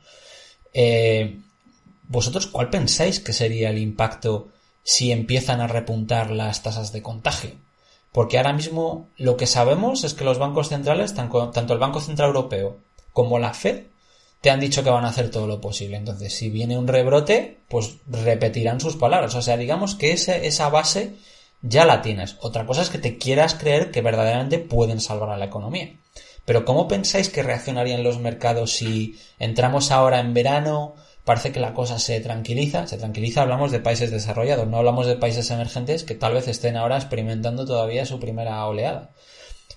¿Vosotros 2.08 2.47
cuál 2.47 2.70
pensáis 2.70 3.20
que 3.20 3.34
sería 3.34 3.70
el 3.70 3.78
impacto 3.78 4.49
si 4.88 5.12
empiezan 5.12 5.60
a 5.60 5.68
repuntar 5.68 6.32
las 6.32 6.64
tasas 6.64 6.93
de 6.93 7.01
contagio. 7.01 7.51
Porque 8.14 8.38
ahora 8.38 8.53
mismo 8.53 9.10
lo 9.18 9.36
que 9.36 9.45
sabemos 9.45 10.05
es 10.05 10.14
que 10.14 10.24
los 10.24 10.39
bancos 10.39 10.70
centrales, 10.70 11.14
tanto 11.14 11.74
el 11.74 11.78
Banco 11.78 11.99
Central 11.99 12.30
Europeo 12.30 12.78
como 13.12 13.38
la 13.38 13.53
Fed, 13.53 13.84
te 14.39 14.49
han 14.49 14.62
dicho 14.62 14.86
que 14.86 14.89
van 14.89 15.03
a 15.03 15.10
hacer 15.10 15.30
todo 15.30 15.45
lo 15.45 15.60
posible. 15.60 15.97
Entonces, 15.97 16.34
si 16.34 16.49
viene 16.49 16.78
un 16.78 16.88
rebrote, 16.88 17.58
pues 17.68 17.97
repetirán 18.08 18.80
sus 18.80 18.95
palabras. 18.95 19.36
O 19.36 19.41
sea, 19.41 19.58
digamos 19.58 19.95
que 19.95 20.14
esa 20.14 20.70
base 20.70 21.16
ya 21.62 21.84
la 21.84 22.01
tienes. 22.01 22.38
Otra 22.39 22.66
cosa 22.66 22.82
es 22.82 22.89
que 22.89 22.97
te 22.97 23.18
quieras 23.18 23.55
creer 23.55 23.91
que 23.91 24.01
verdaderamente 24.01 24.58
pueden 24.58 25.01
salvar 25.01 25.32
a 25.32 25.38
la 25.38 25.47
economía. 25.47 25.97
Pero 26.45 26.64
¿cómo 26.64 26.88
pensáis 26.88 27.28
que 27.28 27.43
reaccionarían 27.43 28.03
los 28.03 28.20
mercados 28.20 28.72
si 28.72 29.20
entramos 29.38 29.91
ahora 29.91 30.22
en 30.22 30.34
verano, 30.34 30.95
parece 31.28 31.52
que 31.52 31.60
la 31.60 31.74
cosa 31.74 32.00
se 32.00 32.22
tranquiliza. 32.22 32.88
Se 32.88 32.98
tranquiliza, 32.98 33.42
hablamos 33.42 33.70
de 33.74 33.82
países 33.82 34.12
desarrollados, 34.12 34.66
no 34.66 34.78
hablamos 34.78 35.06
de 35.08 35.18
países 35.18 35.52
emergentes 35.52 36.06
que 36.06 36.16
tal 36.16 36.34
vez 36.34 36.48
estén 36.48 36.78
ahora 36.78 36.96
experimentando 36.96 37.66
todavía 37.66 38.06
su 38.06 38.18
primera 38.18 38.66
oleada. 38.66 39.12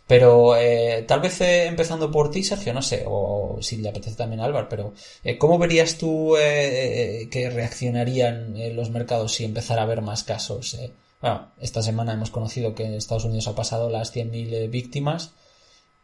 Pero 0.07 0.57
eh, 0.57 1.05
tal 1.09 1.21
vez 1.21 1.41
eh, 1.41 1.67
empezando 1.67 2.09
por 2.09 2.31
ti, 2.31 2.45
Sergio, 2.45 2.73
no 2.73 2.83
sé, 2.83 3.05
o, 3.05 3.59
si 3.61 3.79
le 3.79 3.89
apetece 3.89 4.15
también 4.15 4.41
a 4.41 4.45
Álvaro, 4.45 4.69
pero 4.69 4.95
eh, 5.25 5.39
¿cómo 5.39 5.59
verías 5.59 5.99
tú 5.99 6.35
que 6.37 7.51
reaccionarían 7.53 8.55
los 8.77 8.91
mercados 8.91 9.33
si 9.33 9.45
empezara 9.45 9.83
a 9.83 9.85
haber 9.87 10.03
más 10.03 10.23
casos? 10.23 10.79
bueno, 11.21 11.53
esta 11.61 11.83
semana 11.83 12.13
hemos 12.13 12.31
conocido 12.31 12.77
que 12.77 12.85
en 12.85 12.95
Estados 12.95 13.25
Unidos 13.25 13.49
ha 13.49 13.57
pasado 13.57 13.91
las 13.91 14.15
100.000 14.15 14.71
víctimas 14.71 15.33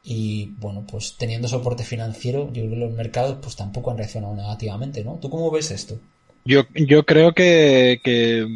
y 0.09 0.55
bueno, 0.61 0.87
pues 0.89 1.17
teniendo 1.19 1.49
soporte 1.49 1.83
financiero, 1.83 2.47
yo 2.53 2.63
creo 2.63 2.71
que 2.71 2.77
los 2.77 2.93
mercados 2.93 3.39
pues 3.43 3.57
tampoco 3.57 3.91
han 3.91 3.99
reaccionado 3.99 4.37
negativamente, 4.37 5.03
¿no? 5.03 5.19
¿Tú 5.21 5.29
cómo 5.29 5.51
ves 5.51 5.73
esto? 5.73 5.99
Yo, 6.45 6.63
yo 6.75 7.05
creo 7.05 7.33
que, 7.33 8.01
que, 8.05 8.47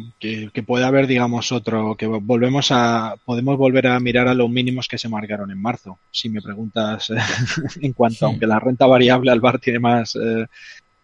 que, 0.53 0.63
puede 0.63 0.85
haber, 0.85 1.07
digamos, 1.07 1.51
otro, 1.51 1.97
que 1.97 2.07
volvemos 2.07 2.69
a, 2.71 3.17
podemos 3.25 3.57
volver 3.57 3.87
a 3.87 3.99
mirar 3.99 4.29
a 4.29 4.33
los 4.33 4.49
mínimos 4.49 4.87
que 4.87 4.97
se 4.97 5.09
marcaron 5.09 5.51
en 5.51 5.61
marzo, 5.61 5.99
si 6.09 6.29
me 6.29 6.41
preguntas 6.41 7.11
en 7.81 7.91
cuanto, 7.91 8.27
aunque 8.27 8.47
la 8.47 8.61
renta 8.61 8.87
variable 8.87 9.29
al 9.29 9.41
bar 9.41 9.59
tiene 9.59 9.79
más, 9.79 10.15
eh, 10.15 10.45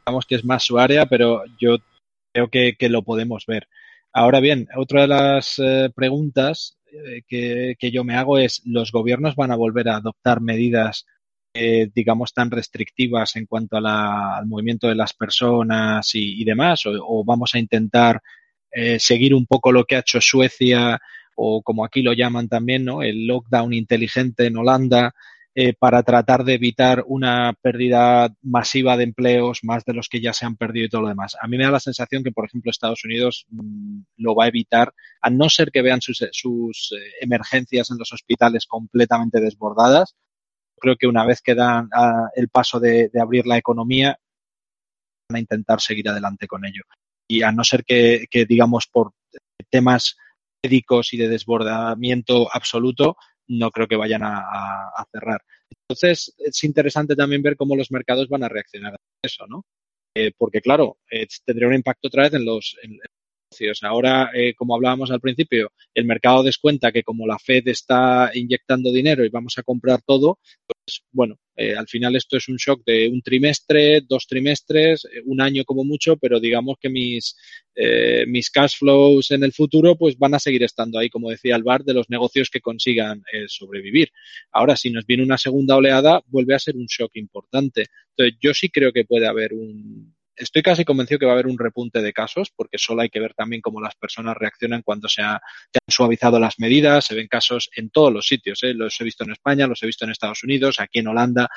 digamos 0.05 0.25
que 0.25 0.35
es 0.35 0.45
más 0.45 0.63
su 0.63 0.79
área, 0.79 1.07
pero 1.07 1.43
yo 1.59 1.75
creo 2.31 2.49
que, 2.49 2.77
que 2.79 2.87
lo 2.87 3.01
podemos 3.01 3.45
ver. 3.45 3.67
Ahora 4.13 4.39
bien, 4.39 4.69
otra 4.77 5.01
de 5.01 5.07
las 5.09 5.59
eh, 5.59 5.91
preguntas 5.93 6.76
eh, 6.91 7.75
que, 7.77 7.91
yo 7.91 8.03
me 8.03 8.15
hago 8.15 8.37
es, 8.37 8.61
¿los 8.65 8.91
gobiernos 8.91 9.35
van 9.35 9.51
a 9.51 9.55
volver 9.55 9.89
a 9.89 9.97
adoptar 9.97 10.41
medidas, 10.41 11.05
eh, 11.53 11.89
digamos, 11.93 12.33
tan 12.33 12.51
restrictivas 12.51 13.35
en 13.35 13.45
cuanto 13.45 13.77
al 13.77 14.45
movimiento 14.45 14.87
de 14.87 14.95
las 14.95 15.13
personas 15.13 16.09
y, 16.13 16.43
demás? 16.43 16.83
O, 16.85 17.23
vamos 17.25 17.55
a 17.55 17.59
intentar 17.59 18.21
eh, 18.71 18.99
seguir 18.99 19.33
un 19.33 19.45
poco 19.45 19.71
lo 19.71 19.85
que 19.85 19.95
ha 19.95 19.99
hecho 19.99 20.21
Suecia 20.21 20.99
o 21.35 21.61
como 21.61 21.85
aquí 21.85 22.01
lo 22.01 22.13
llaman 22.13 22.47
también, 22.47 22.83
¿no? 22.85 23.03
El 23.03 23.27
lockdown 23.27 23.73
inteligente 23.73 24.45
en 24.47 24.57
Holanda, 24.57 25.13
eh, 25.59 25.73
para 25.73 26.03
tratar 26.03 26.43
de 26.43 26.53
evitar 26.53 27.03
una 27.07 27.51
pérdida 27.59 28.31
masiva 28.43 28.95
de 28.95 29.05
empleos, 29.05 29.63
más 29.63 29.83
de 29.85 29.95
los 29.95 30.07
que 30.07 30.21
ya 30.21 30.31
se 30.31 30.45
han 30.45 30.55
perdido 30.55 30.85
y 30.85 30.89
todo 30.89 31.01
lo 31.01 31.07
demás. 31.07 31.35
A 31.41 31.47
mí 31.47 31.57
me 31.57 31.63
da 31.63 31.71
la 31.71 31.79
sensación 31.79 32.23
que, 32.23 32.31
por 32.31 32.45
ejemplo, 32.45 32.69
Estados 32.69 33.03
Unidos 33.03 33.47
mm, 33.49 34.01
lo 34.17 34.35
va 34.35 34.45
a 34.45 34.49
evitar, 34.49 34.93
a 35.19 35.31
no 35.31 35.49
ser 35.49 35.71
que 35.71 35.81
vean 35.81 35.99
sus, 35.99 36.23
sus 36.31 36.93
eh, 36.95 37.11
emergencias 37.21 37.89
en 37.89 37.97
los 37.97 38.13
hospitales 38.13 38.67
completamente 38.67 39.41
desbordadas. 39.41 40.15
Creo 40.79 40.95
que 40.95 41.07
una 41.07 41.25
vez 41.25 41.41
que 41.41 41.55
dan 41.55 41.89
ah, 41.91 42.29
el 42.35 42.49
paso 42.49 42.79
de, 42.79 43.09
abrir 43.19 43.47
la 43.47 43.57
economía, 43.57 44.15
van 45.27 45.37
a 45.37 45.39
intentar 45.39 45.81
seguir 45.81 46.07
adelante 46.07 46.45
con 46.45 46.65
ello. 46.65 46.83
Y 47.27 47.41
a 47.41 47.51
no 47.51 47.63
ser 47.63 47.83
que, 47.83 48.27
que 48.29 48.45
digamos, 48.45 48.85
por 48.85 49.13
temas 49.71 50.17
médicos 50.63 51.13
y 51.13 51.17
de 51.17 51.29
desbordamiento 51.29 52.47
absoluto, 52.53 53.17
no 53.47 53.71
creo 53.71 53.87
que 53.87 53.95
vayan 53.95 54.21
a, 54.23 55.05
cerrar. 55.11 55.41
Entonces, 55.69 56.33
es 56.37 56.63
interesante 56.63 57.15
también 57.15 57.41
ver 57.41 57.55
cómo 57.55 57.75
los 57.75 57.91
mercados 57.91 58.27
van 58.29 58.43
a 58.43 58.49
reaccionar 58.49 58.93
a 58.93 58.97
eso, 59.21 59.45
¿no? 59.47 59.65
Eh, 60.15 60.31
porque, 60.37 60.61
claro, 60.61 60.97
eh, 61.11 61.27
tendría 61.45 61.67
un 61.67 61.75
impacto 61.75 62.07
otra 62.07 62.23
vez 62.23 62.33
en 62.33 62.45
los, 62.45 62.75
Ahora, 63.81 64.29
eh, 64.33 64.53
como 64.53 64.75
hablábamos 64.75 65.09
al 65.09 65.21
principio, 65.21 65.71
el 65.93 66.05
mercado 66.05 66.43
descuenta 66.43 66.91
que 66.91 67.03
como 67.03 67.25
la 67.25 67.39
Fed 67.39 67.67
está 67.67 68.29
inyectando 68.33 68.91
dinero 68.91 69.25
y 69.25 69.29
vamos 69.29 69.57
a 69.57 69.63
comprar 69.63 70.01
todo, 70.01 70.39
pues 70.67 71.01
bueno, 71.11 71.39
eh, 71.55 71.75
al 71.75 71.87
final 71.87 72.15
esto 72.15 72.37
es 72.37 72.49
un 72.49 72.57
shock 72.57 72.83
de 72.85 73.07
un 73.07 73.21
trimestre, 73.21 74.01
dos 74.01 74.27
trimestres, 74.27 75.05
eh, 75.05 75.21
un 75.25 75.41
año 75.41 75.63
como 75.63 75.83
mucho, 75.83 76.17
pero 76.17 76.39
digamos 76.39 76.77
que 76.79 76.89
mis, 76.89 77.35
mis 78.27 78.49
cash 78.49 78.77
flows 78.79 79.31
en 79.31 79.43
el 79.43 79.53
futuro 79.53 79.95
pues 79.95 80.17
van 80.17 80.33
a 80.33 80.39
seguir 80.39 80.63
estando 80.63 80.97
ahí, 80.97 81.09
como 81.09 81.29
decía 81.29 81.55
Alvar, 81.55 81.83
de 81.83 81.93
los 81.93 82.09
negocios 82.09 82.49
que 82.49 82.59
consigan 82.59 83.23
sobrevivir. 83.47 84.09
Ahora, 84.51 84.75
si 84.75 84.89
nos 84.89 85.05
viene 85.05 85.23
una 85.23 85.37
segunda 85.37 85.75
oleada, 85.75 86.21
vuelve 86.27 86.55
a 86.55 86.59
ser 86.59 86.75
un 86.75 86.87
shock 86.87 87.11
importante. 87.15 87.85
Entonces, 88.09 88.39
yo 88.41 88.53
sí 88.55 88.69
creo 88.69 88.91
que 88.91 89.05
puede 89.05 89.27
haber 89.27 89.53
un, 89.53 90.16
estoy 90.37 90.61
casi 90.61 90.85
convencido 90.85 91.19
que 91.19 91.25
va 91.25 91.31
a 91.31 91.35
haber 91.35 91.47
un 91.47 91.57
repunte 91.57 92.01
de 92.01 92.13
casos, 92.13 92.51
porque 92.55 92.77
solo 92.77 93.01
hay 93.01 93.09
que 93.09 93.19
ver 93.19 93.33
también 93.33 93.61
cómo 93.61 93.81
las 93.81 93.95
personas 93.95 94.37
reaccionan 94.37 94.83
cuando 94.83 95.09
se, 95.09 95.21
han 95.21 95.39
suavizado 95.87 96.39
las 96.39 96.59
medidas. 96.59 97.05
Se 97.05 97.15
ven 97.15 97.27
casos 97.27 97.69
en 97.75 97.89
todos 97.89 98.13
los 98.13 98.27
sitios. 98.27 98.63
¿eh? 98.63 98.73
Los 98.73 98.99
he 99.01 99.03
visto 99.03 99.23
en 99.23 99.31
España, 99.31 99.67
los 99.67 99.81
he 99.83 99.87
visto 99.87 100.05
en 100.05 100.11
Estados 100.11 100.43
Unidos, 100.43 100.79
aquí 100.79 100.99
en 100.99 101.07
Holanda, 101.07 101.49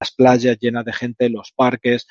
las 0.00 0.12
playas 0.12 0.58
llenas 0.58 0.84
de 0.84 0.92
gente, 0.92 1.28
los 1.28 1.52
parques. 1.52 2.06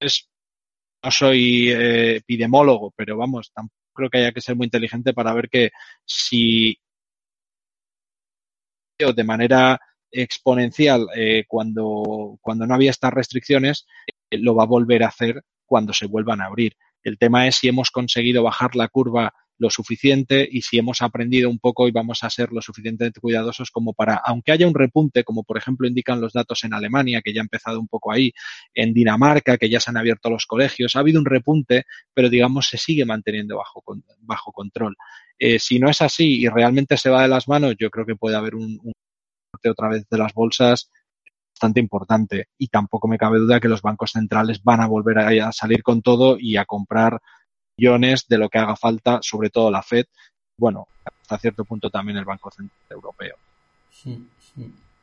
no 0.00 1.10
soy 1.10 1.70
eh, 1.70 2.16
epidemólogo, 2.16 2.92
pero 2.96 3.16
vamos, 3.16 3.52
tampoco 3.54 3.76
creo 3.94 4.10
que 4.10 4.18
haya 4.18 4.32
que 4.32 4.40
ser 4.40 4.56
muy 4.56 4.66
inteligente 4.66 5.14
para 5.14 5.32
ver 5.32 5.48
que 5.48 5.70
si 6.04 6.78
de 8.98 9.24
manera 9.24 9.78
exponencial 10.10 11.06
eh, 11.14 11.44
cuando, 11.46 12.38
cuando 12.40 12.66
no 12.66 12.74
había 12.74 12.90
estas 12.90 13.12
restricciones, 13.12 13.86
lo 14.30 14.54
va 14.54 14.64
a 14.64 14.66
volver 14.66 15.02
a 15.02 15.08
hacer 15.08 15.42
cuando 15.66 15.92
se 15.92 16.06
vuelvan 16.06 16.40
a 16.40 16.46
abrir. 16.46 16.74
El 17.02 17.18
tema 17.18 17.46
es 17.46 17.56
si 17.56 17.68
hemos 17.68 17.90
conseguido 17.90 18.42
bajar 18.42 18.74
la 18.74 18.88
curva 18.88 19.32
lo 19.58 19.70
suficiente 19.70 20.46
y 20.50 20.62
si 20.62 20.78
hemos 20.78 21.02
aprendido 21.02 21.48
un 21.48 21.58
poco 21.58 21.88
y 21.88 21.90
vamos 21.90 22.22
a 22.22 22.30
ser 22.30 22.52
lo 22.52 22.60
suficientemente 22.60 23.20
cuidadosos 23.20 23.70
como 23.70 23.94
para, 23.94 24.16
aunque 24.16 24.52
haya 24.52 24.66
un 24.66 24.74
repunte, 24.74 25.24
como 25.24 25.44
por 25.44 25.56
ejemplo 25.56 25.88
indican 25.88 26.20
los 26.20 26.32
datos 26.32 26.64
en 26.64 26.74
Alemania, 26.74 27.22
que 27.24 27.32
ya 27.32 27.40
ha 27.40 27.44
empezado 27.44 27.80
un 27.80 27.88
poco 27.88 28.12
ahí, 28.12 28.32
en 28.74 28.92
Dinamarca, 28.92 29.56
que 29.56 29.70
ya 29.70 29.80
se 29.80 29.90
han 29.90 29.96
abierto 29.96 30.30
los 30.30 30.46
colegios, 30.46 30.96
ha 30.96 31.00
habido 31.00 31.18
un 31.18 31.26
repunte, 31.26 31.84
pero 32.12 32.28
digamos 32.28 32.68
se 32.68 32.78
sigue 32.78 33.04
manteniendo 33.04 33.56
bajo, 33.56 33.82
bajo 34.20 34.52
control. 34.52 34.94
Eh, 35.38 35.58
si 35.58 35.78
no 35.78 35.88
es 35.88 36.02
así 36.02 36.40
y 36.42 36.48
realmente 36.48 36.96
se 36.96 37.10
va 37.10 37.22
de 37.22 37.28
las 37.28 37.48
manos, 37.48 37.76
yo 37.78 37.90
creo 37.90 38.06
que 38.06 38.16
puede 38.16 38.36
haber 38.36 38.54
un, 38.54 38.78
un 38.82 38.92
otra 39.64 39.88
vez 39.88 40.06
de 40.10 40.18
las 40.18 40.34
bolsas 40.34 40.90
bastante 41.56 41.80
importante 41.80 42.48
y 42.58 42.68
tampoco 42.68 43.08
me 43.08 43.16
cabe 43.16 43.38
duda 43.38 43.60
que 43.60 43.68
los 43.68 43.80
bancos 43.80 44.12
centrales 44.12 44.62
van 44.62 44.82
a 44.82 44.86
volver 44.86 45.18
a, 45.18 45.52
salir 45.52 45.82
con 45.82 46.02
todo 46.02 46.36
y 46.38 46.58
a 46.58 46.66
comprar 46.66 47.18
millones 47.78 48.26
de 48.28 48.36
lo 48.36 48.50
que 48.50 48.58
haga 48.58 48.76
falta, 48.76 49.20
sobre 49.22 49.48
todo 49.48 49.70
la 49.70 49.82
Fed, 49.82 50.04
bueno, 50.58 50.86
hasta 51.22 51.38
cierto 51.38 51.64
punto 51.64 51.88
también 51.88 52.18
el 52.18 52.26
Banco 52.26 52.50
Central 52.50 52.78
Europeo. 52.90 53.36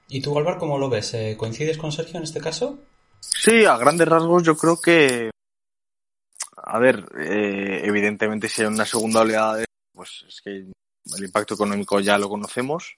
¿Y 0.10 0.22
tú, 0.22 0.38
Álvaro, 0.38 0.60
cómo 0.60 0.78
lo 0.78 0.90
ves? 0.90 1.16
Eh, 1.16 1.36
¿Coincides 1.36 1.78
con 1.78 1.92
Sergio 1.92 2.18
en 2.18 2.24
este 2.24 2.40
caso? 2.40 2.80
Sí, 3.20 3.66
a 3.66 3.78
grandes 3.78 4.08
rasgos 4.08 4.44
yo 4.44 4.56
creo 4.56 4.80
que, 4.80 5.32
a 6.56 6.78
ver, 6.78 7.04
eh, 7.20 7.82
evidentemente 7.84 8.48
si 8.48 8.62
hay 8.62 8.68
una 8.68 8.86
segunda 8.86 9.22
oleada, 9.22 9.64
pues 9.92 10.26
es 10.28 10.42
que 10.42 10.52
el 10.52 11.24
impacto 11.24 11.56
económico 11.56 12.00
ya 12.00 12.20
lo 12.20 12.30
conocemos. 12.30 12.96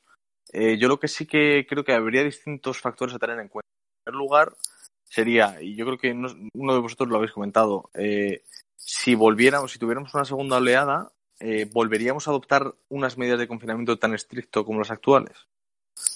Eh, 0.58 0.78
yo 0.78 0.88
lo 0.88 0.98
que 0.98 1.10
sí 1.10 1.26
que 1.26 1.68
creo 1.68 1.84
que 1.84 1.92
habría 1.92 2.24
distintos 2.24 2.80
factores 2.80 3.14
a 3.14 3.20
tener 3.20 3.38
en 3.40 3.50
cuenta. 3.50 3.68
En 3.68 4.04
primer 4.06 4.18
lugar, 4.18 4.56
sería, 5.04 5.62
y 5.62 5.76
yo 5.76 5.86
creo 5.86 5.98
que 5.98 6.12
uno 6.14 6.74
de 6.74 6.80
vosotros 6.80 7.10
lo 7.10 7.18
habéis 7.18 7.34
comentado, 7.34 7.90
eh, 7.94 8.42
si 8.78 9.16
volviéramos, 9.16 9.74
si 9.74 9.80
tuviéramos 9.80 10.14
una 10.14 10.24
segunda 10.24 10.56
oleada, 10.56 11.12
eh, 11.42 11.70
¿volveríamos 11.74 12.26
a 12.26 12.32
adoptar 12.32 12.74
unas 12.88 13.18
medidas 13.18 13.40
de 13.40 13.50
confinamiento 13.50 14.00
tan 14.00 14.14
estricto 14.14 14.64
como 14.64 14.80
las 14.80 14.92
actuales? 14.92 15.46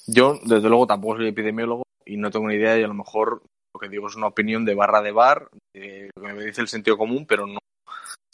Yo, 0.07 0.39
desde 0.45 0.69
luego, 0.69 0.87
tampoco 0.87 1.17
soy 1.17 1.27
epidemiólogo 1.27 1.83
y 2.05 2.15
no 2.15 2.31
tengo 2.31 2.47
ni 2.47 2.55
idea 2.55 2.79
y 2.79 2.83
a 2.83 2.87
lo 2.87 2.93
mejor 2.93 3.43
lo 3.73 3.79
que 3.79 3.89
digo 3.89 4.07
es 4.07 4.15
una 4.15 4.27
opinión 4.27 4.63
de 4.63 4.73
barra 4.73 5.01
de 5.01 5.11
bar, 5.11 5.49
lo 5.73 6.23
que 6.23 6.33
me 6.33 6.45
dice 6.45 6.61
el 6.61 6.69
sentido 6.69 6.97
común, 6.97 7.25
pero 7.27 7.45
no 7.45 7.59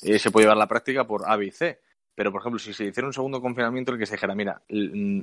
eh, 0.03 0.19
se 0.19 0.29
puede 0.29 0.43
llevar 0.43 0.57
a 0.57 0.59
la 0.59 0.67
práctica 0.67 1.07
por 1.07 1.27
A, 1.27 1.35
B 1.35 1.47
y 1.47 1.51
C. 1.51 1.81
Pero, 2.15 2.31
por 2.31 2.41
ejemplo, 2.41 2.59
si 2.59 2.73
se 2.73 2.85
hiciera 2.85 3.07
un 3.07 3.13
segundo 3.13 3.41
confinamiento 3.41 3.91
en 3.91 3.95
el 3.95 3.99
que 3.99 4.05
se 4.05 4.13
dijera, 4.13 4.35
mira, 4.35 4.61
mm, 4.69 5.19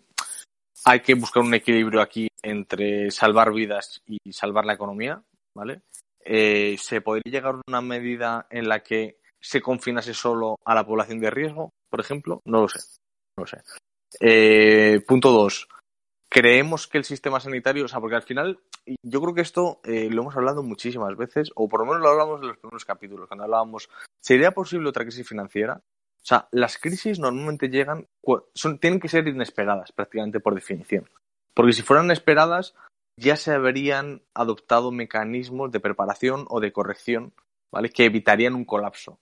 hay 0.85 1.01
que 1.01 1.15
buscar 1.15 1.43
un 1.43 1.55
equilibrio 1.55 2.01
aquí 2.01 2.29
entre 2.43 3.11
salvar 3.11 3.53
vidas 3.53 4.03
y 4.07 4.33
salvar 4.33 4.65
la 4.65 4.75
economía, 4.75 5.23
¿vale? 5.55 5.83
Eh, 6.25 6.77
¿Se 6.79 7.01
podría 7.01 7.31
llegar 7.31 7.55
a 7.55 7.61
una 7.67 7.81
medida 7.81 8.47
en 8.51 8.69
la 8.69 8.83
que 8.83 9.19
se 9.41 9.61
confinase 9.61 10.15
solo 10.15 10.57
a 10.65 10.75
la 10.75 10.87
población 10.87 11.21
de 11.21 11.31
riesgo, 11.31 11.71
por 11.91 12.01
ejemplo? 12.01 12.41
No 12.45 12.63
lo 12.63 12.69
sé. 12.69 12.79
No 13.37 13.45
lo 13.45 13.47
sé. 13.47 13.63
Eh, 14.21 15.01
punto 15.07 15.31
dos. 15.31 15.69
Creemos 16.29 16.87
que 16.87 16.99
el 16.99 17.05
sistema 17.05 17.41
sanitario, 17.41 17.85
o 17.85 17.89
sea, 17.89 18.01
porque 18.01 18.17
al 18.17 18.23
final, 18.23 18.59
yo 19.03 19.21
creo 19.21 19.35
que 19.35 19.43
esto 19.43 19.81
eh, 19.85 20.09
lo 20.11 20.23
hemos 20.23 20.37
hablado 20.37 20.63
muchísimas 20.63 21.15
veces, 21.17 21.51
o 21.55 21.69
por 21.69 21.81
lo 21.81 21.87
menos 21.87 22.01
lo 22.01 22.09
hablamos 22.09 22.41
en 22.41 22.49
los 22.49 22.57
primeros 22.57 22.85
capítulos, 22.87 23.29
cuando 23.29 23.45
hablábamos, 23.45 23.91
¿sería 24.19 24.53
posible 24.53 24.89
otra 24.89 25.05
crisis 25.05 25.29
financiera? 25.29 25.83
O 26.23 26.25
sea, 26.25 26.49
las 26.53 26.79
crisis 26.79 27.19
normalmente 27.19 27.69
llegan, 27.69 28.07
son, 28.55 28.79
tienen 28.79 29.01
que 29.01 29.09
ser 29.09 29.27
inesperadas, 29.27 29.91
prácticamente 29.91 30.39
por 30.39 30.55
definición. 30.55 31.11
Porque 31.53 31.73
si 31.73 31.83
fueran 31.83 32.13
esperadas, 32.13 32.75
ya 33.19 33.37
se 33.37 33.53
habrían 33.53 34.23
adoptado 34.33 34.93
mecanismos 34.93 35.73
de 35.73 35.81
preparación 35.81 36.47
o 36.49 36.61
de 36.61 36.73
corrección, 36.73 37.35
¿vale? 37.73 37.91
Que 37.91 38.05
evitarían 38.05 38.55
un 38.55 38.65
colapso, 38.65 39.19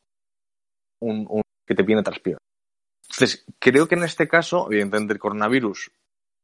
un, 1.01 1.27
un 1.29 1.43
que 1.67 1.75
te 1.75 1.83
viene 1.83 2.03
tras 2.03 2.19
Entonces, 2.19 3.47
creo 3.59 3.89
que 3.89 3.95
en 3.95 4.05
este 4.05 4.29
caso, 4.29 4.67
evidentemente 4.71 5.15
el 5.15 5.21
coronavirus 5.21 5.91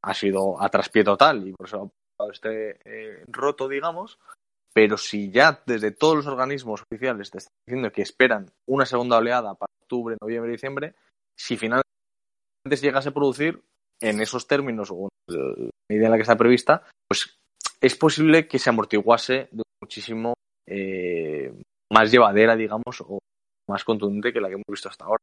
ha 0.02 0.14
sido 0.14 0.62
a 0.62 0.68
traspié 0.68 1.04
total 1.04 1.48
y 1.48 1.52
por 1.52 1.66
eso 1.66 1.92
ha 2.18 2.30
este 2.32 2.78
eh, 2.84 3.24
roto, 3.26 3.68
digamos, 3.68 4.18
pero 4.76 4.98
si 4.98 5.30
ya 5.30 5.62
desde 5.64 5.90
todos 5.90 6.16
los 6.16 6.26
organismos 6.26 6.82
oficiales 6.82 7.30
te 7.30 7.38
están 7.38 7.54
diciendo 7.66 7.90
que 7.90 8.02
esperan 8.02 8.52
una 8.68 8.84
segunda 8.84 9.16
oleada 9.16 9.54
para 9.54 9.72
octubre, 9.80 10.18
noviembre, 10.20 10.52
diciembre, 10.52 10.94
si 11.34 11.56
finalmente 11.56 11.86
llegase 12.82 13.08
a 13.08 13.14
producir 13.14 13.62
en 14.02 14.20
esos 14.20 14.46
términos 14.46 14.90
o 14.90 15.08
en 15.30 15.34
la 15.34 15.70
medida 15.88 16.04
en 16.04 16.10
la 16.10 16.16
que 16.18 16.22
está 16.24 16.36
prevista, 16.36 16.82
pues 17.08 17.38
es 17.80 17.96
posible 17.96 18.46
que 18.46 18.58
se 18.58 18.68
amortiguase 18.68 19.48
de 19.50 19.62
muchísimo 19.82 20.34
eh, 20.68 21.54
más 21.90 22.12
llevadera, 22.12 22.54
digamos, 22.54 23.00
o 23.00 23.18
más 23.70 23.82
contundente 23.82 24.34
que 24.34 24.42
la 24.42 24.48
que 24.48 24.56
hemos 24.56 24.66
visto 24.68 24.90
hasta 24.90 25.06
ahora. 25.06 25.22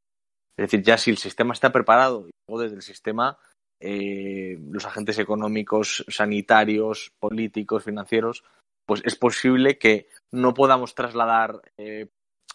Es 0.58 0.64
decir, 0.68 0.82
ya 0.82 0.98
si 0.98 1.12
el 1.12 1.18
sistema 1.18 1.52
está 1.52 1.70
preparado 1.70 2.26
luego 2.48 2.60
desde 2.60 2.74
el 2.74 2.82
sistema 2.82 3.38
eh, 3.80 4.58
los 4.68 4.84
agentes 4.84 5.20
económicos, 5.20 6.04
sanitarios, 6.08 7.12
políticos, 7.20 7.84
financieros, 7.84 8.42
pues 8.86 9.02
es 9.04 9.16
posible 9.16 9.78
que 9.78 10.08
no 10.32 10.54
podamos 10.54 10.94
trasladar 10.94 11.60
eh, 11.76 12.08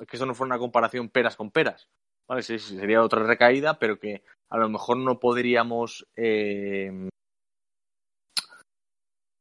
que 0.08 0.18
eso 0.18 0.26
no 0.26 0.36
fuera 0.36 0.56
una 0.56 0.60
comparación 0.60 1.10
peras 1.10 1.36
con 1.36 1.52
peras. 1.52 1.88
sería 2.42 3.04
otra 3.04 3.24
recaída, 3.24 3.80
pero 3.80 4.00
que 4.00 4.24
a 4.50 4.58
lo 4.58 4.70
mejor 4.70 4.98
no 4.98 5.20
podríamos 5.20 6.06
eh, 6.16 7.10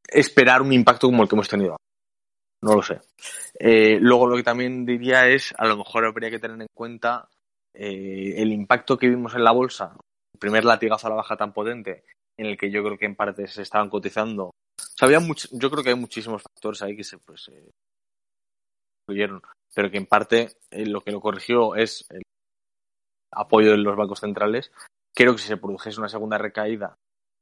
esperar 0.09 0.62
un 0.62 0.72
impacto 0.72 1.07
como 1.07 1.22
el 1.22 1.28
que 1.28 1.34
hemos 1.34 1.49
tenido. 1.49 1.76
No 2.62 2.74
lo 2.74 2.82
sé. 2.82 3.01
Eh, 3.59 3.99
luego 4.01 4.26
lo 4.26 4.36
que 4.36 4.43
también 4.43 4.84
diría 4.84 5.28
es, 5.28 5.55
a 5.57 5.66
lo 5.66 5.76
mejor 5.76 6.05
habría 6.05 6.30
que 6.30 6.41
tener 6.41 6.61
en 6.61 6.66
cuenta 6.74 7.28
eh, 7.72 8.34
el 8.36 8.53
impacto 8.53 8.99
que 8.99 9.09
vimos 9.09 9.34
en 9.34 9.45
la 9.45 9.53
bolsa, 9.53 9.97
el 10.34 10.41
primer 10.41 10.64
latigazo 10.64 11.07
a 11.07 11.11
la 11.11 11.16
baja 11.16 11.36
tan 11.36 11.53
potente, 11.53 12.05
en 12.36 12.47
el 12.47 12.59
que 12.59 12.70
yo 12.70 12.82
creo 12.82 12.99
que 12.99 13.07
en 13.07 13.14
parte 13.14 13.47
se 13.47 13.62
estaban 13.62 13.89
cotizando. 13.89 14.51
O 14.79 15.07
sea, 15.07 15.09
yo 15.53 15.70
creo 15.70 15.83
que 15.83 15.91
hay 15.91 15.97
muchísimos 15.97 16.43
factores 16.43 16.83
ahí 16.83 16.97
que 16.97 17.05
se 17.05 17.18
pues, 17.18 17.49
eh, 17.49 17.70
incluyeron, 19.03 19.43
pero 19.74 19.91
que 19.91 19.99
en 19.99 20.07
parte 20.07 20.57
eh, 20.70 20.87
lo 20.87 21.01
que 21.03 21.12
lo 21.12 21.20
corrigió 21.20 21.76
es 21.76 22.07
el 22.11 22.22
apoyo 23.33 23.72
de 23.72 23.79
los 23.79 23.97
bancos 23.97 24.20
centrales. 24.20 24.72
Creo 25.14 25.33
que 25.35 25.43
si 25.43 25.49
se 25.49 25.57
produjese 25.57 25.99
una 25.99 26.09
segunda 26.09 26.39
recaída 26.39 26.97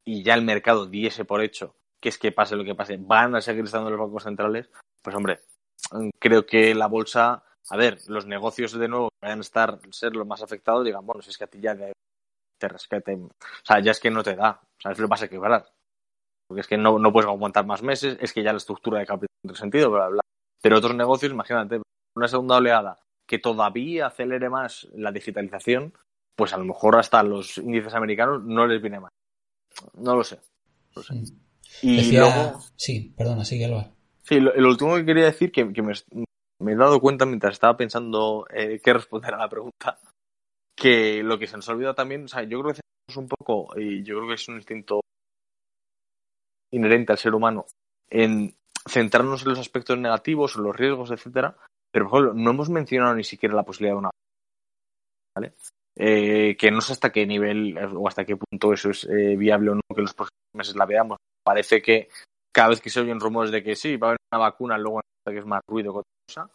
y 0.05 0.23
ya 0.23 0.35
el 0.35 0.43
mercado 0.43 0.87
diese 0.87 1.25
por 1.25 1.43
hecho 1.43 1.77
que 2.01 2.11
es 2.11 2.19
que 2.19 2.33
pase 2.33 2.57
lo 2.57 2.65
que 2.65 2.75
pase, 2.75 2.97
van 2.99 3.35
a 3.35 3.41
seguir 3.41 3.65
estando 3.65 3.91
los 3.91 3.99
bancos 3.99 4.25
centrales, 4.25 4.71
pues 5.03 5.17
hombre, 5.17 5.41
creo 6.19 6.47
que 6.47 6.75
la 6.75 6.87
bolsa, 6.87 7.45
a 7.69 7.77
ver, 7.77 7.99
los 8.09 8.27
negocios 8.27 8.73
de 8.73 8.89
nuevo 8.89 9.09
vayan 9.21 9.39
a 9.39 9.43
estar, 9.43 9.81
ser 9.91 10.15
los 10.15 10.27
más 10.27 10.43
afectados, 10.43 10.85
digan, 10.85 11.05
bueno, 11.05 11.23
si 11.23 11.31
es 11.31 11.39
que 11.39 11.45
a 11.45 11.49
ti 11.49 11.61
ya 11.61 11.77
te 12.59 12.69
rescate, 12.69 13.15
o 13.15 13.31
sea, 13.65 13.81
ya 13.81 13.91
es 13.91 14.01
que 14.01 14.11
no 14.11 14.23
te 14.23 14.37
da, 14.37 14.61
o 14.63 14.81
sea, 14.81 14.93
es 14.93 14.99
lo 14.99 15.09
vas 15.09 15.23
a 15.23 15.29
quebrar. 15.29 15.67
Porque 16.49 16.61
es 16.61 16.67
que 16.67 16.77
no, 16.77 16.99
no 16.99 17.13
puedes 17.13 17.29
aguantar 17.29 17.67
más 17.67 17.83
meses, 17.83 18.17
es 18.21 18.33
que 18.33 18.43
ya 18.43 18.53
la 18.53 18.59
estructura 18.59 19.01
de 19.01 19.07
capital 19.07 19.29
tiene 19.43 19.59
sentido, 19.59 19.91
bla, 19.91 20.09
bla. 20.09 20.21
Pero 20.63 20.79
otros 20.79 20.95
negocios, 20.95 21.33
imagínate, 21.33 21.81
una 22.17 22.29
segunda 22.29 22.57
oleada 22.57 22.99
que 23.27 23.39
todavía 23.39 24.07
acelere 24.07 24.49
más 24.49 24.89
la 24.95 25.13
digitalización, 25.13 25.93
pues 26.37 26.53
a 26.53 26.59
lo 26.59 26.65
mejor 26.65 26.97
hasta 26.97 27.23
los 27.23 27.59
índices 27.59 27.95
americanos 27.95 28.43
no 28.45 28.67
les 28.67 28.81
viene 28.81 29.01
mal. 29.01 29.11
No 29.95 30.15
lo 30.15 30.23
sé. 30.23 30.37
No 30.95 30.97
lo 30.97 31.03
sé. 31.03 31.15
Y 31.83 32.17
luego... 32.17 32.61
Sí, 32.77 33.13
perdona, 33.17 33.45
sigue 33.45 33.65
Alba. 33.65 33.93
Sí, 34.23 34.41
lo, 34.41 34.69
último 34.69 34.97
que 34.97 35.05
quería 35.05 35.25
decir, 35.25 35.53
que, 35.53 35.73
que 35.73 35.83
me, 35.83 35.93
me, 36.61 36.73
he 36.73 36.77
dado 36.77 37.01
cuenta 37.01 37.27
mientras 37.27 37.55
estaba 37.55 37.77
pensando 37.77 38.47
eh, 38.53 38.81
qué 38.83 38.93
responder 38.93 39.35
a 39.35 39.39
la 39.39 39.49
pregunta, 39.49 40.01
que 40.77 41.23
lo 41.23 41.39
que 41.39 41.47
se 41.47 41.57
nos 41.57 41.69
ha 41.69 41.73
olvidado 41.73 41.95
también, 41.95 42.25
o 42.25 42.29
sea, 42.29 42.43
yo 42.43 42.61
creo 42.61 42.75
que 42.75 42.81
es 43.09 43.17
un 43.17 43.29
poco, 43.29 43.79
y 43.79 44.03
yo 44.03 44.17
creo 44.17 44.29
que 44.29 44.35
es 44.35 44.49
un 44.49 44.57
instinto 44.57 45.01
inherente 46.71 47.13
al 47.13 47.19
ser 47.19 47.35
humano, 47.35 47.67
en 48.11 48.55
centrarnos 48.89 49.43
en 49.43 49.51
los 49.51 49.59
aspectos 49.59 49.99
negativos, 49.99 50.57
en 50.57 50.63
los 50.63 50.77
riesgos, 50.77 51.11
etcétera, 51.11 51.57
pero 51.91 52.09
por 52.09 52.21
ejemplo, 52.21 52.43
no 52.43 52.51
hemos 52.51 52.69
mencionado 52.69 53.15
ni 53.15 53.25
siquiera 53.25 53.55
la 53.55 53.65
posibilidad 53.65 53.95
de 53.95 53.99
una 53.99 54.11
¿vale? 55.37 55.55
Eh, 55.99 56.57
que 56.59 56.71
no 56.71 56.81
sé 56.81 56.93
hasta 56.93 57.11
qué 57.11 57.27
nivel 57.27 57.77
o 57.97 58.07
hasta 58.07 58.25
qué 58.25 58.37
punto 58.37 58.73
eso 58.73 58.91
es 58.91 59.05
eh, 59.05 59.37
viable 59.37 59.71
o 59.71 59.75
no 59.77 59.81
que 59.95 60.03
los 60.03 60.15
próximos 60.15 60.55
meses 60.55 60.77
la 60.77 60.87
veamos. 60.87 61.19
Parece 61.43 61.81
que 61.81 62.09
cada 62.53 62.71
vez 62.71 62.81
que 62.81 62.91
se 62.91 63.01
oyen 63.01 63.21
rumores 63.21 63.51
de 63.51 63.63
que 63.63 63.77
sí, 63.77 63.97
va 63.97 64.09
a 64.09 64.11
haber 64.11 64.19
una 64.33 64.41
vacuna, 64.41 64.79
luego 64.79 65.01
que 65.27 65.39
es 65.39 65.47
más 65.47 65.61
ruido 65.69 65.93
que 65.93 65.99
otra 65.99 66.11
cosa, 66.29 66.51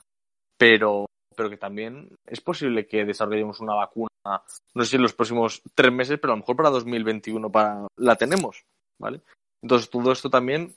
pero, 0.58 1.06
pero 1.36 1.50
que 1.50 1.58
también 1.58 2.10
es 2.26 2.42
posible 2.42 2.88
que 2.88 3.06
desarrollemos 3.06 3.60
una 3.60 3.76
vacuna, 3.76 4.10
no 4.26 4.84
sé 4.84 4.92
si 4.92 4.96
en 4.96 5.02
los 5.02 5.14
próximos 5.14 5.62
tres 5.76 5.92
meses, 5.92 6.20
pero 6.20 6.34
a 6.34 6.36
lo 6.36 6.42
mejor 6.42 6.56
para 6.56 6.70
2021 6.70 7.52
para, 7.52 7.88
la 7.98 8.16
tenemos, 8.16 8.64
¿vale? 9.00 9.22
Entonces 9.62 9.90
todo 9.90 10.12
esto 10.12 10.30
también, 10.30 10.74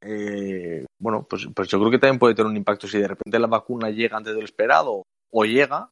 eh, 0.00 0.84
bueno, 1.00 1.26
pues, 1.28 1.46
pues 1.54 1.68
yo 1.68 1.78
creo 1.78 1.90
que 1.90 1.98
también 1.98 2.18
puede 2.18 2.34
tener 2.34 2.50
un 2.50 2.56
impacto 2.56 2.88
si 2.88 2.98
de 2.98 3.08
repente 3.08 3.38
la 3.38 3.46
vacuna 3.46 3.90
llega 3.90 4.16
antes 4.16 4.34
de 4.34 4.40
lo 4.40 4.44
esperado 4.44 5.02
o 5.30 5.44
llega, 5.44 5.90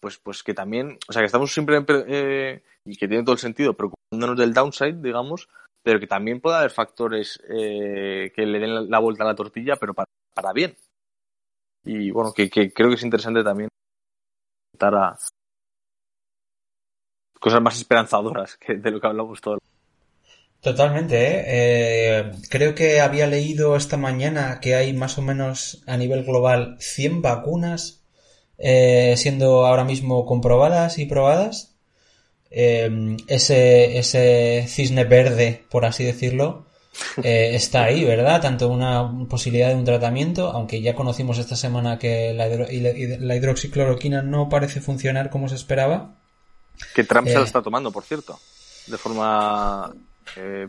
pues, 0.00 0.18
pues 0.18 0.42
que 0.42 0.54
también, 0.54 0.98
o 1.08 1.12
sea, 1.12 1.22
que 1.22 1.26
estamos 1.26 1.52
siempre, 1.52 1.84
eh, 1.88 2.62
y 2.84 2.96
que 2.96 3.08
tiene 3.08 3.24
todo 3.24 3.32
el 3.32 3.38
sentido, 3.38 3.74
preocupándonos 3.74 4.38
del 4.38 4.52
downside, 4.52 5.00
digamos, 5.02 5.48
pero 5.82 5.98
que 5.98 6.06
también 6.06 6.40
puede 6.40 6.56
haber 6.56 6.70
factores 6.70 7.40
eh, 7.48 8.32
que 8.34 8.44
le 8.44 8.58
den 8.58 8.90
la 8.90 8.98
vuelta 8.98 9.24
a 9.24 9.28
la 9.28 9.34
tortilla, 9.34 9.76
pero 9.76 9.94
para, 9.94 10.06
para 10.34 10.52
bien. 10.52 10.76
Y 11.84 12.10
bueno, 12.10 12.32
que, 12.32 12.50
que, 12.50 12.72
creo 12.72 12.88
que 12.88 12.96
es 12.96 13.04
interesante 13.04 13.44
también 13.44 13.68
a 14.78 15.16
cosas 17.40 17.62
más 17.62 17.76
esperanzadoras 17.78 18.56
que 18.56 18.74
de 18.74 18.90
lo 18.90 19.00
que 19.00 19.06
hablamos 19.06 19.40
todo. 19.40 19.58
Totalmente, 20.60 21.16
¿eh? 21.16 21.44
¿eh? 21.46 22.32
Creo 22.48 22.74
que 22.74 23.00
había 23.00 23.26
leído 23.26 23.76
esta 23.76 23.96
mañana 23.96 24.58
que 24.60 24.74
hay 24.74 24.92
más 24.92 25.16
o 25.18 25.22
menos 25.22 25.82
a 25.86 25.96
nivel 25.96 26.24
global 26.24 26.76
100 26.80 27.22
vacunas 27.22 28.02
eh, 28.58 29.14
siendo 29.18 29.66
ahora 29.66 29.84
mismo 29.84 30.24
comprobadas 30.24 30.98
y 30.98 31.04
probadas 31.04 31.74
eh, 32.50 33.16
ese, 33.28 33.98
ese 33.98 34.66
cisne 34.66 35.04
verde, 35.04 35.64
por 35.68 35.84
así 35.84 36.04
decirlo, 36.04 36.64
eh, 37.22 37.50
está 37.54 37.84
ahí, 37.84 38.02
¿verdad? 38.04 38.40
Tanto 38.40 38.68
una 38.68 39.26
posibilidad 39.28 39.68
de 39.68 39.74
un 39.74 39.84
tratamiento, 39.84 40.50
aunque 40.50 40.80
ya 40.80 40.94
conocimos 40.94 41.36
esta 41.38 41.56
semana 41.56 41.98
que 41.98 42.32
la, 42.32 42.48
la 42.48 43.36
hidroxicloroquina 43.36 44.22
no 44.22 44.48
parece 44.48 44.80
funcionar 44.80 45.28
como 45.28 45.50
se 45.50 45.56
esperaba. 45.56 46.16
Que 46.94 47.04
Trump 47.04 47.28
se 47.28 47.34
la 47.34 47.42
está 47.42 47.60
tomando, 47.60 47.90
por 47.90 48.04
cierto, 48.04 48.38
de 48.86 48.96
forma 48.96 49.94
eh, 50.36 50.68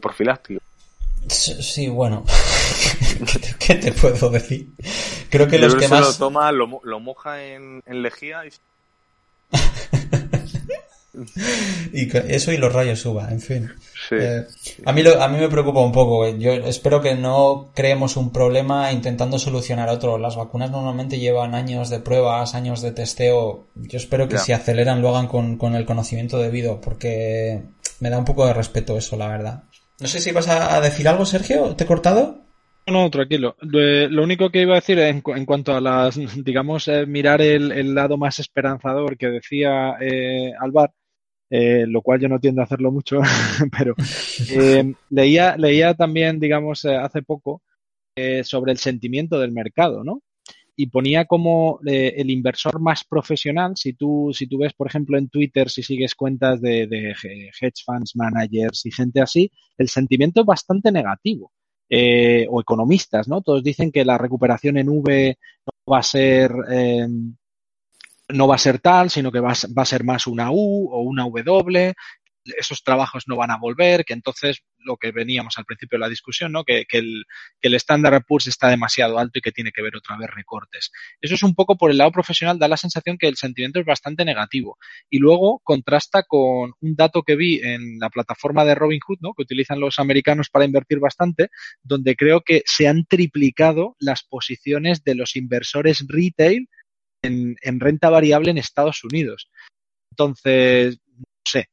profiláctica. 0.00 0.60
Sí, 1.28 1.88
bueno. 1.88 2.24
¿Qué 3.58 3.74
te 3.76 3.92
puedo 3.92 4.30
decir? 4.30 4.68
Creo 5.30 5.48
que 5.48 5.58
los 5.58 5.74
que 5.74 5.88
más. 5.88 6.00
lo 6.00 6.14
toma, 6.14 6.52
lo, 6.52 6.80
lo 6.82 7.00
moja 7.00 7.42
en, 7.42 7.82
en 7.86 8.02
lejía 8.02 8.44
y 8.46 8.50
y 11.92 12.16
eso 12.16 12.52
y 12.52 12.56
los 12.56 12.72
rayos 12.72 13.00
suba, 13.00 13.30
en 13.30 13.40
fin. 13.40 13.70
Eh, 14.10 14.44
a, 14.84 14.92
mí 14.92 15.02
a 15.06 15.28
mí 15.28 15.38
me 15.38 15.48
preocupa 15.48 15.80
un 15.80 15.92
poco. 15.92 16.28
Yo 16.36 16.52
espero 16.52 17.00
que 17.00 17.14
no 17.14 17.70
creemos 17.74 18.16
un 18.16 18.32
problema 18.32 18.92
intentando 18.92 19.38
solucionar 19.38 19.88
otro. 19.88 20.18
Las 20.18 20.36
vacunas 20.36 20.70
normalmente 20.70 21.18
llevan 21.18 21.54
años 21.54 21.90
de 21.90 22.00
pruebas, 22.00 22.54
años 22.54 22.82
de 22.82 22.92
testeo. 22.92 23.68
Yo 23.74 23.98
espero 23.98 24.28
que 24.28 24.38
si 24.38 24.52
aceleran 24.52 25.02
lo 25.02 25.10
hagan 25.10 25.28
con, 25.28 25.56
con, 25.56 25.74
el 25.74 25.86
conocimiento 25.86 26.38
debido, 26.38 26.80
porque 26.80 27.62
me 28.00 28.10
da 28.10 28.18
un 28.18 28.24
poco 28.24 28.46
de 28.46 28.54
respeto 28.54 28.96
eso, 28.96 29.16
la 29.16 29.28
verdad. 29.28 29.64
No 30.00 30.08
sé 30.08 30.20
si 30.20 30.32
vas 30.32 30.48
a 30.48 30.80
decir 30.80 31.08
algo, 31.08 31.24
Sergio. 31.24 31.76
¿Te 31.76 31.84
he 31.84 31.86
cortado? 31.86 32.44
No, 32.86 33.10
tranquilo. 33.10 33.56
Lo 33.60 34.22
único 34.22 34.50
que 34.50 34.60
iba 34.60 34.72
a 34.72 34.80
decir 34.80 34.98
en, 34.98 35.22
cuanto 35.22 35.74
a 35.74 35.80
las, 35.80 36.18
digamos, 36.44 36.86
eh, 36.88 37.06
mirar 37.06 37.40
el, 37.40 37.94
lado 37.94 38.18
más 38.18 38.38
esperanzador 38.38 39.16
que 39.16 39.28
decía 39.28 39.96
eh, 40.00 40.52
Alvar, 40.60 40.92
eh, 41.50 41.84
lo 41.86 42.02
cual 42.02 42.20
yo 42.20 42.28
no 42.28 42.40
tiendo 42.40 42.60
a 42.60 42.64
hacerlo 42.64 42.90
mucho, 42.90 43.20
pero 43.76 43.94
leía, 45.10 45.56
leía 45.56 45.94
también, 45.94 46.40
digamos, 46.40 46.84
hace 46.84 47.22
poco 47.22 47.62
sobre 48.44 48.70
el 48.70 48.78
sentimiento 48.78 49.40
del 49.40 49.50
mercado, 49.50 50.04
¿no? 50.04 50.22
Y 50.76 50.86
ponía 50.86 51.24
como 51.24 51.80
el 51.84 52.30
inversor 52.30 52.80
más 52.80 53.02
profesional, 53.04 53.76
si 53.76 53.94
tú, 53.94 54.30
si 54.32 54.46
tú 54.46 54.58
ves, 54.58 54.72
por 54.72 54.86
ejemplo, 54.86 55.18
en 55.18 55.28
Twitter, 55.28 55.68
si 55.68 55.82
sigues 55.82 56.14
cuentas 56.14 56.60
de, 56.60 56.86
de 56.86 57.10
hedge 57.10 57.82
funds, 57.84 58.14
managers 58.14 58.86
y 58.86 58.92
gente 58.92 59.20
así, 59.20 59.50
el 59.78 59.88
sentimiento 59.88 60.40
es 60.40 60.46
bastante 60.46 60.92
negativo 60.92 61.52
eh, 61.90 62.46
o 62.50 62.62
economistas, 62.62 63.28
¿no? 63.28 63.42
Todos 63.42 63.62
dicen 63.62 63.92
que 63.92 64.06
la 64.06 64.16
recuperación 64.16 64.78
en 64.78 64.88
V 64.88 65.38
no 65.66 65.92
va 65.92 65.98
a 65.98 66.02
ser 66.02 66.50
eh, 66.70 67.06
no 68.28 68.48
va 68.48 68.54
a 68.54 68.58
ser 68.58 68.78
tal, 68.78 69.10
sino 69.10 69.30
que 69.30 69.40
va 69.40 69.52
a, 69.52 69.84
ser 69.84 70.04
más 70.04 70.26
una 70.26 70.50
U 70.50 70.88
o 70.90 71.02
una 71.02 71.24
W, 71.24 71.94
esos 72.56 72.82
trabajos 72.82 73.24
no 73.26 73.36
van 73.36 73.50
a 73.50 73.58
volver, 73.58 74.04
que 74.04 74.12
entonces 74.12 74.62
lo 74.78 74.96
que 74.96 75.12
veníamos 75.12 75.56
al 75.56 75.64
principio 75.64 75.96
de 75.96 76.00
la 76.00 76.08
discusión, 76.08 76.52
¿no? 76.52 76.64
que, 76.64 76.84
el, 76.90 77.24
que 77.60 77.68
el 77.68 77.74
está 77.74 78.68
demasiado 78.68 79.18
alto 79.18 79.38
y 79.38 79.42
que 79.42 79.52
tiene 79.52 79.72
que 79.72 79.82
ver 79.82 79.96
otra 79.96 80.16
vez 80.18 80.28
recortes. 80.30 80.90
Eso 81.20 81.34
es 81.34 81.42
un 81.42 81.54
poco 81.54 81.76
por 81.76 81.90
el 81.90 81.98
lado 81.98 82.12
profesional, 82.12 82.58
da 82.58 82.68
la 82.68 82.76
sensación 82.76 83.16
que 83.16 83.28
el 83.28 83.36
sentimiento 83.36 83.80
es 83.80 83.86
bastante 83.86 84.24
negativo. 84.24 84.78
Y 85.08 85.18
luego 85.18 85.60
contrasta 85.64 86.22
con 86.24 86.74
un 86.80 86.96
dato 86.96 87.22
que 87.22 87.36
vi 87.36 87.60
en 87.62 87.98
la 87.98 88.10
plataforma 88.10 88.64
de 88.64 88.74
Robinhood, 88.74 89.18
¿no? 89.20 89.32
que 89.34 89.42
utilizan 89.42 89.80
los 89.80 89.98
americanos 89.98 90.50
para 90.50 90.66
invertir 90.66 90.98
bastante, 90.98 91.48
donde 91.82 92.14
creo 92.14 92.42
que 92.42 92.62
se 92.66 92.88
han 92.88 93.06
triplicado 93.06 93.96
las 93.98 94.22
posiciones 94.22 95.02
de 95.02 95.14
los 95.14 95.36
inversores 95.36 96.04
retail 96.08 96.68
en, 97.24 97.56
en 97.60 97.80
renta 97.80 98.10
variable 98.10 98.50
en 98.50 98.58
Estados 98.58 99.02
Unidos. 99.04 99.50
Entonces, 100.10 100.98
no 101.16 101.24
sé, 101.44 101.68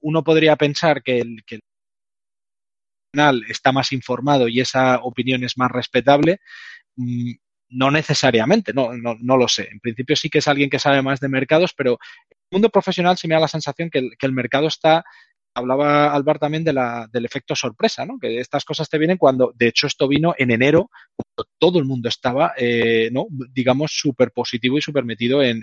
uno 0.00 0.22
podría 0.22 0.56
pensar 0.56 1.02
que 1.02 1.18
el, 1.20 1.44
que 1.46 1.56
el 1.56 1.60
está 3.48 3.72
más 3.72 3.92
informado 3.92 4.48
y 4.48 4.60
esa 4.60 4.98
opinión 4.98 5.42
es 5.44 5.56
más 5.56 5.70
respetable. 5.70 6.40
Mm, 6.96 7.32
no 7.70 7.90
necesariamente, 7.90 8.72
no, 8.72 8.94
no, 8.94 9.16
no, 9.20 9.36
lo 9.36 9.46
sé. 9.46 9.68
En 9.70 9.80
principio 9.80 10.16
sí 10.16 10.30
que 10.30 10.38
es 10.38 10.48
alguien 10.48 10.70
que 10.70 10.78
sabe 10.78 11.02
más 11.02 11.20
de 11.20 11.28
mercados, 11.28 11.74
pero 11.74 11.92
en 11.92 12.36
el 12.50 12.56
mundo 12.56 12.70
profesional 12.70 13.18
se 13.18 13.28
me 13.28 13.34
da 13.34 13.40
la 13.40 13.48
sensación 13.48 13.90
que 13.90 13.98
el, 13.98 14.10
que 14.18 14.26
el 14.26 14.32
mercado 14.32 14.68
está 14.68 15.04
hablaba 15.54 16.12
Alvar 16.14 16.38
también 16.38 16.64
de 16.64 16.72
la, 16.72 17.08
del 17.12 17.24
efecto 17.24 17.54
sorpresa, 17.54 18.06
¿no? 18.06 18.18
Que 18.18 18.40
estas 18.40 18.64
cosas 18.64 18.88
te 18.88 18.98
vienen 18.98 19.18
cuando, 19.18 19.52
de 19.54 19.68
hecho, 19.68 19.86
esto 19.86 20.08
vino 20.08 20.34
en 20.38 20.50
enero, 20.50 20.90
todo 21.58 21.78
el 21.78 21.84
mundo 21.84 22.08
estaba, 22.08 22.52
eh, 22.56 23.10
¿no? 23.12 23.26
Digamos, 23.52 23.92
súper 23.92 24.32
positivo 24.32 24.78
y 24.78 24.82
súper 24.82 25.04
metido 25.04 25.42
en, 25.42 25.62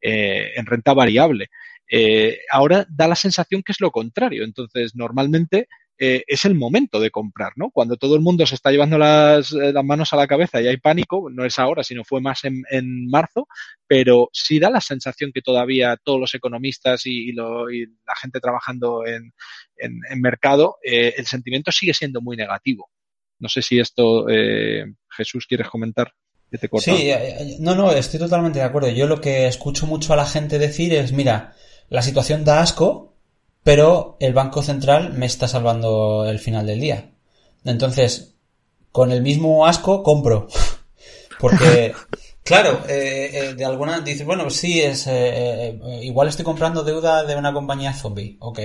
eh, 0.00 0.52
en, 0.56 0.66
renta 0.66 0.94
variable. 0.94 1.48
Eh, 1.90 2.38
ahora 2.50 2.86
da 2.88 3.08
la 3.08 3.16
sensación 3.16 3.62
que 3.62 3.72
es 3.72 3.80
lo 3.80 3.90
contrario. 3.90 4.44
Entonces, 4.44 4.94
normalmente 4.94 5.68
es 6.04 6.44
el 6.46 6.56
momento 6.56 6.98
de 6.98 7.12
comprar, 7.12 7.52
¿no? 7.54 7.70
Cuando 7.70 7.96
todo 7.96 8.16
el 8.16 8.22
mundo 8.22 8.44
se 8.44 8.56
está 8.56 8.72
llevando 8.72 8.98
las, 8.98 9.54
manos 9.84 10.12
a 10.12 10.16
la 10.16 10.26
cabeza 10.26 10.60
y 10.60 10.66
hay 10.66 10.78
pánico, 10.78 11.30
no 11.30 11.44
es 11.44 11.60
ahora, 11.60 11.84
sino 11.84 12.02
fue 12.02 12.20
más 12.20 12.40
en, 12.42 13.08
marzo, 13.08 13.46
pero 13.86 14.28
sí 14.32 14.58
da 14.58 14.68
la 14.68 14.80
sensación 14.80 15.30
que 15.32 15.42
todavía 15.42 15.96
todos 16.02 16.18
los 16.18 16.34
economistas 16.34 17.06
y, 17.06 17.30
la 17.32 18.16
gente 18.20 18.40
trabajando 18.40 19.06
en, 19.06 19.32
mercado, 20.20 20.78
el 20.82 21.24
sentimiento 21.24 21.70
sigue 21.70 21.94
siendo 21.94 22.20
muy 22.20 22.36
negativo. 22.36 22.90
No 23.42 23.48
sé 23.48 23.60
si 23.60 23.80
esto, 23.80 24.28
eh, 24.28 24.84
Jesús, 25.10 25.46
quieres 25.48 25.68
comentar. 25.68 26.12
Que 26.48 26.58
te 26.58 26.68
sí, 26.78 27.10
no, 27.58 27.74
no, 27.74 27.90
estoy 27.90 28.20
totalmente 28.20 28.60
de 28.60 28.64
acuerdo. 28.64 28.88
Yo 28.90 29.06
lo 29.08 29.20
que 29.20 29.48
escucho 29.48 29.86
mucho 29.86 30.12
a 30.12 30.16
la 30.16 30.26
gente 30.26 30.58
decir 30.58 30.94
es, 30.94 31.12
mira, 31.12 31.54
la 31.88 32.02
situación 32.02 32.44
da 32.44 32.60
asco, 32.60 33.16
pero 33.64 34.16
el 34.20 34.32
Banco 34.32 34.62
Central 34.62 35.14
me 35.14 35.26
está 35.26 35.48
salvando 35.48 36.24
el 36.28 36.38
final 36.38 36.66
del 36.66 36.80
día. 36.80 37.10
Entonces, 37.64 38.36
con 38.92 39.10
el 39.10 39.22
mismo 39.22 39.66
asco, 39.66 40.04
compro. 40.04 40.46
Porque, 41.40 41.94
claro, 42.44 42.84
eh, 42.88 43.30
eh, 43.32 43.54
de 43.54 43.64
alguna 43.64 44.00
dices, 44.00 44.24
bueno, 44.24 44.48
sí, 44.48 44.80
es 44.80 45.06
eh, 45.08 45.80
igual 46.02 46.28
estoy 46.28 46.44
comprando 46.44 46.84
deuda 46.84 47.24
de 47.24 47.34
una 47.34 47.52
compañía 47.52 47.92
zombie, 47.92 48.36
ok. 48.38 48.60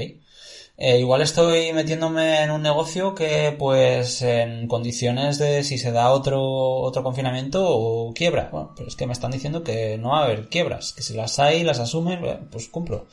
Igual 0.77 1.21
estoy 1.21 1.73
metiéndome 1.73 2.43
en 2.43 2.51
un 2.51 2.61
negocio 2.61 3.15
que, 3.15 3.55
pues, 3.57 4.21
en 4.21 4.67
condiciones 4.67 5.39
de 5.39 5.63
si 5.63 5.77
se 5.77 5.91
da 5.91 6.11
otro, 6.11 6.41
otro 6.41 7.03
confinamiento 7.03 7.65
o 7.67 8.13
quiebra. 8.13 8.49
Bueno, 8.51 8.73
pero 8.75 8.87
es 8.87 8.95
que 8.95 9.07
me 9.07 9.13
están 9.13 9.31
diciendo 9.31 9.63
que 9.63 9.97
no 9.97 10.09
va 10.11 10.21
a 10.21 10.25
haber 10.25 10.49
quiebras, 10.49 10.93
que 10.93 11.01
si 11.01 11.13
las 11.13 11.39
hay, 11.39 11.63
las 11.63 11.79
asumen, 11.79 12.47
pues 12.51 12.67
compro. 12.67 13.07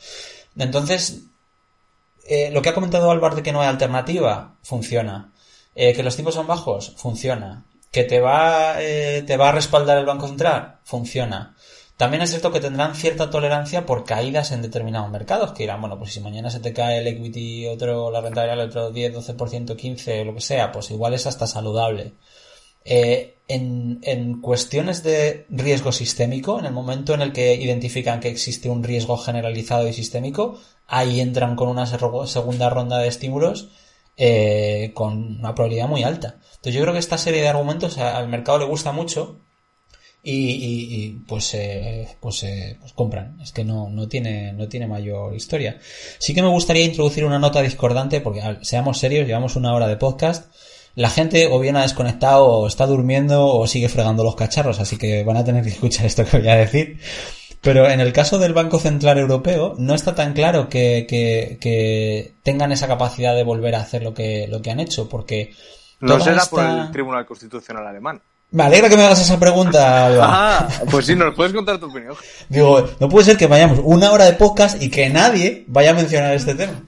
Entonces, 0.57 1.23
eh, 2.27 2.49
lo 2.51 2.61
que 2.61 2.69
ha 2.69 2.73
comentado 2.73 3.11
Álvaro 3.11 3.35
de 3.35 3.43
que 3.43 3.51
no 3.51 3.61
hay 3.61 3.67
alternativa, 3.67 4.55
funciona. 4.63 5.31
Eh, 5.75 5.93
que 5.93 6.03
los 6.03 6.15
tipos 6.15 6.33
son 6.33 6.47
bajos, 6.47 6.93
funciona. 6.97 7.65
Que 7.91 8.03
te 8.03 8.19
va, 8.19 8.81
eh, 8.81 9.23
te 9.25 9.37
va 9.37 9.49
a 9.49 9.51
respaldar 9.51 9.97
el 9.97 10.05
Banco 10.05 10.27
Central, 10.27 10.79
funciona. 10.83 11.54
También 11.97 12.21
es 12.21 12.29
cierto 12.29 12.51
que 12.51 12.59
tendrán 12.59 12.93
cierta 12.95 13.29
tolerancia 13.29 13.85
por 13.85 14.03
caídas 14.03 14.51
en 14.51 14.61
determinados 14.61 15.09
mercados, 15.09 15.53
que 15.53 15.63
dirán, 15.63 15.79
bueno, 15.79 15.97
pues 15.97 16.11
si 16.13 16.19
mañana 16.19 16.49
se 16.49 16.59
te 16.59 16.73
cae 16.73 16.99
el 16.99 17.07
equity, 17.07 17.67
otro, 17.67 18.11
la 18.11 18.19
renta 18.19 18.41
variable, 18.41 18.65
otro 18.65 18.91
10, 18.91 19.15
12%, 19.15 19.75
15, 19.77 20.25
lo 20.25 20.33
que 20.35 20.41
sea, 20.41 20.71
pues 20.73 20.91
igual 20.91 21.13
es 21.13 21.25
hasta 21.25 21.47
saludable. 21.47 22.13
Eh, 22.83 23.37
en, 23.47 23.99
en, 24.03 24.41
cuestiones 24.41 25.03
de 25.03 25.45
riesgo 25.49 25.91
sistémico, 25.91 26.59
en 26.59 26.65
el 26.65 26.73
momento 26.73 27.13
en 27.13 27.21
el 27.21 27.31
que 27.31 27.55
identifican 27.55 28.19
que 28.19 28.29
existe 28.29 28.69
un 28.69 28.83
riesgo 28.83 29.17
generalizado 29.17 29.87
y 29.87 29.93
sistémico, 29.93 30.59
ahí 30.87 31.21
entran 31.21 31.55
con 31.55 31.69
una 31.69 31.85
segunda 31.85 32.69
ronda 32.69 32.97
de 32.99 33.07
estímulos 33.07 33.69
eh, 34.17 34.91
con 34.93 35.39
una 35.39 35.55
probabilidad 35.55 35.87
muy 35.87 36.03
alta. 36.03 36.39
Entonces 36.55 36.73
yo 36.73 36.81
creo 36.81 36.93
que 36.93 36.99
esta 36.99 37.17
serie 37.17 37.41
de 37.41 37.49
argumentos 37.49 37.97
al 37.97 38.27
mercado 38.27 38.59
le 38.59 38.65
gusta 38.65 38.91
mucho 38.91 39.39
y, 40.27 41.23
pues, 41.27 41.53
eh, 41.53 42.17
pues, 42.19 42.43
eh, 42.43 42.77
pues, 42.79 42.93
compran. 42.93 43.39
Es 43.41 43.51
que 43.51 43.63
no, 43.63 43.89
no, 43.89 44.07
tiene, 44.07 44.53
no 44.53 44.67
tiene 44.67 44.87
mayor 44.87 45.35
historia. 45.35 45.77
Sí 46.17 46.33
que 46.33 46.41
me 46.41 46.47
gustaría 46.47 46.83
introducir 46.83 47.25
una 47.25 47.37
nota 47.37 47.61
discordante 47.61 48.21
porque 48.21 48.41
seamos 48.61 48.97
serios, 48.97 49.27
llevamos 49.27 49.55
una 49.55 49.73
hora 49.73 49.87
de 49.87 49.97
podcast. 49.97 50.51
La 50.95 51.09
gente 51.09 51.47
o 51.51 51.59
bien 51.59 51.75
ha 51.75 51.83
desconectado 51.83 52.45
o 52.45 52.67
está 52.67 52.87
durmiendo 52.87 53.45
o 53.45 53.67
sigue 53.67 53.89
fregando 53.89 54.23
los 54.23 54.35
cacharros, 54.35 54.79
así 54.79 54.97
que 54.97 55.23
van 55.23 55.37
a 55.37 55.43
tener 55.43 55.63
que 55.63 55.69
escuchar 55.75 56.07
esto 56.07 56.25
que 56.25 56.39
voy 56.39 56.49
a 56.49 56.55
decir. 56.55 56.99
Pero 57.61 57.89
en 57.89 57.99
el 57.99 58.13
caso 58.13 58.39
del 58.39 58.53
Banco 58.53 58.79
Central 58.79 59.19
Europeo 59.19 59.75
no 59.77 59.93
está 59.93 60.15
tan 60.15 60.33
claro 60.33 60.69
que, 60.69 61.05
que, 61.07 62.35
tengan 62.43 62.71
esa 62.71 62.87
capacidad 62.87 63.35
de 63.35 63.43
volver 63.43 63.75
a 63.75 63.81
hacer 63.81 64.03
lo 64.03 64.13
que, 64.13 64.47
lo 64.47 64.61
que 64.61 64.71
han 64.71 64.79
hecho, 64.79 65.09
porque... 65.09 65.53
No 65.99 66.19
será 66.19 66.45
por 66.45 66.63
el 66.63 66.91
Tribunal 66.91 67.25
Constitucional 67.25 67.87
Alemán. 67.87 68.21
Me 68.51 68.63
alegra 68.63 68.87
que 68.87 68.95
me 68.95 69.03
hagas 69.03 69.21
esa 69.21 69.39
pregunta. 69.39 70.07
Ah, 70.21 70.67
pues 70.89 71.07
sí, 71.07 71.15
nos 71.15 71.35
puedes 71.35 71.51
contar 71.53 71.77
tu 71.77 71.87
opinión. 71.87 72.15
Digo, 72.47 72.87
no 72.99 73.09
puede 73.09 73.25
ser 73.25 73.37
que 73.37 73.47
vayamos 73.47 73.79
una 73.83 74.11
hora 74.11 74.25
de 74.25 74.33
podcast 74.33 74.81
y 74.81 74.89
que 74.89 75.09
nadie 75.09 75.65
vaya 75.67 75.91
a 75.91 75.93
mencionar 75.93 76.33
este 76.33 76.55
tema. 76.55 76.81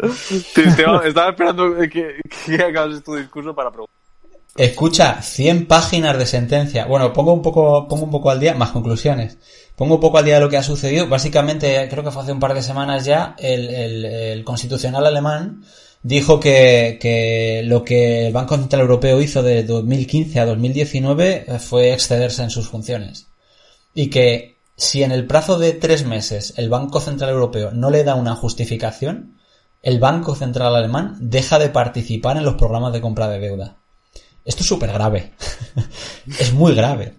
estaba 1.05 1.29
esperando 1.29 1.75
que, 1.91 2.21
que 2.45 2.63
acabes 2.63 3.03
tu 3.03 3.15
discurso 3.15 3.53
para 3.53 3.69
preguntar. 3.69 3.97
Escucha, 4.55 5.21
100 5.21 5.67
páginas 5.67 6.17
de 6.17 6.25
sentencia. 6.25 6.85
Bueno, 6.85 7.13
pongo 7.13 7.33
un 7.33 7.41
poco, 7.41 7.87
pongo 7.87 8.05
un 8.05 8.11
poco 8.11 8.31
al 8.31 8.39
día, 8.39 8.55
más 8.55 8.71
conclusiones. 8.71 9.37
Pongo 9.75 9.95
un 9.95 10.01
poco 10.01 10.17
al 10.17 10.25
día 10.25 10.35
de 10.35 10.41
lo 10.41 10.49
que 10.49 10.57
ha 10.57 10.63
sucedido. 10.63 11.07
Básicamente, 11.07 11.87
creo 11.89 12.03
que 12.03 12.11
fue 12.11 12.23
hace 12.23 12.31
un 12.31 12.39
par 12.39 12.55
de 12.55 12.63
semanas 12.63 13.05
ya, 13.05 13.35
el, 13.37 13.69
el, 13.69 14.05
el 14.05 14.43
constitucional 14.43 15.05
alemán 15.05 15.63
dijo 16.07 16.39
que, 16.39 16.97
que, 17.01 17.63
lo 17.65 17.83
que 17.83 18.27
el 18.27 18.33
Banco 18.33 18.55
Central 18.55 18.81
Europeo 18.83 19.21
hizo 19.21 19.43
de 19.43 19.63
2015 19.63 20.39
a 20.39 20.45
2019 20.45 21.45
eh, 21.47 21.59
fue 21.59 21.91
excederse 21.91 22.43
en 22.43 22.49
sus 22.49 22.69
funciones. 22.69 23.27
Y 23.93 24.09
que 24.09 24.57
si 24.77 25.03
en 25.03 25.11
el 25.11 25.27
plazo 25.27 25.59
de 25.59 25.73
tres 25.73 26.05
meses 26.05 26.53
el 26.55 26.69
Banco 26.69 27.01
Central 27.01 27.31
Europeo 27.31 27.71
no 27.71 27.89
le 27.89 28.05
da 28.05 28.15
una 28.15 28.35
justificación, 28.35 29.37
el 29.81 29.99
Banco 29.99 30.33
Central 30.33 30.75
Alemán 30.75 31.17
deja 31.19 31.59
de 31.59 31.69
participar 31.69 32.37
en 32.37 32.45
los 32.45 32.55
programas 32.55 32.93
de 32.93 33.01
compra 33.01 33.27
de 33.27 33.39
deuda. 33.39 33.75
Esto 34.45 34.61
es 34.61 34.67
súper 34.67 34.93
grave. 34.93 35.33
es 36.39 36.53
muy 36.53 36.73
grave. 36.73 37.15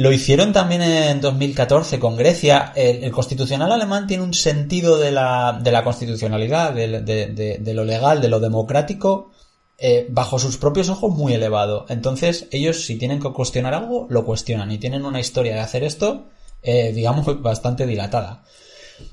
Lo 0.00 0.12
hicieron 0.12 0.54
también 0.54 0.80
en 0.80 1.20
2014 1.20 1.98
con 1.98 2.16
Grecia. 2.16 2.72
El, 2.74 3.10
constitucional 3.10 3.70
alemán 3.70 4.06
tiene 4.06 4.22
un 4.22 4.32
sentido 4.32 4.96
de 4.96 5.10
la, 5.10 5.60
de 5.62 5.70
la 5.70 5.84
constitucionalidad, 5.84 6.72
de, 6.72 7.74
lo 7.74 7.84
legal, 7.84 8.22
de 8.22 8.28
lo 8.28 8.40
democrático, 8.40 9.30
eh, 9.76 10.06
bajo 10.08 10.38
sus 10.38 10.56
propios 10.56 10.88
ojos 10.88 11.14
muy 11.14 11.34
elevado. 11.34 11.84
Entonces, 11.90 12.48
ellos 12.50 12.86
si 12.86 12.96
tienen 12.96 13.20
que 13.20 13.30
cuestionar 13.30 13.74
algo, 13.74 14.06
lo 14.08 14.24
cuestionan 14.24 14.72
y 14.72 14.78
tienen 14.78 15.04
una 15.04 15.20
historia 15.20 15.52
de 15.52 15.60
hacer 15.60 15.84
esto, 15.84 16.28
eh, 16.62 16.92
digamos, 16.94 17.26
bastante 17.42 17.86
dilatada. 17.86 18.42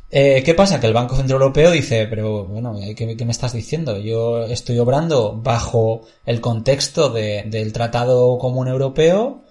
Eh, 0.10 0.42
¿Qué 0.46 0.54
pasa? 0.54 0.80
Que 0.80 0.88
el 0.88 0.94
Banco 0.94 1.18
Central 1.18 1.42
Europeo 1.42 1.72
dice, 1.72 2.08
pero 2.10 2.46
bueno, 2.46 2.80
¿qué, 2.96 3.18
qué 3.18 3.26
me 3.26 3.32
estás 3.32 3.52
diciendo? 3.52 3.98
Yo 3.98 4.46
estoy 4.46 4.80
obrando 4.80 5.34
bajo 5.36 6.04
el 6.26 6.40
contexto 6.40 7.10
de, 7.10 7.44
del 7.46 7.74
Tratado 7.74 8.38
Común 8.38 8.70
Europeo 8.70 9.44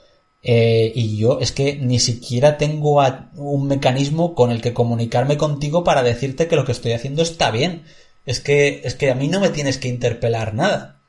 eh, 0.42 0.92
y 0.94 1.16
yo 1.16 1.38
es 1.40 1.52
que 1.52 1.76
ni 1.76 1.98
siquiera 1.98 2.56
tengo 2.58 3.00
a- 3.00 3.30
un 3.34 3.66
mecanismo 3.66 4.34
con 4.34 4.50
el 4.50 4.60
que 4.60 4.72
comunicarme 4.74 5.36
contigo 5.36 5.82
para 5.84 6.02
decirte 6.02 6.46
que 6.48 6.56
lo 6.56 6.64
que 6.64 6.72
estoy 6.72 6.92
haciendo 6.92 7.22
está 7.22 7.50
bien. 7.50 7.84
Es 8.26 8.40
que, 8.40 8.80
es 8.84 8.94
que 8.94 9.10
a 9.10 9.14
mí 9.14 9.28
no 9.28 9.40
me 9.40 9.50
tienes 9.50 9.78
que 9.78 9.88
interpelar 9.88 10.54
nada. 10.54 11.00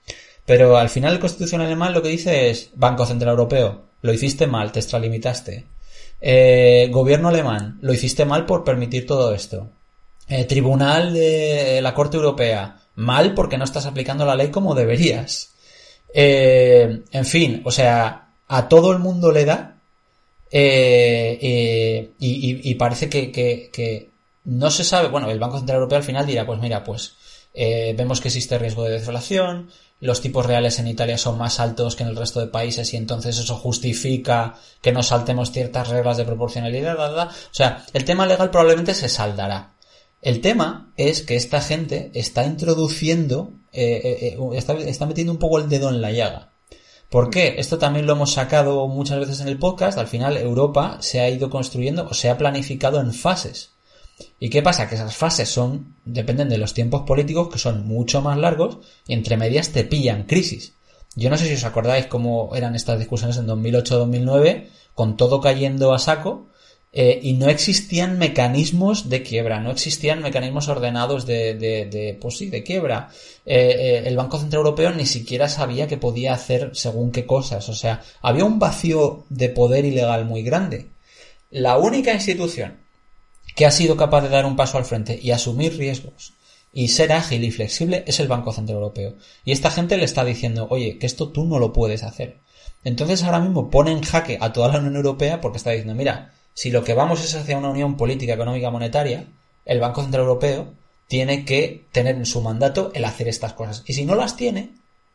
Pero 0.45 0.77
al 0.77 0.89
final 0.89 1.13
el 1.13 1.19
Constitución 1.19 1.61
alemán 1.61 1.93
lo 1.93 2.01
que 2.01 2.09
dice 2.09 2.49
es 2.49 2.69
Banco 2.75 3.05
Central 3.05 3.31
Europeo, 3.31 3.83
lo 4.01 4.13
hiciste 4.13 4.47
mal, 4.47 4.71
te 4.71 4.79
extralimitaste. 4.79 5.65
Eh, 6.21 6.87
gobierno 6.91 7.27
alemán, 7.29 7.77
lo 7.81 7.93
hiciste 7.93 8.25
mal 8.25 8.45
por 8.45 8.63
permitir 8.63 9.05
todo 9.05 9.33
esto. 9.33 9.69
Eh, 10.29 10.45
tribunal 10.45 11.13
de 11.13 11.79
la 11.81 11.93
Corte 11.93 12.17
Europea, 12.17 12.79
mal 12.95 13.33
porque 13.33 13.57
no 13.57 13.63
estás 13.65 13.85
aplicando 13.85 14.25
la 14.25 14.35
ley 14.35 14.47
como 14.49 14.73
deberías. 14.75 15.51
Eh, 16.13 17.01
en 17.11 17.25
fin, 17.25 17.61
o 17.65 17.71
sea, 17.71 18.26
a 18.47 18.67
todo 18.69 18.91
el 18.91 18.99
mundo 18.99 19.31
le 19.31 19.45
da 19.45 19.77
eh, 20.51 21.37
eh, 21.41 22.11
y, 22.19 22.51
y- 22.51 22.71
y 22.71 22.75
parece 22.75 23.09
que, 23.09 23.31
que- 23.31 23.69
que 23.73 24.09
no 24.45 24.71
se 24.71 24.83
sabe, 24.85 25.09
bueno, 25.09 25.29
el 25.29 25.39
Banco 25.39 25.57
Central 25.57 25.77
Europeo 25.77 25.97
al 25.97 26.03
final 26.03 26.25
dirá, 26.25 26.45
pues 26.45 26.59
mira, 26.59 26.83
pues 26.83 27.15
eh, 27.53 27.93
vemos 27.97 28.21
que 28.21 28.29
existe 28.29 28.57
riesgo 28.57 28.83
de 28.83 28.91
deflación, 28.91 29.69
los 29.99 30.21
tipos 30.21 30.45
reales 30.45 30.79
en 30.79 30.87
Italia 30.87 31.17
son 31.17 31.37
más 31.37 31.59
altos 31.59 31.95
que 31.95 32.03
en 32.03 32.09
el 32.09 32.15
resto 32.15 32.39
de 32.39 32.47
países 32.47 32.93
y 32.93 32.97
entonces 32.97 33.37
eso 33.39 33.55
justifica 33.55 34.55
que 34.81 34.91
no 34.93 35.03
saltemos 35.03 35.51
ciertas 35.51 35.89
reglas 35.89 36.17
de 36.17 36.25
proporcionalidad, 36.25 36.95
bla, 36.95 37.09
bla. 37.09 37.23
o 37.25 37.53
sea, 37.53 37.83
el 37.93 38.05
tema 38.05 38.25
legal 38.27 38.51
probablemente 38.51 38.93
se 38.93 39.09
saldará. 39.09 39.73
El 40.21 40.39
tema 40.41 40.91
es 40.97 41.23
que 41.23 41.35
esta 41.35 41.61
gente 41.61 42.11
está 42.13 42.45
introduciendo, 42.45 43.51
eh, 43.73 44.01
eh, 44.03 44.37
eh, 44.37 44.57
está, 44.57 44.73
está 44.75 45.05
metiendo 45.05 45.33
un 45.33 45.39
poco 45.39 45.59
el 45.59 45.67
dedo 45.69 45.89
en 45.89 46.01
la 46.01 46.11
llaga. 46.11 46.51
¿Por 47.09 47.29
qué? 47.29 47.55
Esto 47.57 47.77
también 47.77 48.05
lo 48.05 48.13
hemos 48.13 48.33
sacado 48.33 48.85
muchas 48.87 49.19
veces 49.19 49.39
en 49.39 49.47
el 49.47 49.57
podcast. 49.57 49.97
Al 49.97 50.07
final 50.07 50.35
Europa 50.35 50.97
se 50.99 51.21
ha 51.21 51.29
ido 51.29 51.49
construyendo 51.49 52.05
o 52.09 52.13
se 52.13 52.29
ha 52.29 52.37
planificado 52.37 52.99
en 52.99 53.13
fases. 53.13 53.71
¿Y 54.39 54.49
qué 54.49 54.61
pasa? 54.61 54.89
Que 54.89 54.95
esas 54.95 55.15
fases 55.15 55.47
son, 55.47 55.95
dependen 56.03 56.49
de 56.49 56.57
los 56.57 56.73
tiempos 56.73 57.03
políticos 57.03 57.49
que 57.49 57.59
son 57.59 57.87
mucho 57.87 58.21
más 58.21 58.37
largos 58.37 58.79
y 59.07 59.13
entre 59.13 59.37
medias 59.37 59.69
te 59.69 59.85
pillan 59.85 60.23
crisis. 60.23 60.73
Yo 61.15 61.29
no 61.29 61.37
sé 61.37 61.45
si 61.47 61.53
os 61.53 61.63
acordáis 61.63 62.07
cómo 62.07 62.51
eran 62.55 62.75
estas 62.75 62.99
discusiones 62.99 63.37
en 63.37 63.47
2008-2009, 63.47 64.67
con 64.93 65.17
todo 65.17 65.39
cayendo 65.39 65.93
a 65.93 65.99
saco, 65.99 66.47
eh, 66.93 67.19
y 67.21 67.33
no 67.33 67.49
existían 67.49 68.17
mecanismos 68.17 69.09
de 69.09 69.21
quiebra, 69.21 69.59
no 69.59 69.71
existían 69.71 70.21
mecanismos 70.21 70.67
ordenados 70.67 71.25
de, 71.25 71.53
de, 71.53 71.85
de 71.85 72.17
pues 72.19 72.37
sí, 72.37 72.49
de 72.49 72.63
quiebra. 72.63 73.09
Eh, 73.45 73.75
eh, 73.77 74.03
el 74.05 74.15
Banco 74.15 74.39
Central 74.39 74.61
Europeo 74.61 74.91
ni 74.91 75.05
siquiera 75.05 75.49
sabía 75.49 75.87
que 75.87 75.97
podía 75.97 76.33
hacer 76.33 76.71
según 76.73 77.11
qué 77.11 77.25
cosas, 77.25 77.67
o 77.69 77.75
sea, 77.75 78.01
había 78.21 78.45
un 78.45 78.59
vacío 78.59 79.25
de 79.29 79.49
poder 79.49 79.85
ilegal 79.85 80.25
muy 80.25 80.43
grande. 80.43 80.87
La 81.51 81.77
única 81.77 82.13
institución 82.13 82.77
que 83.55 83.65
ha 83.65 83.71
sido 83.71 83.97
capaz 83.97 84.21
de 84.21 84.29
dar 84.29 84.45
un 84.45 84.55
paso 84.55 84.77
al 84.77 84.85
frente 84.85 85.19
y 85.21 85.31
asumir 85.31 85.77
riesgos 85.77 86.33
y 86.73 86.89
ser 86.89 87.11
ágil 87.11 87.43
y 87.43 87.51
flexible 87.51 88.03
es 88.05 88.19
el 88.19 88.27
Banco 88.27 88.53
Central 88.53 88.77
Europeo. 88.77 89.15
Y 89.43 89.51
esta 89.51 89.71
gente 89.71 89.97
le 89.97 90.05
está 90.05 90.23
diciendo, 90.23 90.67
oye, 90.69 90.97
que 90.99 91.07
esto 91.07 91.29
tú 91.29 91.45
no 91.45 91.57
lo 91.57 91.73
puedes 91.73 92.03
hacer. 92.03 92.37
Entonces 92.83 93.23
ahora 93.23 93.39
mismo 93.39 93.69
pone 93.69 93.91
en 93.91 94.03
jaque 94.03 94.37
a 94.39 94.53
toda 94.53 94.69
la 94.69 94.79
Unión 94.79 94.95
Europea 94.95 95.41
porque 95.41 95.57
está 95.57 95.71
diciendo, 95.71 95.95
mira, 95.95 96.33
si 96.57 96.71
lo 96.71 96.83
que 96.83 96.95
vamos 96.95 97.23
es 97.23 97.35
hacia 97.35 97.55
una 97.55 97.69
unión 97.69 97.97
política, 97.97 98.33
económica, 98.33 98.71
monetaria, 98.71 99.27
el 99.63 99.79
Banco 99.79 100.01
Central 100.01 100.23
Europeo 100.23 100.73
tiene 101.07 101.45
que 101.45 101.85
tener 101.91 102.15
en 102.15 102.25
su 102.25 102.41
mandato 102.41 102.89
el 102.95 103.05
hacer 103.05 103.27
estas 103.27 103.53
cosas. 103.53 103.83
Y 103.85 103.93
si 103.93 104.05
no 104.05 104.15
las 104.15 104.35
tiene, 104.35 104.71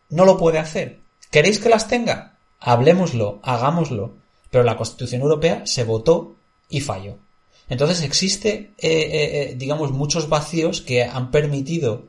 no 0.09 0.25
lo 0.25 0.39
puede 0.39 0.61
hacer. 0.61 1.01
¿Queréis 1.33 1.59
que 1.59 1.69
las 1.69 1.89
tenga? 1.89 2.37
Hablemoslo, 2.61 3.41
hagámoslo. 3.43 4.15
Pero 4.53 4.63
la 4.63 4.77
Constitución 4.77 5.23
Europea 5.23 5.63
se 5.67 5.83
votó 5.83 6.37
y 6.69 6.81
falló. 6.81 7.19
Entonces 7.69 8.03
existe, 8.03 8.75
eh, 8.79 8.93
eh, 8.93 9.43
eh, 9.43 9.55
digamos, 9.57 9.91
muchos 9.91 10.29
vacíos 10.29 10.81
que 10.81 11.03
han 11.03 11.33
permitido 11.33 12.05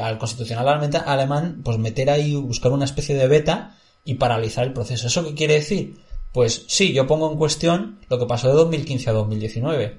al 0.00 0.16
constitucional 0.16 0.66
alemán, 1.04 1.60
pues 1.62 1.76
meter 1.76 2.08
ahí, 2.08 2.34
buscar 2.36 2.72
una 2.72 2.86
especie 2.86 3.14
de 3.14 3.28
beta 3.28 3.76
y 4.02 4.14
paralizar 4.14 4.64
el 4.64 4.72
proceso. 4.72 5.08
¿Eso 5.08 5.24
qué 5.24 5.34
quiere 5.34 5.54
decir? 5.54 5.96
Pues 6.32 6.64
sí, 6.68 6.92
yo 6.92 7.06
pongo 7.06 7.30
en 7.30 7.38
cuestión 7.38 7.98
lo 8.08 8.18
que 8.18 8.26
pasó 8.26 8.48
de 8.48 8.54
2015 8.54 9.10
a 9.10 9.12
2019, 9.14 9.98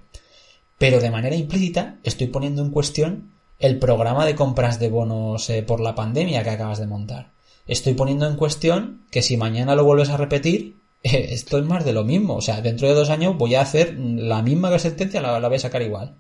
pero 0.78 1.00
de 1.00 1.12
manera 1.12 1.36
implícita 1.36 2.00
estoy 2.04 2.28
poniendo 2.28 2.62
en 2.62 2.72
cuestión 2.72 3.32
el 3.60 3.80
programa 3.80 4.26
de 4.26 4.36
compras 4.36 4.80
de 4.80 4.90
bonos 4.90 5.50
eh, 5.50 5.62
por 5.64 5.80
la 5.80 5.96
pandemia 5.96 6.44
que 6.44 6.50
acabas 6.50 6.80
de 6.80 6.88
montar. 6.88 7.32
Estoy 7.68 7.94
poniendo 7.94 8.28
en 8.28 8.36
cuestión 8.36 9.06
que 9.12 9.22
si 9.22 9.38
mañana 9.38 9.76
lo 9.76 9.84
vuelves 9.84 10.10
a 10.10 10.18
repetir, 10.18 10.78
eh, 11.04 11.30
esto 11.32 11.58
es 11.58 11.66
más 11.66 11.86
de 11.86 11.94
lo 11.94 12.04
mismo. 12.04 12.36
O 12.36 12.42
sea, 12.42 12.62
dentro 12.62 12.88
de 12.88 12.94
dos 12.94 13.10
años 13.10 13.38
voy 13.38 13.56
a 13.56 13.62
hacer 13.62 13.98
la 13.98 14.42
misma 14.42 14.78
sentencia, 14.80 15.22
la, 15.22 15.40
la 15.40 15.48
voy 15.48 15.58
a 15.58 15.60
sacar 15.60 15.82
igual. 15.82 16.16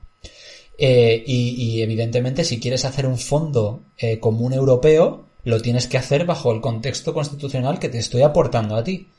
Eh, 0.84 1.24
y, 1.28 1.80
evidentemente, 1.84 2.44
si 2.44 2.60
quieres 2.60 2.86
hacer 2.86 3.06
un 3.06 3.20
fondo 3.20 3.84
eh, 4.00 4.20
común 4.20 4.52
europeo, 4.52 5.26
lo 5.44 5.62
tienes 5.62 5.86
que 5.86 6.00
hacer 6.00 6.26
bajo 6.26 6.52
el 6.52 6.60
contexto 6.60 7.14
constitucional 7.14 7.78
que 7.78 7.90
te 7.90 8.00
estoy 8.00 8.24
aportando 8.24 8.76
a 8.76 8.84
ti. 8.84 9.10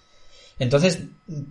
Entonces, 0.58 1.00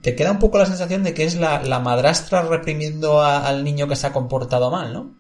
te 0.02 0.16
queda 0.16 0.32
un 0.32 0.40
poco 0.40 0.58
la 0.58 0.66
sensación 0.66 1.04
de 1.04 1.14
que 1.14 1.24
es 1.24 1.36
la, 1.36 1.64
la 1.64 1.80
madrastra 1.80 2.44
reprimiendo 2.44 3.22
al 3.22 3.64
niño 3.64 3.88
que 3.88 3.96
se 3.96 4.08
ha 4.08 4.14
comportado 4.14 4.72
mal, 4.72 4.94
¿no? 4.94 5.16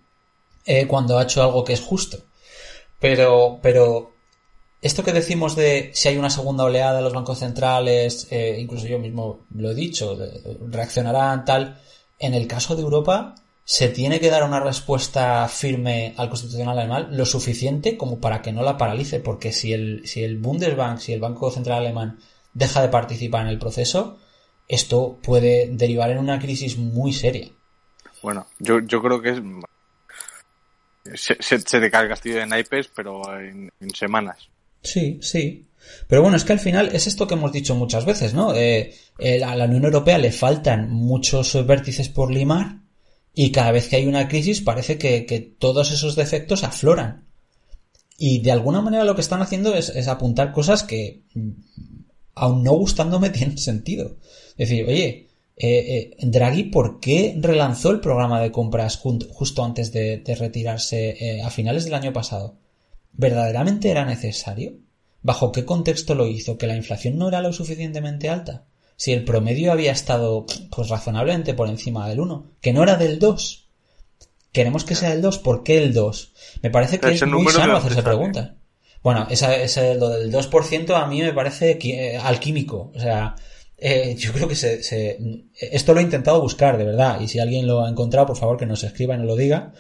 Eh, 0.66 0.88
cuando 0.88 1.18
ha 1.18 1.24
hecho 1.24 1.44
algo 1.44 1.64
que 1.64 1.74
es 1.74 1.82
justo. 1.82 2.20
Pero, 3.00 3.60
pero, 3.62 4.14
esto 4.82 5.04
que 5.04 5.12
decimos 5.12 5.56
de 5.56 5.92
si 5.94 6.10
hay 6.10 6.18
una 6.18 6.30
segunda 6.30 6.64
oleada 6.64 6.98
de 6.98 7.02
los 7.02 7.14
bancos 7.14 7.40
centrales, 7.40 8.28
eh, 8.32 8.58
incluso 8.60 8.88
yo 8.88 9.00
mismo 9.00 9.46
lo 9.56 9.72
he 9.72 9.76
dicho, 9.76 10.18
reaccionarán 10.70 11.46
tal. 11.46 11.80
En 12.20 12.36
el 12.36 12.48
caso 12.48 12.76
de 12.76 12.84
Europa, 12.84 13.36
se 13.64 13.90
tiene 13.90 14.20
que 14.20 14.30
dar 14.30 14.44
una 14.44 14.60
respuesta 14.60 15.48
firme 15.48 16.14
al 16.18 16.30
constitucional 16.30 16.78
alemán 16.78 17.08
lo 17.12 17.26
suficiente 17.26 17.98
como 17.98 18.20
para 18.20 18.42
que 18.42 18.52
no 18.52 18.64
la 18.64 18.78
paralice, 18.78 19.20
porque 19.20 19.52
si 19.52 19.74
el, 19.74 20.08
si 20.08 20.24
el 20.24 20.38
Bundesbank, 20.38 21.00
si 21.00 21.14
el 21.14 21.20
Banco 21.20 21.50
Central 21.52 21.80
Alemán 21.80 22.20
deja 22.54 22.82
de 22.82 22.90
participar 22.90 23.44
en 23.44 23.48
el 23.48 23.60
proceso, 23.60 24.20
esto 24.68 25.20
puede 25.22 25.70
derivar 25.72 26.12
en 26.12 26.18
una 26.18 26.40
crisis 26.40 26.78
muy 26.78 27.14
seria. 27.14 27.50
Bueno, 28.22 28.48
yo, 28.60 28.80
yo 28.80 29.02
creo 29.02 29.22
que 29.22 29.30
es. 29.32 29.42
Se, 31.20 31.36
se, 31.42 31.60
se 31.60 31.80
te 31.80 31.90
cae 31.90 32.04
el 32.04 32.10
castillo 32.10 32.36
de 32.36 32.46
naipes, 32.46 32.90
pero 32.96 33.38
en, 33.40 33.72
en, 33.80 33.90
semanas. 33.96 34.50
Sí, 34.84 35.20
sí. 35.22 35.68
Pero 36.08 36.22
bueno, 36.22 36.38
es 36.38 36.44
que 36.44 36.54
al 36.54 36.60
final 36.60 36.90
es 36.94 37.08
esto 37.08 37.28
que 37.28 37.34
hemos 37.34 37.52
dicho 37.52 37.74
muchas 37.74 38.06
veces, 38.06 38.36
¿no? 38.36 38.54
Eh, 38.54 38.94
eh, 39.18 39.44
a 39.44 39.56
la 39.56 39.66
Unión 39.66 39.86
Europea 39.86 40.20
le 40.20 40.32
faltan 40.32 40.92
muchos 40.92 41.66
vértices 41.66 42.10
por 42.10 42.32
limar 42.32 42.78
y 43.34 43.52
cada 43.52 43.72
vez 43.72 43.88
que 43.88 43.96
hay 43.96 44.06
una 44.06 44.28
crisis 44.28 44.62
parece 44.62 45.00
que, 45.00 45.26
que 45.26 45.40
todos 45.40 45.92
esos 45.92 46.16
defectos 46.16 46.64
afloran. 46.64 47.26
Y 48.18 48.42
de 48.44 48.52
alguna 48.52 48.82
manera 48.82 49.04
lo 49.04 49.16
que 49.16 49.22
están 49.22 49.42
haciendo 49.42 49.74
es, 49.74 49.90
es 49.90 50.08
apuntar 50.08 50.52
cosas 50.52 50.84
que, 50.84 51.24
aun 52.36 52.64
no 52.64 52.74
gustándome, 52.74 53.30
tienen 53.32 53.58
sentido. 53.58 54.18
Es 54.58 54.70
decir, 54.70 54.86
oye, 54.88 55.28
eh, 55.58 56.16
eh, 56.18 56.26
Draghi, 56.26 56.64
¿por 56.64 57.00
qué 57.00 57.36
relanzó 57.40 57.92
el 57.92 58.00
programa 58.00 58.42
de 58.42 58.52
compras 58.52 58.98
justo 58.98 59.64
antes 59.64 59.92
de, 59.92 60.18
de 60.18 60.36
retirarse 60.36 61.10
eh, 61.20 61.42
a 61.44 61.50
finales 61.50 61.86
del 61.86 61.94
año 61.94 62.14
pasado? 62.14 62.56
¿Verdaderamente 63.14 63.92
era 63.92 64.06
necesario? 64.06 64.74
¿Bajo 65.22 65.52
qué 65.52 65.66
contexto 65.66 66.16
lo 66.16 66.28
hizo? 66.28 66.58
¿Que 66.58 66.68
la 66.68 66.76
inflación 66.76 67.18
no 67.18 67.28
era 67.28 67.42
lo 67.42 67.54
suficientemente 67.54 68.30
alta? 68.30 68.66
Si 68.96 69.12
el 69.12 69.24
promedio 69.24 69.72
había 69.72 69.92
estado 69.92 70.46
pues 70.76 70.90
razonablemente 70.90 71.54
por 71.54 71.70
encima 71.70 72.08
del 72.08 72.20
1, 72.20 72.52
que 72.62 72.74
no 72.74 72.84
era 72.84 72.98
del 72.98 73.20
2. 73.20 73.68
Queremos 74.52 74.84
que 74.84 74.96
sea 74.96 75.12
del 75.12 75.22
2, 75.22 75.40
¿por 75.40 75.64
qué 75.64 75.78
el 75.78 75.94
2? 75.94 76.34
Me 76.62 76.72
parece 76.72 77.00
que 77.00 77.12
es 77.12 77.26
muy 77.26 77.52
sano 77.52 77.78
hacerse 77.78 78.04
preguntas. 78.04 78.52
Bueno, 79.04 79.28
esa, 79.30 79.56
ese, 79.56 79.96
lo 79.96 80.10
del 80.10 80.32
2% 80.32 80.96
a 80.96 81.08
mí 81.08 81.22
me 81.22 81.34
parece 81.34 81.80
eh, 81.82 82.18
alquímico. 82.18 82.92
O 82.96 83.00
sea, 83.00 83.36
eh, 83.78 84.16
yo 84.18 84.32
creo 84.32 84.48
que 84.48 84.56
se, 84.56 84.80
esto 85.60 85.94
lo 85.94 86.00
he 86.00 86.04
intentado 86.04 86.42
buscar, 86.42 86.78
de 86.78 86.86
verdad. 86.86 87.20
Y 87.20 87.28
si 87.28 87.40
alguien 87.40 87.68
lo 87.68 87.84
ha 87.84 87.90
encontrado, 87.90 88.28
por 88.28 88.38
favor 88.38 88.58
que 88.58 88.66
nos 88.66 88.84
escriba 88.84 89.16
y 89.16 89.18
nos 89.18 89.28
lo 89.28 89.36
diga. 89.36 89.74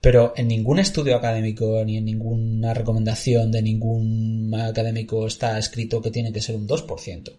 Pero 0.00 0.34
en 0.36 0.48
ningún 0.48 0.78
estudio 0.78 1.16
académico 1.16 1.82
ni 1.84 1.96
en 1.96 2.04
ninguna 2.04 2.74
recomendación 2.74 3.50
de 3.50 3.62
ningún 3.62 4.54
académico 4.54 5.26
está 5.26 5.58
escrito 5.58 6.02
que 6.02 6.10
tiene 6.10 6.32
que 6.32 6.42
ser 6.42 6.56
un 6.56 6.68
2%. 6.68 7.32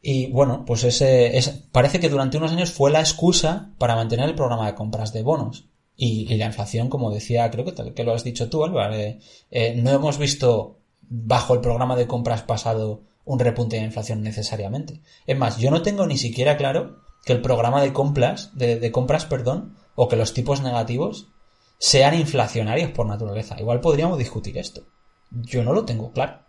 Y 0.00 0.28
bueno, 0.28 0.64
pues 0.64 0.84
ese, 0.84 1.36
es, 1.36 1.48
parece 1.70 2.00
que 2.00 2.08
durante 2.08 2.38
unos 2.38 2.52
años 2.52 2.70
fue 2.70 2.90
la 2.90 3.00
excusa 3.00 3.72
para 3.78 3.94
mantener 3.94 4.28
el 4.28 4.34
programa 4.34 4.66
de 4.66 4.74
compras 4.74 5.12
de 5.12 5.22
bonos. 5.22 5.66
Y, 6.00 6.32
la 6.36 6.46
inflación, 6.46 6.88
como 6.88 7.10
decía, 7.10 7.50
creo 7.50 7.64
que, 7.64 7.92
que 7.92 8.04
lo 8.04 8.14
has 8.14 8.22
dicho 8.22 8.48
tú, 8.48 8.62
Álvaro, 8.62 8.94
eh, 8.94 9.18
eh, 9.50 9.74
no 9.74 9.90
hemos 9.90 10.16
visto 10.16 10.78
bajo 11.00 11.54
el 11.54 11.60
programa 11.60 11.96
de 11.96 12.06
compras 12.06 12.42
pasado 12.42 13.02
un 13.24 13.40
repunte 13.40 13.76
de 13.76 13.82
inflación 13.82 14.22
necesariamente. 14.22 15.02
Es 15.26 15.36
más, 15.36 15.58
yo 15.58 15.72
no 15.72 15.82
tengo 15.82 16.06
ni 16.06 16.16
siquiera 16.16 16.56
claro 16.56 17.02
que 17.24 17.32
el 17.32 17.42
programa 17.42 17.82
de 17.82 17.92
compras, 17.92 18.56
de, 18.56 18.92
compras, 18.92 19.26
perdón, 19.26 19.76
o 19.96 20.08
que 20.08 20.14
los 20.14 20.34
tipos 20.34 20.62
negativos 20.62 21.32
sean 21.78 22.14
inflacionarios 22.14 22.92
por 22.92 23.06
naturaleza. 23.06 23.56
Igual 23.58 23.80
podríamos 23.80 24.18
discutir 24.18 24.56
esto. 24.56 24.86
Yo 25.32 25.64
no 25.64 25.72
lo 25.72 25.84
tengo 25.84 26.12
claro. 26.12 26.44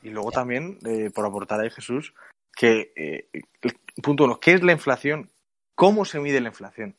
Y 0.00 0.10
luego 0.10 0.30
también, 0.30 0.78
eh, 0.86 1.10
por 1.12 1.26
aportar 1.26 1.60
ahí 1.60 1.70
Jesús, 1.70 2.14
que, 2.56 2.92
punto 4.00 4.24
uno, 4.24 4.38
¿qué 4.38 4.52
es 4.52 4.62
la 4.62 4.72
inflación? 4.72 5.32
¿Cómo 5.74 6.04
se 6.04 6.20
mide 6.20 6.40
la 6.40 6.50
inflación? 6.50 6.96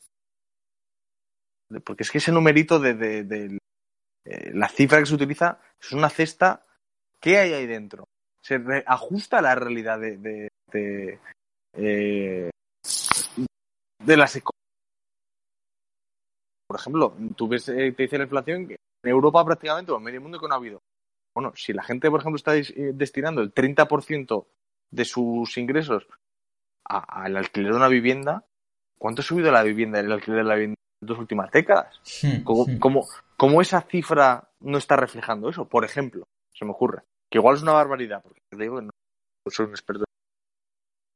Porque 1.84 2.04
es 2.04 2.12
que 2.12 2.20
ese 2.20 2.32
numerito 2.32 2.80
de, 2.80 2.94
de, 2.94 3.58
eh, 4.26 4.52
la 4.54 4.70
cifra 4.70 5.00
que 5.00 5.06
se 5.06 5.16
utiliza 5.16 5.60
es 5.82 5.92
una 5.92 6.10
cesta. 6.10 6.66
¿Qué 7.20 7.38
hay 7.38 7.54
ahí 7.54 7.68
dentro? 7.68 8.06
Se 8.42 8.62
ajusta 8.86 9.40
a 9.40 9.42
la 9.42 9.56
realidad 9.56 10.00
de, 10.00 10.18
de, 10.18 10.50
de, 10.72 11.20
eh, 11.74 12.50
de 14.04 14.18
las 14.18 14.40
Por 16.68 16.80
ejemplo, 16.80 17.16
tú 17.36 17.48
ves, 17.48 17.70
eh, 17.70 17.92
te 17.94 18.04
dice 18.04 18.18
la 18.18 18.26
inflación 18.26 18.68
en 18.70 18.78
Europa 19.04 19.46
prácticamente 19.46 19.92
o 19.92 19.98
en 19.98 20.04
medio 20.04 20.22
mundo 20.22 20.40
que 20.40 20.48
no 20.48 20.54
ha 20.54 20.58
habido. 20.58 20.82
Bueno, 21.36 21.54
si 21.56 21.74
la 21.74 21.84
gente, 21.84 22.10
por 22.10 22.20
ejemplo, 22.20 22.38
está 22.38 22.56
eh, 22.56 22.92
destinando 22.94 23.42
el 23.42 23.54
30% 23.54 24.46
de 24.92 25.06
sus 25.06 25.58
ingresos 25.58 26.08
al 26.86 27.38
alquiler 27.38 27.72
de 27.72 27.78
una 27.78 27.88
vivienda, 27.88 28.46
¿cuánto 28.98 29.22
ha 29.22 29.26
subido 29.26 29.52
la 29.52 29.64
vivienda, 29.64 30.00
el 30.00 30.12
alquiler 30.12 30.40
de 30.40 30.44
la 30.44 30.56
vivienda 30.56 30.83
dos 31.06 31.20
últimas 31.20 31.52
décadas? 31.52 32.00
Hmm, 32.22 32.44
¿Cómo, 32.44 32.66
hmm. 32.66 32.80
cómo, 32.80 33.08
cómo 33.38 33.62
esa 33.62 33.82
cifra 33.82 34.50
no 34.62 34.78
está 34.78 34.96
reflejando 34.96 35.50
eso? 35.50 35.68
Por 35.68 35.86
ejemplo, 35.86 36.28
se 36.54 36.66
me 36.66 36.72
ocurre. 36.72 37.04
Que 37.30 37.40
igual 37.40 37.56
es 37.56 37.64
una 37.64 37.74
barbaridad, 37.74 38.22
porque 38.22 38.42
te 38.50 38.58
digo 38.58 38.78
que 38.78 38.86
no 38.86 38.92
soy 39.50 39.66
un 39.66 39.72
experto. 39.72 40.06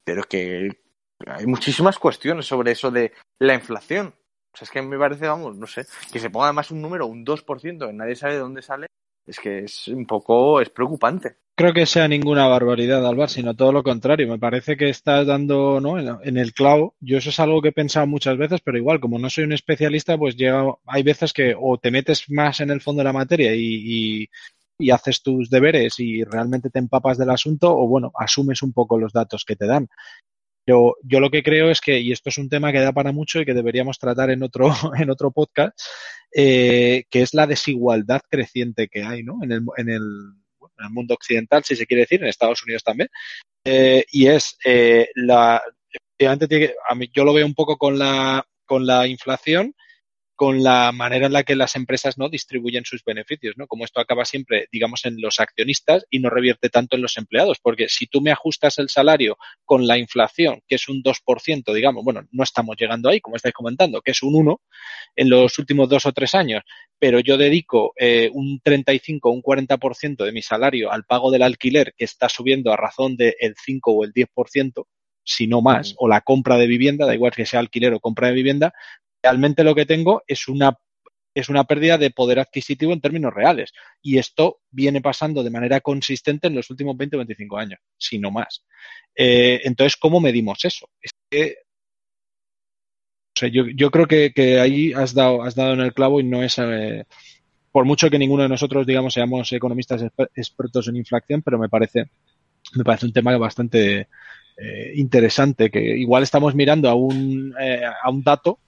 Pero 0.06 0.24
que 0.24 0.70
hay 1.26 1.46
muchísimas 1.46 2.00
cuestiones 2.00 2.46
sobre 2.46 2.72
eso 2.72 2.92
de 2.92 3.14
la 3.40 3.54
inflación. 3.54 4.08
O 4.54 4.58
sea, 4.58 4.66
es 4.66 4.72
que 4.72 4.82
me 4.82 4.98
parece, 4.98 5.28
vamos, 5.28 5.56
no 5.56 5.68
sé, 5.68 5.86
que 6.12 6.20
se 6.20 6.30
ponga 6.30 6.48
además 6.48 6.72
un 6.72 6.82
número, 6.82 7.06
un 7.08 7.26
2%, 7.26 7.88
que 7.88 7.94
nadie 7.94 8.16
sabe 8.16 8.34
de 8.34 8.40
dónde 8.40 8.62
sale, 8.62 8.88
es 9.26 9.40
que 9.40 9.60
es 9.60 9.88
un 9.90 10.06
poco, 10.06 10.62
es 10.62 10.70
preocupante. 10.70 11.38
Creo 11.58 11.74
que 11.74 11.88
sea 11.88 12.08
ninguna 12.08 12.48
barbaridad, 12.48 13.06
Alvar, 13.06 13.30
sino 13.30 13.56
todo 13.56 13.72
lo 13.72 13.82
contrario. 13.82 14.28
Me 14.28 14.38
parece 14.38 14.78
que 14.78 14.90
estás 14.90 15.26
dando 15.26 15.82
¿no? 15.82 15.98
en, 16.00 16.38
el 16.38 16.54
clavo. 16.54 16.96
Yo 17.00 17.18
eso 17.18 17.32
es 17.32 17.40
algo 17.40 17.64
que 17.64 17.70
he 17.70 17.72
pensado 17.72 18.06
muchas 18.06 18.38
veces, 18.38 18.62
pero 18.64 18.78
igual, 18.78 19.00
como 19.00 19.18
no 19.18 19.28
soy 19.30 19.46
un 19.46 19.54
especialista, 19.54 20.18
pues 20.20 20.38
llega, 20.38 20.64
hay 20.86 21.02
veces 21.02 21.34
que 21.34 21.56
o 21.60 21.80
te 21.80 21.90
metes 21.90 22.30
más 22.30 22.60
en 22.60 22.70
el 22.70 22.80
fondo 22.80 23.00
de 23.00 23.06
la 23.06 23.14
materia 23.14 23.56
y, 23.56 24.22
y, 24.22 24.30
y 24.78 24.92
haces 24.92 25.24
tus 25.24 25.50
deberes 25.50 26.00
y 26.00 26.24
realmente 26.24 26.70
te 26.70 26.78
empapas 26.78 27.18
del 27.18 27.32
asunto, 27.32 27.76
o 27.76 27.88
bueno, 27.88 28.12
asumes 28.20 28.62
un 28.62 28.72
poco 28.72 29.00
los 29.00 29.12
datos 29.12 29.44
que 29.44 29.56
te 29.56 29.66
dan. 29.66 29.88
Pero 30.64 30.96
yo 31.02 31.20
lo 31.20 31.32
que 31.32 31.42
creo 31.42 31.72
es 31.72 31.82
que, 31.82 32.00
y 32.00 32.12
esto 32.12 32.30
es 32.30 32.38
un 32.38 32.50
tema 32.50 32.72
que 32.72 32.82
da 32.82 32.94
para 32.94 33.12
mucho 33.12 33.42
y 33.42 33.46
que 33.46 33.56
deberíamos 33.56 33.98
tratar 33.98 34.30
en 34.30 34.44
otro, 34.44 34.70
en 35.00 35.10
otro 35.10 35.32
podcast, 35.32 35.80
eh, 36.36 37.06
que 37.10 37.24
es 37.24 37.34
la 37.34 37.48
desigualdad 37.48 38.22
creciente 38.30 38.90
que 38.90 39.02
hay 39.04 39.24
¿no? 39.24 39.40
en, 39.42 39.52
el, 39.54 39.62
en, 39.78 39.90
el, 39.90 40.04
en 40.80 40.86
el 40.86 40.92
mundo 40.92 41.14
occidental, 41.14 41.64
si 41.64 41.76
se 41.76 41.86
quiere 41.86 42.02
decir, 42.02 42.22
en 42.22 42.28
Estados 42.28 42.64
Unidos 42.64 42.84
también. 42.84 43.10
Eh, 43.66 44.06
y 44.12 44.28
es 44.28 44.58
eh, 44.66 45.10
la. 45.16 45.62
Efectivamente, 45.92 46.48
tiene 46.48 46.68
que- 46.68 46.76
a 46.90 46.96
yo 47.14 47.24
lo 47.24 47.34
veo 47.34 47.46
un 47.46 47.54
poco 47.54 47.78
con 47.78 47.98
la, 48.00 48.44
con 48.66 48.86
la 48.86 49.08
inflación, 49.08 49.74
con 50.38 50.64
la 50.64 50.92
manera 50.92 51.26
en 51.26 51.34
la 51.34 51.42
que 51.42 51.56
las 51.56 51.76
empresas 51.76 52.20
no 52.20 52.30
distribuyen 52.30 52.86
sus 52.86 53.04
beneficios, 53.04 53.56
¿no? 53.58 53.66
Como 53.66 53.86
esto 53.86 54.00
acaba 54.00 54.24
siempre, 54.24 54.68
digamos, 54.72 55.04
en 55.06 55.20
los 55.20 55.40
accionistas 55.40 56.06
y 56.12 56.20
no 56.20 56.30
revierte 56.30 56.70
tanto 56.70 56.96
en 56.96 57.02
los 57.02 57.18
empleados, 57.18 57.58
porque 57.60 57.90
si 57.90 58.06
tú 58.06 58.22
me 58.22 58.30
ajustas 58.30 58.78
el 58.78 58.88
salario 58.88 59.40
con 59.66 59.88
la 59.88 59.98
inflación, 59.98 60.62
que 60.68 60.76
es 60.76 60.88
un 60.90 61.02
2%, 61.02 61.74
digamos, 61.74 62.04
bueno, 62.04 62.22
no 62.32 62.44
estamos 62.44 62.78
llegando 62.78 63.10
ahí, 63.10 63.20
como 63.20 63.36
estáis 63.36 63.56
comentando, 63.56 64.00
que 64.04 64.12
es 64.12 64.22
un 64.22 64.36
1 64.36 64.62
en 65.16 65.30
los 65.32 65.58
últimos 65.58 65.90
dos 65.90 66.06
o 66.06 66.14
tres 66.14 66.36
años, 66.36 66.62
pero 67.00 67.20
yo 67.20 67.36
dedico 67.38 67.94
eh, 67.98 68.30
un 68.32 68.62
35 68.64 69.30
o 69.30 69.34
un 69.34 69.42
40% 69.42 70.24
de 70.24 70.32
mi 70.32 70.44
salario 70.44 70.92
al 70.92 71.04
pago 71.06 71.32
del 71.32 71.42
alquiler, 71.42 71.96
que 71.98 72.06
está 72.06 72.30
subiendo 72.30 72.72
a 72.72 72.78
razón 72.78 73.18
del 73.18 73.34
5 73.58 73.92
o 73.92 74.04
el 74.04 74.14
10%, 74.14 74.86
si 75.24 75.48
no 75.48 75.62
más, 75.62 75.96
o 75.98 76.08
la 76.08 76.22
compra 76.22 76.58
de 76.58 76.68
vivienda, 76.68 77.08
da 77.08 77.16
igual 77.16 77.34
que 77.34 77.46
sea 77.46 77.60
alquiler 77.60 77.94
o 77.94 78.00
compra 78.00 78.28
de 78.28 78.34
vivienda, 78.36 78.74
realmente 79.22 79.64
lo 79.64 79.76
que 79.76 79.86
tengo 79.86 80.24
es 80.28 80.48
una 80.48 80.78
es 81.34 81.50
una 81.50 81.66
pérdida 81.66 82.00
de 82.00 82.10
poder 82.10 82.40
adquisitivo 82.40 82.94
en 82.94 83.02
términos 83.02 83.32
reales. 83.32 83.72
Y 84.02 84.18
esto 84.18 84.62
viene 84.72 85.02
pasando 85.02 85.44
de 85.44 85.52
manera 85.52 85.82
consistente 85.82 86.48
en 86.48 86.56
los 86.56 86.70
últimos 86.72 86.98
20 86.98 87.16
o 87.16 87.20
25 87.20 87.58
años, 87.60 87.80
si 87.96 88.18
no 88.18 88.32
más. 88.32 88.66
Eh, 89.16 89.62
entonces, 89.64 89.98
¿cómo 89.98 90.20
medimos 90.20 90.66
eso? 90.66 90.90
Es 91.00 91.12
que, 91.30 91.58
o 93.36 93.40
sea, 93.40 93.50
yo, 93.50 93.66
yo 93.68 93.92
creo 93.92 94.08
que, 94.08 94.60
ahí 94.60 94.94
has 94.94 95.14
dado, 95.14 95.44
has 95.44 95.54
dado 95.54 95.74
en 95.74 95.82
el 95.82 95.94
clavo 95.94 96.20
y 96.20 96.24
no 96.24 96.42
es, 96.42 96.58
eh, 96.58 97.06
por 97.72 97.86
mucho 97.86 98.10
que 98.10 98.20
ninguno 98.20 98.44
de 98.44 98.50
nosotros, 98.50 98.88
digamos, 98.88 99.14
seamos 99.14 99.52
economistas 99.52 100.02
exper- 100.04 100.32
expertos 100.36 100.88
en 100.88 100.98
inflación, 100.98 101.44
pero 101.44 101.60
me 101.60 101.70
parece, 101.70 102.10
me 102.76 102.84
parece 102.84 103.08
un 103.08 103.14
tema 103.14 103.38
bastante 103.38 104.08
eh, 104.58 104.94
interesante, 104.96 105.70
que 105.70 105.80
igual 105.82 106.24
estamos 106.24 106.56
mirando 106.56 106.90
a 106.90 106.96
un, 106.96 107.54
eh, 107.60 107.84
a 107.86 108.10
un 108.10 108.24
dato 108.24 108.60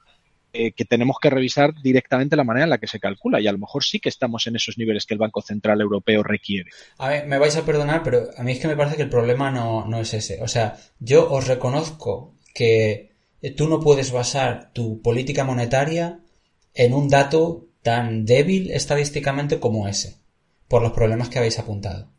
eh, 0.53 0.71
que 0.71 0.85
tenemos 0.85 1.17
que 1.21 1.29
revisar 1.29 1.73
directamente 1.81 2.35
la 2.35 2.43
manera 2.43 2.63
en 2.65 2.69
la 2.71 2.77
que 2.77 2.87
se 2.87 2.99
calcula 2.99 3.39
y 3.39 3.47
a 3.47 3.51
lo 3.51 3.57
mejor 3.57 3.83
sí 3.83 3.99
que 3.99 4.09
estamos 4.09 4.47
en 4.47 4.55
esos 4.55 4.77
niveles 4.77 5.05
que 5.05 5.13
el 5.13 5.19
Banco 5.19 5.41
Central 5.41 5.81
Europeo 5.81 6.23
requiere. 6.23 6.71
A 6.97 7.09
ver, 7.09 7.27
me 7.27 7.37
vais 7.37 7.55
a 7.55 7.65
perdonar, 7.65 8.03
pero 8.03 8.29
a 8.35 8.43
mí 8.43 8.53
es 8.53 8.59
que 8.59 8.67
me 8.67 8.75
parece 8.75 8.95
que 8.95 9.03
el 9.03 9.09
problema 9.09 9.51
no, 9.51 9.85
no 9.85 9.99
es 9.99 10.13
ese. 10.13 10.41
O 10.41 10.47
sea, 10.47 10.77
yo 10.99 11.31
os 11.31 11.47
reconozco 11.47 12.35
que 12.53 13.11
tú 13.55 13.67
no 13.69 13.79
puedes 13.79 14.11
basar 14.11 14.71
tu 14.73 15.01
política 15.01 15.43
monetaria 15.43 16.19
en 16.73 16.93
un 16.93 17.09
dato 17.09 17.67
tan 17.81 18.25
débil 18.25 18.71
estadísticamente 18.71 19.59
como 19.59 19.87
ese, 19.87 20.17
por 20.67 20.81
los 20.81 20.91
problemas 20.91 21.29
que 21.29 21.39
habéis 21.39 21.59
apuntado. 21.59 22.11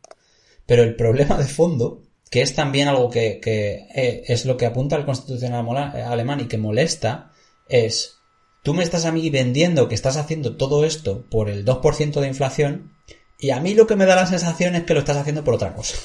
Pero 0.65 0.83
el 0.83 0.95
problema 0.95 1.37
de 1.37 1.45
fondo, 1.45 2.03
que 2.29 2.41
es 2.41 2.55
también 2.55 2.87
algo 2.87 3.09
que, 3.09 3.39
que 3.39 3.87
eh, 3.93 4.23
es 4.27 4.45
lo 4.45 4.57
que 4.57 4.65
apunta 4.65 4.95
el 4.95 5.05
constitucional 5.05 5.65
eh, 5.95 6.01
alemán 6.01 6.39
y 6.41 6.47
que 6.47 6.57
molesta, 6.57 7.31
es, 7.67 8.20
tú 8.63 8.73
me 8.73 8.83
estás 8.83 9.05
a 9.05 9.11
mí 9.11 9.29
vendiendo 9.29 9.87
que 9.87 9.95
estás 9.95 10.17
haciendo 10.17 10.55
todo 10.55 10.85
esto 10.85 11.23
por 11.29 11.49
el 11.49 11.65
2% 11.65 12.19
de 12.19 12.27
inflación, 12.27 12.91
y 13.37 13.49
a 13.49 13.59
mí 13.59 13.73
lo 13.73 13.87
que 13.87 13.95
me 13.95 14.05
da 14.05 14.15
la 14.15 14.27
sensación 14.27 14.75
es 14.75 14.83
que 14.83 14.93
lo 14.93 14.99
estás 14.99 15.17
haciendo 15.17 15.43
por 15.43 15.55
otra 15.55 15.73
cosa. 15.73 15.95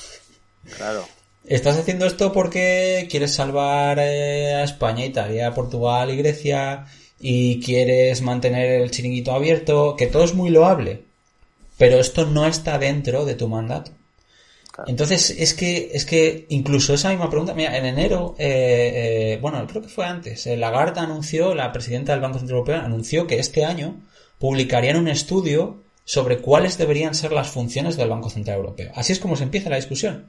Claro. 0.76 1.06
Estás 1.44 1.76
haciendo 1.76 2.06
esto 2.06 2.32
porque 2.32 3.06
quieres 3.10 3.34
salvar 3.34 3.98
eh, 4.00 4.54
a 4.54 4.64
España, 4.64 5.04
Italia, 5.04 5.54
Portugal 5.54 6.10
y 6.10 6.16
Grecia 6.16 6.86
y 7.20 7.60
quieres 7.60 8.20
mantener 8.22 8.80
el 8.82 8.90
chiringuito 8.90 9.32
abierto, 9.32 9.94
que 9.96 10.06
todo 10.06 10.24
es 10.24 10.34
muy 10.34 10.50
loable, 10.50 11.04
pero 11.78 12.00
esto 12.00 12.26
no 12.26 12.46
está 12.46 12.78
dentro 12.78 13.24
de 13.24 13.34
tu 13.34 13.48
mandato. 13.48 13.92
Entonces, 14.86 15.30
es 15.30 15.54
que, 15.54 15.90
es 15.94 16.04
que 16.04 16.46
incluso 16.50 16.92
esa 16.92 17.10
misma 17.10 17.30
pregunta, 17.30 17.54
mira, 17.54 17.76
en 17.76 17.86
enero, 17.86 18.34
eh, 18.38 19.34
eh, 19.34 19.38
bueno, 19.40 19.66
creo 19.66 19.82
que 19.82 19.88
fue 19.88 20.04
antes, 20.04 20.46
eh, 20.46 20.56
Lagarde 20.56 21.00
anunció, 21.00 21.54
la 21.54 21.72
presidenta 21.72 22.12
del 22.12 22.20
Banco 22.20 22.38
Central 22.38 22.58
Europeo 22.58 22.80
anunció 22.80 23.26
que 23.26 23.38
este 23.38 23.64
año 23.64 24.02
publicarían 24.38 24.96
un 24.96 25.08
estudio 25.08 25.82
sobre 26.04 26.38
cuáles 26.38 26.78
deberían 26.78 27.14
ser 27.14 27.32
las 27.32 27.48
funciones 27.48 27.96
del 27.96 28.10
Banco 28.10 28.30
Central 28.30 28.58
Europeo. 28.58 28.92
Así 28.94 29.12
es 29.12 29.18
como 29.18 29.36
se 29.36 29.44
empieza 29.44 29.70
la 29.70 29.76
discusión. 29.76 30.26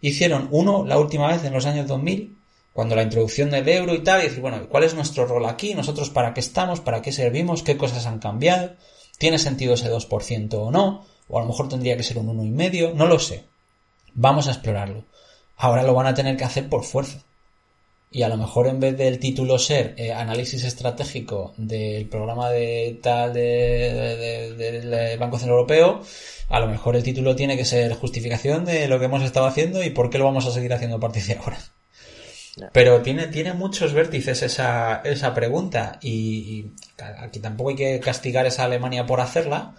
Hicieron 0.00 0.48
uno 0.50 0.84
la 0.84 0.98
última 0.98 1.28
vez 1.28 1.44
en 1.44 1.52
los 1.52 1.64
años 1.64 1.86
2000, 1.86 2.36
cuando 2.72 2.96
la 2.96 3.04
introducción 3.04 3.50
del 3.50 3.68
euro 3.68 3.94
y 3.94 4.02
tal, 4.02 4.20
y 4.20 4.24
decir, 4.24 4.40
bueno, 4.40 4.68
¿cuál 4.68 4.82
es 4.82 4.94
nuestro 4.94 5.26
rol 5.26 5.46
aquí? 5.46 5.74
¿Nosotros 5.74 6.10
para 6.10 6.34
qué 6.34 6.40
estamos? 6.40 6.80
¿Para 6.80 7.00
qué 7.00 7.12
servimos? 7.12 7.62
¿Qué 7.62 7.76
cosas 7.76 8.04
han 8.06 8.18
cambiado? 8.18 8.72
¿Tiene 9.16 9.38
sentido 9.38 9.74
ese 9.74 9.90
2% 9.90 10.54
o 10.54 10.70
no? 10.72 11.06
O 11.28 11.38
a 11.38 11.42
lo 11.42 11.46
mejor 11.46 11.68
tendría 11.68 11.96
que 11.96 12.02
ser 12.02 12.18
un 12.18 12.26
1,5%, 12.26 12.94
no 12.94 13.06
lo 13.06 13.18
sé. 13.18 13.44
Vamos 14.14 14.48
a 14.48 14.52
explorarlo. 14.52 15.04
Ahora 15.56 15.82
lo 15.82 15.94
van 15.94 16.06
a 16.06 16.14
tener 16.14 16.36
que 16.36 16.44
hacer 16.44 16.68
por 16.68 16.84
fuerza. 16.84 17.18
Y 18.10 18.22
a 18.22 18.28
lo 18.28 18.36
mejor 18.36 18.68
en 18.68 18.78
vez 18.78 18.96
del 18.96 19.18
título 19.18 19.58
ser 19.58 19.94
eh, 19.96 20.12
análisis 20.12 20.62
estratégico 20.62 21.52
del 21.56 22.06
programa 22.08 22.48
de 22.50 22.98
tal 23.02 23.32
de, 23.34 23.40
de- 23.40 24.54
de- 24.54 24.80
del 24.82 25.18
Banco 25.18 25.36
Central 25.38 25.58
Europeo, 25.58 26.00
a 26.48 26.60
lo 26.60 26.68
mejor 26.68 26.94
el 26.94 27.02
título 27.02 27.34
tiene 27.34 27.56
que 27.56 27.64
ser 27.64 27.92
justificación 27.94 28.64
de 28.64 28.86
lo 28.86 29.00
que 29.00 29.06
hemos 29.06 29.22
estado 29.24 29.46
haciendo 29.46 29.82
y 29.82 29.90
por 29.90 30.10
qué 30.10 30.18
lo 30.18 30.26
vamos 30.26 30.46
a 30.46 30.52
seguir 30.52 30.72
haciendo 30.72 30.96
a 30.98 31.00
partir 31.00 31.24
de 31.24 31.34
ahora. 31.34 31.58
Pero 32.72 33.02
tiene, 33.02 33.26
tiene 33.26 33.52
muchos 33.52 33.92
vértices 33.94 34.42
esa, 34.42 35.00
esa 35.04 35.34
pregunta 35.34 35.98
y, 36.00 36.12
y 36.12 36.72
aquí 37.18 37.40
tampoco 37.40 37.70
hay 37.70 37.76
que 37.76 37.98
castigar 37.98 38.44
a 38.44 38.48
esa 38.48 38.62
Alemania 38.64 39.06
por 39.06 39.20
hacerla, 39.20 39.74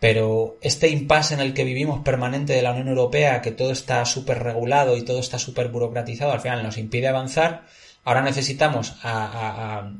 pero 0.00 0.58
este 0.60 0.88
impasse 0.88 1.34
en 1.34 1.40
el 1.40 1.54
que 1.54 1.64
vivimos 1.64 2.00
permanente 2.02 2.52
de 2.52 2.62
la 2.62 2.72
Unión 2.72 2.88
Europea, 2.88 3.40
que 3.42 3.50
todo 3.50 3.70
está 3.72 4.04
súper 4.04 4.42
regulado 4.42 4.96
y 4.96 5.02
todo 5.02 5.20
está 5.20 5.38
súper 5.38 5.68
burocratizado, 5.68 6.32
al 6.32 6.40
final 6.40 6.62
nos 6.62 6.78
impide 6.78 7.08
avanzar. 7.08 7.64
Ahora 8.04 8.22
necesitamos 8.22 8.94
a, 9.02 9.24
a- 9.26 9.78
a- 9.78 9.92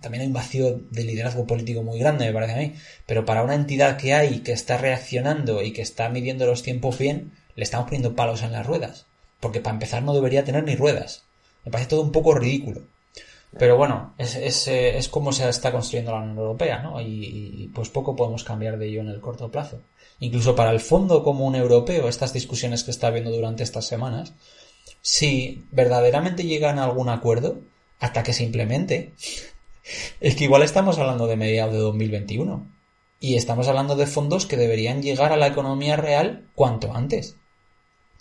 también 0.00 0.22
hay 0.22 0.26
un 0.28 0.32
vacío 0.32 0.80
de 0.90 1.04
liderazgo 1.04 1.46
político 1.46 1.82
muy 1.82 1.98
grande, 1.98 2.26
me 2.26 2.32
parece 2.32 2.52
a 2.54 2.56
mí, 2.56 2.74
pero 3.06 3.24
para 3.26 3.42
una 3.42 3.54
entidad 3.54 3.96
que 3.98 4.14
hay 4.14 4.38
que 4.40 4.52
está 4.52 4.78
reaccionando 4.78 5.62
y 5.62 5.72
que 5.72 5.82
está 5.82 6.08
midiendo 6.08 6.46
los 6.46 6.62
tiempos 6.62 6.96
bien, 6.98 7.32
le 7.56 7.64
estamos 7.64 7.86
poniendo 7.86 8.14
palos 8.16 8.42
en 8.42 8.52
las 8.52 8.64
ruedas, 8.66 9.06
porque 9.40 9.60
para 9.60 9.74
empezar 9.74 10.02
no 10.02 10.14
debería 10.14 10.44
tener 10.44 10.64
ni 10.64 10.74
ruedas. 10.76 11.24
Me 11.64 11.70
parece 11.70 11.90
todo 11.90 12.02
un 12.02 12.12
poco 12.12 12.34
ridículo. 12.34 12.82
Pero 13.58 13.76
bueno, 13.76 14.14
es, 14.16 14.36
es, 14.36 14.68
eh, 14.68 14.96
es 14.96 15.08
como 15.08 15.32
se 15.32 15.48
está 15.48 15.72
construyendo 15.72 16.12
la 16.12 16.18
Unión 16.18 16.38
Europea, 16.38 16.78
¿no? 16.78 17.00
Y, 17.00 17.04
y, 17.64 17.68
pues 17.74 17.88
poco 17.88 18.14
podemos 18.14 18.44
cambiar 18.44 18.78
de 18.78 18.88
ello 18.88 19.00
en 19.00 19.08
el 19.08 19.20
corto 19.20 19.50
plazo. 19.50 19.80
Incluso 20.20 20.54
para 20.54 20.70
el 20.70 20.80
Fondo 20.80 21.24
Común 21.24 21.56
Europeo, 21.56 22.08
estas 22.08 22.32
discusiones 22.32 22.84
que 22.84 22.92
está 22.92 23.08
habiendo 23.08 23.30
durante 23.30 23.64
estas 23.64 23.86
semanas, 23.86 24.34
si 25.02 25.64
verdaderamente 25.72 26.44
llegan 26.44 26.78
a 26.78 26.84
algún 26.84 27.08
acuerdo, 27.08 27.58
hasta 27.98 28.22
que 28.22 28.32
se 28.32 28.44
implemente, 28.44 29.14
es 30.20 30.36
que 30.36 30.44
igual 30.44 30.62
estamos 30.62 30.98
hablando 30.98 31.26
de 31.26 31.36
mediados 31.36 31.72
de 31.72 31.80
2021. 31.80 32.66
Y 33.22 33.34
estamos 33.34 33.68
hablando 33.68 33.96
de 33.96 34.06
fondos 34.06 34.46
que 34.46 34.56
deberían 34.56 35.02
llegar 35.02 35.32
a 35.32 35.36
la 35.36 35.48
economía 35.48 35.96
real 35.96 36.46
cuanto 36.54 36.94
antes. 36.94 37.36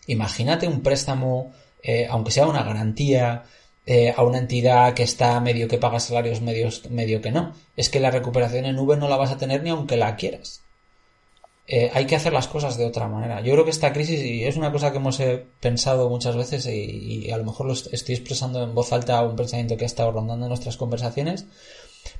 Imagínate 0.07 0.67
un 0.67 0.81
préstamo, 0.81 1.53
eh, 1.83 2.05
aunque 2.09 2.31
sea 2.31 2.47
una 2.47 2.63
garantía, 2.63 3.43
eh, 3.91 4.13
a 4.15 4.21
una 4.21 4.37
entidad 4.37 4.93
que 4.93 5.01
está 5.01 5.39
medio 5.39 5.67
que 5.67 5.79
paga 5.79 5.99
salarios, 5.99 6.41
medios, 6.41 6.87
medio 6.91 7.21
que 7.21 7.31
no. 7.31 7.55
Es 7.75 7.89
que 7.89 7.99
la 7.99 8.11
recuperación 8.11 8.65
en 8.65 8.77
V 8.77 8.97
no 8.97 9.09
la 9.09 9.17
vas 9.17 9.31
a 9.31 9.37
tener 9.37 9.63
ni 9.63 9.71
aunque 9.71 9.97
la 9.97 10.15
quieras. 10.15 10.61
Eh, 11.65 11.89
hay 11.91 12.05
que 12.05 12.15
hacer 12.15 12.31
las 12.31 12.47
cosas 12.47 12.77
de 12.77 12.85
otra 12.85 13.07
manera. 13.07 13.41
Yo 13.41 13.51
creo 13.53 13.65
que 13.65 13.71
esta 13.71 13.91
crisis, 13.91 14.21
y 14.21 14.45
es 14.45 14.57
una 14.57 14.71
cosa 14.71 14.91
que 14.91 14.97
hemos 14.97 15.19
eh, 15.19 15.43
pensado 15.59 16.07
muchas 16.07 16.35
veces, 16.35 16.67
y, 16.67 17.25
y, 17.25 17.31
a 17.31 17.37
lo 17.37 17.45
mejor 17.45 17.65
lo 17.65 17.73
estoy 17.73 18.13
expresando 18.13 18.61
en 18.61 18.75
voz 18.75 18.93
alta 18.93 19.23
un 19.23 19.35
pensamiento 19.35 19.75
que 19.75 19.85
ha 19.85 19.87
estado 19.87 20.11
rondando 20.11 20.45
en 20.45 20.49
nuestras 20.49 20.77
conversaciones, 20.77 21.47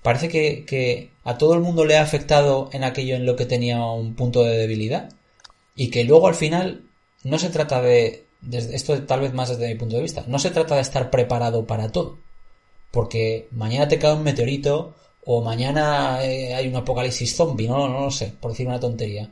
parece 0.01 0.27
que, 0.27 0.65
que 0.65 1.11
a 1.23 1.37
todo 1.37 1.53
el 1.53 1.59
mundo 1.59 1.85
le 1.85 1.97
ha 1.97 2.01
afectado 2.01 2.71
en 2.73 2.83
aquello 2.83 3.15
en 3.15 3.27
lo 3.27 3.35
que 3.35 3.45
tenía 3.45 3.79
un 3.85 4.15
punto 4.15 4.43
de 4.43 4.57
debilidad, 4.57 5.09
y 5.75 5.91
que 5.91 6.03
luego 6.03 6.27
al 6.27 6.35
final 6.35 6.81
no 7.23 7.37
se 7.37 7.49
trata 7.49 7.79
de, 7.79 8.25
esto 8.51 9.03
tal 9.03 9.21
vez 9.21 9.33
más 9.33 9.49
desde 9.49 9.67
mi 9.67 9.75
punto 9.75 9.95
de 9.97 10.03
vista, 10.03 10.23
no 10.27 10.39
se 10.39 10.51
trata 10.51 10.75
de 10.75 10.81
estar 10.81 11.09
preparado 11.09 11.65
para 11.65 11.91
todo. 11.91 12.19
Porque 12.91 13.47
mañana 13.51 13.87
te 13.87 13.99
cae 13.99 14.13
un 14.13 14.23
meteorito 14.23 14.95
o 15.25 15.41
mañana 15.41 16.23
eh, 16.23 16.55
hay 16.55 16.67
un 16.67 16.75
apocalipsis 16.75 17.35
zombie, 17.35 17.67
no, 17.67 17.87
no, 17.87 18.01
lo 18.05 18.11
sé, 18.11 18.33
por 18.39 18.51
decir 18.51 18.67
una 18.67 18.79
tontería. 18.79 19.29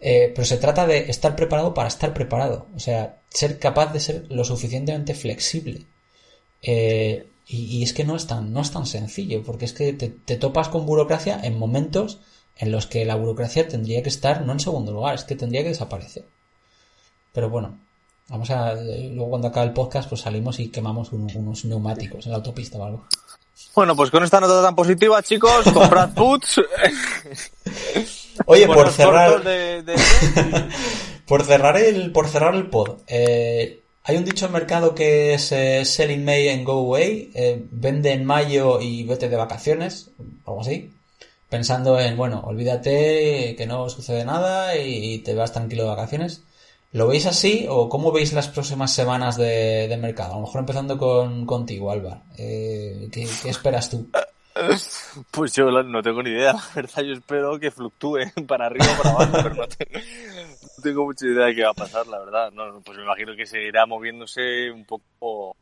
Eh, 0.00 0.32
pero 0.34 0.44
se 0.44 0.58
trata 0.58 0.86
de 0.86 1.10
estar 1.10 1.36
preparado 1.36 1.74
para 1.74 1.88
estar 1.88 2.12
preparado. 2.14 2.66
O 2.74 2.78
sea, 2.80 3.20
ser 3.28 3.58
capaz 3.58 3.92
de 3.92 4.00
ser 4.00 4.26
lo 4.30 4.44
suficientemente 4.44 5.14
flexible. 5.14 5.86
Eh, 6.62 7.26
y, 7.46 7.82
es 7.82 7.92
que 7.92 8.04
no 8.04 8.16
es 8.16 8.26
tan, 8.26 8.52
no 8.52 8.60
es 8.60 8.70
tan 8.70 8.86
sencillo, 8.86 9.42
porque 9.44 9.64
es 9.64 9.72
que 9.72 9.92
te, 9.92 10.36
topas 10.36 10.68
con 10.68 10.86
burocracia 10.86 11.40
en 11.42 11.58
momentos 11.58 12.20
en 12.56 12.72
los 12.72 12.86
que 12.86 13.04
la 13.04 13.16
burocracia 13.16 13.68
tendría 13.68 14.02
que 14.02 14.08
estar 14.08 14.46
no 14.46 14.52
en 14.52 14.60
segundo 14.60 14.92
lugar, 14.92 15.14
es 15.14 15.24
que 15.24 15.36
tendría 15.36 15.62
que 15.62 15.70
desaparecer. 15.70 16.24
Pero 17.32 17.50
bueno, 17.50 17.78
vamos 18.28 18.50
a. 18.50 18.74
Luego 18.74 19.30
cuando 19.30 19.48
acabe 19.48 19.66
el 19.66 19.72
podcast, 19.72 20.08
pues 20.08 20.20
salimos 20.22 20.58
y 20.60 20.68
quemamos 20.68 21.12
un, 21.12 21.30
unos 21.34 21.64
neumáticos 21.64 22.26
en 22.26 22.32
la 22.32 22.38
autopista 22.38 22.78
o 22.78 22.84
algo. 22.84 23.04
Bueno, 23.74 23.96
pues 23.96 24.10
con 24.10 24.22
esta 24.22 24.40
nota 24.40 24.62
tan 24.62 24.74
positiva, 24.74 25.22
chicos, 25.22 25.64
comprad 25.72 26.10
puts. 26.14 26.60
Oye, 28.46 28.66
por 28.66 28.90
cerrar. 28.90 29.42
De, 29.42 29.82
de... 29.82 29.94
por 31.26 31.44
cerrar 31.44 31.76
el, 31.78 32.12
por 32.12 32.28
cerrar 32.28 32.54
el 32.54 32.68
pod. 32.68 32.98
Eh, 33.06 33.80
hay 34.04 34.16
un 34.16 34.24
dicho 34.24 34.46
en 34.46 34.52
mercado 34.52 34.94
que 34.94 35.34
es 35.34 35.52
eh, 35.52 35.84
Sell 35.84 36.10
in 36.10 36.24
May 36.24 36.48
and 36.48 36.64
Go 36.64 36.72
Away. 36.72 37.30
Eh, 37.34 37.64
vende 37.70 38.12
en 38.12 38.24
mayo 38.24 38.80
y 38.80 39.04
vete 39.04 39.28
de 39.28 39.36
vacaciones. 39.36 40.10
Algo 40.44 40.60
así. 40.60 40.92
Pensando 41.48 42.00
en, 42.00 42.16
bueno, 42.16 42.42
olvídate 42.44 43.54
que 43.56 43.66
no 43.66 43.88
sucede 43.88 44.24
nada 44.24 44.76
y 44.76 45.18
te 45.18 45.34
vas 45.34 45.52
tranquilo 45.52 45.84
de 45.84 45.90
vacaciones. 45.90 46.42
¿Lo 46.92 47.08
veis 47.08 47.26
así 47.26 47.66
o 47.68 47.88
cómo 47.88 48.12
veis 48.12 48.34
las 48.34 48.48
próximas 48.48 48.92
semanas 48.92 49.38
de, 49.38 49.88
de 49.88 49.96
mercado? 49.96 50.34
A 50.34 50.36
lo 50.36 50.42
mejor 50.42 50.60
empezando 50.60 50.98
con, 50.98 51.46
contigo, 51.46 51.90
Álvaro. 51.90 52.20
Eh, 52.36 53.08
¿qué, 53.10 53.26
¿Qué 53.42 53.48
esperas 53.48 53.90
tú? 53.90 54.08
Pues 55.30 55.54
yo 55.54 55.70
no 55.70 56.02
tengo 56.02 56.22
ni 56.22 56.28
idea, 56.28 56.52
la 56.52 56.62
verdad. 56.74 57.02
Yo 57.02 57.14
espero 57.14 57.58
que 57.58 57.70
fluctúe 57.70 58.18
para 58.46 58.66
arriba 58.66 58.84
o 58.84 59.02
para 59.02 59.14
abajo, 59.14 59.32
pero 59.42 59.54
no 59.54 59.66
tengo, 59.66 59.98
no 60.76 60.82
tengo, 60.82 61.04
mucha 61.04 61.26
idea 61.26 61.46
de 61.46 61.54
qué 61.54 61.64
va 61.64 61.70
a 61.70 61.74
pasar, 61.74 62.06
la 62.06 62.18
verdad. 62.18 62.52
No, 62.52 62.80
pues 62.82 62.98
me 62.98 63.04
imagino 63.04 63.34
que 63.34 63.46
seguirá 63.46 63.86
moviéndose 63.86 64.70
un 64.70 64.84
poco 64.84 65.56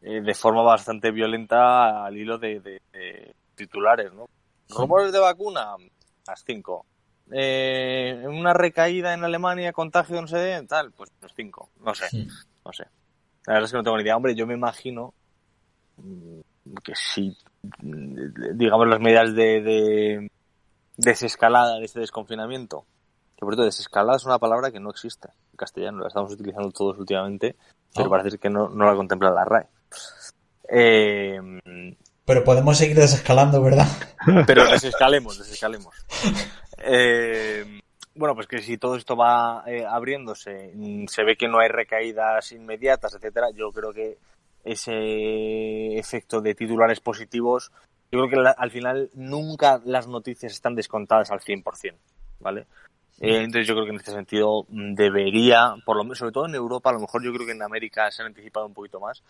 eh, 0.00 0.20
de 0.20 0.34
forma 0.34 0.62
bastante 0.62 1.12
violenta 1.12 2.04
al 2.04 2.16
hilo 2.16 2.38
de, 2.38 2.58
de, 2.58 2.82
de 2.92 3.34
titulares, 3.54 4.12
¿no? 4.12 4.28
Rumores 4.68 5.12
de 5.12 5.20
vacuna, 5.20 5.76
las 6.26 6.42
cinco. 6.44 6.84
Eh, 7.30 8.24
una 8.26 8.52
recaída 8.52 9.14
en 9.14 9.24
Alemania, 9.24 9.72
contagio, 9.72 10.20
no 10.20 10.26
sé, 10.26 10.64
tal, 10.68 10.92
pues 10.92 11.10
los 11.20 11.32
cinco. 11.34 11.70
No 11.80 11.94
sé, 11.94 12.08
sí. 12.08 12.28
no 12.64 12.72
sé. 12.72 12.84
La 13.46 13.54
verdad 13.54 13.64
es 13.66 13.70
que 13.70 13.76
no 13.76 13.82
tengo 13.82 13.96
ni 13.96 14.02
idea. 14.02 14.16
Hombre, 14.16 14.34
yo 14.34 14.46
me 14.46 14.54
imagino 14.54 15.14
que 16.82 16.94
si, 16.94 17.36
digamos, 17.80 18.88
las 18.88 19.00
medidas 19.00 19.34
de, 19.34 19.60
de 19.62 20.30
desescalada 20.96 21.78
de 21.78 21.84
este 21.84 22.00
desconfinamiento, 22.00 22.86
que 23.36 23.40
por 23.40 23.54
cierto, 23.54 23.64
desescalada 23.64 24.16
es 24.16 24.24
una 24.24 24.38
palabra 24.38 24.70
que 24.70 24.80
no 24.80 24.90
existe 24.90 25.28
en 25.28 25.56
castellano, 25.56 26.00
la 26.00 26.08
estamos 26.08 26.32
utilizando 26.32 26.70
todos 26.70 26.98
últimamente, 26.98 27.56
pero 27.94 28.06
oh. 28.06 28.10
parece 28.10 28.38
que 28.38 28.50
no, 28.50 28.68
no 28.68 28.84
la 28.84 28.94
contempla 28.94 29.30
la 29.30 29.44
RAE. 29.44 29.66
Eh, 30.68 31.40
pero 32.24 32.44
podemos 32.44 32.78
seguir 32.78 32.96
desescalando, 32.96 33.62
¿verdad? 33.62 33.86
Pero 34.46 34.64
desescalemos, 34.70 35.38
desescalemos. 35.38 35.94
Eh, 36.78 37.80
bueno, 38.14 38.34
pues 38.34 38.46
que 38.46 38.60
si 38.60 38.78
todo 38.78 38.96
esto 38.96 39.16
va 39.16 39.64
eh, 39.66 39.84
abriéndose, 39.84 40.72
se 41.08 41.24
ve 41.24 41.36
que 41.36 41.48
no 41.48 41.58
hay 41.58 41.68
recaídas 41.68 42.52
inmediatas, 42.52 43.14
etcétera, 43.14 43.48
yo 43.54 43.72
creo 43.72 43.92
que 43.92 44.18
ese 44.64 45.98
efecto 45.98 46.40
de 46.40 46.54
titulares 46.54 47.00
positivos, 47.00 47.72
yo 48.12 48.20
creo 48.20 48.28
que 48.28 48.36
la, 48.36 48.50
al 48.50 48.70
final 48.70 49.10
nunca 49.14 49.80
las 49.84 50.06
noticias 50.06 50.52
están 50.52 50.74
descontadas 50.74 51.30
al 51.30 51.40
100%, 51.40 51.94
¿vale? 52.40 52.66
Eh, 53.20 53.42
entonces 53.42 53.66
yo 53.66 53.74
creo 53.74 53.86
que 53.86 53.92
en 53.92 53.96
este 53.96 54.12
sentido 54.12 54.66
debería, 54.68 55.74
por 55.84 55.96
lo 55.96 56.04
menos, 56.04 56.18
sobre 56.18 56.32
todo 56.32 56.46
en 56.46 56.54
Europa, 56.54 56.90
a 56.90 56.94
lo 56.94 57.00
mejor 57.00 57.24
yo 57.24 57.32
creo 57.32 57.46
que 57.46 57.52
en 57.52 57.62
América 57.62 58.10
se 58.10 58.22
han 58.22 58.28
anticipado 58.28 58.66
un 58.66 58.74
poquito 58.74 59.00
más, 59.00 59.22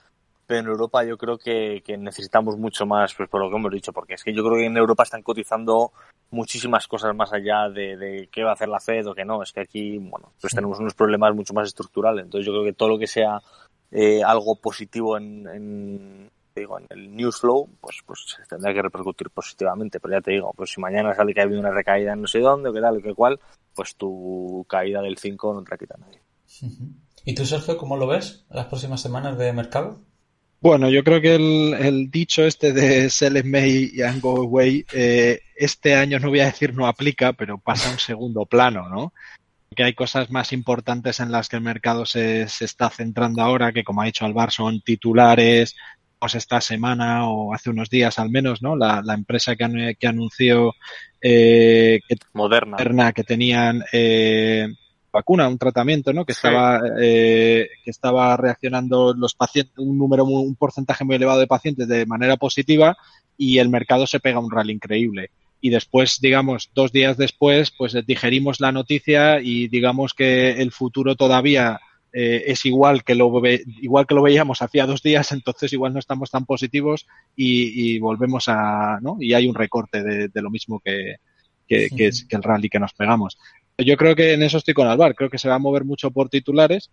pero 0.53 0.61
en 0.61 0.67
Europa 0.67 1.03
yo 1.03 1.17
creo 1.17 1.39
que, 1.39 1.83
necesitamos 1.99 2.59
mucho 2.59 2.85
más, 2.85 3.15
pues 3.15 3.27
por 3.27 3.41
lo 3.41 3.49
que 3.49 3.57
hemos 3.57 3.73
dicho, 3.73 3.91
porque 3.91 4.13
es 4.13 4.23
que 4.23 4.35
yo 4.35 4.45
creo 4.45 4.57
que 4.57 4.67
en 4.67 4.77
Europa 4.77 5.05
están 5.05 5.23
cotizando 5.23 5.93
muchísimas 6.31 6.87
cosas 6.87 7.17
más 7.17 7.33
allá 7.33 7.71
de, 7.71 8.29
qué 8.31 8.45
va 8.45 8.51
a 8.51 8.53
hacer 8.53 8.69
la 8.69 8.79
Fed 8.79 9.07
o 9.07 9.15
qué 9.15 9.25
no. 9.25 9.43
Es 9.43 9.51
que 9.51 9.61
aquí, 9.61 9.97
bueno, 9.97 10.35
pues 10.39 10.53
tenemos 10.55 10.79
unos 10.79 10.93
problemas 10.93 11.35
mucho 11.35 11.55
más 11.55 11.69
estructurales. 11.69 12.27
Entonces 12.27 12.47
yo 12.47 12.53
creo 12.53 12.65
que 12.65 12.75
todo 12.75 12.91
lo 12.91 12.99
que 12.99 13.07
sea 13.07 13.41
eh, 13.91 14.23
algo 14.23 14.57
positivo 14.57 15.17
en, 15.17 16.31
digo, 16.55 16.79
en 16.79 16.87
el 16.91 17.17
news 17.17 17.41
flow, 17.41 17.71
pues, 17.81 18.03
pues 18.05 18.37
tendrá 18.47 18.75
que 18.75 18.83
repercutir 18.83 19.31
positivamente. 19.31 20.01
Pero 20.01 20.19
ya 20.19 20.21
te 20.21 20.33
digo, 20.33 20.53
pues 20.55 20.71
si 20.71 20.83
mañana 20.83 21.15
sale 21.15 21.33
que 21.33 21.41
ha 21.41 21.45
habido 21.45 21.61
una 21.61 21.71
recaída 21.71 22.13
en 22.13 22.21
no 22.21 22.27
sé 22.27 22.41
dónde 22.41 22.69
o 22.69 22.75
qué 22.75 22.81
tal 22.83 23.03
qué 23.03 23.15
cual, 23.15 23.41
pues 23.75 23.97
tu 23.97 24.67
caída 24.69 25.01
del 25.01 25.17
5 25.17 25.55
no 25.55 25.65
te 25.65 25.71
la 25.71 25.79
quita 25.79 25.97
nadie. 25.99 26.21
¿Y 27.25 27.35
tú, 27.35 27.47
Sergio, 27.47 27.79
cómo 27.79 27.97
lo 27.97 28.07
ves 28.07 28.45
las 28.51 28.67
próximas 28.67 29.01
semanas 29.01 29.39
de 29.39 29.51
mercado? 29.55 30.12
Bueno, 30.63 30.89
yo 30.89 31.03
creo 31.03 31.21
que 31.21 31.35
el, 31.35 31.75
el 31.75 32.09
dicho 32.09 32.45
este 32.45 32.73
de 32.73 33.11
sell 33.11 33.43
May 33.45 34.01
and 34.01 34.21
go 34.21 34.43
away, 34.43 34.87
eh, 34.93 35.41
este 35.57 35.97
año 35.97 36.21
no 36.21 36.29
voy 36.29 36.39
a 36.39 36.45
decir 36.47 36.73
no 36.73 36.87
aplica, 36.87 37.33
pero 37.33 37.59
pasa 37.59 37.89
a 37.89 37.93
un 37.95 37.99
segundo 37.99 38.47
plano, 38.47 38.89
¿no? 38.89 39.13
Que 39.75 39.83
hay 39.83 39.95
cosas 39.95 40.31
más 40.31 40.53
importantes 40.53 41.19
en 41.19 41.33
las 41.33 41.49
que 41.49 41.57
el 41.57 41.63
mercado 41.63 42.07
se, 42.07 42.47
se 42.49 42.65
está 42.65 42.91
centrando 42.91 43.43
ahora, 43.43 43.73
que 43.73 43.83
como 43.83 44.03
ha 44.03 44.05
dicho 44.05 44.25
Alvar, 44.25 44.53
son 44.53 44.81
titulares, 44.83 45.75
pues 46.21 46.37
esta 46.37 46.61
semana 46.61 47.29
o 47.29 47.53
hace 47.53 47.71
unos 47.71 47.91
días 47.91 48.21
al 48.21 48.31
menos, 48.31 48.63
¿no? 48.63 48.77
La, 48.77 49.03
la 49.05 49.15
empresa 49.15 49.57
que, 49.57 49.97
que 49.99 50.07
anunció 50.07 50.75
eh, 51.21 51.99
que, 52.07 52.15
Moderna. 52.35 52.77
Moderna 52.77 53.13
que 53.13 53.25
tenían 53.25 53.83
eh, 53.93 54.69
vacuna, 55.13 55.49
un 55.49 55.59
tratamiento, 55.59 56.13
¿no? 56.13 56.25
Que 56.25 56.33
estaba, 56.33 56.81
sí. 56.81 56.87
eh, 57.01 57.69
que 57.85 57.91
estaba 57.91 58.37
reaccionando 58.37 59.15
los 59.15 59.35
pacientes, 59.35 59.77
un 59.79 59.99
número, 59.99 60.25
un 60.25 60.57
porcentaje 60.57 61.05
muy 61.05 61.17
elevado 61.17 61.41
de 61.41 61.47
pacientes 61.47 61.87
de 61.87 62.07
manera 62.07 62.37
positiva 62.37 62.97
y 63.37 63.59
el 63.59 63.69
mercado 63.69 64.07
se 64.07 64.21
pega 64.21 64.41
un 64.41 64.51
rally 64.51 64.73
increíble. 64.73 65.31
Y 65.61 65.71
después, 65.71 66.19
digamos, 66.21 66.71
dos 66.75 66.91
días 66.91 67.17
después, 67.17 67.71
pues 67.71 67.95
digerimos 68.07 68.61
la 68.61 68.73
noticia 68.73 69.41
y 69.41 69.69
digamos 69.69 70.13
que 70.13 70.51
el 70.51 70.73
futuro 70.73 71.15
todavía 71.15 71.79
eh, 72.13 72.45
es 72.47 72.67
igual 72.67 73.05
que 73.05 73.15
lo 73.15 73.41
ve, 73.41 73.63
igual 73.81 74.07
que 74.07 74.15
lo 74.15 74.23
veíamos 74.23 74.61
hacía 74.61 74.87
dos 74.87 75.03
días, 75.03 75.31
entonces 75.33 75.73
igual 75.73 75.93
no 75.93 76.01
estamos 76.01 76.31
tan 76.31 76.45
positivos 76.47 77.07
y, 77.37 77.95
y 77.95 77.99
volvemos 78.01 78.49
a, 78.49 78.99
¿no? 79.01 79.17
Y 79.21 79.35
hay 79.35 79.47
un 79.47 79.55
recorte 79.55 80.03
de, 80.03 80.29
de 80.29 80.43
lo 80.43 80.51
mismo 80.51 80.81
que, 80.81 81.17
que, 81.69 81.89
que, 81.97 82.09
es, 82.09 82.25
que 82.25 82.37
el 82.37 82.43
rally 82.43 82.69
que 82.69 82.81
nos 82.81 82.93
pegamos 82.93 83.39
yo 83.85 83.97
creo 83.97 84.15
que 84.15 84.33
en 84.33 84.43
eso 84.43 84.59
estoy 84.59 84.75
con 84.75 84.87
Alvar, 84.87 85.15
creo 85.15 85.31
que 85.31 85.39
se 85.39 85.49
va 85.49 85.57
a 85.57 85.61
mover 85.61 85.85
mucho 85.85 86.11
por 86.11 86.29
titulares, 86.29 86.91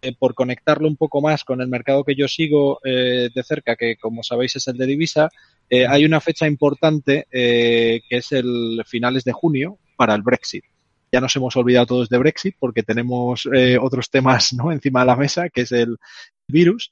eh, 0.00 0.14
por 0.18 0.34
conectarlo 0.34 0.88
un 0.88 0.96
poco 0.96 1.20
más 1.20 1.44
con 1.44 1.60
el 1.60 1.68
mercado 1.68 2.04
que 2.04 2.14
yo 2.14 2.28
sigo 2.28 2.80
eh, 2.84 3.28
de 3.34 3.42
cerca, 3.42 3.76
que 3.76 3.96
como 3.96 4.22
sabéis 4.22 4.56
es 4.56 4.68
el 4.68 4.76
de 4.76 4.86
divisa, 4.86 5.28
eh, 5.70 5.86
hay 5.86 6.04
una 6.04 6.20
fecha 6.20 6.46
importante 6.46 7.26
que 7.30 8.02
es 8.10 8.32
el 8.32 8.82
finales 8.86 9.24
de 9.24 9.32
junio 9.32 9.78
para 9.96 10.14
el 10.14 10.22
Brexit. 10.22 10.64
Ya 11.10 11.20
nos 11.20 11.36
hemos 11.36 11.56
olvidado 11.56 11.86
todos 11.86 12.08
de 12.08 12.18
Brexit 12.18 12.56
porque 12.58 12.82
tenemos 12.82 13.46
otros 13.80 14.10
temas 14.10 14.52
¿no? 14.54 14.72
encima 14.72 15.00
de 15.00 15.06
la 15.06 15.16
mesa, 15.16 15.48
que 15.50 15.62
es 15.62 15.72
el 15.72 15.98
virus. 16.48 16.90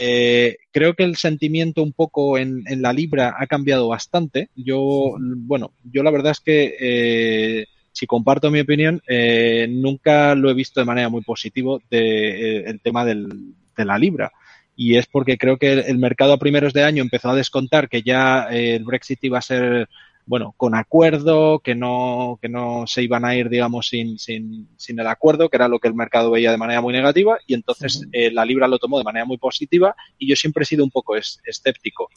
Eh, 0.00 0.58
creo 0.70 0.94
que 0.94 1.02
el 1.02 1.16
sentimiento 1.16 1.82
un 1.82 1.92
poco 1.92 2.38
en, 2.38 2.62
en, 2.68 2.82
la 2.82 2.92
libra 2.92 3.34
ha 3.36 3.48
cambiado 3.48 3.88
bastante. 3.88 4.48
Yo, 4.54 5.16
bueno, 5.18 5.72
yo 5.82 6.04
la 6.04 6.12
verdad 6.12 6.30
es 6.30 6.40
que 6.40 6.76
eh, 6.80 7.66
si 7.98 8.06
comparto 8.06 8.48
mi 8.52 8.60
opinión, 8.60 9.02
eh, 9.08 9.66
nunca 9.68 10.36
lo 10.36 10.50
he 10.50 10.54
visto 10.54 10.78
de 10.78 10.86
manera 10.86 11.08
muy 11.08 11.22
positiva 11.22 11.78
de, 11.90 12.60
el 12.60 12.80
tema 12.80 13.04
del, 13.04 13.28
de 13.76 13.84
la 13.84 13.98
libra. 13.98 14.30
Y 14.76 14.96
es 14.96 15.06
porque 15.08 15.36
creo 15.36 15.56
que 15.56 15.72
el 15.72 15.98
mercado 15.98 16.32
a 16.32 16.38
primeros 16.38 16.72
de 16.72 16.84
año 16.84 17.02
empezó 17.02 17.30
a 17.30 17.34
descontar 17.34 17.88
que 17.88 18.02
ya 18.02 18.46
el 18.52 18.84
Brexit 18.84 19.24
iba 19.24 19.38
a 19.38 19.42
ser 19.42 19.88
bueno, 20.26 20.54
con 20.56 20.76
acuerdo, 20.76 21.58
que 21.58 21.74
no, 21.74 22.38
que 22.40 22.48
no 22.48 22.86
se 22.86 23.02
iban 23.02 23.24
a 23.24 23.34
ir, 23.34 23.48
digamos, 23.48 23.88
sin, 23.88 24.18
sin, 24.18 24.68
sin 24.76 25.00
el 25.00 25.06
acuerdo, 25.06 25.48
que 25.48 25.56
era 25.56 25.68
lo 25.68 25.80
que 25.80 25.88
el 25.88 25.94
mercado 25.94 26.30
veía 26.30 26.52
de 26.52 26.58
manera 26.58 26.82
muy 26.82 26.92
negativa, 26.92 27.38
y 27.46 27.54
entonces 27.54 28.06
eh, 28.12 28.30
la 28.30 28.44
Libra 28.44 28.68
lo 28.68 28.78
tomó 28.78 28.98
de 28.98 29.04
manera 29.04 29.24
muy 29.24 29.38
positiva, 29.38 29.96
y 30.18 30.28
yo 30.28 30.36
siempre 30.36 30.62
he 30.62 30.66
sido 30.66 30.84
un 30.84 30.90
poco 30.90 31.16
es, 31.16 31.40
escéptico. 31.44 32.10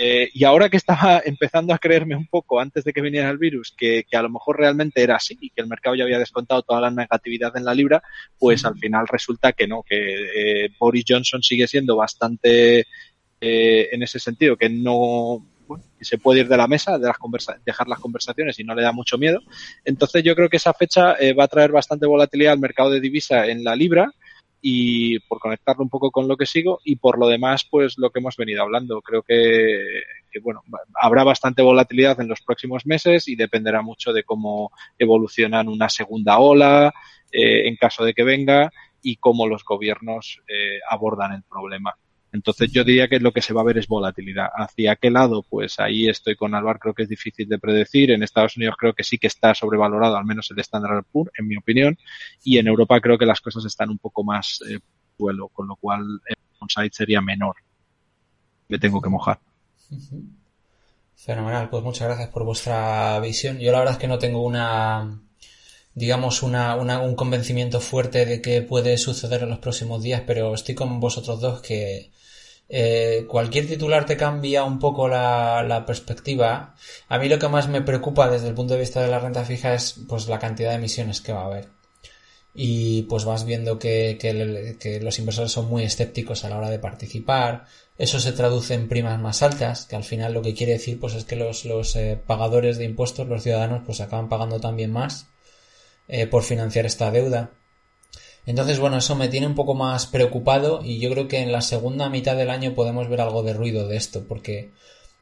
Eh, 0.00 0.30
y 0.32 0.44
ahora 0.44 0.68
que 0.68 0.76
estaba 0.76 1.20
empezando 1.24 1.74
a 1.74 1.78
creerme 1.78 2.14
un 2.14 2.28
poco 2.28 2.60
antes 2.60 2.84
de 2.84 2.92
que 2.92 3.00
viniera 3.00 3.28
el 3.28 3.38
virus, 3.38 3.74
que, 3.76 4.04
que, 4.08 4.16
a 4.16 4.22
lo 4.22 4.30
mejor 4.30 4.58
realmente 4.58 5.02
era 5.02 5.16
así 5.16 5.36
y 5.40 5.50
que 5.50 5.60
el 5.60 5.66
mercado 5.66 5.96
ya 5.96 6.04
había 6.04 6.20
descontado 6.20 6.62
toda 6.62 6.80
la 6.80 6.90
negatividad 6.90 7.56
en 7.56 7.64
la 7.64 7.74
libra, 7.74 8.02
pues 8.38 8.64
al 8.64 8.78
final 8.78 9.08
resulta 9.08 9.52
que 9.52 9.66
no, 9.66 9.82
que 9.82 10.64
eh, 10.64 10.70
Boris 10.78 11.04
Johnson 11.06 11.42
sigue 11.42 11.66
siendo 11.66 11.96
bastante 11.96 12.86
eh, 13.40 13.88
en 13.92 14.02
ese 14.02 14.20
sentido, 14.20 14.56
que 14.56 14.68
no, 14.68 15.44
bueno, 15.66 15.84
se 16.00 16.18
puede 16.18 16.40
ir 16.40 16.48
de 16.48 16.56
la 16.56 16.66
mesa, 16.66 16.98
de 16.98 17.06
las 17.06 17.16
dejar 17.64 17.88
las 17.88 17.98
conversaciones 17.98 18.58
y 18.58 18.64
no 18.64 18.74
le 18.74 18.82
da 18.82 18.92
mucho 18.92 19.18
miedo. 19.18 19.40
Entonces 19.84 20.22
yo 20.24 20.34
creo 20.34 20.48
que 20.48 20.56
esa 20.56 20.74
fecha 20.74 21.14
eh, 21.14 21.34
va 21.34 21.44
a 21.44 21.48
traer 21.48 21.70
bastante 21.70 22.06
volatilidad 22.06 22.52
al 22.52 22.58
mercado 22.58 22.90
de 22.90 23.00
divisa 23.00 23.46
en 23.46 23.64
la 23.64 23.76
libra 23.76 24.12
y 24.60 25.18
por 25.20 25.38
conectarlo 25.38 25.82
un 25.82 25.90
poco 25.90 26.10
con 26.10 26.26
lo 26.28 26.36
que 26.36 26.46
sigo 26.46 26.80
y 26.84 26.96
por 26.96 27.18
lo 27.18 27.28
demás 27.28 27.66
pues 27.70 27.96
lo 27.98 28.10
que 28.10 28.20
hemos 28.20 28.36
venido 28.36 28.62
hablando. 28.62 29.00
Creo 29.02 29.22
que, 29.22 30.02
bueno 30.42 30.62
habrá 31.00 31.24
bastante 31.24 31.62
volatilidad 31.62 32.20
en 32.20 32.28
los 32.28 32.42
próximos 32.42 32.86
meses 32.86 33.26
y 33.28 33.34
dependerá 33.34 33.82
mucho 33.82 34.12
de 34.12 34.22
cómo 34.22 34.70
evolucionan 34.98 35.68
una 35.68 35.88
segunda 35.88 36.38
ola 36.38 36.92
eh, 37.32 37.66
en 37.66 37.76
caso 37.76 38.04
de 38.04 38.14
que 38.14 38.22
venga 38.22 38.70
y 39.02 39.16
cómo 39.16 39.46
los 39.48 39.64
gobiernos 39.64 40.40
eh, 40.48 40.78
abordan 40.88 41.32
el 41.32 41.42
problema 41.42 41.96
entonces 42.32 42.70
yo 42.70 42.84
diría 42.84 43.08
que 43.08 43.20
lo 43.20 43.32
que 43.32 43.40
se 43.40 43.54
va 43.54 43.62
a 43.62 43.64
ver 43.64 43.78
es 43.78 43.88
volatilidad. 43.88 44.48
¿Hacia 44.54 44.96
qué 44.96 45.10
lado? 45.10 45.42
Pues 45.48 45.80
ahí 45.80 46.08
estoy 46.08 46.36
con 46.36 46.54
Alvar, 46.54 46.78
creo 46.78 46.94
que 46.94 47.04
es 47.04 47.08
difícil 47.08 47.48
de 47.48 47.58
predecir. 47.58 48.10
En 48.10 48.22
Estados 48.22 48.56
Unidos 48.56 48.76
creo 48.78 48.92
que 48.92 49.04
sí 49.04 49.18
que 49.18 49.28
está 49.28 49.54
sobrevalorado, 49.54 50.16
al 50.16 50.26
menos 50.26 50.50
el 50.50 50.58
Standard 50.58 51.04
Poor's, 51.10 51.32
en 51.38 51.48
mi 51.48 51.56
opinión. 51.56 51.96
Y 52.44 52.58
en 52.58 52.66
Europa 52.66 53.00
creo 53.00 53.18
que 53.18 53.26
las 53.26 53.40
cosas 53.40 53.64
están 53.64 53.90
un 53.90 53.98
poco 53.98 54.24
más 54.24 54.60
eh, 54.68 54.78
vuelo, 55.16 55.48
con 55.48 55.68
lo 55.68 55.76
cual 55.76 56.02
el 56.26 56.36
onside 56.58 56.90
sería 56.92 57.20
menor. 57.22 57.56
Me 58.68 58.78
tengo 58.78 59.00
que 59.00 59.08
mojar. 59.08 59.38
Fenomenal, 61.16 61.70
pues 61.70 61.82
muchas 61.82 62.08
gracias 62.08 62.28
por 62.28 62.44
vuestra 62.44 63.18
visión. 63.20 63.58
Yo 63.58 63.72
la 63.72 63.78
verdad 63.78 63.94
es 63.94 64.00
que 64.00 64.08
no 64.08 64.18
tengo 64.18 64.44
una 64.44 65.18
digamos, 65.94 66.44
una, 66.44 66.76
una, 66.76 67.00
un 67.00 67.16
convencimiento 67.16 67.80
fuerte 67.80 68.24
de 68.24 68.40
que 68.40 68.62
puede 68.62 68.96
suceder 68.98 69.42
en 69.42 69.50
los 69.50 69.58
próximos 69.58 70.00
días, 70.00 70.22
pero 70.24 70.54
estoy 70.54 70.76
con 70.76 71.00
vosotros 71.00 71.40
dos 71.40 71.60
que 71.60 72.12
eh, 72.68 73.24
cualquier 73.28 73.66
titular 73.66 74.04
te 74.04 74.16
cambia 74.16 74.64
un 74.64 74.78
poco 74.78 75.08
la, 75.08 75.84
perspectiva. 75.86 76.74
A 77.08 77.18
mí 77.18 77.28
lo 77.28 77.38
que 77.38 77.48
más 77.48 77.68
me 77.68 77.82
preocupa 77.82 78.28
desde 78.28 78.48
el 78.48 78.54
punto 78.54 78.74
de 78.74 78.80
vista 78.80 79.00
de 79.02 79.08
la 79.08 79.18
renta 79.20 79.44
fija 79.44 79.74
es 79.74 79.94
pues 80.08 80.28
la 80.28 80.38
cantidad 80.38 80.70
de 80.70 80.76
emisiones 80.76 81.20
que 81.20 81.32
va 81.32 81.42
a 81.42 81.46
haber. 81.46 81.68
Y 82.54 83.02
pues 83.02 83.24
vas 83.24 83.44
viendo 83.44 83.78
que, 83.78 84.18
que, 84.20 84.76
que 84.80 85.00
los 85.00 85.18
inversores 85.18 85.52
son 85.52 85.68
muy 85.68 85.84
escépticos 85.84 86.44
a 86.44 86.50
la 86.50 86.58
hora 86.58 86.70
de 86.70 86.78
participar. 86.78 87.66
Eso 87.96 88.20
se 88.20 88.32
traduce 88.32 88.74
en 88.74 88.88
primas 88.88 89.20
más 89.20 89.42
altas, 89.42 89.86
que 89.86 89.96
al 89.96 90.04
final 90.04 90.34
lo 90.34 90.42
que 90.42 90.54
quiere 90.54 90.72
decir 90.72 91.00
pues 91.00 91.14
es 91.14 91.24
que 91.24 91.36
los, 91.36 91.64
los 91.64 91.96
eh, 91.96 92.20
pagadores 92.26 92.78
de 92.78 92.84
impuestos, 92.84 93.28
los 93.28 93.42
ciudadanos, 93.42 93.82
pues 93.86 94.00
acaban 94.00 94.28
pagando 94.28 94.60
también 94.60 94.92
más 94.92 95.26
eh, 96.08 96.26
por 96.26 96.42
financiar 96.42 96.86
esta 96.86 97.10
deuda. 97.10 97.50
Entonces, 98.48 98.78
bueno, 98.78 98.96
eso 98.96 99.14
me 99.14 99.28
tiene 99.28 99.46
un 99.46 99.54
poco 99.54 99.74
más 99.74 100.06
preocupado 100.06 100.80
y 100.82 101.00
yo 101.00 101.10
creo 101.10 101.28
que 101.28 101.40
en 101.40 101.52
la 101.52 101.60
segunda 101.60 102.08
mitad 102.08 102.34
del 102.34 102.48
año 102.48 102.74
podemos 102.74 103.06
ver 103.06 103.20
algo 103.20 103.42
de 103.42 103.52
ruido 103.52 103.86
de 103.86 103.98
esto, 103.98 104.24
porque 104.26 104.70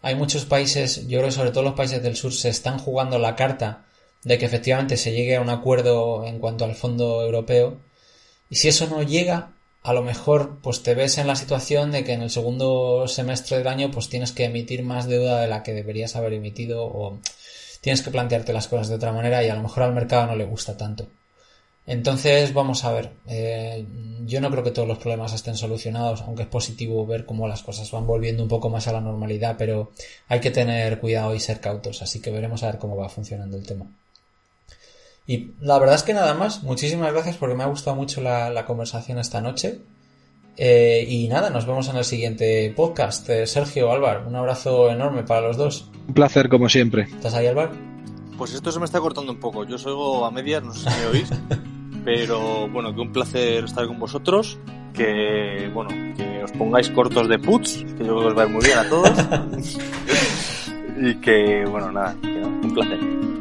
hay 0.01 0.15
muchos 0.15 0.45
países, 0.45 1.09
yo 1.09 1.19
creo 1.19 1.31
que 1.31 1.35
sobre 1.35 1.51
todo 1.51 1.65
los 1.65 1.75
países 1.75 2.01
del 2.05 2.15
sur, 2.15 2.33
se 2.33 2.51
están 2.51 2.79
jugando 2.79 3.19
la 3.19 3.35
carta 3.35 3.85
de 4.23 4.39
que 4.39 4.47
efectivamente 4.47 4.97
se 4.97 5.11
llegue 5.11 5.35
a 5.35 5.41
un 5.41 5.51
acuerdo 5.51 6.25
en 6.25 6.39
cuanto 6.39 6.65
al 6.65 6.77
fondo 6.77 7.21
europeo. 7.21 7.79
Y 8.49 8.57
si 8.57 8.69
eso 8.69 8.87
no 8.87 9.03
llega, 9.03 9.55
a 9.83 9.93
lo 9.93 10.03
mejor 10.03 10.61
pues 10.63 10.85
te 10.85 10.95
ves 10.95 11.19
en 11.19 11.27
la 11.27 11.35
situación 11.35 11.91
de 11.91 12.05
que 12.05 12.13
en 12.13 12.23
el 12.23 12.31
segundo 12.31 13.09
semestre 13.09 13.59
del 13.59 13.67
año 13.67 13.91
pues 13.91 14.09
tienes 14.09 14.31
que 14.31 14.45
emitir 14.45 14.85
más 14.85 15.09
deuda 15.09 15.41
de 15.41 15.49
la 15.49 15.65
que 15.65 15.73
deberías 15.73 16.15
haber 16.15 16.35
emitido 16.35 16.85
o 16.85 17.19
tienes 17.81 18.03
que 18.03 18.13
plantearte 18.13 18.53
las 18.53 18.69
cosas 18.69 18.89
de 18.89 18.95
otra 18.95 19.11
manera 19.11 19.43
y 19.43 19.49
a 19.49 19.57
lo 19.57 19.63
mejor 19.63 19.83
al 19.83 19.95
mercado 19.95 20.29
no 20.29 20.37
le 20.37 20.45
gusta 20.45 20.77
tanto. 20.77 21.09
Entonces, 21.87 22.53
vamos 22.53 22.85
a 22.85 22.93
ver. 22.93 23.13
Eh, 23.27 23.87
yo 24.27 24.41
no 24.41 24.51
creo 24.51 24.65
que 24.65 24.73
todos 24.73 24.89
los 24.89 24.99
problemas 24.99 25.33
estén 25.33 25.57
solucionados, 25.57 26.23
aunque 26.23 26.43
es 26.43 26.49
positivo 26.49 27.07
ver 27.07 27.25
cómo 27.25 27.47
las 27.47 27.63
cosas 27.63 27.91
van 27.93 28.07
volviendo 28.07 28.43
un 28.43 28.49
poco 28.49 28.69
más 28.69 28.89
a 28.89 28.93
la 28.93 29.01
normalidad, 29.01 29.55
pero 29.57 29.93
hay 30.29 30.41
que 30.41 30.51
tener 30.51 30.99
cuidado 30.99 31.35
y 31.35 31.41
ser 31.41 31.61
cautos, 31.61 32.03
así 32.03 32.21
que 32.21 32.31
veremos 32.31 32.63
a 32.63 32.67
ver 32.67 32.79
cómo 32.79 32.97
va 32.97 33.09
funcionando 33.09 33.57
el 33.57 33.65
tema. 33.65 33.87
Y 35.29 35.53
la 35.61 35.79
verdad 35.79 35.97
es 35.97 36.03
que 36.03 36.15
nada 36.15 36.35
más, 36.35 36.63
muchísimas 36.63 37.13
gracias 37.13 37.37
porque 37.37 37.55
me 37.55 37.65
ha 37.65 37.69
gustado 37.69 37.97
mucho 37.97 38.21
la, 38.21 38.51
la 38.51 38.65
conversación 38.65 39.19
esta 39.19 39.41
noche. 39.41 39.81
Eh, 40.57 41.05
y 41.07 41.29
nada, 41.29 41.51
nos 41.51 41.67
vemos 41.67 41.89
en 41.89 41.97
el 41.97 42.05
siguiente 42.05 42.73
podcast. 42.75 43.29
Eh, 43.29 43.47
Sergio, 43.47 43.93
Álvaro, 43.93 44.27
un 44.27 44.35
abrazo 44.37 44.91
enorme 44.91 45.23
para 45.23 45.49
los 45.49 45.57
dos. 45.57 45.91
Un 46.09 46.15
placer, 46.15 46.49
como 46.49 46.69
siempre. 46.69 47.03
¿Estás 47.03 47.35
ahí, 47.35 47.47
Álvaro? 47.47 47.73
Pues 48.39 48.55
esto 48.55 48.73
se 48.73 48.79
me 48.79 48.85
está 48.85 49.01
cortando 49.01 49.33
un 49.33 49.41
poco. 49.41 49.65
Yo 49.65 49.79
soy 49.79 49.95
a 50.25 50.31
medias, 50.31 50.63
no 50.63 50.73
sé 50.73 50.89
si 50.91 51.01
me 51.01 51.07
oís. 51.07 51.31
pero 52.07 52.69
bueno, 52.69 52.95
que 52.95 53.01
un 53.01 53.13
placer 53.13 53.65
estar 53.65 53.85
con 53.89 53.99
vosotros. 53.99 54.59
Que 54.95 55.69
bueno, 55.75 55.91
que 56.17 56.45
os 56.45 56.53
pongáis 56.53 56.89
cortos 56.91 57.29
de 57.29 57.39
puts, 57.39 57.85
que 57.99 58.05
yo 58.05 58.15
creo 58.15 58.21
que 58.21 58.27
os 58.29 58.39
va 58.39 58.43
a 58.43 58.47
ir 58.47 58.53
muy 58.53 58.65
bien 58.65 58.79
a 58.79 58.89
todos. 58.89 59.11
y 61.03 61.15
que 61.17 61.65
bueno, 61.69 61.91
nada, 61.91 62.17
un 62.23 62.73
placer. 62.73 63.36